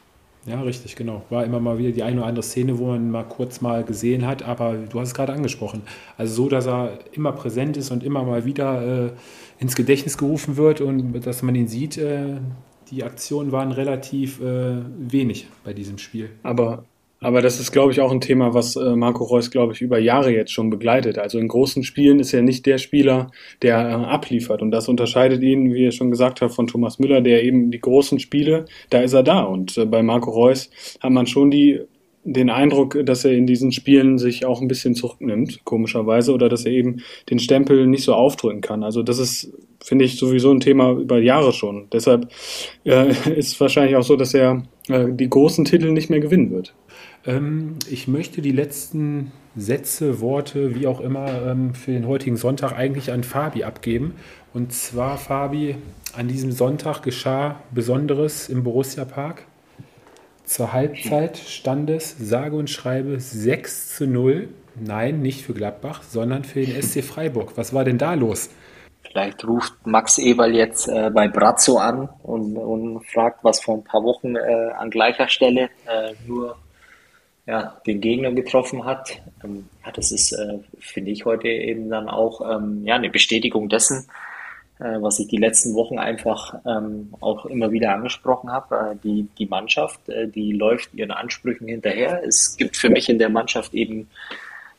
Ja, 0.46 0.60
richtig, 0.60 0.96
genau. 0.96 1.22
War 1.30 1.44
immer 1.44 1.60
mal 1.60 1.78
wieder 1.78 1.90
die 1.90 2.02
eine 2.02 2.18
oder 2.18 2.26
andere 2.26 2.42
Szene, 2.42 2.78
wo 2.78 2.86
man 2.88 3.10
mal 3.10 3.24
kurz 3.24 3.60
mal 3.60 3.82
gesehen 3.82 4.26
hat, 4.26 4.42
aber 4.42 4.74
du 4.74 5.00
hast 5.00 5.08
es 5.08 5.14
gerade 5.14 5.32
angesprochen. 5.32 5.82
Also 6.18 6.34
so, 6.34 6.48
dass 6.48 6.66
er 6.66 6.98
immer 7.12 7.32
präsent 7.32 7.76
ist 7.76 7.90
und 7.90 8.02
immer 8.02 8.22
mal 8.24 8.44
wieder 8.44 9.06
äh, 9.06 9.10
ins 9.58 9.74
Gedächtnis 9.74 10.18
gerufen 10.18 10.56
wird 10.56 10.80
und 10.80 11.26
dass 11.26 11.42
man 11.42 11.54
ihn 11.54 11.68
sieht. 11.68 11.98
die 12.90 13.04
Aktionen 13.04 13.52
waren 13.52 13.72
relativ 13.72 14.40
wenig 14.40 15.48
bei 15.64 15.72
diesem 15.72 15.96
Spiel. 15.96 16.28
Aber 16.42 16.84
aber 17.24 17.40
das 17.40 17.58
ist, 17.58 17.72
glaube 17.72 17.92
ich, 17.92 18.00
auch 18.00 18.12
ein 18.12 18.20
Thema, 18.20 18.52
was 18.54 18.76
äh, 18.76 18.96
Marco 18.96 19.24
Reus, 19.24 19.50
glaube 19.50 19.72
ich, 19.72 19.80
über 19.80 19.98
Jahre 19.98 20.30
jetzt 20.30 20.52
schon 20.52 20.70
begleitet. 20.70 21.18
Also 21.18 21.38
in 21.38 21.48
großen 21.48 21.82
Spielen 21.82 22.20
ist 22.20 22.34
er 22.34 22.42
nicht 22.42 22.66
der 22.66 22.78
Spieler, 22.78 23.30
der 23.62 23.78
äh, 23.78 23.92
abliefert. 23.92 24.60
Und 24.60 24.70
das 24.70 24.88
unterscheidet 24.88 25.42
ihn, 25.42 25.72
wie 25.72 25.84
ihr 25.84 25.92
schon 25.92 26.10
gesagt 26.10 26.42
habt, 26.42 26.54
von 26.54 26.66
Thomas 26.66 26.98
Müller, 26.98 27.22
der 27.22 27.42
eben 27.42 27.70
die 27.70 27.80
großen 27.80 28.18
Spiele, 28.18 28.66
da 28.90 29.00
ist 29.00 29.14
er 29.14 29.22
da. 29.22 29.42
Und 29.42 29.76
äh, 29.78 29.86
bei 29.86 30.02
Marco 30.02 30.30
Reus 30.30 30.70
hat 31.00 31.10
man 31.10 31.26
schon 31.26 31.50
die 31.50 31.80
den 32.24 32.48
Eindruck, 32.48 32.98
dass 33.04 33.24
er 33.24 33.32
in 33.32 33.46
diesen 33.46 33.70
Spielen 33.70 34.18
sich 34.18 34.46
auch 34.46 34.60
ein 34.60 34.68
bisschen 34.68 34.94
zurücknimmt, 34.94 35.64
komischerweise, 35.64 36.32
oder 36.32 36.48
dass 36.48 36.64
er 36.64 36.72
eben 36.72 37.02
den 37.28 37.38
Stempel 37.38 37.86
nicht 37.86 38.04
so 38.04 38.14
aufdrücken 38.14 38.62
kann. 38.62 38.82
Also 38.82 39.02
das 39.02 39.18
ist, 39.18 39.52
finde 39.82 40.06
ich, 40.06 40.16
sowieso 40.16 40.50
ein 40.50 40.60
Thema 40.60 40.92
über 40.92 41.18
Jahre 41.18 41.52
schon. 41.52 41.88
Deshalb 41.92 42.30
äh, 42.84 43.10
ist 43.36 43.52
es 43.52 43.60
wahrscheinlich 43.60 43.96
auch 43.96 44.02
so, 44.02 44.16
dass 44.16 44.32
er 44.32 44.62
äh, 44.88 45.06
die 45.10 45.28
großen 45.28 45.66
Titel 45.66 45.92
nicht 45.92 46.08
mehr 46.08 46.20
gewinnen 46.20 46.50
wird. 46.50 46.74
Ähm, 47.26 47.78
ich 47.88 48.08
möchte 48.08 48.42
die 48.42 48.52
letzten 48.52 49.32
Sätze, 49.56 50.20
Worte, 50.20 50.74
wie 50.74 50.86
auch 50.86 51.00
immer, 51.00 51.42
ähm, 51.46 51.74
für 51.74 51.92
den 51.92 52.06
heutigen 52.06 52.36
Sonntag 52.36 52.72
eigentlich 52.72 53.12
an 53.12 53.24
Fabi 53.24 53.64
abgeben. 53.64 54.14
Und 54.52 54.72
zwar, 54.72 55.16
Fabi, 55.16 55.76
an 56.16 56.28
diesem 56.28 56.52
Sonntag 56.52 57.02
geschah 57.02 57.60
Besonderes 57.70 58.48
im 58.48 58.64
Borussia 58.64 59.04
Park. 59.04 59.44
Zur 60.44 60.72
Halbzeit 60.72 61.38
stand 61.38 61.88
es, 61.88 62.16
sage 62.18 62.56
und 62.56 62.68
schreibe, 62.68 63.18
6 63.18 63.96
zu 63.96 64.06
0. 64.06 64.48
Nein, 64.74 65.22
nicht 65.22 65.42
für 65.42 65.54
Gladbach, 65.54 66.02
sondern 66.02 66.44
für 66.44 66.60
den 66.60 66.82
SC 66.82 67.02
Freiburg. 67.02 67.52
Was 67.56 67.72
war 67.72 67.84
denn 67.84 67.96
da 67.96 68.14
los? 68.14 68.50
Vielleicht 69.02 69.46
ruft 69.46 69.74
Max 69.86 70.18
Eberl 70.18 70.54
jetzt 70.54 70.88
äh, 70.88 71.10
bei 71.10 71.28
Brazzo 71.28 71.78
an 71.78 72.08
und, 72.22 72.56
und, 72.56 73.06
fragt, 73.06 73.44
was 73.44 73.60
vor 73.60 73.76
ein 73.76 73.84
paar 73.84 74.02
Wochen 74.02 74.34
äh, 74.34 74.70
an 74.76 74.90
gleicher 74.90 75.28
Stelle 75.28 75.70
äh, 75.86 76.12
nur 76.26 76.56
ja, 77.46 77.76
den 77.86 78.00
Gegner 78.00 78.32
getroffen 78.32 78.84
hat. 78.84 79.20
Ähm, 79.42 79.68
ja, 79.84 79.92
das 79.92 80.12
ist, 80.12 80.32
äh, 80.32 80.58
finde 80.78 81.10
ich, 81.10 81.24
heute 81.24 81.48
eben 81.48 81.90
dann 81.90 82.08
auch 82.08 82.40
ähm, 82.40 82.84
ja, 82.84 82.94
eine 82.94 83.10
Bestätigung 83.10 83.68
dessen, 83.68 84.06
äh, 84.78 85.00
was 85.00 85.18
ich 85.18 85.28
die 85.28 85.36
letzten 85.36 85.74
Wochen 85.74 85.98
einfach 85.98 86.54
ähm, 86.66 87.12
auch 87.20 87.44
immer 87.46 87.70
wieder 87.70 87.92
angesprochen 87.92 88.50
habe. 88.50 88.92
Äh, 88.92 88.96
die, 89.04 89.28
die 89.38 89.46
Mannschaft, 89.46 90.08
äh, 90.08 90.26
die 90.26 90.52
läuft 90.52 90.94
ihren 90.94 91.10
Ansprüchen 91.10 91.68
hinterher. 91.68 92.22
Es 92.24 92.56
gibt 92.56 92.76
für 92.76 92.88
mich 92.88 93.08
in 93.08 93.18
der 93.18 93.28
Mannschaft 93.28 93.74
eben 93.74 94.08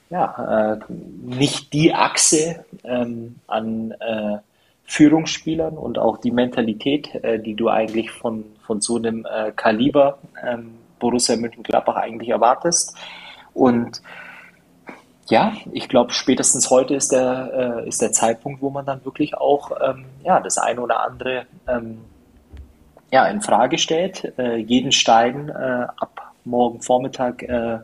ja, 0.09 0.73
äh, 0.73 0.93
nicht 1.23 1.71
die 1.73 1.93
Achse 1.93 2.65
ähm, 2.83 3.35
an 3.47 3.91
äh, 3.99 4.37
Führungsspielern 4.85 5.77
und 5.77 5.97
auch 5.97 6.17
die 6.19 6.29
Mentalität, 6.29 7.09
die 7.43 7.55
du 7.55 7.69
eigentlich 7.69 8.11
von, 8.11 8.43
von 8.67 8.81
so 8.81 8.97
einem 8.97 9.25
Kaliber 9.55 10.19
ähm, 10.45 10.75
Borussia 11.05 11.35
Mönchengladbach 11.35 11.97
eigentlich 11.97 12.29
erwartest. 12.29 12.97
Und 13.53 14.01
ja, 15.29 15.53
ich 15.71 15.87
glaube, 15.87 16.13
spätestens 16.13 16.71
heute 16.71 16.95
ist 16.95 17.11
der, 17.11 17.83
äh, 17.85 17.87
ist 17.87 18.01
der 18.01 18.11
Zeitpunkt, 18.11 18.61
wo 18.63 18.71
man 18.71 18.85
dann 18.85 19.05
wirklich 19.05 19.37
auch 19.37 19.71
ähm, 19.87 20.05
ja, 20.23 20.39
das 20.39 20.57
eine 20.57 20.81
oder 20.81 21.01
andere 21.01 21.45
ähm, 21.67 21.99
ja, 23.11 23.25
in 23.27 23.41
Frage 23.41 23.77
stellt, 23.77 24.33
äh, 24.39 24.55
jeden 24.55 24.91
Stein 24.91 25.49
äh, 25.49 25.85
ab 25.97 26.33
morgen 26.43 26.81
Vormittag 26.81 27.43
äh, 27.43 27.79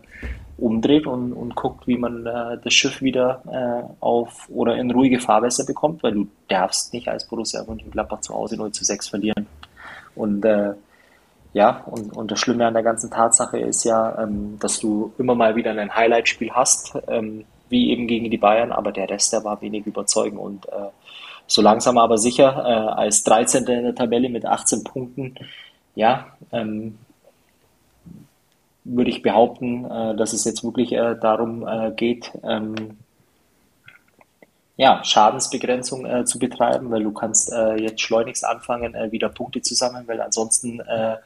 umdreht 0.57 1.05
und, 1.05 1.33
und 1.33 1.55
guckt, 1.55 1.87
wie 1.87 1.97
man 1.97 2.25
äh, 2.25 2.57
das 2.63 2.73
Schiff 2.73 3.01
wieder 3.01 3.41
äh, 3.51 3.93
auf 3.99 4.49
oder 4.49 4.77
in 4.77 4.89
ruhige 4.89 5.19
Fahrwässer 5.19 5.65
bekommt, 5.65 6.01
weil 6.01 6.13
du 6.13 6.27
darfst 6.47 6.93
nicht 6.93 7.07
als 7.07 7.27
Borussia 7.27 7.63
Mönchengladbach 7.63 8.21
zu 8.21 8.33
Hause 8.33 8.57
0 8.57 8.71
zu 8.71 8.83
6 8.83 9.09
verlieren. 9.09 9.45
Und 10.15 10.43
ja, 11.53 11.83
und, 11.85 12.15
und 12.15 12.31
das 12.31 12.39
Schlimme 12.39 12.65
an 12.65 12.73
der 12.73 12.83
ganzen 12.83 13.11
Tatsache 13.11 13.59
ist 13.59 13.83
ja, 13.83 14.23
ähm, 14.23 14.57
dass 14.59 14.79
du 14.79 15.13
immer 15.17 15.35
mal 15.35 15.55
wieder 15.55 15.71
ein 15.71 15.93
Highlight-Spiel 15.93 16.51
hast, 16.51 16.97
ähm, 17.07 17.45
wie 17.69 17.91
eben 17.91 18.07
gegen 18.07 18.29
die 18.29 18.37
Bayern, 18.37 18.71
aber 18.71 18.91
der 18.91 19.09
Rest, 19.09 19.33
der 19.33 19.43
war 19.43 19.61
wenig 19.61 19.85
überzeugend. 19.85 20.39
Und 20.39 20.67
äh, 20.69 20.89
so 21.47 21.61
langsam 21.61 21.97
aber 21.97 22.17
sicher, 22.17 22.63
äh, 22.65 23.01
als 23.01 23.23
13. 23.23 23.65
in 23.65 23.83
der 23.83 23.95
Tabelle 23.95 24.29
mit 24.29 24.45
18 24.45 24.83
Punkten, 24.83 25.35
ja, 25.95 26.27
ähm, 26.51 26.97
würde 28.83 29.11
ich 29.11 29.21
behaupten, 29.21 29.85
äh, 29.85 30.15
dass 30.15 30.33
es 30.33 30.45
jetzt 30.45 30.63
wirklich 30.63 30.93
äh, 30.93 31.15
darum 31.19 31.67
äh, 31.67 31.91
geht, 31.91 32.31
ähm, 32.43 32.97
ja, 34.77 35.03
Schadensbegrenzung 35.03 36.05
äh, 36.05 36.25
zu 36.25 36.39
betreiben, 36.39 36.89
weil 36.89 37.03
du 37.03 37.11
kannst 37.11 37.51
äh, 37.51 37.75
jetzt 37.75 38.01
schleunigst 38.01 38.43
anfangen, 38.45 38.95
äh, 38.95 39.11
wieder 39.11 39.29
Punkte 39.29 39.61
zu 39.61 39.75
sammeln, 39.75 40.07
weil 40.07 40.21
ansonsten 40.21 40.79
äh, 40.79 41.17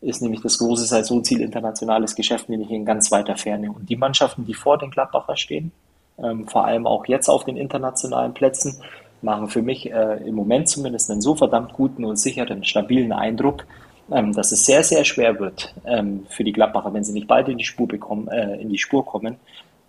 ist 0.00 0.22
nämlich 0.22 0.40
das 0.42 0.58
große 0.58 0.84
Saisonziel 0.84 1.40
internationales 1.40 2.14
Geschäft 2.14 2.48
nämlich 2.48 2.70
in 2.70 2.84
ganz 2.84 3.10
weiter 3.10 3.36
Ferne. 3.36 3.72
Und 3.72 3.88
die 3.88 3.96
Mannschaften, 3.96 4.44
die 4.44 4.54
vor 4.54 4.78
den 4.78 4.90
Gladbacher 4.90 5.36
stehen, 5.36 5.72
ähm, 6.18 6.46
vor 6.46 6.64
allem 6.64 6.86
auch 6.86 7.06
jetzt 7.06 7.28
auf 7.28 7.44
den 7.44 7.56
internationalen 7.56 8.34
Plätzen, 8.34 8.80
machen 9.22 9.48
für 9.48 9.62
mich 9.62 9.90
äh, 9.90 10.16
im 10.26 10.34
Moment 10.34 10.68
zumindest 10.68 11.10
einen 11.10 11.20
so 11.20 11.34
verdammt 11.34 11.72
guten 11.72 12.04
und 12.04 12.16
sicheren, 12.16 12.64
stabilen 12.64 13.12
Eindruck, 13.12 13.64
ähm, 14.10 14.32
dass 14.32 14.52
es 14.52 14.64
sehr, 14.64 14.84
sehr 14.84 15.04
schwer 15.04 15.38
wird 15.40 15.74
ähm, 15.84 16.26
für 16.28 16.44
die 16.44 16.52
Gladbacher, 16.52 16.94
wenn 16.94 17.04
sie 17.04 17.12
nicht 17.12 17.26
bald 17.26 17.48
in 17.48 17.58
die 17.58 17.64
Spur 17.64 17.88
bekommen, 17.88 18.28
äh, 18.28 18.56
in 18.60 18.68
die 18.68 18.78
Spur 18.78 19.04
kommen, 19.04 19.36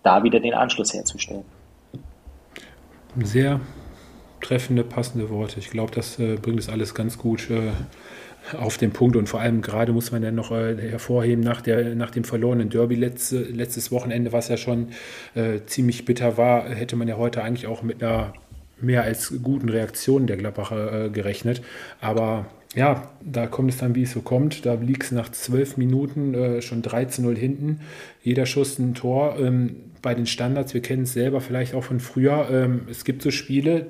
da 0.02 0.22
wieder 0.24 0.40
den 0.40 0.54
Anschluss 0.54 0.92
herzustellen. 0.92 1.44
Sehr 3.22 3.60
treffende, 4.40 4.84
passende 4.84 5.30
Worte. 5.30 5.58
Ich 5.58 5.70
glaube, 5.70 5.92
das 5.94 6.18
äh, 6.18 6.36
bringt 6.36 6.58
es 6.58 6.68
alles 6.68 6.94
ganz 6.94 7.18
gut 7.18 7.50
äh, 7.50 7.72
auf 8.54 8.78
den 8.78 8.92
Punkt 8.92 9.16
und 9.16 9.28
vor 9.28 9.40
allem 9.40 9.62
gerade 9.62 9.92
muss 9.92 10.12
man 10.12 10.22
ja 10.22 10.30
noch 10.30 10.50
äh, 10.50 10.76
hervorheben, 10.76 11.42
nach, 11.42 11.60
der, 11.60 11.94
nach 11.94 12.10
dem 12.10 12.24
verlorenen 12.24 12.70
Derby 12.70 12.94
letzte, 12.94 13.42
letztes 13.42 13.90
Wochenende, 13.90 14.32
was 14.32 14.48
ja 14.48 14.56
schon 14.56 14.88
äh, 15.34 15.60
ziemlich 15.66 16.04
bitter 16.04 16.36
war, 16.36 16.68
hätte 16.68 16.96
man 16.96 17.08
ja 17.08 17.16
heute 17.16 17.42
eigentlich 17.42 17.66
auch 17.66 17.82
mit 17.82 18.02
einer 18.02 18.32
mehr 18.80 19.02
als 19.02 19.34
guten 19.42 19.68
Reaktion 19.68 20.26
der 20.26 20.36
Gladbacher 20.36 21.06
äh, 21.06 21.10
gerechnet. 21.10 21.62
Aber 22.00 22.46
ja, 22.74 23.10
da 23.20 23.46
kommt 23.46 23.70
es 23.70 23.78
dann, 23.78 23.94
wie 23.94 24.04
es 24.04 24.12
so 24.12 24.20
kommt. 24.20 24.64
Da 24.64 24.74
liegt 24.74 25.04
es 25.04 25.12
nach 25.12 25.30
zwölf 25.30 25.76
Minuten 25.76 26.34
äh, 26.34 26.62
schon 26.62 26.82
13-0 26.82 27.36
hinten. 27.36 27.80
Jeder 28.22 28.46
Schuss 28.46 28.78
ein 28.78 28.94
Tor. 28.94 29.36
Ähm, 29.38 29.76
bei 30.02 30.14
den 30.14 30.26
Standards, 30.26 30.72
wir 30.72 30.80
kennen 30.80 31.02
es 31.02 31.12
selber 31.12 31.40
vielleicht 31.40 31.74
auch 31.74 31.84
von 31.84 32.00
früher. 32.00 32.48
Ähm, 32.50 32.82
es 32.90 33.04
gibt 33.04 33.22
so 33.22 33.30
Spiele, 33.30 33.86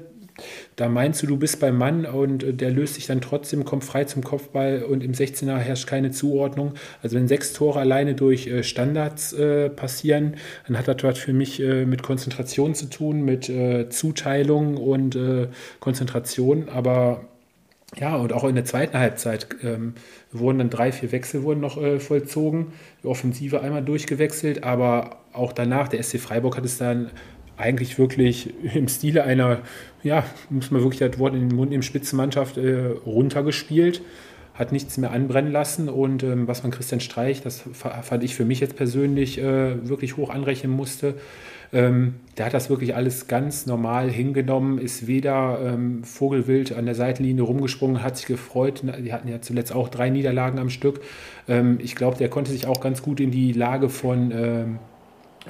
da 0.77 0.89
meinst 0.89 1.23
du, 1.23 1.27
du 1.27 1.37
bist 1.37 1.61
beim 1.61 1.77
Mann 1.77 2.07
und 2.07 2.43
äh, 2.43 2.53
der 2.53 2.71
löst 2.71 2.95
sich 2.95 3.07
dann 3.07 3.21
trotzdem, 3.21 3.65
kommt 3.65 3.85
frei 3.85 4.05
zum 4.05 4.23
Kopfball 4.23 4.83
und 4.83 5.03
im 5.03 5.13
16er 5.13 5.57
herrscht 5.59 5.87
keine 5.87 6.11
Zuordnung. 6.11 6.75
Also 7.03 7.17
wenn 7.17 7.29
sechs 7.29 7.53
Tore 7.53 7.81
alleine 7.81 8.15
durch 8.15 8.47
äh, 8.47 8.63
Standards 8.63 9.33
äh, 9.33 9.71
passieren, 9.71 10.37
dann 10.67 10.79
hat 10.79 10.89
das 10.89 11.19
für 11.19 11.33
mich 11.33 11.61
mit 11.61 12.03
Konzentration 12.03 12.75
zu 12.75 12.87
tun, 12.87 13.23
mit 13.23 13.51
Zuteilung 13.91 14.77
und 14.77 15.19
Konzentration. 15.81 16.69
Aber 16.69 17.25
ja, 17.97 18.15
und 18.17 18.33
auch 18.33 18.45
in 18.45 18.55
der 18.55 18.65
zweiten 18.65 18.97
Halbzeit 18.97 19.49
ähm, 19.63 19.95
wurden 20.31 20.59
dann 20.59 20.71
drei, 20.71 20.93
vier 20.93 21.11
Wechsel 21.11 21.43
wurden 21.43 21.61
noch 21.61 21.77
äh, 21.77 21.99
vollzogen, 21.99 22.73
die 23.03 23.09
Offensive 23.09 23.61
einmal 23.61 23.83
durchgewechselt, 23.83 24.63
aber 24.63 25.17
auch 25.33 25.53
danach, 25.53 25.89
der 25.89 26.03
SC 26.03 26.21
Freiburg 26.21 26.57
hat 26.57 26.65
es 26.65 26.79
dann 26.79 27.11
eigentlich 27.61 27.99
wirklich 27.99 28.53
im 28.75 28.89
Stile 28.89 29.25
einer, 29.25 29.61
ja, 30.03 30.25
muss 30.49 30.71
man 30.71 30.83
wirklich 30.83 31.01
das 31.01 31.19
Wort 31.19 31.35
in 31.35 31.49
den 31.49 31.57
Mund 31.57 31.71
nehmen, 31.71 31.83
Spitzenmannschaft 31.83 32.57
äh, 32.57 32.87
runtergespielt, 33.07 34.03
hat 34.55 34.73
nichts 34.73 34.99
mehr 34.99 35.13
anbrennen 35.13 35.53
lassen 35.53 35.89
und 35.89 36.23
ähm, 36.23 36.49
was 36.49 36.63
man 36.63 36.73
Christian 36.73 37.01
Streich, 37.01 37.43
das 37.43 37.65
fand 37.73 38.25
ich 38.25 38.35
für 38.35 38.45
mich 38.45 38.61
jetzt 38.61 38.77
persönlich 38.77 39.39
äh, 39.39 39.89
wirklich 39.89 40.17
hoch 40.17 40.31
anrechnen 40.31 40.73
musste, 40.73 41.15
ähm, 41.73 42.17
der 42.37 42.47
hat 42.47 42.55
das 42.55 42.69
wirklich 42.69 42.97
alles 42.97 43.29
ganz 43.29 43.67
normal 43.67 44.11
hingenommen, 44.11 44.79
ist 44.79 45.07
weder 45.07 45.61
ähm, 45.65 46.03
vogelwild 46.03 46.73
an 46.73 46.87
der 46.87 46.97
Seitenlinie 46.97 47.45
rumgesprungen, 47.45 48.03
hat 48.03 48.17
sich 48.17 48.27
gefreut. 48.27 48.83
Die 48.83 49.13
hatten 49.13 49.29
ja 49.29 49.41
zuletzt 49.41 49.73
auch 49.73 49.89
drei 49.89 50.11
Niederlagen 50.11 50.59
am 50.59 50.71
Stück. 50.71 51.01
Ähm, 51.49 51.79
ich 51.81 51.95
glaube, 51.95 52.17
der 52.19 52.29
konnte 52.29 52.51
sich 52.51 52.67
auch 52.67 52.81
ganz 52.81 53.03
gut 53.03 53.21
in 53.21 53.31
die 53.31 53.53
Lage 53.53 53.89
von, 53.89 54.33
ähm, 54.33 54.79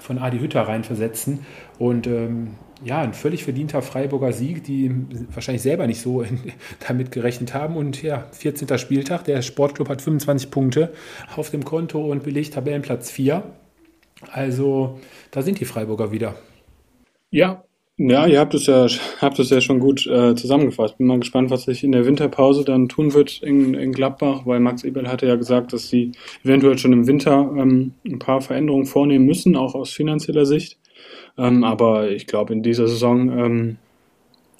von 0.01 0.18
Adi 0.18 0.38
Hütter 0.38 0.62
reinversetzen. 0.62 1.46
Und 1.78 2.07
ähm, 2.07 2.55
ja, 2.82 3.01
ein 3.01 3.14
völlig 3.14 3.44
verdienter 3.44 3.82
Freiburger 3.82 4.32
Sieg, 4.32 4.64
die 4.64 4.90
wahrscheinlich 5.32 5.62
selber 5.62 5.86
nicht 5.86 6.01
so 6.01 6.24
damit 6.88 7.12
gerechnet 7.12 7.55
haben. 7.55 7.76
Und 7.76 8.03
ja, 8.03 8.26
14. 8.32 8.78
Spieltag, 8.78 9.24
der 9.24 9.42
Sportclub 9.42 9.88
hat 9.88 10.03
25 10.03 10.51
Punkte 10.51 10.92
auf 11.36 11.51
dem 11.51 11.64
Konto 11.64 12.05
und 12.11 12.22
belegt 12.22 12.55
Tabellenplatz 12.55 13.11
4. 13.11 13.42
Also 14.32 14.98
da 15.30 15.42
sind 15.42 15.61
die 15.61 15.64
Freiburger 15.64 16.12
wieder. 16.12 16.34
Ja, 17.30 17.64
ja, 18.09 18.26
ihr 18.26 18.40
habt 18.40 18.55
es 18.55 18.64
ja, 18.64 18.86
habt 19.20 19.38
es 19.38 19.51
ja 19.51 19.61
schon 19.61 19.78
gut 19.78 20.07
äh, 20.07 20.34
zusammengefasst. 20.34 20.96
Bin 20.96 21.07
mal 21.07 21.18
gespannt, 21.18 21.51
was 21.51 21.64
sich 21.64 21.84
in 21.84 21.92
der 21.92 22.07
Winterpause 22.07 22.64
dann 22.64 22.88
tun 22.88 23.12
wird 23.12 23.42
in, 23.42 23.74
in 23.74 23.92
Gladbach, 23.92 24.46
weil 24.46 24.59
Max 24.59 24.84
Eberl 24.84 25.07
hatte 25.07 25.26
ja 25.26 25.36
gesagt, 25.36 25.74
dass 25.74 25.88
sie 25.90 26.12
eventuell 26.42 26.78
schon 26.78 26.94
im 26.94 27.07
Winter 27.07 27.53
ähm, 27.59 27.92
ein 28.07 28.18
paar 28.18 28.40
Veränderungen 28.40 28.86
vornehmen 28.86 29.26
müssen, 29.26 29.55
auch 29.55 29.74
aus 29.74 29.90
finanzieller 29.90 30.46
Sicht. 30.46 30.78
Ähm, 31.36 31.62
aber 31.62 32.11
ich 32.11 32.26
glaube, 32.26 32.55
in 32.55 32.62
dieser 32.62 32.88
Saison 32.88 33.38
ähm, 33.38 33.76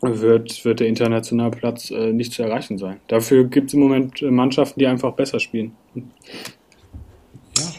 wird, 0.03 0.63
wird 0.67 0.81
der 0.81 0.89
internationale 0.89 1.53
Platz 1.53 1.91
äh, 1.91 2.13
nicht 2.13 2.33
zu 2.33 2.43
erreichen 2.43 2.77
sein. 2.77 3.01
Dafür 3.09 3.45
gibt 3.45 3.69
es 3.69 3.75
im 3.75 3.81
Moment 3.81 4.21
äh, 4.21 4.31
Mannschaften, 4.31 4.81
die 4.81 4.87
einfach 4.87 5.13
besser 5.13 5.41
spielen. 5.41 5.73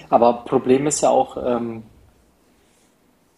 Aber 0.09 0.43
Problem 0.43 0.87
ist 0.87 1.01
ja 1.01 1.09
auch, 1.09 1.37
ähm, 1.37 1.83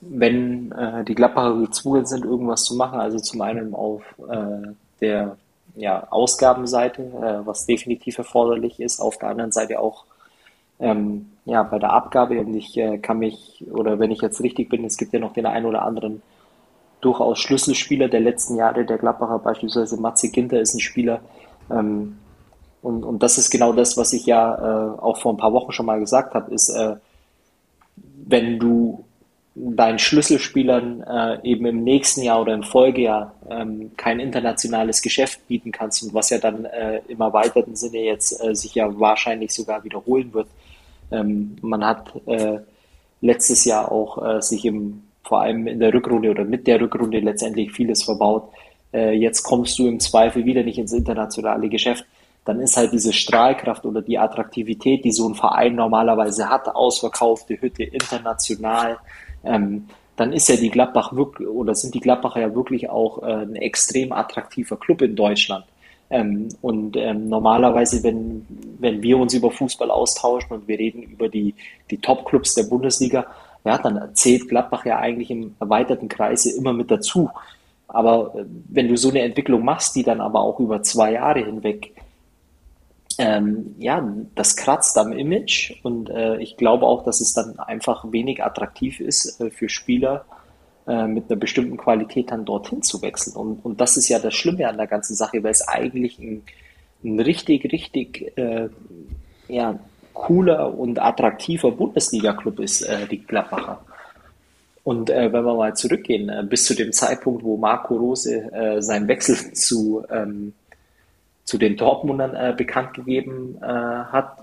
wenn 0.10 0.72
äh, 0.72 1.04
die 1.04 1.16
Gladbacher 1.16 1.58
gezwungen 1.60 2.06
sind, 2.06 2.26
irgendwas 2.26 2.66
zu 2.66 2.76
machen, 2.76 3.00
also 3.00 3.20
zum 3.20 3.42
einen 3.42 3.74
auf 3.74 4.04
äh, 4.30 4.74
der 5.02 5.38
ja, 5.76 6.08
Ausgabenseite, 6.10 7.02
äh, 7.02 7.46
was 7.46 7.66
definitiv 7.66 8.18
erforderlich 8.18 8.80
ist, 8.80 9.00
auf 9.00 9.18
der 9.18 9.30
anderen 9.30 9.52
Seite 9.52 9.80
auch 9.80 10.06
ähm, 10.80 11.32
ja, 11.46 11.64
bei 11.64 11.80
der 11.80 11.94
Abgabe. 11.94 12.40
Und 12.40 12.54
ich 12.56 12.78
äh, 12.78 12.98
kann 12.98 13.20
mich, 13.20 13.66
oder 13.72 14.00
wenn 14.00 14.12
ich 14.12 14.22
jetzt 14.22 14.42
richtig 14.42 14.70
bin, 14.70 14.86
es 14.86 14.98
gibt 14.98 15.14
ja 15.14 15.20
noch 15.20 15.34
den 15.34 15.46
einen 15.46 15.66
oder 15.66 15.84
anderen 15.84 16.22
durchaus 17.02 17.40
Schlüsselspieler 17.40 18.08
der 18.08 18.22
letzten 18.22 18.56
Jahre 18.56 18.86
der 18.86 18.98
Gladbacher, 18.98 19.40
beispielsweise 19.40 20.00
Matze 20.00 20.30
Ginter 20.30 20.62
ist 20.62 20.74
ein 20.74 20.80
Spieler, 20.80 21.22
ähm, 21.70 22.18
und, 22.82 23.04
und 23.04 23.24
das 23.24 23.38
ist 23.38 23.50
genau 23.50 23.72
das, 23.72 23.96
was 23.98 24.12
ich 24.12 24.26
ja 24.26 24.56
äh, 24.56 25.00
auch 25.00 25.18
vor 25.18 25.34
ein 25.34 25.38
paar 25.38 25.54
Wochen 25.54 25.72
schon 25.72 25.86
mal 25.86 26.00
gesagt 26.00 26.36
habe, 26.36 26.54
ist, 26.54 26.70
äh, 26.70 26.98
wenn 28.26 28.60
du 28.60 29.06
deinen 29.56 30.00
Schlüsselspielern 30.00 31.02
äh, 31.04 31.38
eben 31.44 31.66
im 31.66 31.84
nächsten 31.84 32.24
Jahr 32.24 32.42
oder 32.42 32.54
im 32.54 32.64
Folgejahr 32.64 33.36
ähm, 33.50 33.92
kein 33.98 34.20
internationales 34.20 35.02
Geschäft 35.02 35.48
bieten 35.48 35.72
kannst 35.72 36.02
und 36.04 36.14
was 36.14 36.32
ja 36.32 36.40
dann 36.40 36.66
äh, 36.66 37.02
im 37.08 37.22
erweiterten 37.22 37.76
Sinne 37.76 38.00
jetzt 38.00 38.44
äh, 38.44 38.56
sich 38.56 38.74
ja 38.74 39.00
wahrscheinlich 39.00 39.54
sogar 39.54 39.84
wiederholen 39.84 40.34
wird. 40.34 40.48
Ähm, 41.12 41.56
man 41.62 41.86
hat 41.86 42.12
äh, 42.26 42.60
letztes 43.22 43.66
Jahr 43.66 43.92
auch 43.92 44.38
äh, 44.38 44.42
sich 44.42 44.66
im, 44.66 45.04
vor 45.24 45.42
allem 45.42 45.68
in 45.68 45.80
der 45.80 45.94
Rückrunde 45.94 46.32
oder 46.32 46.46
mit 46.46 46.66
der 46.66 46.82
Rückrunde 46.82 47.20
letztendlich 47.20 47.72
vieles 47.72 48.02
verbaut. 48.02 48.50
Äh, 48.92 49.14
jetzt 49.14 49.44
kommst 49.44 49.78
du 49.78 49.88
im 49.88 50.00
Zweifel 50.00 50.46
wieder 50.46 50.64
nicht 50.64 50.80
ins 50.80 50.94
internationale 50.94 51.70
Geschäft 51.70 52.06
dann 52.46 52.60
ist 52.60 52.76
halt 52.76 52.92
diese 52.92 53.14
Strahlkraft 53.14 53.86
oder 53.86 54.02
die 54.02 54.20
Attraktivität, 54.20 55.06
die 55.06 55.12
so 55.12 55.28
ein 55.30 55.36
Verein 55.36 55.76
normalerweise 55.76 56.50
hat, 56.50 56.68
ausverkaufte 56.68 57.60
Hütte 57.62 57.84
international, 57.84 58.98
ähm, 59.44 59.88
dann 60.16 60.32
ist 60.32 60.48
ja 60.48 60.56
die 60.56 60.70
Gladbach 60.70 61.14
wirklich, 61.14 61.48
oder 61.48 61.74
sind 61.74 61.96
die 61.96 62.00
Gladbacher 62.00 62.42
ja 62.42 62.56
wirklich 62.56 62.90
auch 62.90 63.24
äh, 63.24 63.44
ein 63.44 63.56
extrem 63.56 64.12
attraktiver 64.12 64.78
Club 64.78 65.02
in 65.02 65.16
Deutschland. 65.16 65.66
Ähm, 66.10 66.50
und 66.62 66.96
ähm, 66.96 67.30
normalerweise, 67.30 68.04
wenn, 68.04 68.46
wenn 68.80 69.02
wir 69.02 69.18
uns 69.18 69.34
über 69.34 69.50
Fußball 69.50 69.90
austauschen 69.90 70.52
und 70.52 70.68
wir 70.68 70.78
reden 70.78 71.02
über 71.04 71.30
die, 71.30 71.56
die 71.90 71.98
Top-Clubs 71.98 72.54
der 72.54 72.64
Bundesliga, 72.64 73.26
ja, 73.66 73.78
dann 73.78 74.14
zählt 74.14 74.50
Gladbach 74.50 74.86
ja 74.86 75.00
eigentlich 75.00 75.32
im 75.32 75.56
erweiterten 75.60 76.10
Kreise 76.10 76.56
immer 76.56 76.74
mit 76.74 76.92
dazu. 76.92 77.30
Aber 77.88 78.36
äh, 78.36 78.46
wenn 78.70 78.88
du 78.88 78.98
so 78.98 79.10
eine 79.10 79.22
Entwicklung 79.22 79.66
machst, 79.66 79.96
die 79.96 80.04
dann 80.04 80.22
aber 80.22 80.42
auch 80.42 80.60
über 80.60 80.84
zwei 80.84 81.14
Jahre 81.14 81.44
hinweg 81.44 81.94
ähm, 83.18 83.76
ja, 83.80 84.08
das 84.36 84.56
kratzt 84.56 84.98
am 84.98 85.12
Image 85.12 85.74
und 85.84 86.10
äh, 86.10 86.38
ich 86.38 86.58
glaube 86.58 86.86
auch, 86.86 87.04
dass 87.04 87.22
es 87.22 87.34
dann 87.34 87.60
einfach 87.60 88.06
wenig 88.12 88.44
attraktiv 88.44 89.00
ist 89.00 89.40
äh, 89.42 89.50
für 89.50 89.70
Spieler 89.70 90.26
äh, 90.88 91.08
mit 91.08 91.30
einer 91.30 91.40
bestimmten 91.40 91.78
Qualität 91.78 92.32
dann 92.32 92.46
dorthin 92.46 92.82
zu 92.82 93.02
wechseln. 93.02 93.36
Und, 93.36 93.66
und 93.66 93.82
das 93.82 93.98
ist 93.98 94.10
ja 94.10 94.20
das 94.20 94.34
Schlimme 94.34 94.68
an 94.68 94.78
der 94.78 94.88
ganzen 94.88 95.16
Sache, 95.16 95.44
weil 95.44 95.52
es 95.52 95.68
eigentlich 95.68 96.20
ein, 96.20 96.44
ein 97.04 97.20
richtig, 97.20 97.72
richtig 97.72 98.38
äh, 98.38 98.70
ja, 99.48 99.80
cooler 100.14 100.78
und 100.78 101.00
attraktiver 101.00 101.72
Bundesliga-Club 101.72 102.60
ist, 102.60 102.82
äh, 102.82 103.08
die 103.08 103.20
Gladbacher. 103.20 103.84
Und 104.84 105.10
äh, 105.10 105.32
wenn 105.32 105.46
wir 105.46 105.56
mal 105.56 105.76
zurückgehen, 105.76 106.32
bis 106.50 106.66
zu 106.66 106.76
dem 106.76 106.92
Zeitpunkt, 106.92 107.44
wo 107.44 107.56
Marco 107.56 107.96
Rose 107.96 108.80
seinen 108.80 109.08
Wechsel 109.08 109.36
zu 109.54 110.04
ähm, 110.12 110.54
zu 111.44 111.58
den 111.58 111.76
Dortmundern 111.76 112.36
äh, 112.36 112.54
bekannt 112.56 112.94
gegeben 112.94 113.58
äh, 113.62 113.66
hat, 113.66 114.38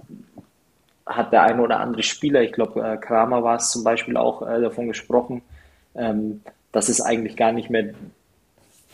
hat 1.07 1.33
der 1.33 1.43
eine 1.43 1.63
oder 1.63 1.81
andere 1.81 2.03
Spieler, 2.03 2.43
ich 2.43 2.53
glaube 2.53 2.81
äh, 2.87 2.97
Kramer 2.97 3.43
war 3.43 3.57
es 3.57 3.71
zum 3.71 3.85
Beispiel 3.85 4.17
auch 4.17 4.43
äh, 4.43 4.61
davon 4.61 4.89
gesprochen, 4.89 5.43
ähm, 5.95 6.43
dass 6.73 6.89
es 6.89 7.01
eigentlich 7.01 7.37
gar 7.37 7.53
nicht 7.53 7.71
mehr, 7.71 7.95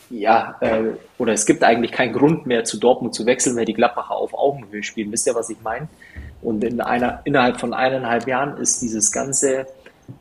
ja, 0.09 0.57
äh, 0.61 0.93
oder 1.19 1.33
es 1.33 1.47
gibt 1.47 1.65
eigentlich 1.65 1.93
keinen 1.93 2.13
Grund 2.13 2.47
mehr 2.47 2.65
zu 2.65 2.79
Dortmund 2.79 3.15
zu 3.15 3.27
wechseln, 3.27 3.57
weil 3.57 3.65
die 3.65 3.75
Gladbacher 3.75 4.15
auf 4.15 4.35
Augenhöhe 4.35 4.83
spielen. 4.83 5.13
Wisst 5.13 5.27
ihr, 5.27 5.35
was 5.35 5.51
ich 5.51 5.61
meine? 5.63 5.89
Und 6.43 6.63
in 6.63 6.81
einer, 6.81 7.21
innerhalb 7.25 7.59
von 7.59 7.75
eineinhalb 7.75 8.27
Jahren 8.29 8.57
ist 8.59 8.81
dieses 8.81 9.11
Ganze, 9.11 9.67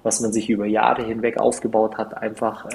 was 0.02 0.20
man 0.22 0.34
sich 0.34 0.50
über 0.50 0.66
Jahre 0.66 1.04
hinweg 1.06 1.40
aufgebaut 1.40 1.98
hat, 1.98 2.18
einfach 2.18 2.66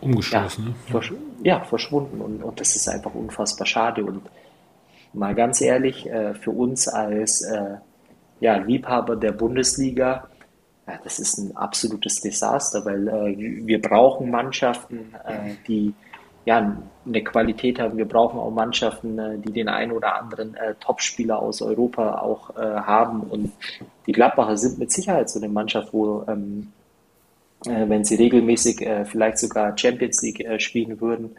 umgestoßen. 0.00 0.64
Ja, 0.64 0.70
ne? 0.70 0.76
versch 0.86 1.12
ja 1.42 1.60
verschwunden. 1.60 2.20
Und, 2.20 2.42
und 2.42 2.60
das 2.60 2.76
ist 2.76 2.88
einfach 2.88 3.14
unfassbar 3.14 3.66
schade. 3.66 4.04
Und 4.04 4.22
mal 5.12 5.34
ganz 5.34 5.60
ehrlich, 5.60 6.08
äh, 6.08 6.34
für 6.34 6.50
uns 6.50 6.88
als 6.88 7.42
äh, 7.42 7.76
ja, 8.40 8.56
Liebhaber 8.56 9.16
der 9.16 9.32
Bundesliga, 9.32 10.28
ja, 10.86 10.98
das 11.04 11.18
ist 11.18 11.38
ein 11.38 11.56
absolutes 11.56 12.20
Desaster, 12.20 12.84
weil 12.84 13.08
äh, 13.08 13.66
wir 13.66 13.80
brauchen 13.80 14.30
Mannschaften, 14.30 15.14
äh, 15.26 15.54
die 15.66 15.94
ja, 16.44 16.78
eine 17.04 17.24
Qualität 17.24 17.78
haben. 17.78 17.98
Wir 17.98 18.08
brauchen 18.08 18.38
auch 18.38 18.50
Mannschaften, 18.50 19.18
äh, 19.18 19.38
die 19.38 19.52
den 19.52 19.68
einen 19.68 19.92
oder 19.92 20.14
anderen 20.18 20.54
äh, 20.54 20.74
Topspieler 20.80 21.38
aus 21.38 21.60
Europa 21.60 22.20
auch 22.20 22.54
haben. 22.56 23.20
Und 23.20 23.52
die 24.06 24.12
Gladbacher 24.12 24.56
sind 24.56 24.78
mit 24.78 24.90
Sicherheit 24.90 25.28
so 25.28 25.38
eine 25.38 25.48
Mannschaft, 25.48 25.92
wo 25.92 26.24
ähm, 26.26 26.72
äh, 26.72 26.77
wenn 27.64 28.04
sie 28.04 28.16
regelmäßig 28.16 28.82
äh, 28.82 29.04
vielleicht 29.04 29.38
sogar 29.38 29.76
Champions 29.76 30.22
League 30.22 30.40
äh, 30.40 30.60
spielen 30.60 31.00
würden. 31.00 31.36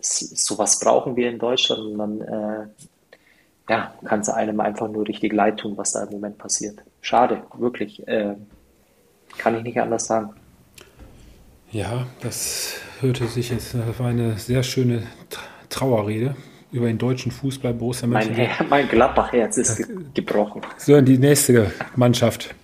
sowas 0.00 0.78
brauchen 0.80 1.16
wir 1.16 1.30
in 1.30 1.38
Deutschland 1.38 1.80
und 1.80 1.98
dann 1.98 2.20
äh, 2.20 2.66
ja, 3.70 3.94
kann 4.04 4.20
es 4.20 4.28
einem 4.28 4.60
einfach 4.60 4.88
nur 4.88 5.06
richtig 5.06 5.32
leid 5.32 5.58
tun, 5.58 5.76
was 5.76 5.92
da 5.92 6.02
im 6.02 6.10
Moment 6.10 6.38
passiert. 6.38 6.82
Schade, 7.00 7.42
wirklich. 7.56 8.06
Äh, 8.08 8.34
kann 9.38 9.56
ich 9.56 9.62
nicht 9.62 9.80
anders 9.80 10.06
sagen. 10.06 10.30
Ja, 11.70 12.06
das 12.20 12.74
hörte 13.00 13.28
sich 13.28 13.50
jetzt, 13.50 13.74
das 13.74 13.98
war 13.98 14.08
eine 14.08 14.36
sehr 14.38 14.64
schöne 14.64 15.04
Trauerrede 15.68 16.34
über 16.72 16.88
den 16.88 16.98
deutschen 16.98 17.30
Fußball. 17.30 17.72
Borussia 17.72 18.08
mein, 18.08 18.48
mein 18.68 18.88
Gladbach-Herz 18.88 19.56
ist 19.56 19.76
ge 19.76 19.86
gebrochen. 20.14 20.62
So, 20.76 21.00
die 21.00 21.18
nächste 21.18 21.70
Mannschaft 21.94 22.54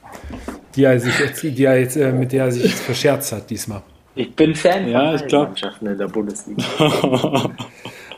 die 0.77 0.85
er 0.85 1.01
sich 1.01 1.19
jetzt, 1.19 1.43
die 1.43 1.65
er 1.65 1.81
jetzt, 1.81 1.97
äh, 1.97 2.13
mit 2.13 2.33
der 2.33 2.45
er 2.45 2.53
sich 2.53 2.65
jetzt 2.65 2.83
verscherzt 2.83 3.33
hat 3.33 3.51
diesmal. 3.51 3.83
Ich 4.15 4.35
bin 4.35 4.55
Fan 4.55 4.85
von 4.85 4.93
ja, 4.93 5.15
ich 5.15 5.27
glaub... 5.27 5.49
Mannschaften 5.49 5.87
in 5.87 5.99
der 5.99 6.09
Bundesliga. 6.09 6.65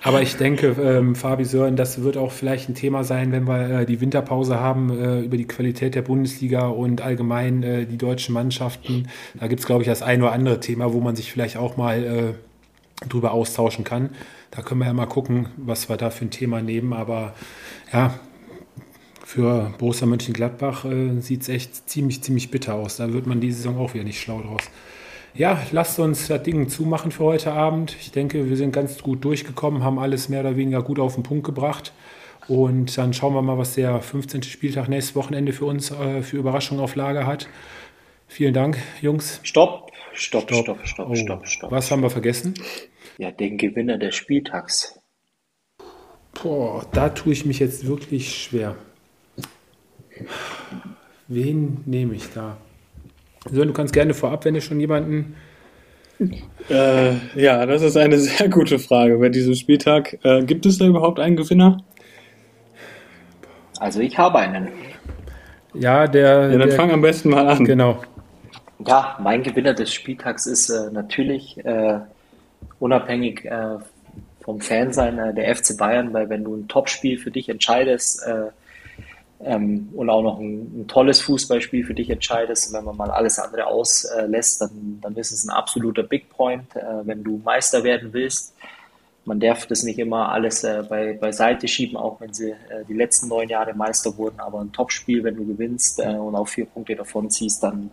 Aber 0.02 0.22
ich 0.22 0.36
denke, 0.36 0.76
ähm, 0.80 1.16
Fabi 1.16 1.44
Sören, 1.44 1.74
das 1.74 2.02
wird 2.02 2.16
auch 2.16 2.30
vielleicht 2.30 2.68
ein 2.68 2.74
Thema 2.74 3.02
sein, 3.02 3.32
wenn 3.32 3.48
wir 3.48 3.80
äh, 3.80 3.86
die 3.86 4.00
Winterpause 4.00 4.60
haben, 4.60 4.90
äh, 4.90 5.20
über 5.20 5.36
die 5.36 5.46
Qualität 5.46 5.96
der 5.96 6.02
Bundesliga 6.02 6.68
und 6.68 7.00
allgemein 7.00 7.64
äh, 7.64 7.84
die 7.84 7.98
deutschen 7.98 8.32
Mannschaften. 8.32 9.08
Da 9.38 9.48
gibt 9.48 9.60
es, 9.60 9.66
glaube 9.66 9.82
ich, 9.82 9.88
das 9.88 10.02
ein 10.02 10.22
oder 10.22 10.32
andere 10.32 10.60
Thema, 10.60 10.92
wo 10.92 11.00
man 11.00 11.16
sich 11.16 11.32
vielleicht 11.32 11.56
auch 11.56 11.76
mal 11.76 12.34
drüber 13.08 13.32
austauschen 13.32 13.84
kann. 13.84 14.10
Da 14.50 14.62
können 14.62 14.80
wir 14.80 14.86
ja 14.86 14.92
mal 14.92 15.06
gucken, 15.06 15.48
was 15.56 15.88
wir 15.88 15.96
da 15.96 16.10
für 16.10 16.24
ein 16.24 16.30
Thema 16.30 16.62
nehmen. 16.62 16.92
Aber 16.92 17.34
ja, 17.92 18.14
für 19.28 19.74
Borussia 19.76 20.06
Mönchengladbach 20.06 20.86
äh, 20.86 21.20
sieht 21.20 21.42
es 21.42 21.50
echt 21.50 21.90
ziemlich, 21.90 22.22
ziemlich 22.22 22.50
bitter 22.50 22.76
aus. 22.76 22.96
Da 22.96 23.12
wird 23.12 23.26
man 23.26 23.42
diese 23.42 23.58
Saison 23.58 23.76
auch 23.76 23.92
wieder 23.92 24.04
nicht 24.04 24.22
schlau 24.22 24.40
draus. 24.40 24.62
Ja, 25.34 25.60
lasst 25.70 25.98
uns 25.98 26.28
das 26.28 26.42
Ding 26.44 26.70
zumachen 26.70 27.10
für 27.10 27.24
heute 27.24 27.52
Abend. 27.52 27.94
Ich 28.00 28.10
denke, 28.10 28.48
wir 28.48 28.56
sind 28.56 28.72
ganz 28.72 29.02
gut 29.02 29.22
durchgekommen, 29.22 29.84
haben 29.84 29.98
alles 29.98 30.30
mehr 30.30 30.40
oder 30.40 30.56
weniger 30.56 30.82
gut 30.82 30.98
auf 30.98 31.14
den 31.14 31.24
Punkt 31.24 31.44
gebracht. 31.44 31.92
Und 32.48 32.96
dann 32.96 33.12
schauen 33.12 33.34
wir 33.34 33.42
mal, 33.42 33.58
was 33.58 33.74
der 33.74 34.00
15. 34.00 34.44
Spieltag 34.44 34.88
nächstes 34.88 35.14
Wochenende 35.14 35.52
für 35.52 35.66
uns 35.66 35.90
äh, 35.90 36.22
für 36.22 36.38
Überraschungen 36.38 36.82
auf 36.82 36.94
Lager 36.94 37.26
hat. 37.26 37.50
Vielen 38.28 38.54
Dank, 38.54 38.78
Jungs. 39.02 39.40
Stopp, 39.42 39.92
stopp, 40.14 40.44
stopp, 40.44 40.64
stopp, 40.64 40.86
stopp, 40.86 41.10
oh, 41.10 41.14
stopp, 41.14 41.46
stopp. 41.46 41.70
Was 41.70 41.90
haben 41.90 42.00
wir 42.00 42.08
vergessen? 42.08 42.54
Ja, 43.18 43.30
den 43.30 43.58
Gewinner 43.58 43.98
des 43.98 44.16
Spieltags. 44.16 44.98
Boah, 46.42 46.86
da 46.92 47.10
tue 47.10 47.34
ich 47.34 47.44
mich 47.44 47.58
jetzt 47.58 47.86
wirklich 47.86 48.34
schwer. 48.34 48.74
Wen 51.28 51.82
nehme 51.86 52.14
ich 52.14 52.32
da? 52.32 52.56
So, 53.50 53.64
du 53.64 53.72
kannst 53.72 53.92
gerne 53.92 54.14
vorab, 54.14 54.44
wenn 54.44 54.54
du 54.54 54.60
schon 54.60 54.80
jemanden. 54.80 55.36
Äh, 56.68 57.12
ja, 57.34 57.64
das 57.64 57.82
ist 57.82 57.96
eine 57.96 58.18
sehr 58.18 58.48
gute 58.48 58.78
Frage 58.78 59.18
bei 59.18 59.28
diesem 59.28 59.54
Spieltag. 59.54 60.18
Äh, 60.24 60.44
gibt 60.44 60.66
es 60.66 60.78
da 60.78 60.86
überhaupt 60.86 61.20
einen 61.20 61.36
Gewinner? 61.36 61.82
Also 63.78 64.00
ich 64.00 64.18
habe 64.18 64.38
einen. 64.38 64.68
Ja, 65.74 66.06
der. 66.06 66.50
Ja, 66.50 66.58
dann 66.58 66.68
der, 66.68 66.72
fang 66.72 66.90
am 66.90 67.00
besten 67.00 67.30
mal 67.30 67.46
an. 67.46 67.64
Genau. 67.64 68.02
Ja, 68.86 69.18
mein 69.20 69.42
Gewinner 69.42 69.74
des 69.74 69.92
Spieltags 69.92 70.46
ist 70.46 70.70
äh, 70.70 70.90
natürlich 70.92 71.64
äh, 71.64 72.00
unabhängig 72.78 73.44
äh, 73.44 73.78
vom 74.40 74.60
Fansein 74.60 75.18
äh, 75.18 75.34
der 75.34 75.54
FC 75.54 75.76
Bayern, 75.76 76.12
weil 76.12 76.28
wenn 76.28 76.44
du 76.44 76.56
ein 76.56 76.68
Topspiel 76.68 77.18
für 77.18 77.30
dich 77.30 77.48
entscheidest 77.48 78.24
äh, 78.26 78.46
ähm, 79.40 79.88
und 79.94 80.10
auch 80.10 80.22
noch 80.22 80.38
ein, 80.38 80.80
ein, 80.80 80.88
tolles 80.88 81.20
Fußballspiel 81.20 81.84
für 81.84 81.94
dich 81.94 82.10
entscheidest, 82.10 82.72
wenn 82.72 82.84
man 82.84 82.96
mal 82.96 83.10
alles 83.10 83.38
andere 83.38 83.66
auslässt, 83.66 84.60
dann, 84.60 84.98
dann 85.00 85.16
ist 85.16 85.32
es 85.32 85.44
ein 85.44 85.50
absoluter 85.50 86.02
Big 86.02 86.28
Point, 86.30 86.74
äh, 86.76 86.82
wenn 87.04 87.22
du 87.22 87.40
Meister 87.44 87.84
werden 87.84 88.12
willst 88.12 88.54
man 89.28 89.38
darf 89.38 89.66
das 89.66 89.84
nicht 89.84 89.98
immer 89.98 90.32
alles 90.32 90.64
äh, 90.64 90.82
bei, 90.88 91.12
beiseite 91.12 91.68
schieben, 91.68 91.96
auch 91.96 92.20
wenn 92.20 92.32
sie 92.32 92.50
äh, 92.50 92.84
die 92.88 92.94
letzten 92.94 93.28
neun 93.28 93.48
Jahre 93.48 93.74
Meister 93.74 94.16
wurden. 94.16 94.40
Aber 94.40 94.60
ein 94.60 94.72
Topspiel, 94.72 95.22
wenn 95.22 95.36
du 95.36 95.46
gewinnst 95.46 96.00
äh, 96.00 96.08
und 96.14 96.34
auch 96.34 96.48
vier 96.48 96.64
Punkte 96.64 96.96
davon 96.96 97.30
ziehst, 97.30 97.62
dann 97.62 97.90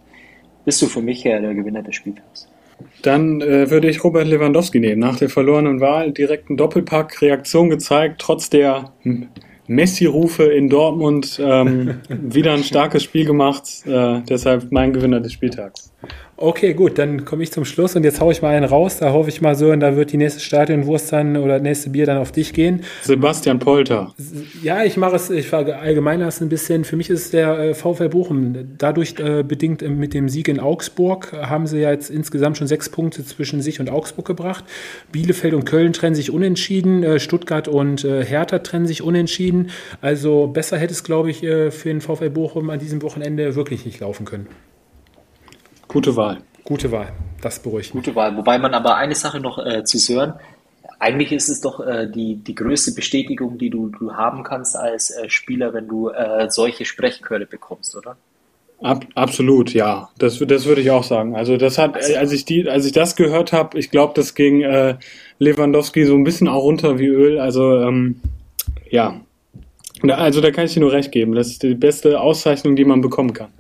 bist 0.63 0.81
du 0.81 0.88
für 0.88 1.01
mich 1.01 1.26
äh, 1.26 1.39
der 1.39 1.53
Gewinner 1.53 1.84
des 1.84 1.95
Spieltags. 1.95 2.47
Dann 3.01 3.41
äh, 3.41 3.69
würde 3.69 3.89
ich 3.89 4.03
Robert 4.03 4.27
Lewandowski 4.27 4.80
nehmen. 4.80 4.99
Nach 4.99 5.17
der 5.17 5.30
verlorenen 5.30 5.81
Wahl 5.81 6.11
direkt 6.11 6.49
einen 6.49 6.57
Doppelpack, 6.57 7.22
Reaktion 7.22 7.69
gezeigt, 7.69 8.22
trotz 8.22 8.49
der 8.49 8.93
Messi-Rufe 9.67 10.43
in 10.43 10.69
Dortmund 10.69 11.39
ähm, 11.43 12.01
wieder 12.09 12.53
ein 12.53 12.63
starkes 12.63 13.03
Spiel 13.03 13.25
gemacht. 13.25 13.63
Äh, 13.85 14.21
deshalb 14.29 14.71
mein 14.71 14.93
Gewinner 14.93 15.19
des 15.19 15.33
Spieltags. 15.33 15.91
Okay, 16.38 16.74
gut, 16.74 16.98
dann 16.98 17.24
komme 17.24 17.44
ich 17.44 17.53
zum 17.53 17.64
Schluss 17.64 17.95
und 17.95 18.03
jetzt 18.03 18.20
haue 18.20 18.34
ich 18.34 18.41
mal 18.41 18.53
einen 18.53 18.66
raus. 18.66 18.98
Da 18.98 19.14
hoffe 19.14 19.30
ich 19.30 19.40
mal 19.40 19.56
so, 19.56 19.72
und 19.72 19.80
da 19.80 19.95
wird 19.95 20.12
die 20.12 20.18
nächste 20.18 20.41
Stadionwurst 20.41 21.14
dann 21.14 21.38
oder 21.38 21.60
nächste 21.60 21.91
Bier 21.91 22.06
dann 22.06 22.18
auf 22.18 22.34
dich 22.34 22.52
gehen. 22.52 22.84
Sebastian 23.03 23.60
Polter. 23.60 24.14
Ja, 24.62 24.84
ich 24.84 24.98
mache 24.98 25.16
es, 25.16 25.30
ich 25.30 25.48
verallgemeine 25.48 26.26
das 26.26 26.41
ein 26.41 26.49
bisschen. 26.49 26.84
Für 26.84 26.98
mich 26.98 27.10
ist 27.10 27.26
es 27.26 27.32
der 27.32 27.57
äh, 27.57 27.74
VfL 27.74 28.10
Bochum. 28.10 28.53
Dadurch 28.78 29.16
äh, 29.18 29.44
bedingt 29.44 29.82
äh, 29.82 29.88
mit 29.88 30.14
dem 30.14 30.28
Sieg 30.28 30.49
in 30.49 30.60
Augsburg 30.60 31.32
haben 31.32 31.68
sie 31.68 31.80
ja 31.80 31.91
jetzt 31.91 32.10
insgesamt 32.10 32.57
schon 32.57 32.68
sechs 32.68 32.90
Punkte 32.90 33.24
zwischen 33.24 33.62
sich 33.62 33.80
und 33.80 33.90
Augsburg 33.90 34.28
gebracht. 34.28 34.66
Bielefeld 35.14 35.53
und 35.53 35.64
Köln 35.64 35.94
trennen 35.94 36.16
sich 36.16 36.32
unentschieden. 36.32 37.02
Äh, 37.03 37.20
Stuttgart 37.20 37.70
und 37.70 38.03
Hertha 38.03 38.60
trennen 38.60 38.88
sich 38.88 39.02
unentschieden. 39.02 39.70
Also 40.02 40.48
besser 40.48 40.78
hätte 40.78 40.91
es, 40.94 41.03
glaube 41.03 41.30
ich, 41.30 41.40
für 41.40 41.72
den 41.86 42.02
VfL 42.02 42.30
Bochum 42.30 42.70
an 42.70 42.80
diesem 42.80 43.02
Wochenende 43.02 43.56
wirklich 43.56 43.86
nicht 43.86 43.99
laufen 43.99 44.26
können. 44.26 44.48
Gute 45.95 46.17
Wahl. 46.17 46.39
Gute 46.65 46.91
Wahl, 46.91 47.13
das 47.41 47.59
beruhigt 47.59 47.95
mich. 47.95 48.03
Gute 48.03 48.17
Wahl, 48.17 48.35
wobei 48.35 48.59
man 48.59 48.73
aber 48.73 48.97
eine 48.97 49.15
Sache 49.15 49.39
noch 49.39 49.65
äh, 49.65 49.85
zu 49.85 49.97
Sören, 49.97 50.34
eigentlich 50.99 51.31
ist 51.31 51.47
es 51.47 51.61
doch 51.61 51.80
äh, 51.80 52.11
die, 52.11 52.35
die 52.35 52.53
größte 52.53 52.91
Bestätigung, 52.91 53.57
die 53.57 53.69
du, 53.69 53.88
du 53.88 54.11
haben 54.11 54.43
kannst 54.43 54.76
als 54.76 55.11
äh, 55.11 55.30
Spieler, 55.30 55.73
wenn 55.73 55.88
du 55.88 56.09
äh, 56.09 56.49
solche 56.49 56.84
Sprechchöre 56.84 57.45
bekommst, 57.45 57.95
oder? 57.95 58.17
Ab, 58.81 59.05
absolut, 59.15 59.73
ja. 59.73 60.09
Das, 60.17 60.38
das 60.39 60.65
würde 60.65 60.81
ich 60.81 60.91
auch 60.91 61.05
sagen. 61.05 61.34
Also 61.34 61.55
das 61.55 61.77
hat, 61.77 61.95
also, 61.95 62.13
als 62.17 62.34
ich 62.34 62.43
die, 62.43 62.69
als 62.69 62.85
ich 62.85 62.91
das 62.91 63.15
gehört 63.15 63.53
habe, 63.53 63.80
ich 63.80 63.89
glaube, 63.89 64.11
das 64.17 64.35
ging 64.35 64.63
äh, 64.63 64.97
Lewandowski 65.39 66.03
so 66.03 66.15
ein 66.15 66.26
bisschen 66.26 66.49
auch 66.49 66.63
runter 66.63 66.99
wie 66.99 67.07
Öl. 67.07 67.39
Also 67.39 67.73
ähm, 67.80 68.19
ja, 68.89 69.22
also 70.05 70.41
da 70.41 70.51
kann 70.51 70.65
ich 70.65 70.73
dir 70.73 70.81
nur 70.81 70.91
recht 70.91 71.13
geben. 71.13 71.35
Das 71.35 71.47
ist 71.47 71.63
die 71.63 71.73
beste 71.73 72.19
Auszeichnung, 72.19 72.76
die 72.76 72.84
man 72.84 72.99
bekommen 72.99 73.31
kann. 73.31 73.53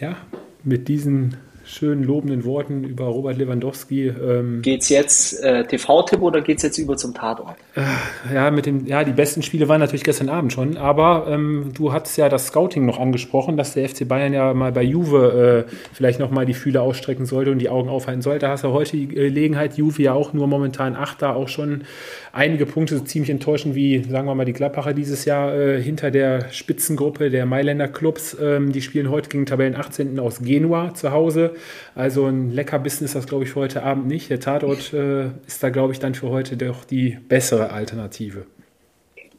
Ja, 0.00 0.16
mit 0.64 0.88
diesen 0.88 1.36
schönen 1.70 2.02
lobenden 2.02 2.44
Worten 2.44 2.84
über 2.84 3.04
Robert 3.04 3.38
Lewandowski. 3.38 4.08
Ähm, 4.08 4.62
es 4.66 4.88
jetzt 4.88 5.42
äh, 5.42 5.64
TV-Tipp 5.64 6.20
oder 6.20 6.40
geht 6.40 6.56
es 6.56 6.64
jetzt 6.64 6.78
über 6.78 6.96
zum 6.96 7.14
Tatort? 7.14 7.56
Äh, 7.76 8.34
ja, 8.34 8.50
mit 8.50 8.66
dem, 8.66 8.86
ja, 8.86 9.04
die 9.04 9.12
besten 9.12 9.42
Spiele 9.42 9.68
waren 9.68 9.80
natürlich 9.80 10.02
gestern 10.02 10.28
Abend 10.28 10.52
schon, 10.52 10.76
aber 10.76 11.26
ähm, 11.28 11.72
du 11.74 11.92
hattest 11.92 12.18
ja 12.18 12.28
das 12.28 12.48
Scouting 12.48 12.86
noch 12.86 12.98
angesprochen, 12.98 13.56
dass 13.56 13.74
der 13.74 13.88
FC 13.88 14.06
Bayern 14.08 14.32
ja 14.32 14.52
mal 14.52 14.72
bei 14.72 14.82
Juve 14.82 15.66
äh, 15.68 15.72
vielleicht 15.92 16.18
noch 16.18 16.30
mal 16.30 16.44
die 16.44 16.54
Fühler 16.54 16.82
ausstrecken 16.82 17.24
sollte 17.24 17.52
und 17.52 17.58
die 17.58 17.68
Augen 17.68 17.88
aufhalten 17.88 18.22
sollte. 18.22 18.40
Da 18.40 18.50
hast 18.50 18.64
du 18.64 18.72
heute 18.72 18.96
die 18.96 19.08
Gelegenheit, 19.08 19.76
Juve 19.76 20.02
ja 20.02 20.12
auch 20.12 20.32
nur 20.32 20.48
momentan 20.48 20.96
Achter, 20.96 21.36
auch 21.36 21.48
schon 21.48 21.84
einige 22.32 22.66
Punkte 22.66 23.04
ziemlich 23.04 23.30
enttäuschend, 23.30 23.74
wie 23.74 24.02
sagen 24.02 24.26
wir 24.26 24.34
mal 24.34 24.44
die 24.44 24.52
Gladbacher 24.52 24.92
dieses 24.92 25.24
Jahr 25.24 25.54
äh, 25.54 25.80
hinter 25.80 26.10
der 26.10 26.50
Spitzengruppe 26.50 27.30
der 27.30 27.46
Mailänder 27.46 27.88
Clubs. 27.88 28.36
Ähm, 28.40 28.72
die 28.72 28.82
spielen 28.82 29.10
heute 29.10 29.28
gegen 29.28 29.46
Tabellen 29.46 29.76
18. 29.76 30.18
aus 30.18 30.40
Genua 30.40 30.94
zu 30.94 31.12
Hause. 31.12 31.52
Also 31.94 32.26
ein 32.26 32.50
Leckerbissen 32.50 33.04
ist 33.04 33.14
das, 33.14 33.26
glaube 33.26 33.44
ich, 33.44 33.50
für 33.50 33.60
heute 33.60 33.82
Abend 33.82 34.06
nicht. 34.06 34.30
Der 34.30 34.40
Tatort 34.40 34.92
äh, 34.92 35.28
ist 35.46 35.62
da, 35.62 35.70
glaube 35.70 35.92
ich, 35.92 35.98
dann 35.98 36.14
für 36.14 36.28
heute 36.28 36.56
doch 36.56 36.84
die 36.84 37.18
bessere 37.28 37.70
Alternative. 37.70 38.46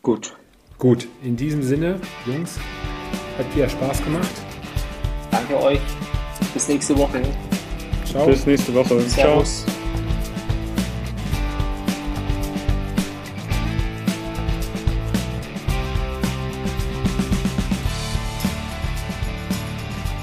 Gut. 0.01 0.35
Gut, 0.77 1.07
in 1.23 1.35
diesem 1.35 1.61
Sinne, 1.61 1.99
Jungs, 2.25 2.59
hat 3.37 3.45
dir 3.55 3.69
Spaß 3.69 4.03
gemacht. 4.03 4.31
Danke 5.29 5.61
euch. 5.61 5.79
Bis 6.53 6.67
nächste 6.67 6.97
Woche. 6.97 7.21
Ciao. 8.05 8.25
Bis 8.25 8.45
nächste 8.45 8.73
Woche. 8.73 8.99
Servus. 9.01 9.63
Ciao. 9.63 9.80